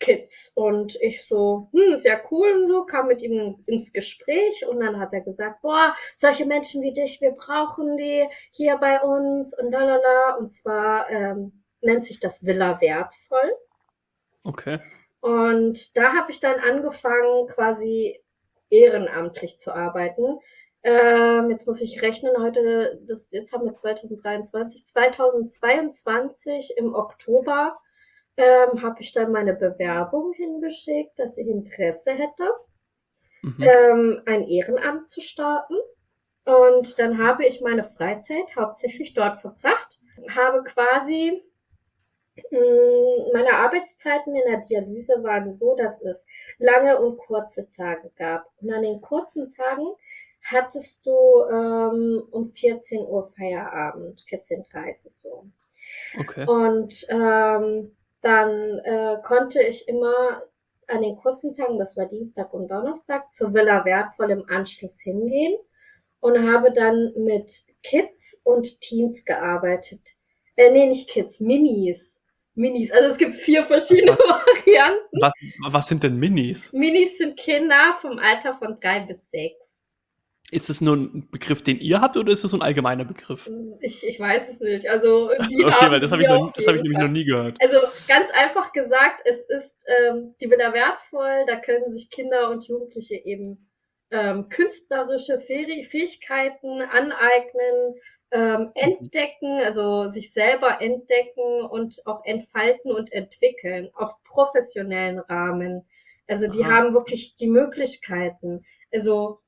Kids. 0.00 0.52
Und 0.54 0.96
ich 1.00 1.26
so, 1.26 1.68
hm, 1.72 1.92
ist 1.94 2.04
ja 2.04 2.20
cool 2.30 2.52
und 2.52 2.68
so, 2.68 2.84
kam 2.86 3.08
mit 3.08 3.20
ihm 3.22 3.62
ins 3.66 3.92
Gespräch 3.92 4.64
und 4.66 4.80
dann 4.80 4.98
hat 5.00 5.12
er 5.12 5.20
gesagt, 5.22 5.60
boah, 5.62 5.94
solche 6.16 6.46
Menschen 6.46 6.82
wie 6.82 6.92
dich, 6.92 7.20
wir 7.20 7.32
brauchen 7.32 7.96
die 7.96 8.26
hier 8.52 8.76
bei 8.78 9.00
uns 9.02 9.52
und 9.58 9.72
lalala. 9.72 10.36
Und 10.38 10.50
zwar 10.52 11.10
ähm, 11.10 11.57
nennt 11.80 12.04
sich 12.04 12.20
das 12.20 12.44
Villa 12.44 12.80
Wertvoll. 12.80 13.52
Okay. 14.44 14.78
Und 15.20 15.96
da 15.96 16.14
habe 16.14 16.30
ich 16.30 16.40
dann 16.40 16.60
angefangen, 16.60 17.48
quasi 17.48 18.20
ehrenamtlich 18.70 19.58
zu 19.58 19.72
arbeiten. 19.74 20.38
Ähm, 20.82 21.50
jetzt 21.50 21.66
muss 21.66 21.80
ich 21.80 22.02
rechnen, 22.02 22.32
heute, 22.40 23.00
das, 23.06 23.32
jetzt 23.32 23.52
haben 23.52 23.64
wir 23.64 23.72
2023, 23.72 24.84
2022 24.84 26.74
im 26.76 26.94
Oktober 26.94 27.76
ähm, 28.36 28.82
habe 28.82 29.00
ich 29.00 29.12
dann 29.12 29.32
meine 29.32 29.54
Bewerbung 29.54 30.32
hingeschickt, 30.32 31.18
dass 31.18 31.36
ich 31.36 31.48
Interesse 31.48 32.12
hätte, 32.12 32.48
Mhm. 33.42 33.62
ähm, 33.62 34.22
ein 34.26 34.46
Ehrenamt 34.48 35.08
zu 35.08 35.20
starten. 35.20 35.74
Und 36.44 36.98
dann 36.98 37.18
habe 37.18 37.44
ich 37.46 37.60
meine 37.60 37.84
Freizeit 37.84 38.54
hauptsächlich 38.56 39.14
dort 39.14 39.38
verbracht, 39.40 39.98
habe 40.34 40.62
quasi 40.64 41.42
meine 43.32 43.52
Arbeitszeiten 43.52 44.34
in 44.34 44.50
der 44.50 44.60
Dialyse 44.60 45.22
waren 45.22 45.54
so, 45.54 45.74
dass 45.76 46.00
es 46.02 46.26
lange 46.58 46.98
und 46.98 47.18
kurze 47.18 47.70
Tage 47.70 48.10
gab. 48.16 48.46
Und 48.60 48.72
an 48.72 48.82
den 48.82 49.00
kurzen 49.00 49.48
Tagen 49.48 49.86
hattest 50.44 51.04
du 51.06 51.12
ähm, 51.50 52.22
um 52.30 52.50
14 52.50 53.06
Uhr 53.06 53.28
Feierabend, 53.28 54.22
14.30 54.30 55.22
so. 55.22 55.44
Okay. 56.18 56.46
Und 56.46 57.06
ähm, 57.08 57.96
dann 58.22 58.78
äh, 58.78 59.16
konnte 59.24 59.62
ich 59.62 59.88
immer 59.88 60.42
an 60.86 61.02
den 61.02 61.16
kurzen 61.16 61.54
Tagen, 61.54 61.78
das 61.78 61.96
war 61.96 62.06
Dienstag 62.06 62.52
und 62.54 62.68
Donnerstag, 62.68 63.30
zur 63.30 63.52
Villa 63.52 63.84
Wertvoll 63.84 64.30
im 64.30 64.48
Anschluss 64.48 65.00
hingehen 65.00 65.54
und 66.20 66.50
habe 66.50 66.72
dann 66.72 67.12
mit 67.16 67.62
Kids 67.82 68.40
und 68.42 68.80
Teens 68.80 69.24
gearbeitet. 69.24 70.00
Äh, 70.56 70.70
nee, 70.72 70.86
nicht 70.86 71.08
Kids, 71.08 71.40
Minis. 71.40 72.16
Minis. 72.58 72.90
Also 72.92 73.08
es 73.08 73.18
gibt 73.18 73.34
vier 73.34 73.62
verschiedene 73.64 74.12
Varianten. 74.12 75.06
Was, 75.20 75.32
was 75.70 75.88
sind 75.88 76.02
denn 76.02 76.16
Minis? 76.16 76.72
Minis 76.72 77.16
sind 77.18 77.38
Kinder 77.38 77.96
vom 78.00 78.18
Alter 78.18 78.54
von 78.54 78.76
drei 78.80 79.00
bis 79.00 79.30
sechs. 79.30 79.84
Ist 80.50 80.70
das 80.70 80.80
nur 80.80 80.96
ein 80.96 81.28
Begriff, 81.30 81.62
den 81.62 81.78
ihr 81.78 82.00
habt, 82.00 82.16
oder 82.16 82.32
ist 82.32 82.42
das 82.42 82.52
so 82.52 82.56
ein 82.56 82.62
allgemeiner 82.62 83.04
Begriff? 83.04 83.50
Ich, 83.80 84.02
ich 84.06 84.18
weiß 84.18 84.48
es 84.50 84.60
nicht. 84.60 84.88
Also 84.88 85.30
die 85.50 85.62
Okay, 85.64 85.90
weil 85.90 86.00
das 86.00 86.10
habe 86.10 86.22
ich, 86.22 86.28
noch- 86.28 86.50
das 86.52 86.66
hab 86.66 86.74
ich 86.74 86.82
nämlich 86.82 86.98
noch 86.98 87.08
nie 87.08 87.24
gehört. 87.26 87.56
Also 87.60 87.76
ganz 88.08 88.30
einfach 88.30 88.72
gesagt, 88.72 89.20
es 89.26 89.40
ist 89.42 89.76
ähm, 89.86 90.34
die 90.40 90.50
Villa 90.50 90.72
wertvoll, 90.72 91.44
da 91.46 91.56
können 91.56 91.90
sich 91.90 92.08
Kinder 92.10 92.48
und 92.50 92.64
Jugendliche 92.66 93.16
eben 93.16 93.68
ähm, 94.10 94.48
künstlerische 94.48 95.34
Fäh- 95.38 95.84
Fähigkeiten 95.86 96.80
aneignen, 96.80 97.94
ähm, 98.30 98.70
entdecken, 98.74 99.60
also 99.60 100.08
sich 100.08 100.32
selber 100.32 100.80
entdecken 100.80 101.62
und 101.62 102.06
auch 102.06 102.24
entfalten 102.24 102.92
und 102.92 103.12
entwickeln 103.12 103.90
auf 103.94 104.12
professionellen 104.24 105.18
Rahmen. 105.18 105.86
Also 106.26 106.46
die 106.46 106.62
Aha. 106.64 106.70
haben 106.72 106.94
wirklich 106.94 107.36
die 107.36 107.46
Möglichkeiten. 107.48 108.64
Also 108.92 109.40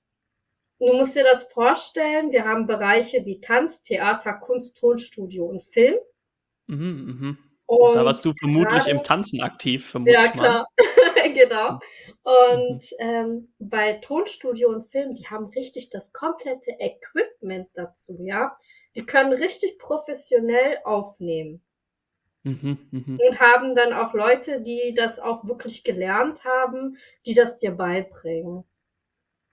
du 0.79 0.93
musst 0.95 1.15
dir 1.15 1.25
das 1.25 1.45
vorstellen, 1.53 2.31
wir 2.33 2.45
haben 2.45 2.67
Bereiche 2.67 3.25
wie 3.27 3.41
Tanz, 3.41 3.83
Theater, 3.83 4.33
Kunst, 4.33 4.79
Tonstudio 4.79 5.45
und 5.45 5.63
Film. 5.63 5.97
Mhm, 6.67 7.19
mhm. 7.21 7.39
Und 7.67 7.95
da 7.95 8.05
warst 8.05 8.25
du 8.25 8.33
vermutlich 8.33 8.85
gerade- 8.85 8.91
im 8.91 9.03
Tanzen 9.03 9.43
aktiv, 9.43 9.91
vermute 9.91 10.13
Ja, 10.13 10.29
klar. 10.29 10.67
genau. 11.35 11.79
Und 12.23 12.83
Mhm. 12.83 12.97
ähm, 12.99 13.55
bei 13.59 13.93
Tonstudio 14.03 14.71
und 14.71 14.91
Film, 14.91 15.15
die 15.15 15.27
haben 15.27 15.47
richtig 15.47 15.91
das 15.91 16.13
komplette 16.13 16.73
Equipment 16.79 17.69
dazu, 17.75 18.17
ja. 18.23 18.57
Die 18.95 19.05
können 19.07 19.33
richtig 19.33 19.79
professionell 19.79 20.79
aufnehmen 20.85 21.63
Mhm, 22.45 22.79
mhm. 22.91 23.21
und 23.21 23.41
haben 23.41 23.75
dann 23.75 23.93
auch 23.93 24.15
Leute, 24.15 24.63
die 24.63 24.95
das 24.97 25.19
auch 25.19 25.45
wirklich 25.45 25.85
gelernt 25.85 26.43
haben, 26.45 26.97
die 27.27 27.35
das 27.35 27.57
dir 27.59 27.73
beibringen. 27.73 28.65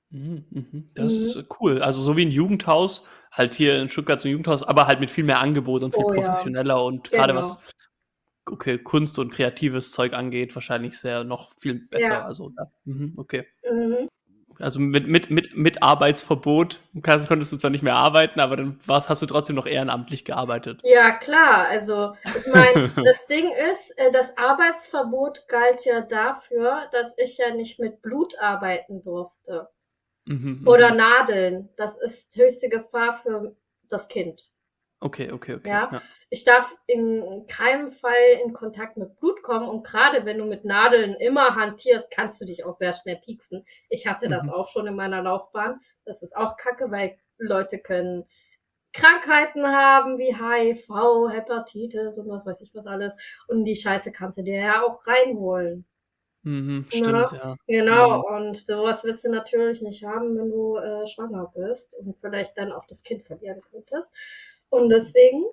Mhm, 0.10 0.46
mhm. 0.50 0.88
Das 0.96 1.18
Mhm. 1.18 1.24
ist 1.24 1.36
äh, 1.36 1.44
cool. 1.60 1.82
Also 1.82 2.02
so 2.02 2.16
wie 2.16 2.26
ein 2.26 2.32
Jugendhaus, 2.32 3.06
halt 3.32 3.54
hier 3.56 3.82
in 3.82 3.90
Stuttgart 3.90 4.22
so 4.22 4.28
ein 4.28 4.32
Jugendhaus, 4.32 4.64
aber 4.64 4.88
halt 4.88 5.00
mit 5.02 5.12
viel 5.12 5.26
mehr 5.26 5.40
Angebot 5.40 5.84
und 5.84 5.94
viel 5.96 6.06
Oh 6.06 6.14
ja. 6.14 6.24
professioneller 6.24 6.84
und 6.84 7.12
gerade 7.12 7.34
Genau. 7.34 7.40
was 7.46 7.60
okay, 8.48 8.78
Kunst 8.80 9.20
und 9.20 9.32
kreatives 9.34 9.92
Zeug 9.92 10.14
angeht, 10.14 10.56
wahrscheinlich 10.56 11.00
sehr 11.00 11.24
noch 11.26 11.54
viel 11.60 11.76
besser. 11.88 12.10
Ja. 12.16 12.26
Also 12.26 12.52
da, 12.56 12.72
mhm, 12.86 13.14
okay. 13.18 13.46
Mhm. 13.72 14.08
Also 14.60 14.80
mit, 14.80 15.08
mit, 15.08 15.30
mit, 15.30 15.56
mit 15.56 15.84
Arbeitsverbot 15.84 16.80
kannst, 17.04 17.28
konntest 17.28 17.52
du 17.52 17.58
zwar 17.58 17.70
nicht 17.70 17.84
mehr 17.84 17.96
arbeiten, 17.96 18.40
aber 18.40 18.58
dann 18.58 18.80
warst, 18.86 19.10
hast 19.10 19.22
du 19.22 19.26
trotzdem 19.26 19.56
noch 19.56 19.66
ehrenamtlich 19.66 20.26
gearbeitet. 20.26 20.82
Ja, 20.84 21.12
klar. 21.12 21.68
Also, 21.68 22.16
ich 22.26 22.54
meine, 22.54 22.90
das 23.06 23.28
Ding 23.28 23.52
ist, 23.72 23.92
äh, 23.98 24.12
das 24.12 24.38
Arbeitsverbot 24.38 25.48
galt 25.48 25.86
ja 25.86 26.02
dafür, 26.02 26.88
dass 26.92 27.14
ich 27.18 27.38
ja 27.38 27.54
nicht 27.54 27.80
mit 27.80 28.02
Blut 28.02 28.38
arbeiten 28.40 29.02
durfte. 29.02 29.70
Mhm, 30.26 30.60
mhm. 30.62 30.68
Oder 30.68 30.94
Nadeln. 30.94 31.70
Das 31.78 31.98
ist 31.98 32.36
höchste 32.36 32.70
Gefahr 32.70 33.20
für 33.22 33.56
das 33.90 34.08
Kind. 34.08 34.48
Okay, 35.00 35.32
okay, 35.32 35.56
okay. 35.56 35.70
Ja? 35.70 35.90
ja? 35.92 36.02
Ich 36.30 36.44
darf 36.44 36.74
in 36.88 37.46
keinem 37.48 37.92
Fall 37.92 38.42
in 38.44 38.54
Kontakt 38.54 38.98
mit 38.98 39.18
Blut 39.20 39.42
kommen 39.44 39.70
und 39.70 39.86
gerade 39.86 40.26
wenn 40.26 40.40
du 40.40 40.46
mit 40.46 40.66
Nadeln 40.66 41.16
immer 41.16 41.56
hantierst, 41.56 42.12
kannst 42.12 42.42
du 42.42 42.46
dich 42.46 42.66
auch 42.66 42.74
sehr 42.74 42.94
schnell 42.94 43.18
pieksen. 43.18 43.66
Ich 43.90 44.08
hatte 44.08 44.28
das 44.28 44.44
mhm. 44.44 44.50
auch 44.52 44.68
schon 44.68 44.88
in 44.88 44.96
meiner 44.96 45.22
Laufbahn. 45.22 45.80
Das 46.06 46.22
ist 46.24 46.36
auch 46.36 46.58
kacke, 46.58 46.92
weil 46.92 47.18
Leute 47.38 47.80
können 47.80 48.26
Krankheiten 48.92 49.68
haben 49.68 50.18
wie 50.18 50.36
HIV, 50.36 51.32
Hepatitis 51.32 52.18
und 52.18 52.30
was 52.30 52.46
weiß 52.46 52.62
ich 52.62 52.74
was 52.74 52.88
alles. 52.88 53.14
Und 53.48 53.66
die 53.66 53.76
Scheiße 53.76 54.12
kannst 54.12 54.40
du 54.40 54.44
dir 54.44 54.60
ja 54.60 54.84
auch 54.84 55.06
reinholen. 55.06 55.86
Mhm, 56.44 56.86
stimmt, 56.88 57.32
ja. 57.34 57.56
Genau, 57.68 58.10
ja. 58.10 58.38
und 58.38 58.58
sowas 58.58 59.04
willst 59.04 59.26
du 59.26 59.30
natürlich 59.30 59.82
nicht 59.82 60.06
haben, 60.06 60.38
wenn 60.38 60.50
du 60.50 60.78
äh, 60.78 61.06
schwanger 61.06 61.52
bist 61.54 61.94
und 61.96 62.16
vielleicht 62.22 62.58
dann 62.58 62.72
auch 62.72 62.86
das 62.88 63.04
Kind 63.04 63.26
verlieren 63.26 63.62
könntest. 63.70 64.12
Und 64.70 64.90
deswegen, 64.90 65.46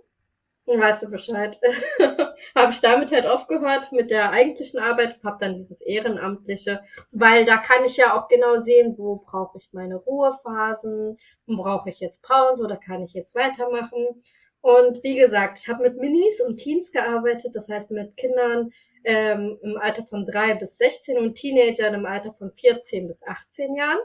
weißt 0.66 1.02
du 1.02 1.10
Bescheid, 1.10 1.60
habe 2.54 2.72
ich 2.72 2.80
damit 2.80 3.12
halt 3.12 3.26
aufgehört 3.26 3.92
mit 3.92 4.10
der 4.10 4.30
eigentlichen 4.30 4.80
Arbeit, 4.80 5.18
habe 5.22 5.38
dann 5.40 5.56
dieses 5.56 5.80
Ehrenamtliche, 5.80 6.80
weil 7.12 7.44
da 7.44 7.58
kann 7.58 7.84
ich 7.84 7.96
ja 7.96 8.18
auch 8.18 8.28
genau 8.28 8.56
sehen, 8.56 8.94
wo 8.96 9.16
brauche 9.16 9.58
ich 9.58 9.72
meine 9.72 9.96
Ruhephasen, 9.96 11.18
wo 11.46 11.56
brauche 11.62 11.90
ich 11.90 12.00
jetzt 12.00 12.22
Pause 12.22 12.64
oder 12.64 12.76
kann 12.76 13.02
ich 13.02 13.14
jetzt 13.14 13.34
weitermachen. 13.34 14.22
Und 14.60 15.02
wie 15.02 15.16
gesagt, 15.16 15.58
ich 15.58 15.68
habe 15.68 15.82
mit 15.82 15.98
Minis 15.98 16.40
und 16.40 16.56
Teens 16.56 16.90
gearbeitet, 16.90 17.54
das 17.54 17.68
heißt 17.68 17.90
mit 17.90 18.16
Kindern 18.16 18.72
ähm, 19.04 19.58
im 19.62 19.76
Alter 19.76 20.04
von 20.04 20.24
drei 20.24 20.54
bis 20.54 20.78
16 20.78 21.18
und 21.18 21.34
Teenagern 21.34 21.94
im 21.94 22.06
Alter 22.06 22.32
von 22.32 22.50
14 22.50 23.06
bis 23.06 23.22
18 23.22 23.74
Jahren. 23.74 23.98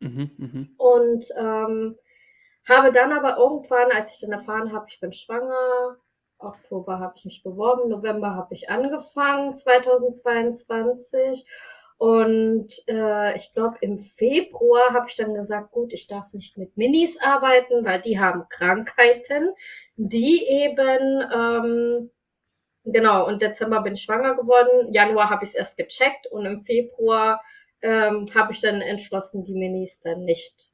Mhm, 0.00 0.30
mh. 0.38 0.66
Und 0.76 1.26
ähm, 1.36 1.96
habe 2.68 2.92
dann 2.92 3.12
aber 3.12 3.38
irgendwann, 3.38 3.90
als 3.92 4.14
ich 4.14 4.20
dann 4.20 4.32
erfahren 4.32 4.72
habe, 4.72 4.86
ich 4.88 5.00
bin 5.00 5.12
schwanger, 5.12 5.96
Oktober 6.38 7.00
habe 7.00 7.14
ich 7.16 7.24
mich 7.24 7.42
beworben, 7.42 7.88
November 7.88 8.34
habe 8.34 8.54
ich 8.54 8.70
angefangen, 8.70 9.56
2022. 9.56 11.44
Und 11.98 12.68
äh, 12.86 13.36
ich 13.36 13.52
glaube, 13.54 13.76
im 13.80 13.98
Februar 13.98 14.92
habe 14.92 15.06
ich 15.08 15.16
dann 15.16 15.34
gesagt, 15.34 15.72
gut, 15.72 15.92
ich 15.92 16.06
darf 16.06 16.32
nicht 16.32 16.56
mit 16.56 16.76
Minis 16.76 17.18
arbeiten, 17.20 17.84
weil 17.84 18.00
die 18.00 18.20
haben 18.20 18.48
Krankheiten, 18.48 19.52
die 19.96 20.46
eben, 20.46 21.24
ähm, 21.34 22.10
genau, 22.84 23.26
und 23.26 23.42
Dezember 23.42 23.82
bin 23.82 23.94
ich 23.94 24.02
schwanger 24.02 24.36
geworden, 24.36 24.92
Januar 24.92 25.28
habe 25.28 25.44
ich 25.44 25.50
es 25.50 25.56
erst 25.56 25.76
gecheckt 25.76 26.28
und 26.30 26.46
im 26.46 26.60
Februar 26.62 27.42
ähm, 27.82 28.28
habe 28.32 28.52
ich 28.52 28.60
dann 28.60 28.80
entschlossen, 28.80 29.44
die 29.44 29.54
Minis 29.54 30.00
dann 30.00 30.24
nicht 30.24 30.70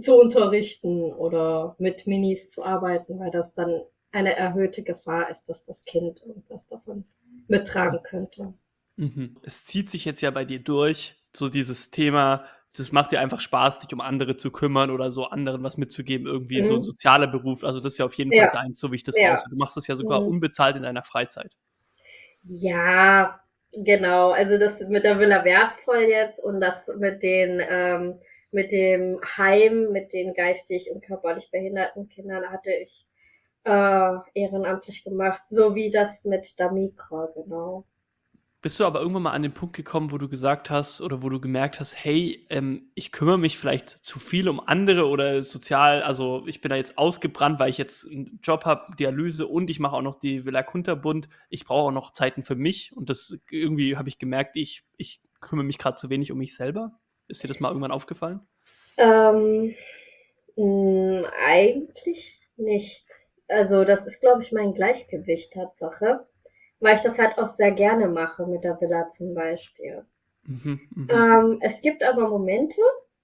zu 0.00 0.16
unterrichten 0.16 1.12
oder 1.12 1.76
mit 1.78 2.06
Minis 2.06 2.50
zu 2.50 2.64
arbeiten, 2.64 3.18
weil 3.18 3.30
das 3.30 3.54
dann 3.54 3.82
eine 4.12 4.36
erhöhte 4.36 4.82
Gefahr 4.82 5.30
ist, 5.30 5.48
dass 5.48 5.64
das 5.64 5.84
Kind 5.84 6.22
irgendwas 6.24 6.66
davon 6.66 7.04
mittragen 7.46 8.02
könnte. 8.02 8.54
Mhm. 8.96 9.36
Es 9.42 9.64
zieht 9.64 9.90
sich 9.90 10.04
jetzt 10.04 10.20
ja 10.20 10.30
bei 10.30 10.44
dir 10.44 10.58
durch, 10.58 11.16
so 11.32 11.48
dieses 11.48 11.90
Thema, 11.90 12.44
das 12.76 12.92
macht 12.92 13.12
dir 13.12 13.20
einfach 13.20 13.40
Spaß, 13.40 13.80
dich 13.80 13.92
um 13.92 14.00
andere 14.00 14.36
zu 14.36 14.50
kümmern 14.50 14.90
oder 14.90 15.10
so 15.10 15.24
anderen 15.24 15.62
was 15.62 15.76
mitzugeben, 15.76 16.26
irgendwie 16.26 16.58
mhm. 16.58 16.66
so 16.66 16.76
ein 16.76 16.84
sozialer 16.84 17.26
Beruf. 17.26 17.64
Also 17.64 17.80
das 17.80 17.92
ist 17.92 17.98
ja 17.98 18.04
auf 18.04 18.14
jeden 18.14 18.32
ja. 18.32 18.50
Fall 18.50 18.62
deins, 18.62 18.78
so 18.78 18.90
wie 18.92 18.96
ich 18.96 19.04
das 19.04 19.16
ja. 19.16 19.36
Du 19.48 19.56
machst 19.56 19.76
das 19.76 19.86
ja 19.86 19.96
sogar 19.96 20.20
mhm. 20.20 20.28
unbezahlt 20.28 20.76
in 20.76 20.82
deiner 20.82 21.02
Freizeit. 21.02 21.52
Ja, 22.42 23.40
genau. 23.72 24.30
Also 24.30 24.58
das 24.58 24.80
mit 24.80 25.04
der 25.04 25.18
Villa 25.18 25.44
wertvoll 25.44 26.02
jetzt 26.02 26.42
und 26.42 26.60
das 26.60 26.88
mit 26.98 27.22
den 27.22 27.62
ähm, 27.68 28.20
mit 28.50 28.72
dem 28.72 29.20
Heim, 29.36 29.92
mit 29.92 30.12
den 30.12 30.34
geistig 30.34 30.90
und 30.90 31.04
körperlich 31.04 31.50
behinderten 31.50 32.08
Kindern 32.08 32.50
hatte 32.50 32.72
ich 32.72 33.06
äh, 33.64 34.14
ehrenamtlich 34.34 35.04
gemacht, 35.04 35.42
so 35.48 35.74
wie 35.74 35.90
das 35.90 36.24
mit 36.24 36.58
Damikra, 36.58 37.28
genau. 37.34 37.84
Bist 38.60 38.80
du 38.80 38.84
aber 38.84 39.00
irgendwann 39.00 39.22
mal 39.22 39.32
an 39.32 39.42
den 39.42 39.54
Punkt 39.54 39.76
gekommen, 39.76 40.10
wo 40.10 40.18
du 40.18 40.28
gesagt 40.28 40.68
hast 40.68 41.00
oder 41.00 41.22
wo 41.22 41.28
du 41.28 41.40
gemerkt 41.40 41.78
hast, 41.78 41.94
hey, 41.94 42.44
ähm, 42.50 42.90
ich 42.96 43.12
kümmere 43.12 43.38
mich 43.38 43.56
vielleicht 43.56 43.88
zu 43.88 44.18
viel 44.18 44.48
um 44.48 44.58
andere 44.58 45.06
oder 45.06 45.44
sozial, 45.44 46.02
also 46.02 46.44
ich 46.48 46.60
bin 46.60 46.70
da 46.70 46.74
jetzt 46.74 46.98
ausgebrannt, 46.98 47.60
weil 47.60 47.70
ich 47.70 47.78
jetzt 47.78 48.10
einen 48.10 48.40
Job 48.42 48.64
habe, 48.64 48.96
Dialyse 48.96 49.46
und 49.46 49.70
ich 49.70 49.78
mache 49.78 49.94
auch 49.94 50.02
noch 50.02 50.18
die 50.18 50.44
Villa 50.44 50.64
Kunterbund. 50.64 51.28
Ich 51.50 51.66
brauche 51.66 51.88
auch 51.88 51.92
noch 51.92 52.10
Zeiten 52.10 52.42
für 52.42 52.56
mich 52.56 52.92
und 52.96 53.10
das 53.10 53.38
irgendwie 53.48 53.96
habe 53.96 54.08
ich 54.08 54.18
gemerkt, 54.18 54.56
ich, 54.56 54.82
ich 54.96 55.20
kümmere 55.40 55.64
mich 55.64 55.78
gerade 55.78 55.96
zu 55.96 56.10
wenig 56.10 56.32
um 56.32 56.38
mich 56.38 56.56
selber. 56.56 56.98
Ist 57.28 57.42
dir 57.42 57.48
das 57.48 57.60
mal 57.60 57.68
irgendwann 57.68 57.92
aufgefallen? 57.92 58.40
Ähm, 58.96 59.74
mh, 60.56 61.28
eigentlich 61.46 62.40
nicht. 62.56 63.06
Also 63.48 63.84
das 63.84 64.06
ist, 64.06 64.20
glaube 64.20 64.42
ich, 64.42 64.52
mein 64.52 64.74
Gleichgewicht 64.74 65.52
Tatsache, 65.52 66.26
weil 66.80 66.96
ich 66.96 67.02
das 67.02 67.18
halt 67.18 67.38
auch 67.38 67.48
sehr 67.48 67.72
gerne 67.72 68.08
mache 68.08 68.46
mit 68.46 68.64
der 68.64 68.80
Villa 68.80 69.08
zum 69.10 69.34
Beispiel. 69.34 70.04
Mhm, 70.44 70.80
mh. 70.94 71.14
ähm, 71.14 71.58
es 71.62 71.80
gibt 71.82 72.02
aber 72.02 72.28
Momente, 72.28 72.80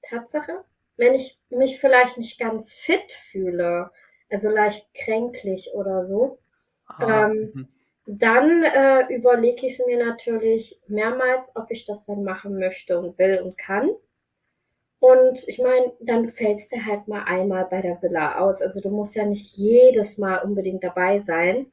Tatsache, 0.09 0.65
wenn 0.97 1.15
ich 1.15 1.39
mich 1.51 1.81
vielleicht 1.81 2.19
nicht 2.19 2.39
ganz 2.39 2.75
fit 2.75 3.13
fühle, 3.31 3.91
also 4.31 4.49
leicht 4.49 4.87
kränklich 4.95 5.71
oder 5.75 6.07
so, 6.07 6.39
ah, 6.87 7.27
ähm, 7.27 7.53
mhm. 7.55 7.69
Dann 8.07 8.63
äh, 8.63 9.15
überlege 9.15 9.67
ich 9.67 9.79
es 9.79 9.87
mir 9.87 10.05
natürlich 10.05 10.79
mehrmals, 10.89 11.51
ob 11.55 11.71
ich 11.71 11.87
das 11.87 12.05
dann 12.05 12.23
machen 12.23 12.59
möchte 12.59 12.99
und 12.99 13.19
will 13.19 13.41
und 13.43 13.57
kann. 13.57 13.91
Und 15.01 15.47
ich 15.49 15.59
meine, 15.59 15.93
dann 16.01 16.29
fällst 16.29 16.73
du 16.73 16.85
halt 16.85 17.09
mal 17.09 17.25
einmal 17.25 17.67
bei 17.71 17.83
der 17.83 18.01
Villa 18.01 18.39
aus. 18.39 18.63
Also 18.63 18.81
du 18.81 18.89
musst 18.91 19.15
ja 19.15 19.27
nicht 19.27 19.55
jedes 19.55 20.19
Mal 20.19 20.39
unbedingt 20.39 20.83
dabei 20.83 21.19
sein. 21.19 21.67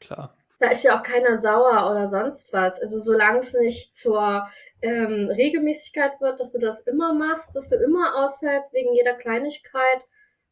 Klar. 0.00 0.36
Da 0.58 0.70
ist 0.70 0.84
ja 0.84 0.98
auch 0.98 1.02
keiner 1.02 1.36
sauer 1.36 1.90
oder 1.90 2.08
sonst 2.08 2.52
was. 2.52 2.80
Also 2.80 2.98
solange 2.98 3.40
es 3.40 3.52
nicht 3.54 3.94
zur 3.94 4.48
ähm, 4.80 5.28
Regelmäßigkeit 5.28 6.20
wird, 6.20 6.40
dass 6.40 6.52
du 6.52 6.58
das 6.58 6.80
immer 6.80 7.12
machst, 7.12 7.54
dass 7.54 7.68
du 7.68 7.76
immer 7.76 8.24
ausfällst 8.24 8.72
wegen 8.72 8.94
jeder 8.94 9.14
Kleinigkeit, 9.14 10.02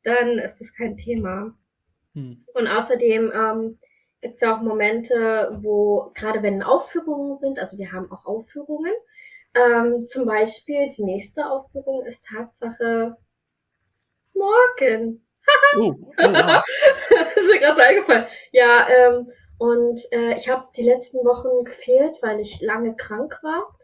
dann 0.04 0.38
ist 0.38 0.60
das 0.60 0.74
kein 0.74 0.96
Thema. 0.96 1.54
Hm. 2.14 2.44
Und 2.54 2.66
außerdem 2.66 3.32
ähm, 3.34 3.78
gibt 4.20 4.34
es 4.34 4.40
ja 4.40 4.56
auch 4.56 4.60
Momente, 4.60 5.56
wo, 5.62 6.10
gerade 6.14 6.42
wenn 6.42 6.62
Aufführungen 6.62 7.36
sind, 7.36 7.58
also 7.58 7.78
wir 7.78 7.92
haben 7.92 8.10
auch 8.12 8.26
Aufführungen, 8.26 8.92
ähm, 9.54 10.06
zum 10.06 10.26
Beispiel 10.26 10.90
die 10.96 11.02
nächste 11.02 11.46
Aufführung 11.46 12.04
ist 12.06 12.24
Tatsache 12.24 13.16
morgen. 14.34 15.24
oh, 15.78 15.94
oh, 15.98 16.22
wow. 16.22 16.62
das 17.10 17.36
ist 17.36 17.50
mir 17.50 17.58
gerade 17.58 17.76
so 17.76 17.82
eingefallen. 17.82 18.26
Ja, 18.52 18.88
ähm, 18.88 19.32
und 19.58 20.00
äh, 20.12 20.36
ich 20.36 20.48
habe 20.48 20.68
die 20.76 20.84
letzten 20.84 21.18
Wochen 21.18 21.64
gefehlt, 21.64 22.16
weil 22.22 22.40
ich 22.40 22.60
lange 22.60 22.94
krank 22.96 23.38
war. 23.42 23.76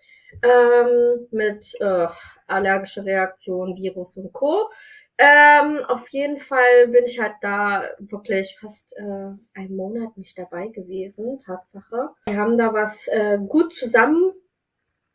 Ähm, 0.43 1.27
mit 1.31 1.75
äh, 1.81 2.07
allergische 2.47 3.05
Reaktion, 3.05 3.77
Virus 3.77 4.17
und 4.17 4.33
Co. 4.33 4.71
Ähm, 5.19 5.79
auf 5.89 6.09
jeden 6.11 6.39
Fall 6.39 6.89
bin 6.89 7.05
ich 7.07 7.19
halt 7.21 7.37
da 7.41 7.85
wirklich 7.99 8.59
fast 8.61 8.95
äh, 8.99 9.33
einen 9.55 9.77
Monat 9.77 10.17
nicht 10.17 10.37
dabei 10.39 10.69
gewesen, 10.69 11.41
Tatsache. 11.45 12.11
Wir 12.27 12.37
haben 12.37 12.59
da 12.59 12.75
was 12.75 13.09
äh, 13.09 13.39
gut 13.49 13.75
zusammen 13.75 14.33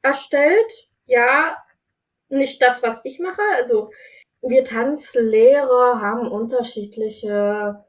erstellt. 0.01 0.89
Ja, 1.05 1.55
nicht 2.29 2.61
das, 2.61 2.81
was 2.81 3.01
ich 3.03 3.19
mache. 3.19 3.41
Also 3.57 3.91
wir 4.41 4.65
Tanzlehrer 4.65 6.01
haben 6.01 6.31
unterschiedliche 6.31 7.85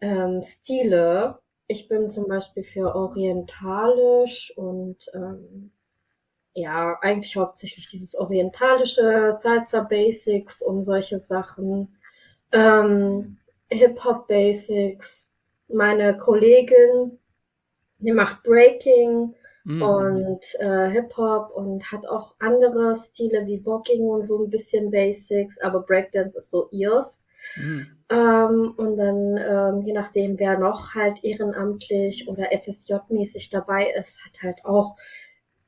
ähm, 0.00 0.42
Stile. 0.44 1.40
Ich 1.66 1.88
bin 1.88 2.08
zum 2.08 2.28
Beispiel 2.28 2.62
für 2.62 2.94
orientalisch 2.94 4.52
und 4.56 4.98
ähm, 5.14 5.72
ja, 6.56 6.98
eigentlich 7.02 7.36
hauptsächlich 7.36 7.86
dieses 7.86 8.14
orientalische, 8.14 9.32
Salsa 9.34 9.82
Basics 9.82 10.62
und 10.62 10.84
solche 10.84 11.18
Sachen, 11.18 11.94
ähm, 12.50 13.36
Hip-Hop 13.68 14.26
Basics. 14.26 15.30
Meine 15.68 16.16
Kollegin, 16.16 17.18
die 17.98 18.12
macht 18.12 18.42
Breaking 18.42 19.34
mhm. 19.64 19.82
und 19.82 20.40
äh, 20.58 20.88
Hip-Hop 20.88 21.50
und 21.54 21.92
hat 21.92 22.06
auch 22.06 22.34
andere 22.38 22.96
Stile 22.96 23.46
wie 23.46 23.64
Walking 23.66 24.04
und 24.04 24.24
so 24.24 24.42
ein 24.42 24.48
bisschen 24.48 24.90
Basics, 24.90 25.58
aber 25.60 25.80
Breakdance 25.80 26.38
ist 26.38 26.50
so 26.50 26.68
ihrs. 26.70 27.22
Mhm. 27.56 27.86
Ähm, 28.08 28.74
und 28.78 28.96
dann, 28.96 29.36
ähm, 29.36 29.82
je 29.82 29.92
nachdem, 29.92 30.38
wer 30.38 30.58
noch 30.58 30.94
halt 30.94 31.22
ehrenamtlich 31.22 32.26
oder 32.28 32.50
FSJ-mäßig 32.50 33.50
dabei 33.50 33.90
ist, 33.90 34.18
hat 34.24 34.42
halt 34.42 34.64
auch 34.64 34.96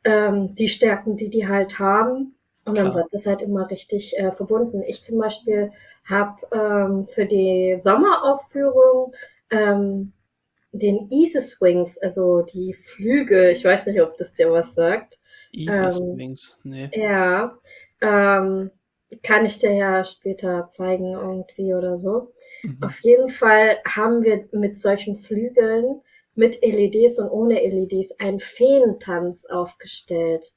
ähm, 0.09 0.55
die 0.55 0.69
Stärken, 0.69 1.17
die 1.17 1.29
die 1.29 1.47
halt 1.47 1.79
haben. 1.79 2.35
Und 2.65 2.77
dann 2.77 2.93
Klar. 2.93 2.97
wird 2.97 3.13
das 3.13 3.27
halt 3.27 3.43
immer 3.43 3.71
richtig 3.71 4.19
äh, 4.19 4.33
verbunden. 4.33 4.83
Ich 4.87 5.05
zum 5.05 5.19
Beispiel 5.19 5.73
habe 6.05 6.37
ähm, 6.53 7.07
für 7.15 7.27
die 7.27 7.77
Sommeraufführung 7.79 9.13
ähm, 9.51 10.13
den 10.73 11.11
Isis 11.11 11.61
Wings, 11.61 11.99
also 11.99 12.43
die 12.43 12.75
Flügel, 12.75 13.51
ich 13.53 13.65
weiß 13.65 13.87
nicht, 13.87 14.01
ob 14.01 14.17
das 14.17 14.35
dir 14.35 14.51
was 14.53 14.75
sagt. 14.75 15.19
Easy 15.53 16.03
Ähm, 16.03 16.19
Wings. 16.19 16.59
Nee. 16.63 16.91
Ja, 16.95 17.59
ähm, 18.01 18.71
kann 19.23 19.47
ich 19.47 19.59
dir 19.59 19.73
ja 19.73 20.05
später 20.05 20.69
zeigen 20.71 21.13
irgendwie 21.13 21.75
oder 21.75 21.99
so. 21.99 22.33
Mhm. 22.63 22.79
Auf 22.83 23.01
jeden 23.01 23.31
Fall 23.31 23.79
haben 23.87 24.23
wir 24.23 24.47
mit 24.53 24.79
solchen 24.79 25.19
Flügeln, 25.19 26.03
mit 26.39 26.63
LEDs 26.63 27.19
und 27.19 27.29
ohne 27.29 27.55
LEDs, 27.55 28.13
einen 28.21 28.41
Feentanz 28.41 29.45
aufgestellt. 29.47 30.53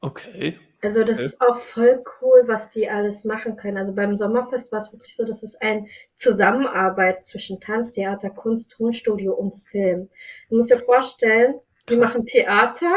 Okay. 0.00 0.58
Also 0.80 1.04
das 1.04 1.18
Okay. 1.18 1.26
ist 1.26 1.40
auch 1.40 1.58
voll 1.58 2.02
cool, 2.20 2.42
was 2.46 2.70
die 2.70 2.88
alles 2.88 3.24
machen 3.24 3.56
können. 3.56 3.76
Also 3.76 3.92
beim 3.92 4.16
Sommerfest 4.16 4.72
war 4.72 4.78
es 4.78 4.92
wirklich 4.92 5.14
so, 5.14 5.24
dass 5.24 5.42
es 5.42 5.56
eine 5.56 5.86
Zusammenarbeit 6.16 7.26
zwischen 7.26 7.60
Tanztheater, 7.60 8.30
Kunst, 8.30 8.72
Tonstudio 8.72 9.34
und 9.34 9.58
Film. 9.68 10.08
Du 10.48 10.56
musst 10.56 10.70
dir 10.70 10.80
vorstellen, 10.80 11.54
die 11.88 11.96
machen 11.96 12.26
Theater 12.26 12.94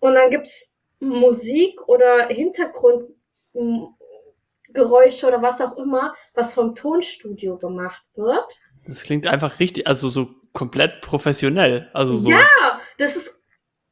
und 0.00 0.14
dann 0.14 0.30
gibt's 0.30 0.72
Musik 1.00 1.88
oder 1.88 2.28
Hintergrundgeräusche 2.28 5.26
oder 5.26 5.42
was 5.42 5.60
auch 5.60 5.76
immer, 5.76 6.14
was 6.34 6.54
vom 6.54 6.74
Tonstudio 6.74 7.56
gemacht 7.56 8.04
wird. 8.14 8.58
Das 8.86 9.02
klingt 9.02 9.26
einfach 9.26 9.60
richtig, 9.60 9.86
also 9.86 10.08
so 10.08 10.28
komplett 10.52 11.00
professionell. 11.00 11.90
Also 11.92 12.16
so. 12.16 12.30
Ja, 12.30 12.80
das 12.98 13.16
ist 13.16 13.34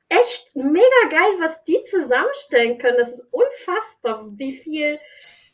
echt 0.09 0.55
mega 0.55 1.09
geil, 1.11 1.33
was 1.41 1.63
die 1.65 1.83
zusammenstellen 1.83 2.79
können. 2.79 2.99
Das 2.99 3.13
ist 3.13 3.27
unfassbar, 3.33 4.27
wie 4.39 4.57
viel, 4.57 4.99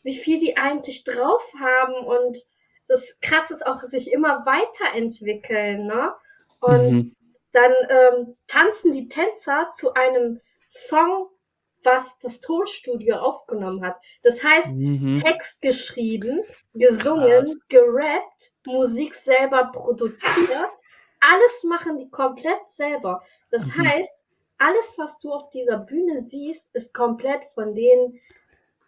wie 0.03 0.15
viel 0.15 0.39
die 0.39 0.57
eigentlich 0.57 1.03
drauf 1.03 1.41
haben 1.59 1.93
und 2.05 2.37
das 2.87 3.17
krass 3.21 3.49
ist 3.49 3.65
auch, 3.65 3.79
sich 3.79 4.11
immer 4.11 4.45
weiterentwickeln, 4.45 5.87
ne? 5.87 6.13
Und 6.59 6.91
Mhm. 6.91 7.15
dann 7.51 7.73
ähm, 7.89 8.37
tanzen 8.47 8.91
die 8.93 9.07
Tänzer 9.07 9.71
zu 9.73 9.93
einem 9.93 10.41
Song, 10.67 11.29
was 11.83 12.17
das 12.19 12.39
Tonstudio 12.39 13.15
aufgenommen 13.17 13.85
hat. 13.85 13.95
Das 14.23 14.43
heißt, 14.43 14.69
Mhm. 14.71 15.21
Text 15.21 15.61
geschrieben, 15.61 16.41
gesungen, 16.73 17.43
Krass. 17.43 17.57
gerappt, 17.69 18.51
Musik 18.65 19.13
selber 19.15 19.71
produziert. 19.73 20.71
Alles 21.31 21.63
machen 21.63 21.99
die 21.99 22.09
komplett 22.09 22.67
selber. 22.67 23.23
Das 23.51 23.63
Mhm. 23.63 23.77
heißt, 23.77 24.23
alles, 24.57 24.97
was 24.97 25.17
du 25.19 25.31
auf 25.33 25.49
dieser 25.49 25.77
Bühne 25.79 26.21
siehst, 26.21 26.73
ist 26.75 26.93
komplett 26.93 27.45
von 27.53 27.73
den 27.75 28.19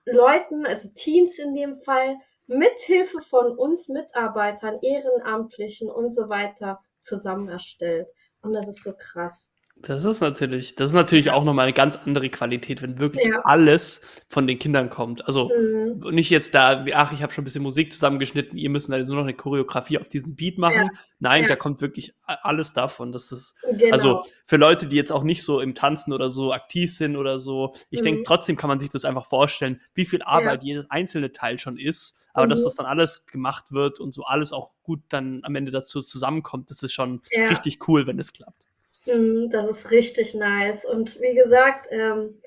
Leuten, 0.05 0.65
also 0.65 0.89
Teens 0.95 1.39
in 1.39 1.55
dem 1.55 1.77
Fall, 1.81 2.17
mit 2.47 2.79
Hilfe 2.79 3.21
von 3.21 3.57
uns 3.57 3.87
Mitarbeitern, 3.89 4.79
Ehrenamtlichen 4.81 5.89
und 5.91 6.11
so 6.11 6.29
weiter 6.29 6.81
zusammen 7.01 7.49
erstellt. 7.49 8.09
Und 8.41 8.53
das 8.53 8.67
ist 8.67 8.83
so 8.83 8.93
krass. 8.95 9.51
Das 9.87 10.03
ist 10.03 10.19
natürlich, 10.19 10.73
das 10.75 10.91
ist 10.91 10.95
natürlich 10.95 11.29
auch 11.29 11.43
nochmal 11.43 11.65
eine 11.65 11.73
ganz 11.73 11.95
andere 11.95 12.29
Qualität, 12.29 12.81
wenn 12.81 12.97
wirklich 12.97 13.23
Ja. 13.25 13.41
alles 13.43 14.01
von 14.27 14.47
den 14.47 14.57
Kindern 14.57 14.89
kommt. 14.89 15.27
Also 15.27 15.51
Mhm. 15.55 16.09
nicht 16.13 16.31
jetzt 16.31 16.55
da, 16.55 16.83
ach, 16.93 17.11
ich 17.11 17.21
habe 17.21 17.31
schon 17.31 17.43
ein 17.43 17.45
bisschen 17.45 17.61
Musik 17.61 17.93
zusammengeschnitten, 17.93 18.57
ihr 18.57 18.69
müsst 18.71 18.91
also 18.91 19.05
nur 19.13 19.17
noch 19.17 19.27
eine 19.27 19.35
Choreografie 19.35 19.99
auf 19.99 20.09
diesen 20.09 20.35
Beat 20.35 20.57
machen. 20.57 20.89
Nein, 21.19 21.43
Ja. 21.43 21.49
da 21.49 21.55
kommt 21.55 21.81
wirklich 21.81 22.13
alles 22.25 22.73
davon. 22.73 23.11
Das 23.11 23.31
ist, 23.31 23.55
Genau. 23.77 23.91
also 23.91 24.21
für 24.45 24.57
Leute, 24.57 24.87
die 24.87 24.95
jetzt 24.95 25.11
auch 25.11 25.23
nicht 25.23 25.43
so 25.43 25.61
im 25.61 25.75
Tanzen 25.75 26.13
oder 26.13 26.29
so 26.29 26.51
aktiv 26.51 26.91
sind 26.95 27.15
oder 27.15 27.37
so, 27.37 27.75
ich 27.91 28.01
denke, 28.01 28.21
Mhm. 28.21 28.23
trotzdem 28.25 28.55
kann 28.57 28.69
man 28.69 28.79
sich 28.79 28.89
das 28.89 29.05
einfach 29.05 29.25
vorstellen, 29.27 29.81
wie 29.93 30.05
viel 30.05 30.23
Arbeit 30.23 30.63
jedes 30.63 30.89
einzelne 30.89 31.31
Teil 31.31 31.59
schon 31.59 31.77
ist. 31.77 32.17
Aber 32.33 32.47
dass 32.47 32.61
Mhm. 32.61 32.63
das 32.65 32.75
dann 32.75 32.85
alles 32.87 33.25
gemacht 33.27 33.71
wird 33.71 33.99
und 33.99 34.13
so 34.13 34.23
alles 34.23 34.51
auch 34.51 34.71
gut 34.83 35.01
dann 35.09 35.41
am 35.43 35.55
Ende 35.55 35.71
dazu 35.71 36.01
zusammenkommt, 36.01 36.69
das 36.71 36.81
ist 36.83 36.91
schon 36.91 37.21
Ja. 37.31 37.45
richtig 37.45 37.87
cool, 37.87 38.07
wenn 38.07 38.17
es 38.19 38.33
klappt. 38.33 38.67
Mhm, 39.05 39.49
Das 39.51 39.69
ist 39.69 39.91
richtig 39.91 40.33
nice. 40.33 40.85
Und 40.85 41.19
wie 41.21 41.35
gesagt, 41.35 41.87
ähm, 41.91 42.41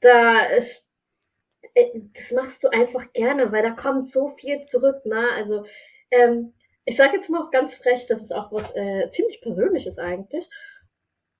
da 0.00 0.46
ist, 0.46 0.86
äh, 1.74 1.90
das 2.14 2.32
machst 2.32 2.64
du 2.64 2.68
einfach 2.70 3.12
gerne, 3.14 3.52
weil 3.52 3.62
da 3.62 3.70
kommt 3.72 4.08
so 4.08 4.30
viel 4.30 4.62
zurück, 4.62 5.04
ne? 5.06 5.28
Also, 5.36 5.66
ähm, 6.10 6.54
ich 6.86 6.96
sage 6.96 7.16
jetzt 7.16 7.30
mal 7.30 7.42
auch 7.44 7.50
ganz 7.52 7.76
frech, 7.76 8.06
das 8.08 8.22
ist 8.22 8.34
auch 8.34 8.52
was 8.52 8.70
äh, 8.76 9.10
ziemlich 9.10 9.40
Persönliches 9.42 9.98
eigentlich. 9.98 10.48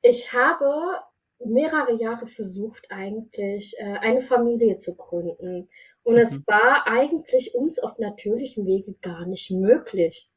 Ich 0.03 0.33
habe 0.33 1.01
mehrere 1.45 1.95
Jahre 2.01 2.27
versucht, 2.27 2.91
eigentlich 2.91 3.75
äh, 3.79 3.85
eine 4.01 4.23
Familie 4.23 4.79
zu 4.79 4.95
gründen. 4.97 5.69
Und 6.05 6.19
es 6.19 6.39
Mhm. 6.39 6.45
war 6.47 6.87
eigentlich 6.87 7.55
uns 7.55 7.79
auf 7.79 7.99
natürlichem 7.99 8.67
Wege 8.67 8.95
gar 9.03 9.27
nicht 9.27 9.51
möglich. 9.51 10.29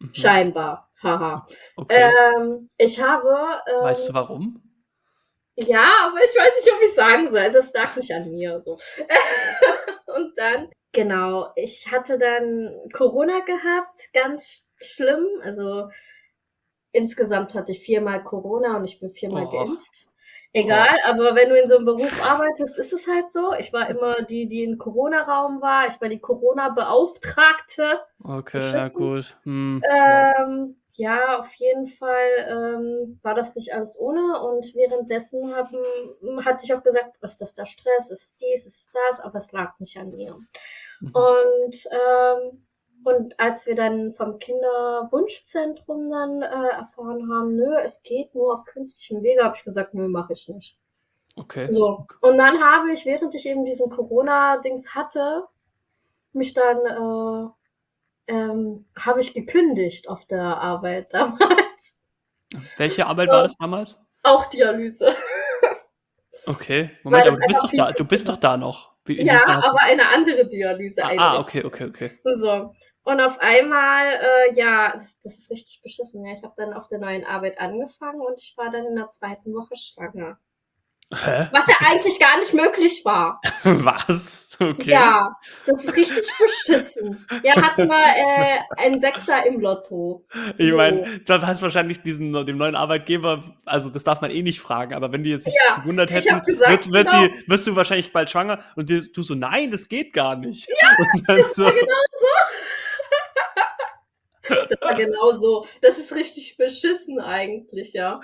Mhm. 0.00 0.14
Scheinbar. 0.14 0.90
Haha. 1.04 1.46
Okay. 1.76 2.10
Ähm, 2.36 2.70
ich 2.76 3.00
habe. 3.00 3.28
Ähm, 3.68 3.84
weißt 3.84 4.08
du 4.08 4.14
warum? 4.14 4.60
ja, 5.56 5.88
aber 6.06 6.18
ich 6.24 6.34
weiß 6.36 6.64
nicht, 6.64 6.74
ob 6.74 6.82
ich 6.82 6.94
sagen 6.94 7.28
soll. 7.28 7.38
Also 7.38 7.58
es 7.58 7.72
lag 7.72 7.94
nicht 7.96 8.12
an 8.12 8.30
mir. 8.30 8.60
So. 8.60 8.78
Und 10.16 10.36
dann, 10.36 10.68
genau, 10.92 11.52
ich 11.56 11.90
hatte 11.90 12.18
dann 12.18 12.72
Corona 12.92 13.40
gehabt, 13.40 14.00
ganz 14.12 14.68
schlimm. 14.80 15.26
Also 15.42 15.90
insgesamt 16.92 17.54
hatte 17.54 17.72
ich 17.72 17.80
viermal 17.80 18.22
Corona 18.22 18.76
und 18.76 18.84
ich 18.84 19.00
bin 19.00 19.10
viermal 19.10 19.46
Oh. 19.46 19.50
geimpft. 19.50 20.06
Egal, 20.56 20.94
aber 21.04 21.34
wenn 21.34 21.48
du 21.48 21.60
in 21.60 21.66
so 21.66 21.74
einem 21.74 21.84
Beruf 21.84 22.24
arbeitest, 22.24 22.78
ist 22.78 22.92
es 22.92 23.08
halt 23.08 23.32
so. 23.32 23.54
Ich 23.58 23.72
war 23.72 23.90
immer 23.90 24.22
die, 24.22 24.46
die 24.46 24.62
im 24.62 24.78
Corona-Raum 24.78 25.60
war. 25.60 25.88
Ich 25.88 26.00
war 26.00 26.08
die 26.08 26.20
Corona-Beauftragte. 26.20 28.00
Okay, 28.22 28.72
ja 28.72 28.88
gut. 28.88 29.36
Hm. 29.42 29.82
Ähm, 29.84 30.76
ja, 30.96 31.40
auf 31.40 31.52
jeden 31.54 31.88
Fall 31.88 32.28
ähm, 32.48 33.18
war 33.22 33.34
das 33.34 33.54
nicht 33.56 33.74
alles 33.74 33.98
ohne 33.98 34.40
und 34.40 34.74
währenddessen 34.74 35.54
haben, 35.54 36.44
hatte 36.44 36.64
ich 36.64 36.72
auch 36.72 36.82
gesagt, 36.82 37.16
ist 37.20 37.40
das 37.40 37.54
der 37.54 37.66
Stress, 37.66 38.10
ist 38.10 38.22
es 38.22 38.36
dies, 38.36 38.66
ist 38.66 38.80
es 38.80 38.92
das, 38.92 39.20
aber 39.20 39.38
es 39.38 39.50
lag 39.52 39.78
nicht 39.80 39.96
an 39.98 40.12
mir. 40.12 40.38
Mhm. 41.00 41.12
Und, 41.12 41.88
ähm, 41.90 42.64
und 43.04 43.40
als 43.40 43.66
wir 43.66 43.74
dann 43.74 44.14
vom 44.14 44.38
Kinderwunschzentrum 44.38 46.10
dann 46.10 46.42
äh, 46.42 46.68
erfahren 46.76 47.28
haben, 47.32 47.56
nö, 47.56 47.76
es 47.84 48.02
geht 48.02 48.34
nur 48.34 48.54
auf 48.54 48.64
künstlichem 48.64 49.22
Wege, 49.22 49.42
habe 49.42 49.56
ich 49.56 49.64
gesagt, 49.64 49.94
nö, 49.94 50.08
mache 50.08 50.32
ich 50.32 50.48
nicht. 50.48 50.76
Okay. 51.36 51.72
So. 51.72 52.06
Und 52.20 52.38
dann 52.38 52.62
habe 52.62 52.92
ich, 52.92 53.04
während 53.04 53.34
ich 53.34 53.46
eben 53.46 53.64
diesen 53.64 53.90
Corona-Dings 53.90 54.94
hatte, 54.94 55.44
mich 56.32 56.54
dann, 56.54 56.78
äh, 56.78 57.50
ähm, 58.26 58.86
habe 58.98 59.20
ich 59.20 59.34
gekündigt 59.34 60.08
auf 60.08 60.26
der 60.26 60.42
Arbeit 60.42 61.08
damals. 61.14 61.96
Welche 62.76 63.06
Arbeit 63.06 63.28
war 63.30 63.42
das 63.42 63.54
damals? 63.58 63.98
Auch 64.22 64.46
Dialyse. 64.46 65.14
Okay, 66.46 66.90
Moment, 67.02 67.26
aber 67.26 67.36
du 67.38 67.46
bist 67.46 67.62
doch 67.64 67.70
da, 67.72 67.92
du 67.92 68.04
bist 68.04 68.28
doch 68.28 68.36
da 68.36 68.56
noch. 68.56 68.92
Wie- 69.06 69.20
Ja, 69.22 69.44
aber 69.46 69.80
eine 69.80 70.08
andere 70.08 70.46
Dialyse 70.48 71.02
ah, 71.02 71.06
eigentlich. 71.08 71.20
ah, 71.20 71.38
okay, 71.38 71.64
okay, 71.64 71.84
okay. 71.84 72.10
So. 72.24 72.74
Und 73.02 73.20
auf 73.20 73.38
einmal, 73.40 74.06
äh, 74.14 74.54
ja, 74.54 74.92
das, 74.96 75.18
das 75.20 75.38
ist 75.38 75.50
richtig 75.50 75.82
beschissen. 75.82 76.24
Ja. 76.24 76.34
Ich 76.34 76.42
habe 76.42 76.54
dann 76.56 76.72
auf 76.72 76.88
der 76.88 76.98
neuen 76.98 77.24
Arbeit 77.24 77.58
angefangen 77.58 78.20
und 78.22 78.40
ich 78.40 78.54
war 78.56 78.70
dann 78.70 78.86
in 78.86 78.96
der 78.96 79.08
zweiten 79.10 79.52
Woche 79.54 79.76
schwanger. 79.76 80.38
Hä? 81.24 81.48
Was 81.52 81.66
ja 81.66 81.74
eigentlich 81.80 82.18
gar 82.18 82.38
nicht 82.38 82.54
möglich 82.54 83.04
war. 83.04 83.40
Was? 83.64 84.48
Okay. 84.58 84.90
Ja, 84.92 85.36
das 85.66 85.84
ist 85.84 85.96
richtig 85.96 86.24
beschissen. 86.38 87.26
Ja, 87.42 87.60
hatten 87.60 87.88
wir 87.88 87.96
äh, 88.16 88.60
einen 88.76 89.00
Sechser 89.00 89.44
im 89.46 89.60
Lotto. 89.60 90.24
Ich 90.58 90.70
So. 90.70 90.76
meine, 90.76 91.18
du 91.20 91.42
hast 91.46 91.60
wahrscheinlich 91.62 92.02
diesen 92.02 92.32
dem 92.46 92.56
neuen 92.56 92.76
Arbeitgeber, 92.76 93.42
also 93.64 93.90
das 93.90 94.04
darf 94.04 94.20
man 94.20 94.30
eh 94.30 94.42
nicht 94.42 94.60
fragen, 94.60 94.94
aber 94.94 95.10
wenn 95.12 95.24
die 95.24 95.30
jetzt 95.30 95.46
nicht 95.46 95.58
Ja, 95.68 95.76
gewundert 95.78 96.10
hätten, 96.10 96.40
gesagt, 96.44 96.70
wird, 96.70 96.92
wird 96.92 97.10
genau. 97.10 97.26
die, 97.26 97.44
wirst 97.50 97.66
du 97.66 97.74
wahrscheinlich 97.76 98.12
bald 98.12 98.30
schwanger 98.30 98.60
und 98.76 98.88
du, 98.90 99.00
so, 99.22 99.34
nein, 99.34 99.70
das 99.72 99.88
geht 99.88 100.12
gar 100.12 100.36
nicht. 100.36 100.68
Ja, 100.68 100.96
Das 101.36 101.54
so, 101.56 101.64
war 101.64 101.72
genau 101.72 101.82
so. 102.18 102.26
Das 104.48 104.80
war 104.80 104.94
genau 104.94 105.32
so. 105.32 105.66
Das 105.80 105.98
ist 105.98 106.12
richtig 106.14 106.56
beschissen 106.56 107.20
eigentlich, 107.20 107.92
ja. 107.92 108.20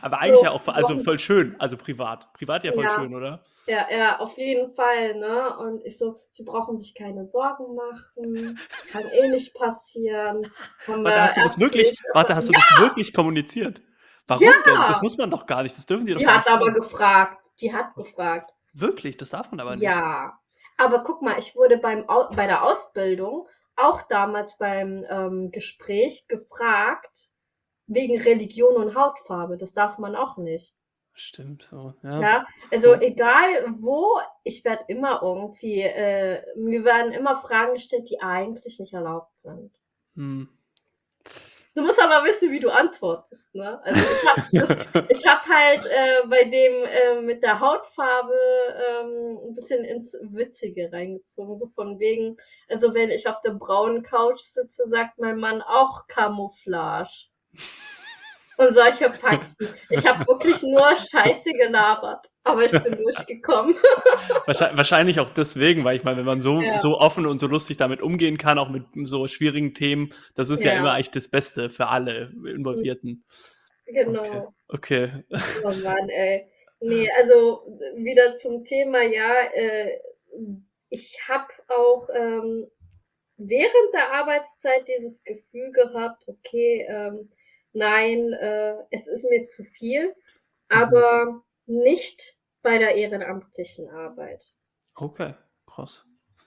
aber 0.00 0.20
eigentlich 0.20 0.38
so, 0.40 0.44
ja 0.44 0.50
auch, 0.52 0.66
also 0.68 0.98
voll 0.98 1.18
schön, 1.18 1.56
also 1.58 1.76
privat. 1.76 2.32
Privat 2.32 2.64
ja 2.64 2.72
voll 2.72 2.84
Ja. 2.84 2.90
schön, 2.90 3.14
oder? 3.14 3.44
Ja, 3.66 3.86
ja, 3.96 4.18
auf 4.18 4.36
jeden 4.38 4.72
Fall, 4.74 5.14
ne? 5.14 5.56
Und 5.58 5.84
ich 5.84 5.96
so, 5.96 6.18
sie 6.30 6.42
brauchen 6.42 6.78
sich 6.78 6.94
keine 6.96 7.26
Sorgen 7.26 7.76
machen, 7.76 8.58
kann 8.90 9.04
eh 9.06 9.28
nicht 9.28 9.54
passieren. 9.54 10.40
Warte, 10.86 11.22
hast 11.22 11.36
du 11.36 11.42
das 11.42 11.60
wirklich, 11.60 11.96
warte, 12.12 12.34
hast 12.34 12.48
du 12.48 12.52
das 12.52 12.64
wirklich 12.78 13.14
kommuniziert? 13.14 13.80
Warum 14.26 14.44
Ja. 14.46 14.52
denn? 14.66 14.74
Das 14.88 15.00
muss 15.02 15.16
man 15.16 15.30
doch 15.30 15.46
gar 15.46 15.62
nicht, 15.62 15.76
das 15.76 15.86
dürfen 15.86 16.06
die 16.06 16.12
doch 16.12 16.18
Die 16.18 16.24
gar 16.24 16.38
hat 16.38 16.44
nicht. 16.46 16.52
aber 16.54 16.66
machen. 16.70 16.80
gefragt. 16.80 17.44
Die 17.60 17.72
hat 17.72 17.94
gefragt. 17.94 18.50
Wirklich, 18.72 19.16
das 19.16 19.30
darf 19.30 19.50
man 19.52 19.60
aber 19.60 19.74
nicht. 19.76 19.82
Ja. 19.82 20.38
Aber 20.78 21.04
guck 21.04 21.22
mal, 21.22 21.38
ich 21.38 21.54
wurde 21.54 21.76
beim 21.76 22.04
bei 22.34 22.46
der 22.46 22.64
Ausbildung 22.64 23.46
auch 23.82 24.02
damals 24.02 24.58
beim 24.58 25.04
ähm, 25.08 25.50
Gespräch 25.50 26.26
gefragt 26.28 27.28
wegen 27.86 28.20
Religion 28.20 28.76
und 28.76 28.94
Hautfarbe. 28.94 29.56
Das 29.56 29.72
darf 29.72 29.98
man 29.98 30.16
auch 30.16 30.36
nicht. 30.36 30.74
Stimmt, 31.14 31.68
so, 31.70 31.94
ja. 32.02 32.20
Ja, 32.20 32.46
also 32.70 32.94
egal 32.94 33.66
wo, 33.80 34.18
ich 34.44 34.64
werde 34.64 34.84
immer 34.88 35.20
irgendwie, 35.22 35.82
äh, 35.82 36.42
mir 36.56 36.84
werden 36.84 37.12
immer 37.12 37.36
Fragen 37.42 37.74
gestellt, 37.74 38.08
die 38.08 38.20
eigentlich 38.22 38.80
nicht 38.80 38.94
erlaubt 38.94 39.38
sind. 39.38 39.72
Hm. 40.14 40.48
Du 41.74 41.82
musst 41.82 42.00
aber 42.02 42.24
wissen, 42.24 42.50
wie 42.50 42.60
du 42.60 42.68
antwortest, 42.68 43.54
ne? 43.54 43.80
Also 43.82 44.00
ich 44.50 44.66
habe 44.66 45.08
hab 45.26 45.46
halt 45.46 45.86
äh, 45.86 46.26
bei 46.26 46.44
dem 46.44 46.84
äh, 46.84 47.20
mit 47.22 47.42
der 47.42 47.60
Hautfarbe 47.60 48.34
ähm, 48.90 49.38
ein 49.48 49.54
bisschen 49.54 49.82
ins 49.84 50.14
Witzige 50.20 50.92
reingezogen, 50.92 51.58
so 51.58 51.66
von 51.68 51.98
wegen, 51.98 52.36
also 52.68 52.92
wenn 52.92 53.10
ich 53.10 53.26
auf 53.26 53.40
der 53.40 53.52
braunen 53.52 54.02
Couch 54.02 54.40
sitze, 54.40 54.86
sagt 54.86 55.18
mein 55.18 55.38
Mann 55.38 55.62
auch 55.62 56.06
Camouflage. 56.08 57.28
Und 58.58 58.74
solche 58.74 59.10
Faxen. 59.12 59.68
Ich 59.88 60.06
habe 60.06 60.26
wirklich 60.26 60.62
nur 60.62 60.94
Scheiße 60.94 61.52
gelabert. 61.54 62.31
Aber 62.44 62.64
ich 62.64 62.72
bin 62.72 62.96
durchgekommen. 62.96 63.76
Wahrscheinlich 64.46 65.20
auch 65.20 65.30
deswegen, 65.30 65.84
weil 65.84 65.96
ich 65.96 66.04
meine, 66.04 66.18
wenn 66.18 66.24
man 66.24 66.40
so, 66.40 66.60
ja. 66.60 66.76
so 66.76 66.98
offen 66.98 67.26
und 67.26 67.38
so 67.38 67.46
lustig 67.46 67.76
damit 67.76 68.00
umgehen 68.00 68.36
kann, 68.36 68.58
auch 68.58 68.68
mit 68.68 68.84
so 69.04 69.28
schwierigen 69.28 69.74
Themen, 69.74 70.12
das 70.34 70.50
ist 70.50 70.64
ja, 70.64 70.72
ja 70.72 70.78
immer 70.78 70.92
eigentlich 70.92 71.10
das 71.10 71.28
Beste 71.28 71.70
für 71.70 71.86
alle 71.86 72.32
Involvierten. 72.44 73.24
Genau. 73.86 74.52
Okay. 74.68 75.22
okay. 75.28 75.40
Oh 75.64 75.72
Mann, 75.84 76.08
ey. 76.08 76.48
Nee, 76.80 77.08
also 77.16 77.62
wieder 77.94 78.34
zum 78.34 78.64
Thema, 78.64 79.02
ja, 79.02 79.44
äh, 79.54 80.00
ich 80.88 81.16
habe 81.28 81.48
auch 81.68 82.08
ähm, 82.12 82.66
während 83.36 83.94
der 83.94 84.12
Arbeitszeit 84.12 84.86
dieses 84.88 85.22
Gefühl 85.22 85.70
gehabt, 85.70 86.24
okay, 86.26 86.84
ähm, 86.88 87.30
nein, 87.72 88.32
äh, 88.32 88.74
es 88.90 89.06
ist 89.06 89.28
mir 89.30 89.44
zu 89.44 89.64
viel, 89.64 90.08
mhm. 90.08 90.14
aber 90.68 91.42
nicht 91.72 92.36
bei 92.62 92.78
der 92.78 92.94
ehrenamtlichen 92.94 93.90
Arbeit. 93.90 94.52
Okay, 94.94 95.34
krass. 95.66 96.04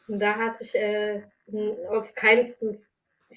Und 0.08 0.20
da 0.20 0.36
hatte 0.36 0.64
ich 0.64 0.76
äh, 0.76 1.24
auf 1.90 2.14
keinsten 2.14 2.86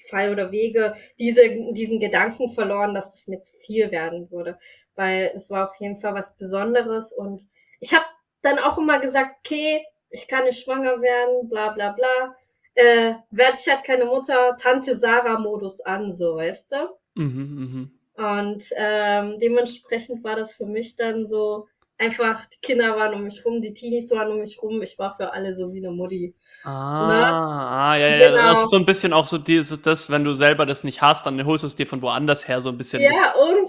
Fall 0.09 0.31
oder 0.31 0.51
Wege 0.51 0.95
diese, 1.17 1.41
diesen 1.73 1.99
Gedanken 1.99 2.51
verloren, 2.51 2.93
dass 2.93 3.11
das 3.11 3.27
mir 3.27 3.39
zu 3.39 3.57
viel 3.57 3.91
werden 3.91 4.29
würde. 4.31 4.59
Weil 4.95 5.31
es 5.35 5.49
war 5.49 5.69
auf 5.69 5.75
jeden 5.79 5.99
Fall 5.99 6.13
was 6.13 6.37
Besonderes 6.37 7.11
und 7.11 7.47
ich 7.79 7.93
habe 7.93 8.05
dann 8.41 8.59
auch 8.59 8.77
immer 8.77 8.99
gesagt, 8.99 9.37
okay, 9.39 9.83
ich 10.09 10.27
kann 10.27 10.45
nicht 10.45 10.63
schwanger 10.63 11.01
werden, 11.01 11.49
bla 11.49 11.69
bla 11.69 11.91
bla. 11.91 12.35
Äh, 12.75 13.15
werde 13.31 13.57
ich 13.59 13.67
halt 13.67 13.83
keine 13.83 14.05
Mutter, 14.05 14.57
Tante 14.61 14.95
Sarah-Modus 14.95 15.81
an, 15.81 16.13
so 16.13 16.35
weißt 16.35 16.71
du? 16.71 17.21
Mhm, 17.21 17.89
mh. 18.15 18.41
Und 18.41 18.63
ähm, 18.75 19.39
dementsprechend 19.39 20.23
war 20.23 20.35
das 20.35 20.53
für 20.53 20.65
mich 20.65 20.95
dann 20.95 21.25
so, 21.25 21.67
einfach, 21.99 22.45
die 22.45 22.59
Kinder 22.61 22.95
waren 22.95 23.13
um 23.13 23.23
mich 23.23 23.45
rum, 23.45 23.61
die 23.61 23.73
Teenies 23.73 24.09
waren 24.11 24.31
um 24.31 24.39
mich 24.39 24.61
rum, 24.61 24.81
ich 24.81 24.97
war 24.97 25.15
für 25.15 25.33
alle 25.33 25.55
so 25.55 25.71
wie 25.73 25.79
eine 25.79 25.91
Mutti. 25.91 26.33
Ah, 26.63 27.07
ne? 27.07 27.25
ah 27.25 27.95
ja, 27.97 28.07
ja, 28.07 28.29
genau. 28.29 28.49
das 28.49 28.63
ist 28.63 28.69
so 28.71 28.77
ein 28.77 28.85
bisschen 28.85 29.13
auch 29.13 29.27
so 29.27 29.37
dieses, 29.37 29.81
das, 29.81 30.09
wenn 30.09 30.23
du 30.23 30.33
selber 30.33 30.65
das 30.65 30.83
nicht 30.83 31.01
hast, 31.01 31.25
dann 31.25 31.45
holst 31.45 31.63
du 31.63 31.67
es 31.67 31.75
dir 31.75 31.85
von 31.85 32.01
woanders 32.01 32.47
her, 32.47 32.61
so 32.61 32.69
ein 32.69 32.77
bisschen 32.77 33.01
ja, 33.01 33.11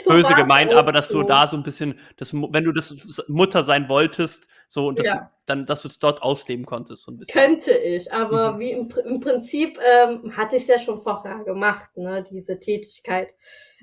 böse 0.07 0.35
gemeint, 0.35 0.73
aber 0.73 0.93
dass 0.93 1.09
du 1.09 1.23
da 1.23 1.47
so 1.47 1.57
ein 1.57 1.63
bisschen, 1.63 1.99
das, 2.17 2.33
wenn 2.33 2.65
du 2.65 2.73
das 2.73 3.25
Mutter 3.29 3.63
sein 3.63 3.89
wolltest, 3.89 4.49
so 4.67 4.87
und 4.87 4.99
das, 4.99 5.07
ja. 5.07 5.31
dann, 5.47 5.67
dass 5.67 5.83
du 5.83 5.89
es 5.89 5.99
dort 5.99 6.23
ausleben 6.23 6.65
konntest, 6.65 7.03
so 7.03 7.13
ein 7.13 7.19
bisschen. 7.19 7.41
Könnte 7.41 7.73
ich, 7.73 8.13
aber 8.13 8.53
mhm. 8.53 8.59
wie 8.61 8.71
im, 8.71 8.89
im 9.05 9.21
Prinzip 9.21 9.79
ähm, 9.85 10.37
hatte 10.37 10.57
ich 10.57 10.63
es 10.63 10.69
ja 10.69 10.79
schon 10.79 11.01
vorher 11.01 11.45
gemacht, 11.45 11.97
ne, 11.97 12.25
diese 12.31 12.59
Tätigkeit. 12.61 13.35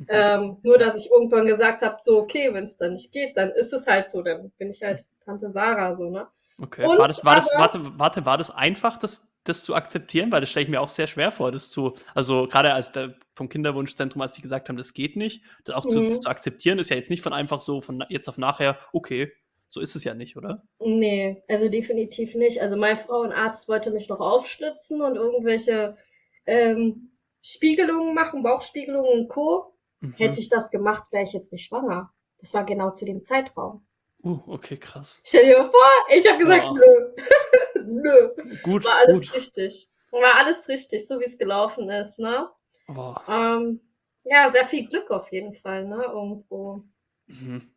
Ähm, 0.07 0.57
nur, 0.63 0.77
dass 0.77 0.95
ich 0.95 1.11
irgendwann 1.11 1.47
gesagt 1.47 1.81
habe, 1.81 1.97
so, 2.01 2.19
okay, 2.19 2.53
wenn 2.53 2.65
es 2.65 2.77
dann 2.77 2.93
nicht 2.93 3.11
geht, 3.11 3.35
dann 3.37 3.49
ist 3.51 3.73
es 3.73 3.87
halt 3.87 4.09
so, 4.09 4.21
dann 4.21 4.51
bin 4.57 4.69
ich 4.69 4.83
halt 4.83 5.05
Tante 5.25 5.51
Sarah, 5.51 5.95
so, 5.95 6.09
ne? 6.09 6.27
Okay. 6.59 6.85
Und, 6.85 6.97
war 6.97 7.07
das, 7.07 7.23
war 7.23 7.35
das, 7.35 7.51
warte, 7.55 7.79
warte, 7.99 8.25
war 8.25 8.37
das 8.37 8.49
einfach, 8.49 8.97
das, 8.97 9.31
das 9.43 9.63
zu 9.63 9.75
akzeptieren? 9.75 10.31
Weil 10.31 10.41
das 10.41 10.49
stelle 10.49 10.63
ich 10.63 10.69
mir 10.69 10.81
auch 10.81 10.89
sehr 10.89 11.05
schwer 11.05 11.31
vor, 11.31 11.51
das 11.51 11.69
zu, 11.69 11.93
also 12.15 12.47
gerade 12.47 12.73
als 12.73 12.91
der, 12.91 13.13
vom 13.35 13.47
Kinderwunschzentrum, 13.47 14.21
als 14.21 14.33
die 14.33 14.41
gesagt 14.41 14.67
haben, 14.67 14.77
das 14.77 14.93
geht 14.93 15.15
nicht, 15.15 15.43
das 15.65 15.75
auch 15.75 15.85
zu, 15.85 16.01
das 16.01 16.17
mhm. 16.17 16.21
zu 16.21 16.29
akzeptieren, 16.29 16.79
ist 16.79 16.89
ja 16.89 16.95
jetzt 16.95 17.11
nicht 17.11 17.21
von 17.21 17.33
einfach 17.33 17.59
so 17.59 17.81
von 17.81 18.03
jetzt 18.09 18.27
auf 18.27 18.39
nachher, 18.39 18.79
okay, 18.91 19.31
so 19.69 19.81
ist 19.81 19.95
es 19.95 20.03
ja 20.03 20.13
nicht, 20.13 20.37
oder? 20.37 20.63
Nee, 20.79 21.43
also 21.47 21.69
definitiv 21.69 22.35
nicht. 22.35 22.61
Also 22.61 22.75
mein 22.75 22.97
Frauenarzt 22.97 23.67
wollte 23.67 23.91
mich 23.91 24.07
noch 24.07 24.19
aufschlitzen 24.19 25.01
und 25.01 25.15
irgendwelche 25.15 25.97
ähm, 26.45 27.11
Spiegelungen 27.41 28.15
machen, 28.15 28.43
Bauchspiegelungen 28.43 29.11
und 29.11 29.27
Co. 29.27 29.73
Mhm. 29.99 30.13
Hätte 30.13 30.39
ich 30.39 30.49
das 30.49 30.69
gemacht, 30.69 31.05
wäre 31.11 31.23
ich 31.23 31.33
jetzt 31.33 31.51
nicht 31.51 31.65
schwanger. 31.65 32.13
Das 32.39 32.53
war 32.53 32.63
genau 32.65 32.91
zu 32.91 33.05
dem 33.05 33.23
Zeitraum. 33.23 33.85
Uh, 34.23 34.39
okay, 34.47 34.77
krass. 34.77 35.21
Stell 35.23 35.45
dir 35.45 35.59
mal 35.59 35.69
vor, 35.69 36.15
ich 36.15 36.27
habe 36.27 36.39
gesagt, 36.39 36.65
oh. 36.69 36.75
nö. 36.75 37.13
nö. 37.85 38.29
Gut. 38.63 38.85
War 38.85 38.95
alles 38.95 39.27
gut. 39.27 39.35
richtig. 39.35 39.89
War 40.11 40.35
alles 40.35 40.67
richtig, 40.67 41.05
so 41.05 41.19
wie 41.19 41.25
es 41.25 41.37
gelaufen 41.37 41.89
ist, 41.89 42.17
ne? 42.17 42.49
Oh. 42.87 43.15
Ähm, 43.27 43.81
ja, 44.23 44.51
sehr 44.51 44.65
viel 44.65 44.87
Glück 44.87 45.11
auf 45.11 45.31
jeden 45.31 45.53
Fall, 45.55 45.85
ne? 45.85 46.03
Irgendwo. 46.03 46.83
Mhm. 47.27 47.71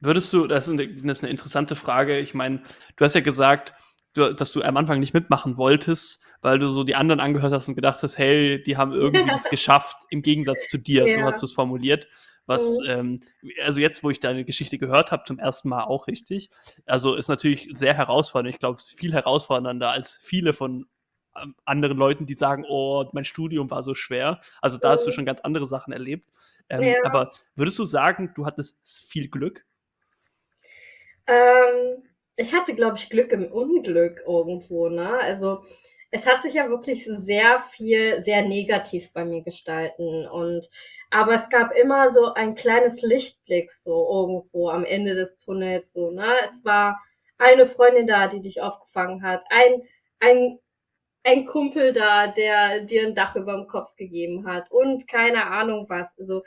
Würdest 0.00 0.32
du, 0.32 0.46
das 0.46 0.68
ist, 0.68 0.72
eine, 0.72 0.88
das 0.94 1.04
ist 1.04 1.24
eine 1.24 1.30
interessante 1.30 1.76
Frage. 1.76 2.18
Ich 2.18 2.34
meine, 2.34 2.62
du 2.96 3.04
hast 3.04 3.14
ja 3.14 3.20
gesagt, 3.20 3.74
dass 4.14 4.52
du 4.52 4.62
am 4.62 4.76
Anfang 4.76 5.00
nicht 5.00 5.14
mitmachen 5.14 5.56
wolltest, 5.56 6.22
weil 6.40 6.58
du 6.58 6.68
so 6.68 6.84
die 6.84 6.94
anderen 6.94 7.20
angehört 7.20 7.52
hast 7.52 7.68
und 7.68 7.74
gedacht 7.74 8.02
hast, 8.02 8.16
hey, 8.18 8.62
die 8.62 8.76
haben 8.76 8.92
irgendwie 8.92 9.30
es 9.34 9.44
geschafft, 9.44 9.96
im 10.10 10.22
Gegensatz 10.22 10.68
zu 10.68 10.78
dir, 10.78 11.06
ja. 11.06 11.14
so 11.14 11.22
hast 11.22 11.42
du 11.42 11.46
es 11.46 11.52
formuliert. 11.52 12.08
Was, 12.46 12.78
mhm. 12.80 12.86
ähm, 12.88 13.20
also 13.64 13.80
jetzt, 13.80 14.04
wo 14.04 14.10
ich 14.10 14.20
deine 14.20 14.44
Geschichte 14.44 14.76
gehört 14.76 15.12
habe, 15.12 15.24
zum 15.24 15.38
ersten 15.38 15.68
Mal 15.68 15.84
auch 15.84 16.06
richtig. 16.06 16.50
Also 16.84 17.14
ist 17.14 17.28
natürlich 17.28 17.68
sehr 17.72 17.94
herausfordernd. 17.94 18.54
Ich 18.54 18.60
glaube, 18.60 18.78
es 18.78 18.90
ist 18.90 18.98
viel 18.98 19.14
herausfordernder 19.14 19.90
als 19.90 20.18
viele 20.22 20.52
von 20.52 20.86
ähm, 21.42 21.54
anderen 21.64 21.96
Leuten, 21.96 22.26
die 22.26 22.34
sagen, 22.34 22.64
oh, 22.68 23.08
mein 23.12 23.24
Studium 23.24 23.70
war 23.70 23.82
so 23.82 23.94
schwer. 23.94 24.40
Also 24.60 24.76
da 24.76 24.88
mhm. 24.88 24.92
hast 24.92 25.06
du 25.06 25.10
mhm. 25.10 25.14
schon 25.14 25.26
ganz 25.26 25.40
andere 25.40 25.66
Sachen 25.66 25.92
erlebt. 25.92 26.30
Ähm, 26.68 26.82
ja. 26.82 26.96
Aber 27.04 27.30
würdest 27.56 27.78
du 27.78 27.84
sagen, 27.84 28.32
du 28.34 28.44
hattest 28.46 29.06
viel 29.08 29.28
Glück? 29.28 29.64
Ähm, 31.26 32.02
ich 32.36 32.52
hatte, 32.54 32.74
glaube 32.74 32.96
ich, 32.98 33.08
Glück 33.10 33.32
im 33.32 33.50
Unglück 33.50 34.22
irgendwo, 34.26 34.88
ne? 34.88 35.18
Also 35.20 35.64
es 36.10 36.26
hat 36.26 36.42
sich 36.42 36.54
ja 36.54 36.68
wirklich 36.68 37.04
sehr 37.06 37.60
viel, 37.72 38.20
sehr 38.22 38.42
negativ 38.42 39.12
bei 39.12 39.24
mir 39.24 39.42
gestalten. 39.42 40.26
Und 40.28 40.68
aber 41.10 41.34
es 41.34 41.48
gab 41.48 41.72
immer 41.72 42.10
so 42.10 42.32
ein 42.34 42.54
kleines 42.54 43.02
Lichtblick 43.02 43.72
so 43.72 44.08
irgendwo 44.10 44.68
am 44.70 44.84
Ende 44.84 45.14
des 45.14 45.38
Tunnels, 45.38 45.92
so, 45.92 46.10
ne? 46.10 46.34
Es 46.44 46.64
war 46.64 47.00
eine 47.38 47.66
Freundin 47.66 48.06
da, 48.06 48.28
die 48.28 48.40
dich 48.42 48.62
aufgefangen 48.62 49.22
hat, 49.22 49.44
ein, 49.50 49.82
ein, 50.20 50.58
ein 51.24 51.46
Kumpel 51.46 51.92
da, 51.92 52.28
der 52.28 52.80
dir 52.82 53.06
ein 53.06 53.14
Dach 53.14 53.36
über 53.36 53.54
dem 53.54 53.66
Kopf 53.68 53.96
gegeben 53.96 54.46
hat 54.46 54.70
und 54.70 55.08
keine 55.08 55.46
Ahnung 55.46 55.86
was. 55.88 56.16
Also, 56.18 56.42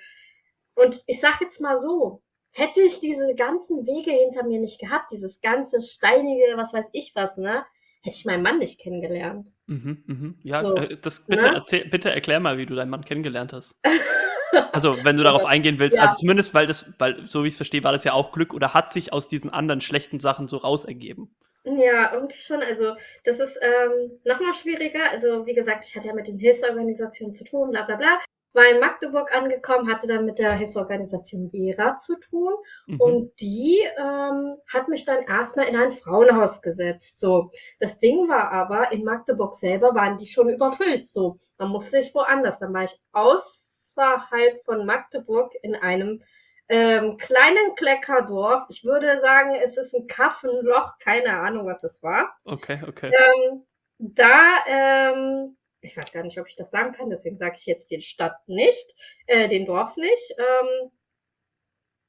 und 0.75 1.03
ich 1.07 1.19
sag 1.21 1.41
jetzt 1.41 1.61
mal 1.61 1.77
so, 1.77 2.21
hätte 2.57 2.81
ich 2.81 2.99
diese 2.99 3.35
ganzen 3.35 3.85
Wege 3.85 4.11
hinter 4.11 4.43
mir 4.43 4.59
nicht 4.59 4.79
gehabt, 4.79 5.11
dieses 5.11 5.41
ganze 5.41 5.79
steinige, 5.81 6.57
was 6.57 6.73
weiß 6.73 6.89
ich 6.91 7.11
was, 7.13 7.37
ne, 7.37 7.63
hätte 8.01 8.17
ich 8.17 8.25
meinen 8.25 8.41
Mann 8.41 8.57
nicht 8.57 8.79
kennengelernt. 8.79 9.47
Mhm, 9.67 10.03
mhm. 10.07 10.39
Ja, 10.43 10.61
so, 10.61 10.75
äh, 10.75 10.97
das 10.99 11.25
bitte, 11.25 11.43
ne? 11.43 11.55
erzähl, 11.55 11.85
bitte 11.85 12.09
erklär 12.09 12.39
mal, 12.39 12.57
wie 12.57 12.65
du 12.65 12.73
deinen 12.73 12.89
Mann 12.89 13.05
kennengelernt 13.05 13.53
hast. 13.53 13.79
also, 14.73 14.97
wenn 15.03 15.17
du 15.17 15.23
darauf 15.23 15.45
eingehen 15.45 15.77
willst, 15.77 15.97
ja. 15.97 16.03
also 16.03 16.15
zumindest, 16.15 16.55
weil 16.55 16.65
das, 16.65 16.91
weil, 16.97 17.23
so 17.25 17.43
wie 17.43 17.47
ich 17.47 17.53
es 17.53 17.57
verstehe, 17.57 17.83
war 17.83 17.91
das 17.91 18.03
ja 18.03 18.13
auch 18.13 18.31
Glück 18.31 18.55
oder 18.55 18.73
hat 18.73 18.91
sich 18.91 19.13
aus 19.13 19.27
diesen 19.27 19.51
anderen 19.51 19.81
schlechten 19.81 20.19
Sachen 20.19 20.47
so 20.47 20.57
raus 20.57 20.83
ergeben? 20.83 21.35
Ja, 21.63 22.13
irgendwie 22.13 22.41
schon. 22.41 22.63
Also, 22.63 22.95
das 23.23 23.39
ist 23.39 23.59
ähm, 23.61 24.19
nochmal 24.23 24.55
schwieriger. 24.55 25.11
Also, 25.11 25.45
wie 25.45 25.53
gesagt, 25.53 25.85
ich 25.85 25.95
hatte 25.95 26.07
ja 26.07 26.13
mit 26.13 26.27
den 26.27 26.39
Hilfsorganisationen 26.39 27.35
zu 27.35 27.43
tun, 27.43 27.69
bla 27.69 27.83
bla 27.83 27.97
bla 27.97 28.19
war 28.53 28.65
in 28.65 28.79
Magdeburg 28.79 29.31
angekommen, 29.33 29.91
hatte 29.91 30.07
dann 30.07 30.25
mit 30.25 30.39
der 30.39 30.53
Hilfsorganisation 30.53 31.51
Vera 31.51 31.97
zu 31.97 32.19
tun 32.19 32.53
mhm. 32.87 32.99
und 32.99 33.39
die 33.39 33.79
ähm, 33.97 34.55
hat 34.71 34.87
mich 34.87 35.05
dann 35.05 35.23
erstmal 35.23 35.67
in 35.67 35.75
ein 35.75 35.91
Frauenhaus 35.91 36.61
gesetzt. 36.61 37.19
So, 37.19 37.51
das 37.79 37.99
Ding 37.99 38.27
war 38.27 38.51
aber, 38.51 38.91
in 38.91 39.03
Magdeburg 39.03 39.53
selber 39.55 39.93
waren 39.93 40.17
die 40.17 40.27
schon 40.27 40.49
überfüllt. 40.49 41.07
So, 41.07 41.39
dann 41.57 41.69
musste 41.69 41.99
ich 41.99 42.13
woanders. 42.15 42.59
Dann 42.59 42.73
war 42.73 42.85
ich 42.85 42.99
außerhalb 43.11 44.63
von 44.65 44.85
Magdeburg 44.85 45.53
in 45.61 45.75
einem 45.75 46.21
ähm, 46.69 47.17
kleinen 47.17 47.75
Kleckerdorf. 47.75 48.63
Ich 48.69 48.83
würde 48.83 49.19
sagen, 49.19 49.55
es 49.63 49.77
ist 49.77 49.93
ein 49.93 50.07
Kaffenloch, 50.07 50.97
keine 50.99 51.39
Ahnung, 51.39 51.65
was 51.65 51.81
das 51.81 52.01
war. 52.03 52.35
Okay, 52.43 52.81
okay. 52.87 53.11
Ähm, 53.13 53.65
da 53.99 54.63
ähm, 54.67 55.57
ich 55.81 55.95
weiß 55.95 56.11
gar 56.11 56.23
nicht, 56.23 56.39
ob 56.39 56.47
ich 56.47 56.55
das 56.55 56.71
sagen 56.71 56.93
kann, 56.93 57.09
deswegen 57.09 57.37
sage 57.37 57.57
ich 57.57 57.65
jetzt 57.65 57.91
den 57.91 58.01
Stadt 58.01 58.47
nicht, 58.47 58.95
äh, 59.27 59.49
den 59.49 59.65
Dorf 59.65 59.95
nicht. 59.97 60.35
Ähm, 60.37 60.91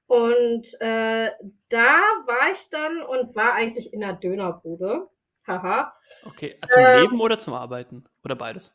und 0.07 0.67
äh, 0.81 1.31
da 1.69 2.01
war 2.27 2.53
ich 2.53 2.71
dann 2.71 3.03
und 3.03 3.37
war 3.37 3.53
eigentlich 3.55 3.93
in 3.93 4.03
einer 4.03 4.15
Dönerbude. 4.15 5.09
Haha. 5.47 5.95
Okay, 6.25 6.59
zum 6.69 6.83
ähm, 6.83 7.01
Leben 7.03 7.21
oder 7.21 7.39
zum 7.39 7.55
Arbeiten? 7.55 8.05
Oder 8.25 8.37
beides? 8.37 8.75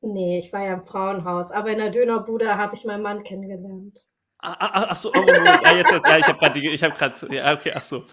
Nee, 0.00 0.38
ich 0.38 0.52
war 0.52 0.64
ja 0.64 0.74
im 0.74 0.82
Frauenhaus, 0.82 1.50
aber 1.50 1.70
in 1.70 1.78
der 1.78 1.90
Dönerbude 1.90 2.56
habe 2.56 2.74
ich 2.74 2.84
meinen 2.84 3.02
Mann 3.02 3.22
kennengelernt. 3.22 3.98
Ah, 4.38 4.56
ah, 4.58 4.70
ah, 4.72 4.86
ach 4.90 4.96
so, 4.96 5.12
oh, 5.12 5.20
Moment, 5.20 5.64
ah, 5.64 5.76
jetzt, 5.76 5.92
jetzt, 5.92 6.06
ja, 6.06 6.16
ich 6.16 6.26
habe 6.26 6.38
gerade, 6.38 6.58
ich 6.58 6.82
habe 6.82 6.94
gerade, 6.94 7.34
ja, 7.34 7.52
okay, 7.52 7.72
ach 7.74 7.82
so. 7.82 8.06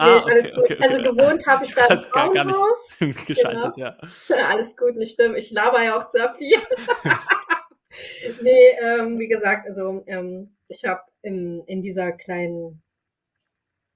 Ah, 0.00 0.06
Nee, 0.06 0.22
okay, 0.22 0.30
alles 0.32 0.54
gut. 0.54 0.64
okay, 0.64 0.74
okay. 0.74 0.82
Also 0.82 1.02
gewohnt 1.02 1.46
habe 1.46 1.64
ich 1.64 1.74
da 1.74 1.82
im 1.86 1.88
Grad 1.88 2.12
gar, 2.12 2.26
Frauenhaus. 2.26 2.96
nicht 3.00 3.26
geschaltet, 3.26 3.76
ja. 3.76 3.96
Alles 4.48 4.76
gut, 4.76 4.96
nicht 4.96 5.14
schlimm. 5.16 5.34
Ich 5.34 5.50
laber 5.50 5.82
ja 5.82 5.98
auch 6.00 6.08
sehr 6.10 6.34
viel. 6.34 6.56
nee, 8.42 8.70
ähm, 8.80 9.18
wie 9.18 9.28
gesagt, 9.28 9.66
also 9.66 10.04
ähm, 10.06 10.56
ich 10.68 10.84
habe 10.84 11.02
in 11.22 11.82
dieser 11.82 12.12
kleinen 12.12 12.82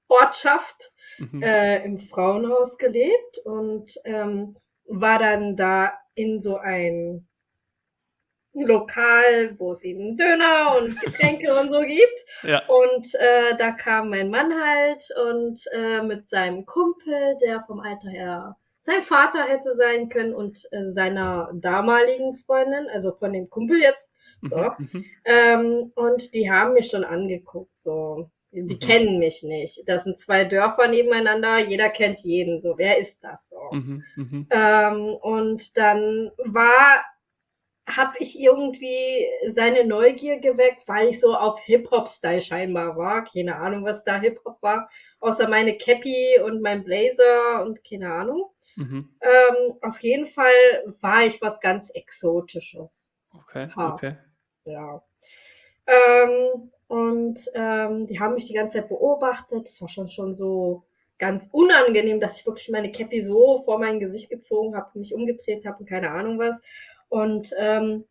Ortschaft 0.09 0.93
Mhm. 1.19 1.43
äh, 1.43 1.85
im 1.85 1.99
Frauenhaus 1.99 2.79
gelebt 2.79 3.39
und 3.45 3.95
ähm, 4.05 4.57
war 4.87 5.19
dann 5.19 5.57
da 5.57 5.93
in 6.15 6.41
so 6.41 6.57
ein 6.57 7.29
Lokal, 8.55 9.55
wo 9.59 9.73
es 9.73 9.83
eben 9.83 10.17
Döner 10.17 10.77
und 10.79 11.01
Getränke 11.01 11.59
und 11.59 11.71
so 11.71 11.81
gibt. 11.81 12.19
Ja. 12.43 12.63
Und 12.67 13.15
äh, 13.15 13.57
da 13.59 13.73
kam 13.73 14.11
mein 14.11 14.31
Mann 14.31 14.53
halt 14.61 15.03
und 15.31 15.61
äh, 15.73 16.03
mit 16.03 16.29
seinem 16.29 16.67
Kumpel, 16.67 17.37
der 17.45 17.63
vom 17.67 17.81
Alter 17.81 18.09
her 18.11 18.57
sein 18.85 19.03
Vater 19.03 19.45
hätte 19.45 19.75
sein 19.75 20.09
können 20.09 20.35
und 20.35 20.67
äh, 20.73 20.91
seiner 20.91 21.51
damaligen 21.55 22.35
Freundin, 22.37 22.89
also 22.93 23.13
von 23.13 23.33
dem 23.33 23.49
Kumpel 23.49 23.81
jetzt. 23.81 24.11
So. 24.43 24.57
Mhm. 24.57 24.89
Mhm. 24.93 25.05
Ähm, 25.25 25.93
und 25.95 26.35
die 26.35 26.51
haben 26.51 26.73
mich 26.75 26.89
schon 26.91 27.05
angeguckt, 27.05 27.81
so. 27.81 28.29
Die 28.51 28.61
Mhm. 28.61 28.79
kennen 28.81 29.19
mich 29.19 29.43
nicht. 29.45 29.83
Das 29.87 30.05
sind 30.05 30.19
zwei 30.19 30.45
Dörfer 30.45 30.87
nebeneinander, 30.89 31.59
jeder 31.59 31.89
kennt 31.91 32.21
jeden, 32.21 32.61
so. 32.61 32.75
Wer 32.77 32.99
ist 32.99 33.23
das 33.23 33.49
so? 33.49 33.57
Mhm. 33.71 34.05
Mhm. 34.17 34.47
Ähm, 34.51 35.15
und 35.23 35.77
dann 35.79 36.33
war, 36.45 37.05
hab 37.87 38.21
ich 38.21 38.39
irgendwie 38.39 39.27
seine 39.49 39.85
Neugier 39.85 40.39
geweckt, 40.39 40.87
weil 40.87 41.09
ich 41.09 41.21
so 41.21 41.35
auf 41.35 41.59
Hip-Hop-Style 41.61 42.41
scheinbar 42.41 42.97
war. 42.97 43.25
Keine 43.25 43.57
Ahnung, 43.57 43.85
was 43.85 44.05
da 44.05 44.21
Hip-Hop 44.21 44.63
war. 44.63 44.89
Außer 45.21 45.49
meine 45.49 45.77
Cappy 45.77 46.41
und 46.45 46.63
mein 46.63 46.85
Blazer 46.85 47.65
und 47.65 47.83
keine 47.85 48.13
Ahnung. 48.13 48.51
Mhm. 48.77 49.09
Ähm, 49.21 49.75
auf 49.83 50.01
jeden 50.01 50.27
Fall 50.27 50.53
war 51.01 51.25
ich 51.25 51.43
was 51.43 51.61
ganz 51.61 51.91
Exotisches. 51.91 53.11
Okay, 53.35 53.69
Ha. 53.77 53.93
okay. 53.93 54.17
Ja. 54.65 55.03
Ähm, 55.87 56.71
und 56.87 57.51
ähm, 57.55 58.07
die 58.07 58.21
haben 58.21 58.35
mich 58.35 58.47
die 58.47 58.55
ganze 58.55 58.79
Zeit 58.79 58.89
beobachtet. 58.89 59.67
Das 59.67 59.81
war 59.81 59.89
schon 59.89 60.09
schon 60.09 60.37
so 60.37 60.85
ganz 61.19 61.49
unangenehm, 61.53 62.21
dass 62.21 62.39
ich 62.39 62.47
wirklich 62.47 62.69
meine 62.69 62.91
Cappy 62.91 63.23
so 63.23 63.63
vor 63.65 63.79
mein 63.79 64.01
Gesicht 64.01 64.29
gezogen 64.29 64.77
habe, 64.77 64.99
mich 64.99 65.15
umgedreht 65.15 65.65
habe 65.65 65.79
und 65.79 65.89
keine 65.89 66.11
Ahnung 66.11 66.39
was. 66.39 66.61
Und 67.13 67.53
ähm, 67.59 68.07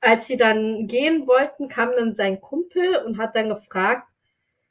als 0.00 0.28
sie 0.28 0.38
dann 0.38 0.86
gehen 0.86 1.26
wollten, 1.26 1.68
kam 1.68 1.90
dann 1.94 2.14
sein 2.14 2.40
Kumpel 2.40 2.96
und 3.04 3.18
hat 3.18 3.36
dann 3.36 3.50
gefragt, 3.50 4.08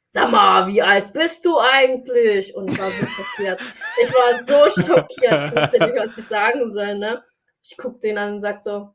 sag 0.08 0.28
mal, 0.32 0.66
wie 0.66 0.82
alt 0.82 1.12
bist 1.12 1.44
du 1.44 1.56
eigentlich? 1.56 2.52
Und 2.56 2.72
ich 2.72 2.78
war 2.80 2.90
so 2.90 3.06
schockiert. 3.06 3.60
Ich 4.02 4.12
war 4.12 4.42
so 4.42 4.82
schockiert. 4.82 5.52
Ich 5.54 5.62
wusste 5.62 5.84
nicht, 5.84 5.96
was 5.96 6.18
ich 6.18 6.24
sagen 6.24 6.74
soll, 6.74 6.98
ne? 6.98 7.22
Ich 7.62 7.76
guck 7.76 8.00
den 8.00 8.18
an 8.18 8.34
und 8.34 8.40
sag 8.40 8.60
so, 8.60 8.90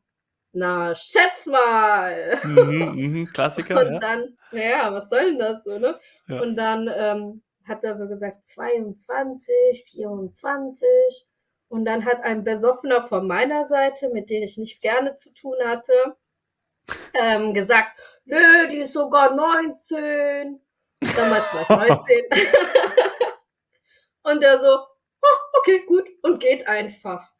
na, 0.51 0.93
schätz 0.93 1.45
mal. 1.45 2.41
Mhm. 2.43 2.91
Mhm. 2.95 3.29
Klassiker, 3.33 3.79
Und 3.79 3.93
ja. 3.93 3.99
dann, 3.99 4.37
naja, 4.51 4.91
was 4.91 5.07
soll 5.07 5.23
denn 5.23 5.39
das 5.39 5.63
so, 5.63 5.79
ne? 5.79 5.97
Ja. 6.27 6.41
Und 6.41 6.57
dann 6.57 6.91
ähm, 6.93 7.41
hat 7.65 7.81
er 7.85 7.95
so 7.95 8.09
gesagt 8.09 8.43
22, 8.43 9.85
24. 9.89 11.29
Und 11.71 11.85
dann 11.85 12.03
hat 12.03 12.21
ein 12.21 12.43
Besoffener 12.43 13.01
von 13.01 13.27
meiner 13.27 13.65
Seite, 13.65 14.09
mit 14.09 14.29
dem 14.29 14.43
ich 14.43 14.57
nicht 14.57 14.81
gerne 14.81 15.15
zu 15.15 15.33
tun 15.33 15.55
hatte, 15.63 15.93
ähm, 17.13 17.53
gesagt, 17.53 17.97
nö, 18.25 18.67
die 18.69 18.79
ist 18.79 18.91
sogar 18.91 19.33
19. 19.33 20.59
Damals 20.99 21.45
war 21.53 21.61
ich 21.61 21.89
19. 21.89 22.25
Und 24.23 24.43
der 24.43 24.59
so, 24.59 24.67
oh, 24.67 25.59
okay, 25.59 25.85
gut, 25.87 26.07
und 26.21 26.41
geht 26.41 26.67
einfach. 26.67 27.31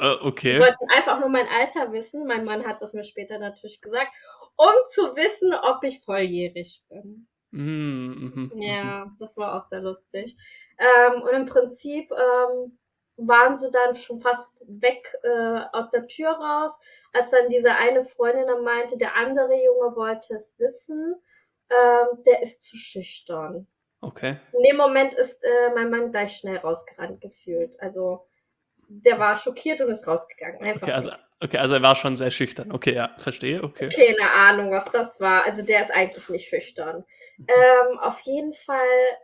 Die 0.00 0.06
okay. 0.22 0.60
wollten 0.60 0.88
einfach 0.90 1.18
nur 1.18 1.28
mein 1.28 1.48
Alter 1.48 1.92
wissen. 1.92 2.26
Mein 2.26 2.44
Mann 2.44 2.64
hat 2.64 2.80
das 2.80 2.94
mir 2.94 3.04
später 3.04 3.38
natürlich 3.38 3.80
gesagt, 3.80 4.12
um 4.54 4.72
zu 4.86 5.16
wissen, 5.16 5.52
ob 5.52 5.82
ich 5.82 6.00
volljährig 6.00 6.80
bin. 6.88 7.26
Mhm. 7.50 8.32
Mhm. 8.34 8.50
Mhm. 8.54 8.62
Ja, 8.62 9.12
das 9.18 9.36
war 9.36 9.56
auch 9.56 9.64
sehr 9.64 9.80
lustig. 9.80 10.36
Ähm, 10.78 11.22
und 11.22 11.32
im 11.34 11.46
Prinzip 11.46 12.10
ähm, 12.10 12.78
waren 13.16 13.58
sie 13.58 13.70
dann 13.70 13.96
schon 13.96 14.20
fast 14.20 14.48
weg 14.66 15.06
äh, 15.22 15.60
aus 15.72 15.90
der 15.90 16.06
Tür 16.06 16.30
raus, 16.30 16.78
als 17.12 17.30
dann 17.30 17.48
diese 17.48 17.74
eine 17.74 18.04
Freundin 18.04 18.46
dann 18.46 18.64
meinte, 18.64 18.98
der 18.98 19.16
andere 19.16 19.54
Junge 19.54 19.96
wollte 19.96 20.34
es 20.34 20.58
wissen. 20.58 21.14
Ähm, 21.70 22.22
der 22.26 22.42
ist 22.42 22.62
zu 22.62 22.76
schüchtern. 22.76 23.66
Okay. 24.00 24.36
In 24.52 24.62
dem 24.64 24.76
Moment 24.76 25.14
ist 25.14 25.42
äh, 25.44 25.74
mein 25.74 25.90
Mann 25.90 26.10
gleich 26.10 26.36
schnell 26.36 26.58
rausgerannt 26.58 27.20
gefühlt. 27.20 27.80
Also 27.80 28.26
der 28.88 29.18
war 29.18 29.36
schockiert 29.36 29.80
und 29.80 29.90
ist 29.90 30.06
rausgegangen. 30.06 30.60
Einfach 30.60 30.82
Okay, 30.82 30.92
also, 30.92 31.10
okay, 31.40 31.58
also 31.58 31.74
er 31.74 31.82
war 31.82 31.96
schon 31.96 32.16
sehr 32.16 32.30
schüchtern. 32.30 32.70
Okay, 32.70 32.94
ja, 32.94 33.14
verstehe, 33.18 33.62
okay. 33.62 33.88
Keine 33.88 34.30
Ahnung, 34.30 34.70
was 34.70 34.84
das 34.92 35.18
war. 35.20 35.44
Also 35.44 35.62
der 35.62 35.82
ist 35.82 35.90
eigentlich 35.90 36.28
nicht 36.28 36.48
schüchtern. 36.48 37.04
Ähm, 37.48 37.98
auf 38.00 38.20
jeden 38.22 38.54
Fall 38.54 38.78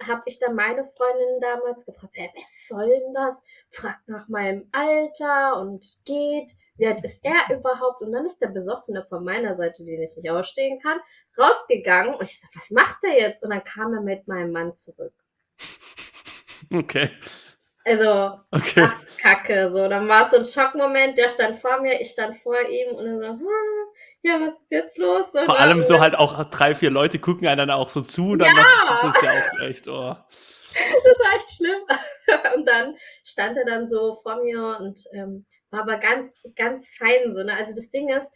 habe 0.06 0.22
ich 0.26 0.38
dann 0.38 0.54
meine 0.54 0.84
Freundin 0.84 1.40
damals 1.40 1.86
gefragt, 1.86 2.14
hey, 2.16 2.30
was 2.36 2.68
soll 2.68 2.88
denn 2.88 3.14
das? 3.14 3.42
Fragt 3.70 4.08
nach 4.08 4.28
meinem 4.28 4.68
Alter 4.72 5.58
und 5.60 5.86
geht. 6.04 6.52
Wie 6.76 6.86
alt 6.86 7.02
ist 7.04 7.24
er 7.24 7.56
überhaupt? 7.56 8.02
Und 8.02 8.12
dann 8.12 8.26
ist 8.26 8.40
der 8.40 8.48
Besoffene 8.48 9.04
von 9.04 9.24
meiner 9.24 9.54
Seite, 9.56 9.84
den 9.84 10.02
ich 10.02 10.16
nicht 10.16 10.30
ausstehen 10.30 10.80
kann, 10.80 10.98
rausgegangen. 11.38 12.14
Und 12.14 12.22
ich 12.24 12.40
so, 12.40 12.46
was 12.54 12.70
macht 12.70 13.02
er 13.04 13.18
jetzt? 13.18 13.42
Und 13.42 13.50
dann 13.50 13.64
kam 13.64 13.94
er 13.94 14.00
mit 14.02 14.28
meinem 14.28 14.52
Mann 14.52 14.74
zurück. 14.74 15.14
Okay, 16.72 17.10
Also, 17.84 18.40
okay. 18.52 18.86
ach, 18.86 19.02
Kacke, 19.16 19.70
so. 19.72 19.88
Dann 19.88 20.08
war 20.08 20.24
es 20.26 20.30
so 20.32 20.36
ein 20.38 20.44
Schockmoment, 20.44 21.16
der 21.18 21.28
stand 21.28 21.60
vor 21.60 21.80
mir, 21.80 22.00
ich 22.00 22.10
stand 22.10 22.36
vor 22.38 22.60
ihm 22.60 22.94
und 22.94 23.04
dann 23.06 23.20
so, 23.20 23.26
"Hm, 23.28 23.46
ja, 24.22 24.40
was 24.40 24.54
ist 24.60 24.70
jetzt 24.70 24.98
los? 24.98 25.32
Und 25.34 25.44
Vor 25.46 25.54
dann- 25.56 25.62
allem 25.70 25.82
so 25.82 26.00
halt 26.00 26.14
auch 26.16 26.44
drei, 26.50 26.74
vier 26.74 26.90
Leute 26.90 27.18
gucken 27.18 27.46
einander 27.46 27.76
auch 27.76 27.88
so 27.90 28.02
zu. 28.02 28.36
Dann 28.36 28.54
Ja. 28.56 28.62
noch, 28.62 29.02
das 29.02 29.16
ist 29.16 29.22
ja 29.22 29.32
auch 29.32 29.60
echt, 29.66 29.88
oh. 29.88 30.16
Das 31.04 31.18
war 31.18 31.36
echt 31.36 31.50
schlimm. 31.56 31.82
Und 32.56 32.66
dann 32.66 32.96
stand 33.24 33.56
er 33.56 33.64
dann 33.64 33.88
so 33.88 34.20
vor 34.22 34.36
mir 34.36 34.78
und 34.78 35.00
ähm, 35.12 35.44
war 35.70 35.80
aber 35.80 35.96
ganz, 35.98 36.40
ganz 36.54 36.94
fein 36.96 37.32
so. 37.34 37.42
Ne? 37.42 37.52
Also 37.56 37.74
das 37.74 37.90
Ding 37.90 38.08
ist, 38.08 38.30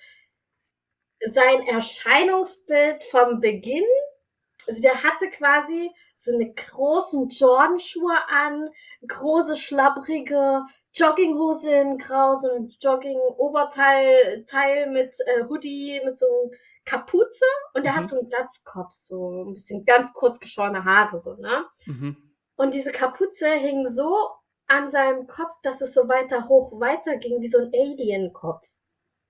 sein 1.30 1.62
Erscheinungsbild 1.68 3.04
vom 3.04 3.40
Beginn, 3.40 3.84
also 4.66 4.82
der 4.82 5.02
hatte 5.04 5.30
quasi 5.30 5.90
so 6.16 6.32
eine 6.32 6.52
großen 6.52 7.28
Jordan-Schuhe 7.28 8.16
an, 8.28 8.68
große, 9.06 9.54
schlabbrige 9.56 10.62
Jogginghose 10.94 11.70
in 11.70 11.98
grau, 11.98 12.34
so 12.36 12.50
ein 12.50 12.68
Jogging-Oberteil 12.80 14.44
Teil 14.46 14.90
mit 14.90 15.16
äh, 15.26 15.44
Hoodie, 15.48 16.00
mit 16.04 16.16
so 16.16 16.26
einem 16.26 16.50
Kapuze 16.84 17.44
und 17.74 17.84
der 17.84 17.92
Mhm. 17.92 17.96
hat 17.96 18.08
so 18.08 18.18
einen 18.18 18.28
Glatzkopf, 18.28 18.92
so 18.92 19.44
ein 19.44 19.54
bisschen 19.54 19.84
ganz 19.84 20.12
kurz 20.12 20.38
geschorene 20.38 20.84
Haare, 20.84 21.18
so, 21.20 21.34
ne? 21.34 21.64
Mhm. 21.86 22.16
Und 22.56 22.74
diese 22.74 22.92
Kapuze 22.92 23.48
hing 23.50 23.86
so 23.86 24.28
an 24.66 24.88
seinem 24.90 25.26
Kopf, 25.26 25.60
dass 25.62 25.80
es 25.80 25.92
so 25.94 26.08
weiter 26.08 26.48
hoch 26.48 26.78
weiterging, 26.80 27.40
wie 27.40 27.48
so 27.48 27.58
ein 27.58 27.70
Alien-Kopf. 27.74 28.66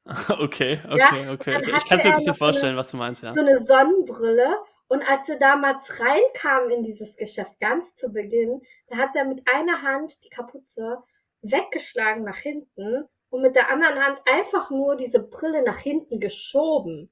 Okay, 0.38 0.80
Ja, 0.96 1.08
okay, 1.08 1.28
okay. 1.30 1.52
dann 1.52 1.62
okay. 1.62 1.74
Ich 1.78 1.86
kann 1.88 1.98
es 1.98 2.04
mir 2.04 2.10
ein 2.10 2.12
er 2.12 2.16
bisschen 2.16 2.30
noch 2.32 2.36
so 2.36 2.44
eine- 2.44 2.52
vorstellen, 2.52 2.76
was 2.76 2.90
du 2.90 2.96
meinst, 2.98 3.22
ja. 3.22 3.32
So 3.32 3.40
eine 3.40 3.56
Sonnenbrille. 3.58 4.58
Und 4.88 5.02
als 5.08 5.28
er 5.30 5.38
damals 5.38 5.98
reinkam 5.98 6.68
in 6.68 6.82
dieses 6.84 7.16
Geschäft, 7.16 7.58
ganz 7.58 7.94
zu 7.94 8.12
Beginn, 8.12 8.60
da 8.88 8.98
hat 8.98 9.16
er 9.16 9.24
mit 9.24 9.42
einer 9.52 9.80
Hand 9.80 10.22
die 10.22 10.28
Kapuze 10.28 10.98
weggeschlagen 11.44 12.24
nach 12.24 12.38
hinten 12.38 13.08
und 13.30 13.42
mit 13.42 13.56
der 13.56 13.68
anderen 13.70 14.02
Hand 14.04 14.18
einfach 14.26 14.70
nur 14.70 14.96
diese 14.96 15.20
Brille 15.22 15.62
nach 15.62 15.78
hinten 15.78 16.20
geschoben. 16.20 17.10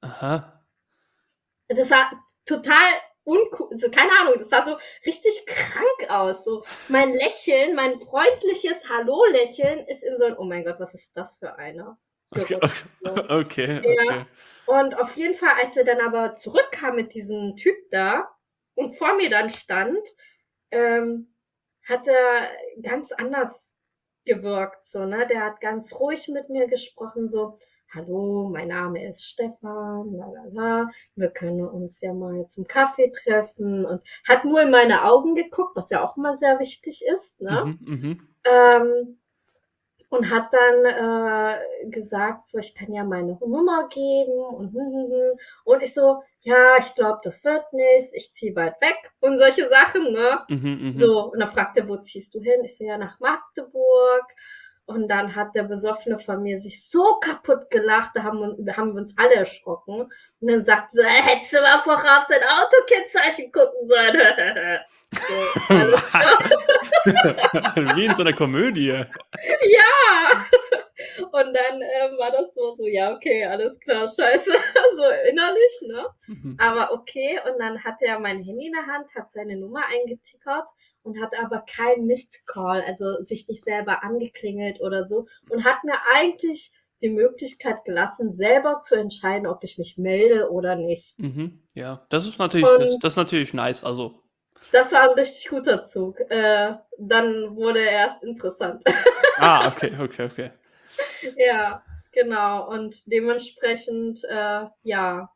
Aha. 0.00 0.64
Das 1.68 1.88
sah 1.88 2.10
total 2.44 2.90
uncool, 3.24 3.68
also 3.72 3.90
keine 3.90 4.12
Ahnung, 4.20 4.34
das 4.38 4.50
sah 4.50 4.64
so 4.64 4.76
richtig 5.06 5.46
krank 5.46 6.10
aus. 6.10 6.44
So 6.44 6.64
mein 6.88 7.14
Lächeln, 7.14 7.74
mein 7.74 7.98
freundliches 8.00 8.88
Hallo-Lächeln 8.88 9.86
ist 9.86 10.02
in 10.02 10.16
so 10.18 10.24
ein, 10.24 10.36
oh 10.36 10.44
mein 10.44 10.64
Gott, 10.64 10.76
was 10.78 10.94
ist 10.94 11.16
das 11.16 11.38
für 11.38 11.56
einer? 11.56 11.98
Okay, 12.30 12.58
okay, 13.28 13.80
Ja. 13.84 14.02
okay. 14.04 14.26
Und 14.66 14.94
auf 14.98 15.16
jeden 15.16 15.34
Fall, 15.34 15.52
als 15.62 15.76
er 15.76 15.84
dann 15.84 16.00
aber 16.00 16.36
zurückkam 16.36 16.96
mit 16.96 17.14
diesem 17.14 17.56
Typ 17.56 17.76
da 17.90 18.28
und 18.74 18.96
vor 18.96 19.14
mir 19.16 19.30
dann 19.30 19.50
stand, 19.50 19.98
ähm, 20.70 21.33
hat 21.84 22.08
er 22.08 22.50
ganz 22.82 23.12
anders 23.12 23.74
gewirkt, 24.24 24.86
so, 24.86 25.04
ne? 25.04 25.26
Der 25.28 25.42
hat 25.44 25.60
ganz 25.60 25.94
ruhig 25.94 26.28
mit 26.28 26.48
mir 26.48 26.66
gesprochen, 26.66 27.28
so, 27.28 27.58
hallo, 27.94 28.48
mein 28.50 28.68
Name 28.68 29.08
ist 29.08 29.24
Stefan, 29.24 30.14
la 30.14 30.26
la 30.26 30.44
la, 30.50 30.90
wir 31.14 31.30
können 31.30 31.66
uns 31.66 32.00
ja 32.00 32.12
mal 32.12 32.46
zum 32.46 32.66
Kaffee 32.66 33.10
treffen 33.12 33.84
und 33.84 34.02
hat 34.26 34.44
nur 34.44 34.62
in 34.62 34.70
meine 34.70 35.04
Augen 35.04 35.34
geguckt, 35.34 35.76
was 35.76 35.90
ja 35.90 36.02
auch 36.02 36.16
immer 36.16 36.34
sehr 36.34 36.58
wichtig 36.58 37.04
ist, 37.06 37.40
ne? 37.40 37.76
Mhm, 37.80 37.94
mhm. 37.94 38.28
Ähm, 38.44 39.18
und 40.10 40.30
hat 40.30 40.48
dann 40.52 40.84
äh, 40.84 41.90
gesagt, 41.90 42.46
so 42.46 42.58
ich 42.58 42.74
kann 42.74 42.92
ja 42.92 43.04
meine 43.04 43.38
Nummer 43.40 43.88
geben 43.88 44.32
und 44.38 44.72
hm, 44.72 44.80
hm, 44.80 45.12
hm. 45.12 45.38
und 45.64 45.82
ich 45.82 45.92
so, 45.92 46.22
ja, 46.44 46.76
ich 46.78 46.94
glaube, 46.94 47.20
das 47.24 47.42
wird 47.42 47.72
nichts, 47.72 48.12
ich 48.12 48.32
ziehe 48.34 48.52
bald 48.52 48.78
weg 48.82 49.12
und 49.20 49.38
solche 49.38 49.66
Sachen, 49.68 50.12
ne? 50.12 50.44
Mhm, 50.48 50.88
mhm. 50.88 50.94
So, 50.94 51.32
und 51.32 51.40
dann 51.40 51.50
fragt 51.50 51.78
er, 51.78 51.88
wo 51.88 51.96
ziehst 51.96 52.34
du 52.34 52.40
hin? 52.40 52.62
Ich 52.64 52.76
so, 52.76 52.84
ja, 52.84 52.98
nach 52.98 53.18
Magdeburg. 53.18 54.24
Und 54.86 55.08
dann 55.08 55.34
hat 55.34 55.54
der 55.54 55.62
Besoffene 55.62 56.18
von 56.18 56.42
mir 56.42 56.58
sich 56.58 56.86
so 56.90 57.18
kaputt 57.18 57.70
gelacht, 57.70 58.10
da 58.14 58.22
haben 58.22 58.58
wir, 58.58 58.76
haben 58.76 58.92
wir 58.92 59.00
uns 59.00 59.16
alle 59.16 59.36
erschrocken. 59.36 60.02
Und 60.40 60.50
dann 60.50 60.62
sagt 60.66 60.92
so, 60.92 61.00
äh, 61.00 61.06
hättest 61.06 61.54
du 61.54 61.62
mal 61.62 61.80
vorher 61.82 62.18
auf 62.18 62.26
sein 62.28 62.42
Autokennzeichen 62.42 63.50
gucken 63.50 63.88
sollen. 63.88 64.14
so. 65.14 65.34
Wie 67.96 68.04
in 68.04 68.14
so 68.14 68.22
einer 68.22 68.34
Komödie. 68.34 68.88
ja! 68.90 70.44
Und 71.20 71.32
dann 71.54 71.80
ähm, 71.80 72.18
war 72.18 72.30
das 72.30 72.54
so, 72.54 72.72
so, 72.74 72.86
ja, 72.86 73.14
okay, 73.14 73.44
alles 73.44 73.78
klar, 73.80 74.08
scheiße, 74.08 74.50
so 74.96 75.04
innerlich, 75.30 75.82
ne? 75.86 76.06
Mhm. 76.26 76.56
Aber 76.58 76.92
okay, 76.92 77.40
und 77.46 77.58
dann 77.58 77.82
hat 77.84 78.00
er 78.00 78.18
mein 78.18 78.42
Handy 78.42 78.66
in 78.66 78.72
der 78.72 78.86
Hand, 78.86 79.06
hat 79.14 79.30
seine 79.30 79.56
Nummer 79.56 79.82
eingetickert 79.86 80.68
und 81.02 81.20
hat 81.20 81.38
aber 81.38 81.64
kein 81.68 82.06
Missed 82.06 82.46
Call, 82.46 82.82
also 82.86 83.20
sich 83.20 83.48
nicht 83.48 83.62
selber 83.62 84.02
angeklingelt 84.02 84.80
oder 84.80 85.04
so 85.04 85.26
und 85.50 85.64
hat 85.64 85.84
mir 85.84 85.98
eigentlich 86.12 86.72
die 87.02 87.10
Möglichkeit 87.10 87.84
gelassen, 87.84 88.32
selber 88.32 88.80
zu 88.80 88.94
entscheiden, 88.94 89.46
ob 89.46 89.62
ich 89.62 89.78
mich 89.78 89.98
melde 89.98 90.50
oder 90.50 90.74
nicht. 90.74 91.18
Mhm. 91.18 91.62
Ja, 91.74 92.06
das 92.08 92.26
ist 92.26 92.38
natürlich, 92.38 92.66
das, 92.66 92.98
das 92.98 93.12
ist 93.12 93.16
natürlich 93.16 93.52
nice. 93.52 93.84
Also, 93.84 94.22
Das 94.72 94.90
war 94.92 95.02
ein 95.02 95.10
richtig 95.10 95.48
guter 95.48 95.84
Zug. 95.84 96.18
Äh, 96.30 96.74
dann 96.98 97.54
wurde 97.56 97.80
er 97.80 97.90
erst 97.90 98.22
interessant. 98.22 98.82
ah, 99.36 99.68
okay, 99.68 99.92
okay, 100.00 100.24
okay. 100.24 100.50
Ja, 101.36 101.82
genau. 102.12 102.68
Und 102.70 102.96
dementsprechend, 103.06 104.22
äh, 104.24 104.66
ja, 104.82 105.30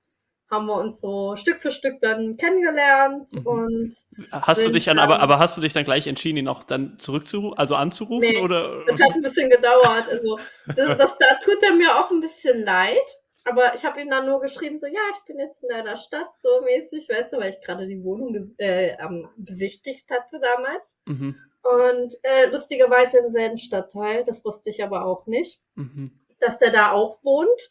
haben 0.50 0.66
wir 0.66 0.76
uns 0.76 1.00
so 1.00 1.36
Stück 1.36 1.60
für 1.60 1.70
Stück 1.70 2.00
dann 2.00 2.38
kennengelernt 2.38 3.30
Mhm. 3.32 3.46
und 3.46 3.94
Hast 4.32 4.64
du 4.64 4.70
dich 4.70 4.86
dann 4.86 4.98
aber, 4.98 5.20
aber 5.20 5.38
hast 5.38 5.58
du 5.58 5.60
dich 5.60 5.74
dann 5.74 5.84
gleich 5.84 6.06
entschieden, 6.06 6.38
ihn 6.38 6.48
auch 6.48 6.64
dann 6.64 6.98
zurückzurufen, 6.98 7.58
also 7.58 7.74
anzurufen 7.74 8.26
Nee, 8.30 8.40
oder? 8.40 8.84
Das 8.86 8.98
hat 9.00 9.12
ein 9.12 9.22
bisschen 9.22 9.50
gedauert. 9.50 10.08
Also, 10.08 10.38
das, 10.74 10.96
das, 10.96 11.18
da 11.18 11.34
tut 11.44 11.62
er 11.62 11.74
mir 11.74 11.96
auch 11.98 12.10
ein 12.10 12.20
bisschen 12.20 12.64
leid. 12.64 12.96
Aber 13.44 13.74
ich 13.74 13.84
habe 13.84 14.00
ihm 14.00 14.10
dann 14.10 14.26
nur 14.26 14.40
geschrieben, 14.40 14.78
so, 14.78 14.86
ja, 14.86 15.00
ich 15.18 15.24
bin 15.26 15.38
jetzt 15.38 15.62
in 15.62 15.70
deiner 15.70 15.96
Stadt, 15.96 16.28
so 16.36 16.48
mäßig, 16.62 17.08
weißt 17.08 17.32
du, 17.32 17.38
weil 17.38 17.50
ich 17.50 17.64
gerade 17.64 17.86
die 17.86 18.02
Wohnung 18.04 18.34
äh, 18.58 18.90
ähm, 19.00 19.28
besichtigt 19.36 20.10
hatte 20.10 20.38
damals. 20.38 20.96
Mhm, 21.06 21.36
Und 21.62 22.14
äh, 22.22 22.46
lustigerweise 22.46 23.18
im 23.18 23.30
selben 23.30 23.58
Stadtteil, 23.58 24.24
das 24.24 24.44
wusste 24.44 24.70
ich 24.70 24.82
aber 24.82 25.04
auch 25.04 25.26
nicht, 25.26 25.60
mhm. 25.74 26.12
dass 26.40 26.58
der 26.58 26.70
da 26.72 26.92
auch 26.92 27.22
wohnt. 27.22 27.70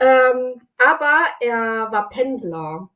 Ähm, 0.00 0.60
aber 0.78 1.20
er 1.40 1.90
war 1.90 2.08
Pendler. 2.08 2.90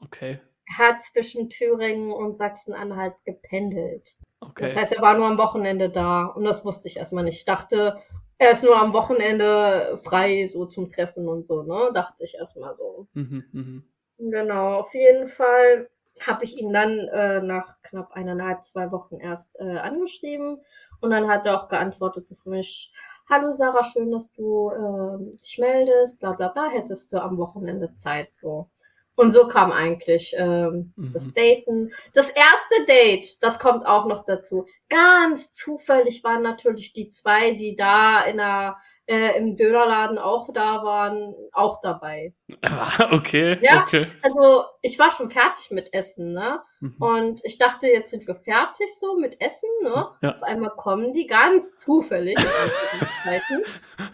Okay, 0.00 0.40
Er 0.66 0.78
hat 0.78 1.02
zwischen 1.02 1.50
Thüringen 1.50 2.12
und 2.12 2.36
Sachsen-Anhalt 2.36 3.14
gependelt. 3.24 4.16
okay. 4.40 4.64
Das 4.64 4.76
heißt, 4.76 4.92
er 4.92 5.02
war 5.02 5.16
nur 5.16 5.26
am 5.26 5.38
Wochenende 5.38 5.90
da 5.90 6.24
und 6.26 6.44
das 6.44 6.64
wusste 6.64 6.88
ich 6.88 6.96
erstmal 6.96 7.24
nicht. 7.24 7.38
Ich 7.38 7.44
dachte, 7.44 8.02
er 8.38 8.52
ist 8.52 8.62
nur 8.64 8.76
am 8.80 8.92
Wochenende 8.94 10.00
frei, 10.02 10.46
so 10.48 10.64
zum 10.66 10.88
Treffen 10.90 11.28
und 11.28 11.46
so, 11.46 11.62
ne? 11.62 11.90
Dachte 11.94 12.24
ich 12.24 12.34
erstmal 12.34 12.74
so. 12.76 13.06
mhm, 13.14 13.44
mhm. 13.52 13.84
Genau, 14.18 14.80
auf 14.80 14.94
jeden 14.94 15.28
Fall 15.28 15.88
habe 16.26 16.44
ich 16.44 16.56
ihn 16.58 16.72
dann 16.72 16.98
äh, 17.08 17.40
nach 17.42 17.80
knapp 17.82 18.12
eineinhalb, 18.12 18.64
zwei 18.64 18.90
Wochen 18.92 19.16
erst 19.20 19.58
äh, 19.60 19.78
angeschrieben 19.78 20.60
und 21.00 21.10
dann 21.10 21.28
hat 21.28 21.46
er 21.46 21.60
auch 21.60 21.68
geantwortet 21.68 22.26
so 22.26 22.34
für 22.34 22.50
mich, 22.50 22.92
hallo 23.28 23.52
Sarah, 23.52 23.84
schön, 23.84 24.10
dass 24.12 24.30
du 24.32 24.70
ähm, 24.72 25.38
dich 25.40 25.58
meldest, 25.58 26.18
bla 26.20 26.32
bla 26.32 26.48
bla, 26.48 26.68
hättest 26.68 27.12
du 27.12 27.22
am 27.22 27.38
Wochenende 27.38 27.94
Zeit 27.96 28.32
so. 28.34 28.68
Und 29.16 29.32
so 29.32 29.48
kam 29.48 29.70
eigentlich 29.70 30.34
ähm, 30.38 30.92
Mhm. 30.96 31.12
das 31.12 31.32
Daten. 31.32 31.92
Das 32.14 32.30
erste 32.30 32.86
Date, 32.88 33.36
das 33.42 33.58
kommt 33.58 33.84
auch 33.86 34.06
noch 34.06 34.24
dazu. 34.24 34.66
Ganz 34.88 35.52
zufällig 35.52 36.24
waren 36.24 36.42
natürlich 36.42 36.92
die 36.94 37.10
zwei, 37.10 37.54
die 37.54 37.76
da 37.76 38.22
in 38.24 38.38
der, 38.38 38.78
äh, 39.10 39.36
im 39.36 39.56
Dönerladen 39.56 40.18
auch 40.18 40.52
da 40.52 40.84
waren, 40.84 41.34
auch 41.52 41.80
dabei. 41.82 42.32
okay, 43.10 43.58
Ja. 43.60 43.82
okay. 43.82 44.06
Also 44.22 44.64
ich 44.82 44.98
war 45.00 45.10
schon 45.10 45.30
fertig 45.30 45.72
mit 45.72 45.92
Essen, 45.92 46.32
ne? 46.32 46.62
Mhm. 46.78 46.96
Und 47.00 47.40
ich 47.44 47.58
dachte, 47.58 47.88
jetzt 47.88 48.10
sind 48.10 48.24
wir 48.28 48.36
fertig 48.36 48.86
so 48.98 49.18
mit 49.18 49.40
Essen, 49.40 49.68
ne? 49.82 50.06
Ja. 50.22 50.34
Auf 50.36 50.42
einmal 50.44 50.70
kommen 50.70 51.12
die 51.12 51.26
ganz 51.26 51.74
zufällig 51.74 52.38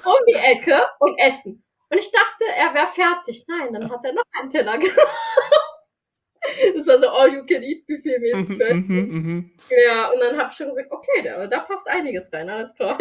um 0.05 0.15
die 0.29 0.35
Ecke 0.35 0.81
und 0.99 1.19
essen. 1.19 1.63
Und 1.91 1.99
ich 1.99 2.11
dachte, 2.11 2.45
er 2.57 2.75
wäre 2.75 2.87
fertig. 2.89 3.45
Nein, 3.49 3.75
dann 3.75 3.91
hat 3.93 4.01
er 4.03 4.15
noch 4.15 4.25
einen 4.41 4.51
Teller 4.51 4.79
genommen. 4.79 4.97
Das 6.77 6.87
war 6.87 6.99
so 6.99 7.09
All-You-Can-Eat-Buffet 7.09 8.19
mäßig. 8.21 8.49
Mhm, 8.49 8.61
weißt 8.61 8.71
du? 8.71 8.75
mhm, 8.75 8.97
mhm. 9.11 9.51
Ja, 9.85 10.11
und 10.11 10.21
dann 10.21 10.39
habe 10.39 10.51
ich 10.51 10.57
schon 10.57 10.69
gesagt, 10.69 10.91
okay, 10.91 11.23
da, 11.25 11.47
da 11.49 11.61
passt 11.61 11.87
einiges 11.89 12.33
rein, 12.33 12.49
alles 12.49 12.73
klar. 12.75 12.97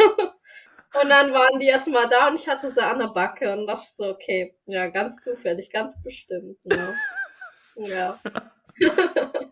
Und 1.02 1.08
dann 1.08 1.32
waren 1.32 1.60
die 1.60 1.66
erstmal 1.66 2.08
da 2.08 2.28
und 2.28 2.36
ich 2.36 2.48
hatte 2.48 2.72
sie 2.72 2.82
an 2.82 2.98
der 2.98 3.08
Backe 3.08 3.52
und 3.52 3.66
dachte 3.66 3.88
so, 3.92 4.08
okay, 4.08 4.54
ja, 4.66 4.86
ganz 4.88 5.20
zufällig, 5.20 5.70
ganz 5.70 6.00
bestimmt. 6.02 6.64
Ne? 6.64 6.94
Ja. 7.78 8.18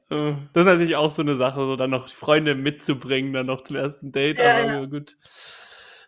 Das 0.09 0.61
ist 0.61 0.67
natürlich 0.67 0.97
auch 0.97 1.11
so 1.11 1.23
eine 1.23 1.35
Sache, 1.35 1.61
so 1.61 1.77
dann 1.77 1.91
noch 1.91 2.07
die 2.07 2.15
Freunde 2.15 2.55
mitzubringen, 2.55 3.33
dann 3.33 3.47
noch 3.47 3.63
zum 3.63 3.77
ersten 3.77 4.13
Date. 4.13 4.39
Ja, 4.39 4.59
aber 4.59 4.67
ja. 4.67 4.85
gut. 4.85 5.17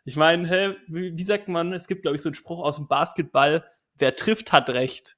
Ich 0.04 0.16
meine, 0.16 0.48
hä, 0.48 0.76
wie, 0.86 1.16
wie 1.16 1.24
sagt 1.24 1.48
man, 1.48 1.72
es 1.72 1.88
gibt, 1.88 2.02
glaube 2.02 2.16
ich, 2.16 2.22
so 2.22 2.28
einen 2.28 2.34
Spruch 2.34 2.62
aus 2.62 2.76
dem 2.76 2.88
Basketball, 2.88 3.64
wer 3.96 4.14
trifft, 4.14 4.52
hat 4.52 4.70
recht. 4.70 5.15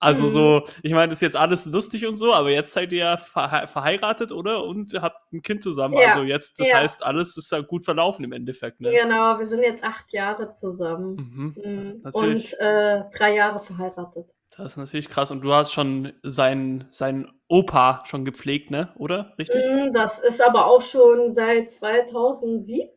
Also 0.00 0.24
Mhm. 0.24 0.28
so, 0.30 0.62
ich 0.82 0.92
meine, 0.92 1.08
das 1.08 1.18
ist 1.18 1.22
jetzt 1.22 1.36
alles 1.36 1.66
lustig 1.66 2.06
und 2.06 2.16
so, 2.16 2.32
aber 2.32 2.50
jetzt 2.50 2.72
seid 2.72 2.90
ihr 2.92 2.98
ja 3.00 3.16
verhe 3.18 3.66
verheiratet, 3.66 4.32
oder? 4.32 4.64
Und 4.64 4.94
habt 4.94 5.30
ein 5.32 5.42
Kind 5.42 5.62
zusammen. 5.62 5.94
Ja, 5.98 6.08
Also 6.08 6.22
jetzt, 6.22 6.58
das 6.58 6.68
ja. 6.68 6.78
heißt, 6.78 7.04
alles 7.04 7.36
ist 7.36 7.52
ja 7.52 7.60
gut 7.60 7.84
verlaufen 7.84 8.24
im 8.24 8.32
Endeffekt, 8.32 8.80
ne? 8.80 8.90
Genau, 8.90 9.38
wir 9.38 9.46
sind 9.46 9.62
jetzt 9.62 9.84
acht 9.84 10.10
Jahre 10.12 10.48
zusammen. 10.50 11.14
Mhm. 11.16 11.54
Mhm. 11.62 12.10
Und 12.14 12.58
äh, 12.58 13.02
drei 13.14 13.34
Jahre 13.34 13.60
verheiratet. 13.60 14.30
das 14.56 14.72
ist 14.72 14.76
natürlich 14.78 15.08
krass. 15.10 15.30
Und 15.30 15.42
du 15.42 15.52
hast 15.52 15.72
schon 15.72 16.12
seinen, 16.22 16.86
seinen 16.90 17.30
Opa 17.48 18.02
schon 18.06 18.24
gepflegt, 18.24 18.70
ne? 18.70 18.94
Oder? 18.96 19.34
Richtig? 19.38 19.62
Mm, 19.66 19.92
Das 19.92 20.18
ist 20.18 20.40
aber 20.40 20.64
auch 20.66 20.82
schon 20.82 21.34
seit 21.34 21.70
2017. 21.70 22.88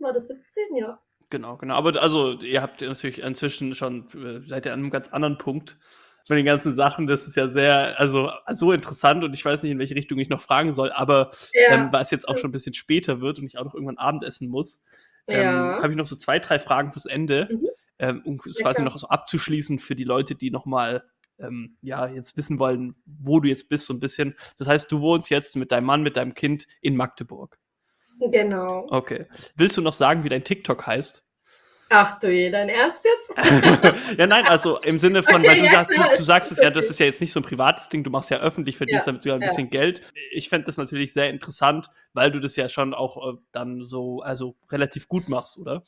War 0.00 0.12
das 0.12 0.26
17? 0.28 0.74
Ja. 0.76 0.98
Genau, 1.32 1.56
genau. 1.56 1.74
Aber 1.76 2.00
also, 2.02 2.32
ihr 2.40 2.60
habt 2.60 2.82
ja 2.82 2.88
natürlich 2.88 3.22
inzwischen 3.22 3.74
schon, 3.74 4.06
äh, 4.12 4.46
seid 4.46 4.66
ihr 4.66 4.74
an 4.74 4.80
einem 4.80 4.90
ganz 4.90 5.08
anderen 5.08 5.38
Punkt 5.38 5.78
von 6.26 6.36
den 6.36 6.44
ganzen 6.44 6.74
Sachen. 6.74 7.06
Das 7.06 7.26
ist 7.26 7.36
ja 7.36 7.48
sehr, 7.48 7.98
also 7.98 8.30
so 8.52 8.70
interessant 8.70 9.24
und 9.24 9.32
ich 9.32 9.42
weiß 9.42 9.62
nicht, 9.62 9.72
in 9.72 9.78
welche 9.78 9.94
Richtung 9.94 10.18
ich 10.18 10.28
noch 10.28 10.42
fragen 10.42 10.74
soll, 10.74 10.92
aber 10.92 11.30
Ja. 11.54 11.74
ähm, 11.76 11.88
weil 11.90 12.02
es 12.02 12.10
jetzt 12.10 12.28
auch 12.28 12.36
schon 12.36 12.50
ein 12.50 12.52
bisschen 12.52 12.74
später 12.74 13.22
wird 13.22 13.38
und 13.38 13.46
ich 13.46 13.56
auch 13.56 13.64
noch 13.64 13.72
irgendwann 13.74 13.96
Abendessen 13.96 14.48
muss, 14.48 14.82
ähm, 15.26 15.38
ja. 15.38 15.78
habe 15.82 15.90
ich 15.92 15.96
noch 15.96 16.04
so 16.06 16.16
zwei, 16.16 16.38
drei 16.38 16.58
Fragen 16.58 16.92
fürs 16.92 17.06
Ende, 17.06 17.48
Mhm. 17.50 17.68
ähm, 17.98 18.22
um 18.26 18.40
es 18.44 18.58
Ja, 18.58 18.64
quasi 18.64 18.82
klar. 18.82 18.84
noch 18.92 18.98
so 18.98 19.08
abzuschließen 19.08 19.78
für 19.78 19.96
die 19.96 20.04
Leute, 20.04 20.34
die 20.34 20.50
nochmal 20.50 21.02
ähm, 21.38 21.76
ja, 21.80 22.06
jetzt 22.08 22.36
wissen 22.36 22.58
wollen, 22.58 22.94
wo 23.06 23.40
du 23.40 23.48
jetzt 23.48 23.68
bist, 23.70 23.86
so 23.86 23.94
ein 23.94 23.98
bisschen. 24.00 24.36
Das 24.58 24.68
heißt, 24.68 24.92
du 24.92 25.00
wohnst 25.00 25.30
jetzt 25.30 25.56
mit 25.56 25.72
deinem 25.72 25.86
Mann, 25.86 26.02
mit 26.02 26.16
deinem 26.18 26.34
Kind 26.34 26.66
in 26.82 26.94
Magdeburg. 26.94 27.58
Genau. 28.30 28.86
Okay. 28.90 29.26
Willst 29.56 29.76
du 29.76 29.80
noch 29.82 29.92
sagen, 29.92 30.24
wie 30.24 30.28
dein 30.28 30.44
TikTok 30.44 30.86
heißt? 30.86 31.24
Ach 31.94 32.18
du 32.20 32.30
je, 32.30 32.50
dein 32.50 32.70
Ernst 32.70 33.00
jetzt? 33.04 34.16
ja, 34.18 34.26
nein, 34.26 34.46
also 34.46 34.78
im 34.78 34.98
Sinne 34.98 35.22
von, 35.22 35.42
Okay, 35.42 35.48
weil 35.48 35.56
du, 35.58 35.64
ja, 35.64 35.70
sagst, 35.70 35.90
du, 35.90 36.16
du 36.16 36.22
sagst 36.22 36.52
es 36.52 36.58
ja, 36.58 36.70
das 36.70 36.88
ist 36.88 36.98
ja 36.98 37.04
jetzt 37.04 37.20
nicht 37.20 37.34
so 37.34 37.40
ein 37.40 37.42
privates 37.42 37.90
Ding, 37.90 38.02
du 38.02 38.08
machst 38.08 38.30
ja 38.30 38.38
öffentlich, 38.38 38.78
verdienst 38.78 39.06
Ja, 39.06 39.12
damit 39.12 39.22
sogar 39.22 39.36
ein 39.36 39.42
ja. 39.42 39.48
bisschen 39.48 39.68
Geld. 39.68 40.00
Ich 40.30 40.48
fände 40.48 40.64
das 40.64 40.78
natürlich 40.78 41.12
sehr 41.12 41.28
interessant, 41.28 41.90
weil 42.14 42.30
du 42.30 42.40
das 42.40 42.56
ja 42.56 42.70
schon 42.70 42.94
auch 42.94 43.34
äh, 43.34 43.36
dann 43.52 43.88
so, 43.88 44.22
also 44.22 44.56
relativ 44.70 45.06
gut 45.06 45.28
machst, 45.28 45.58
oder? 45.58 45.82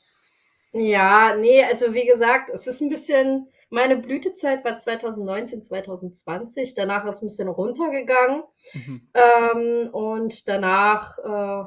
Ja, 0.72 1.36
nee, 1.36 1.64
also 1.64 1.94
wie 1.94 2.04
gesagt, 2.04 2.50
es 2.50 2.66
ist 2.66 2.82
ein 2.82 2.90
bisschen, 2.90 3.48
meine 3.70 3.96
Blütezeit 3.96 4.62
war 4.62 4.76
2019, 4.76 5.62
2020, 5.62 6.74
danach 6.74 7.04
ist 7.06 7.16
es 7.16 7.22
ein 7.22 7.28
bisschen 7.28 7.48
runtergegangen 7.48 8.42
Mhm. 8.74 9.08
ähm, 9.14 9.88
und 9.92 10.48
danach, 10.48 11.16
äh, 11.18 11.64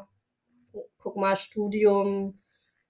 guck 1.00 1.16
mal, 1.18 1.36
Studium, 1.38 2.40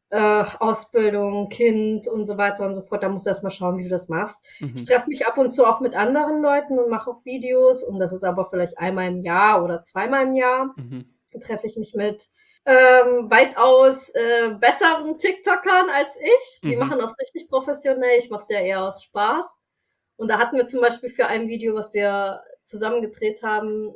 äh, 0.09 0.43
Ausbildung, 0.59 1.49
Kind 1.49 2.07
und 2.07 2.25
so 2.25 2.37
weiter 2.37 2.65
und 2.65 2.75
so 2.75 2.81
fort, 2.81 3.03
da 3.03 3.09
musst 3.09 3.25
du 3.25 3.29
erst 3.29 3.43
mal 3.43 3.49
schauen, 3.51 3.77
wie 3.77 3.83
du 3.83 3.89
das 3.89 4.09
machst. 4.09 4.39
Ich 4.59 4.83
Mhm. 4.83 4.85
treffe 4.85 5.09
mich 5.09 5.25
ab 5.27 5.37
und 5.37 5.51
zu 5.51 5.65
auch 5.65 5.81
mit 5.81 5.95
anderen 5.95 6.41
Leuten 6.41 6.79
und 6.79 6.89
mache 6.89 7.09
auch 7.11 7.25
Videos 7.25 7.83
und 7.83 7.99
das 7.99 8.13
ist 8.13 8.23
aber 8.23 8.45
vielleicht 8.49 8.77
einmal 8.77 9.07
im 9.07 9.23
Jahr 9.23 9.63
oder 9.63 9.83
zweimal 9.83 10.23
im 10.27 10.35
Jahr. 10.35 10.73
Mhm. 10.77 11.13
Dann 11.31 11.41
treffe 11.41 11.67
ich 11.67 11.75
mich 11.77 11.93
mit 11.95 12.27
ähm, 12.69 13.29
weitaus 13.31 14.09
äh, 14.09 14.49
besseren 14.59 15.17
TikTokern 15.17 15.89
als 15.89 16.15
ich. 16.21 16.59
Die 16.63 16.75
Mhm. 16.75 16.79
machen 16.79 16.99
das 16.99 17.15
richtig 17.19 17.49
professionell. 17.49 18.19
Ich 18.19 18.29
mache 18.29 18.43
es 18.43 18.49
ja 18.49 18.59
eher 18.59 18.83
aus 18.83 19.03
Spaß. 19.03 19.57
Und 20.17 20.29
da 20.29 20.37
hatten 20.39 20.57
wir 20.57 20.67
zum 20.67 20.81
Beispiel 20.81 21.09
für 21.09 21.27
ein 21.27 21.47
Video, 21.47 21.75
was 21.75 21.93
wir 21.93 22.41
zusammen 22.65 23.01
gedreht 23.01 23.41
haben, 23.43 23.93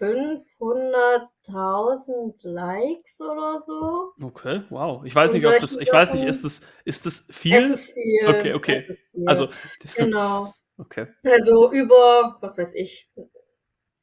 500.000 0.00 2.34
Likes 2.42 3.20
oder 3.20 3.60
so. 3.60 4.12
Okay, 4.22 4.62
wow. 4.70 5.04
Ich 5.04 5.14
weiß 5.14 5.32
Und 5.32 5.38
nicht, 5.38 5.46
ob 5.46 5.58
das, 5.58 5.76
ich 5.76 5.92
weiß 5.92 6.14
nicht, 6.14 6.24
ist 6.24 6.44
das, 6.44 6.60
ist 6.84 7.06
das 7.06 7.26
viel? 7.30 7.72
Es 7.72 7.86
ist 7.86 7.92
viel. 7.92 8.28
Okay, 8.28 8.54
okay. 8.54 8.82
Viel. 9.12 9.26
Also, 9.26 9.48
Genau. 9.96 10.52
Okay. 10.80 11.08
Also 11.24 11.72
über, 11.72 12.36
was 12.40 12.56
weiß 12.56 12.72
ich, 12.76 13.10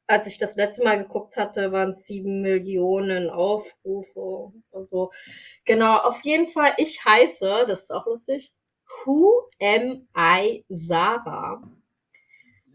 als 0.06 0.26
ich 0.26 0.36
das 0.38 0.56
letzte 0.56 0.84
Mal 0.84 1.02
geguckt 1.02 1.36
hatte, 1.36 1.72
waren 1.72 1.88
es 1.88 2.04
sieben 2.04 2.42
Millionen 2.42 3.30
Aufrufe. 3.30 4.52
Also 4.72 5.10
genau, 5.64 5.96
auf 5.98 6.20
jeden 6.22 6.48
Fall, 6.48 6.74
ich 6.76 7.04
heiße, 7.04 7.64
das 7.66 7.84
ist 7.84 7.92
auch 7.92 8.06
lustig, 8.06 8.52
Who 9.04 9.48
am 9.60 10.06
I 10.16 10.64
Sarah? 10.68 11.62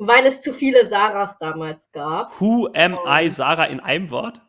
Weil 0.04 0.26
es 0.26 0.42
zu 0.42 0.52
viele 0.52 0.88
Sarahs 0.90 1.38
damals 1.38 1.92
gab. 1.92 2.40
Who 2.42 2.68
am 2.76 2.98
I 3.06 3.30
Sarah 3.30 3.66
in 3.66 3.80
einem 3.80 4.10
Wort? 4.10 4.42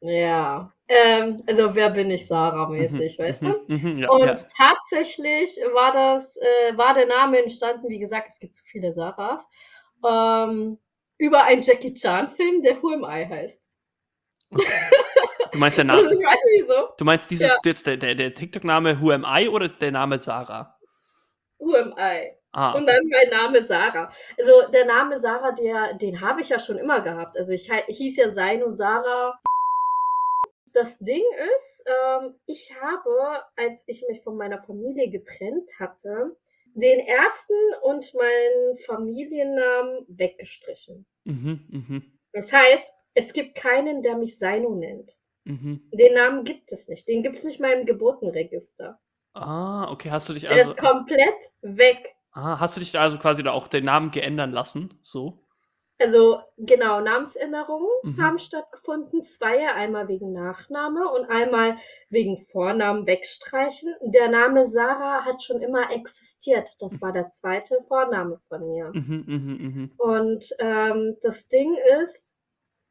Ja. 0.00 0.72
Ähm, 0.88 1.42
also 1.46 1.74
wer 1.74 1.90
bin 1.90 2.10
ich 2.10 2.26
Sarah 2.26 2.68
mäßig, 2.68 3.18
Mhm, 3.18 3.22
weißt 3.22 3.42
mhm, 3.42 3.54
du? 3.68 3.68
mhm, 3.68 3.96
ja, 3.98 4.08
Und 4.10 4.26
ja. 4.26 4.34
tatsächlich 4.56 5.50
war 5.74 5.92
das, 5.92 6.36
äh, 6.38 6.76
war 6.78 6.94
der 6.94 7.06
Name 7.06 7.42
entstanden, 7.42 7.88
wie 7.88 7.98
gesagt, 7.98 8.28
es 8.30 8.38
gibt 8.38 8.56
zu 8.56 8.64
viele 8.64 8.94
Sarahs, 8.94 9.46
ähm, 10.08 10.78
über 11.18 11.44
einen 11.44 11.62
Jackie 11.62 11.92
Chan-Film, 11.92 12.62
der 12.62 12.82
Who 12.82 12.92
Am 12.94 13.04
I 13.04 13.26
heißt. 13.28 13.68
Du 15.52 15.58
meinst 15.58 15.78
der 15.78 15.84
Also 15.86 16.04
Name? 16.04 16.12
ich 16.12 16.18
weiß 16.26 16.40
nicht 16.44 16.62
wieso. 16.62 16.88
Du 16.96 17.04
meinst 17.04 17.30
dieses 17.30 17.52
Ja. 17.52 17.58
jetzt 17.64 17.86
der, 17.86 17.96
der, 17.96 18.14
der 18.14 18.34
TikTok-Name 18.34 19.00
Who 19.00 19.10
am 19.10 19.26
I 19.28 19.48
oder 19.48 19.68
der 19.68 19.92
Name 19.92 20.18
Sarah? 20.18 20.78
Who 21.58 21.74
Am 21.74 21.92
I? 21.98 22.37
Ah, 22.52 22.72
Und 22.72 22.86
dann 22.86 23.06
mein 23.08 23.28
Name 23.30 23.64
Sarah. 23.64 24.10
Also 24.38 24.70
der 24.72 24.86
Name 24.86 25.18
Sarah, 25.20 25.52
der, 25.52 25.94
den 25.94 26.20
habe 26.20 26.40
ich 26.40 26.48
ja 26.48 26.58
schon 26.58 26.78
immer 26.78 27.02
gehabt. 27.02 27.36
Also 27.36 27.52
ich 27.52 27.70
hieß 27.70 28.16
ja 28.16 28.30
Seino 28.32 28.70
Sarah. 28.70 29.38
Das 30.72 30.98
Ding 30.98 31.22
ist, 31.56 31.84
ähm, 31.86 32.34
ich 32.46 32.72
habe, 32.80 33.42
als 33.56 33.82
ich 33.86 34.04
mich 34.08 34.22
von 34.22 34.36
meiner 34.36 34.62
Familie 34.62 35.10
getrennt 35.10 35.68
hatte, 35.78 36.36
den 36.74 37.00
ersten 37.00 37.54
und 37.82 38.14
meinen 38.14 38.78
Familiennamen 38.86 40.04
weggestrichen. 40.08 41.06
mhm, 41.24 41.60
mhm, 41.70 42.02
Das 42.32 42.52
heißt, 42.52 42.90
es 43.14 43.32
gibt 43.32 43.56
keinen, 43.56 44.02
der 44.02 44.16
mich 44.16 44.38
Seino 44.38 44.74
nennt. 44.74 45.16
mhm. 45.44 45.82
Den 45.92 46.14
Namen 46.14 46.44
gibt 46.44 46.70
es 46.70 46.86
nicht. 46.88 47.08
Den 47.08 47.22
gibt 47.22 47.36
es 47.36 47.44
nicht 47.44 47.58
mal 47.60 47.72
im 47.72 47.86
Geburtenregister. 47.86 48.98
Ah, 49.34 49.90
okay, 49.90 50.10
hast 50.10 50.28
du 50.28 50.34
dich 50.34 50.42
Der 50.42 50.52
also, 50.52 50.70
ist 50.72 50.76
komplett 50.78 51.34
weg. 51.62 52.14
Ah, 52.38 52.60
hast 52.60 52.76
du 52.76 52.80
dich 52.80 52.92
da 52.92 53.00
also 53.02 53.18
quasi 53.18 53.42
da 53.42 53.52
auch 53.52 53.68
den 53.68 53.84
Namen 53.84 54.10
geändern 54.10 54.52
lassen? 54.52 54.98
So? 55.02 55.44
Also 56.00 56.38
genau, 56.56 57.00
Namensänderungen 57.00 57.88
Mhm. 58.04 58.22
haben 58.22 58.38
stattgefunden. 58.38 59.24
Zwei, 59.24 59.72
einmal 59.72 60.06
wegen 60.06 60.32
Nachname 60.32 61.08
und 61.08 61.28
einmal 61.28 61.76
wegen 62.08 62.38
Vornamen 62.38 63.06
wegstreichen. 63.06 63.94
Der 64.02 64.28
Name 64.28 64.66
Sarah 64.68 65.24
hat 65.24 65.42
schon 65.42 65.60
immer 65.60 65.90
existiert. 65.90 66.68
Das 66.78 67.02
war 67.02 67.12
der 67.12 67.30
zweite 67.30 67.80
Vorname 67.88 68.38
von 68.48 68.68
mir. 68.68 68.94
Mhm, 68.94 69.24
mhm, 69.26 69.56
mhm. 69.60 69.92
Und 69.96 70.54
ähm, 70.60 71.16
das 71.20 71.48
Ding 71.48 71.76
ist, 72.04 72.24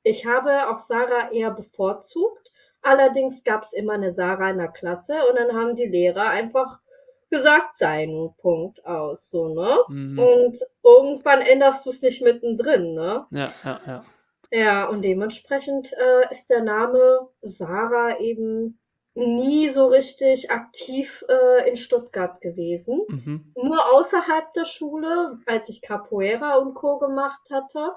ich 0.03 0.26
habe 0.26 0.69
auch 0.69 0.80
Sarah 0.80 1.32
eher 1.32 1.52
bevorzugt. 1.52 2.52
Allerdings 2.82 3.44
gab 3.45 3.64
es 3.64 3.74
immer 3.74 3.94
eine 3.94 4.11
Sarah 4.11 4.52
in 4.52 4.57
der 4.57 4.68
Klasse 4.69 5.15
und 5.30 5.38
dann 5.38 5.56
haben 5.56 5.76
die 5.78 5.86
Lehrer 5.86 6.30
einfach 6.30 6.80
gesagt, 7.29 7.77
sein 7.77 8.33
Punkt 8.37 8.85
aus, 8.85 9.29
so, 9.29 9.47
ne? 9.47 9.77
Mhm. 9.89 10.19
Und 10.19 10.59
irgendwann 10.83 11.41
änderst 11.41 11.85
du 11.85 11.89
es 11.89 12.01
nicht 12.01 12.21
mittendrin, 12.21 12.93
ne? 12.93 13.25
Ja, 13.31 13.51
ja, 13.63 13.81
ja. 13.85 14.01
Ja, 14.49 14.85
und 14.85 15.01
dementsprechend 15.01 15.91
äh, 15.93 16.31
ist 16.31 16.49
der 16.49 16.63
Name 16.63 17.27
Sarah 17.41 18.17
eben 18.19 18.79
nie 19.13 19.69
so 19.69 19.87
richtig 19.87 20.51
aktiv 20.51 21.25
äh, 21.27 21.69
in 21.69 21.75
Stuttgart 21.75 22.39
gewesen. 22.39 23.01
Mhm. 23.09 23.53
Nur 23.55 23.93
außerhalb 23.93 24.53
der 24.53 24.65
Schule, 24.65 25.39
als 25.45 25.69
ich 25.69 25.81
Capoeira 25.81 26.55
und 26.55 26.75
Co. 26.75 26.99
gemacht 26.99 27.41
hatte. 27.51 27.93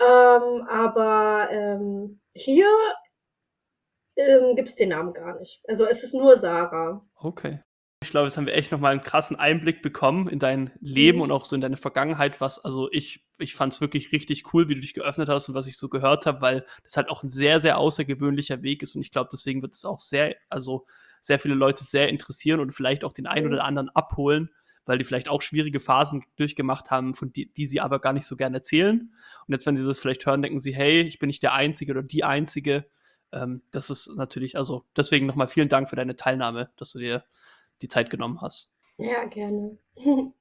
Ähm, 0.00 0.66
aber 0.68 1.48
ähm, 1.50 2.20
hier 2.34 2.68
ähm, 4.16 4.56
gibt's 4.56 4.74
den 4.74 4.90
Namen 4.90 5.12
gar 5.12 5.38
nicht. 5.38 5.62
Also 5.68 5.86
es 5.86 6.02
ist 6.02 6.14
nur 6.14 6.36
Sarah. 6.36 7.06
Okay. 7.16 7.60
Ich 8.10 8.12
glaube, 8.12 8.26
jetzt 8.26 8.36
haben 8.36 8.46
wir 8.46 8.56
echt 8.56 8.72
nochmal 8.72 8.90
einen 8.90 9.02
krassen 9.02 9.36
Einblick 9.36 9.82
bekommen 9.82 10.26
in 10.28 10.40
dein 10.40 10.72
Leben 10.80 11.18
Mhm. 11.18 11.22
und 11.22 11.30
auch 11.30 11.44
so 11.44 11.54
in 11.54 11.60
deine 11.60 11.76
Vergangenheit, 11.76 12.40
was, 12.40 12.58
also 12.58 12.90
ich, 12.90 13.24
ich 13.38 13.54
fand 13.54 13.72
es 13.72 13.80
wirklich 13.80 14.10
richtig 14.10 14.52
cool, 14.52 14.68
wie 14.68 14.74
du 14.74 14.80
dich 14.80 14.94
geöffnet 14.94 15.28
hast 15.28 15.48
und 15.48 15.54
was 15.54 15.68
ich 15.68 15.76
so 15.76 15.88
gehört 15.88 16.26
habe, 16.26 16.40
weil 16.40 16.66
das 16.82 16.96
halt 16.96 17.08
auch 17.08 17.22
ein 17.22 17.28
sehr, 17.28 17.60
sehr 17.60 17.78
außergewöhnlicher 17.78 18.62
Weg 18.64 18.82
ist 18.82 18.96
und 18.96 19.02
ich 19.02 19.12
glaube, 19.12 19.30
deswegen 19.32 19.62
wird 19.62 19.74
es 19.74 19.84
auch 19.84 20.00
sehr, 20.00 20.34
also 20.48 20.86
sehr 21.20 21.38
viele 21.38 21.54
Leute 21.54 21.84
sehr 21.84 22.08
interessieren 22.08 22.58
und 22.58 22.72
vielleicht 22.72 23.04
auch 23.04 23.12
den 23.12 23.28
einen 23.28 23.46
Mhm. 23.46 23.52
oder 23.52 23.64
anderen 23.64 23.90
abholen, 23.90 24.50
weil 24.86 24.98
die 24.98 25.04
vielleicht 25.04 25.28
auch 25.28 25.40
schwierige 25.40 25.78
Phasen 25.78 26.24
durchgemacht 26.34 26.90
haben, 26.90 27.14
von 27.14 27.32
die, 27.32 27.52
die 27.52 27.66
sie 27.66 27.80
aber 27.80 28.00
gar 28.00 28.12
nicht 28.12 28.26
so 28.26 28.34
gerne 28.34 28.56
erzählen. 28.56 29.14
Und 29.46 29.52
jetzt, 29.52 29.66
wenn 29.66 29.76
sie 29.76 29.84
das 29.86 30.00
vielleicht 30.00 30.26
hören, 30.26 30.42
denken 30.42 30.58
sie, 30.58 30.74
hey, 30.74 31.02
ich 31.02 31.20
bin 31.20 31.28
nicht 31.28 31.44
der 31.44 31.54
Einzige 31.54 31.92
oder 31.92 32.02
die 32.02 32.24
Einzige. 32.24 32.86
Ähm, 33.30 33.62
das 33.70 33.88
ist 33.88 34.16
natürlich, 34.16 34.56
also 34.56 34.84
deswegen 34.96 35.26
nochmal 35.26 35.46
vielen 35.46 35.68
Dank 35.68 35.88
für 35.88 35.94
deine 35.94 36.16
Teilnahme, 36.16 36.70
dass 36.76 36.90
du 36.90 36.98
dir 36.98 37.22
die 37.82 37.88
Zeit 37.88 38.10
genommen 38.10 38.40
hast. 38.40 38.74
Ja, 38.96 39.24
gerne. 39.24 39.78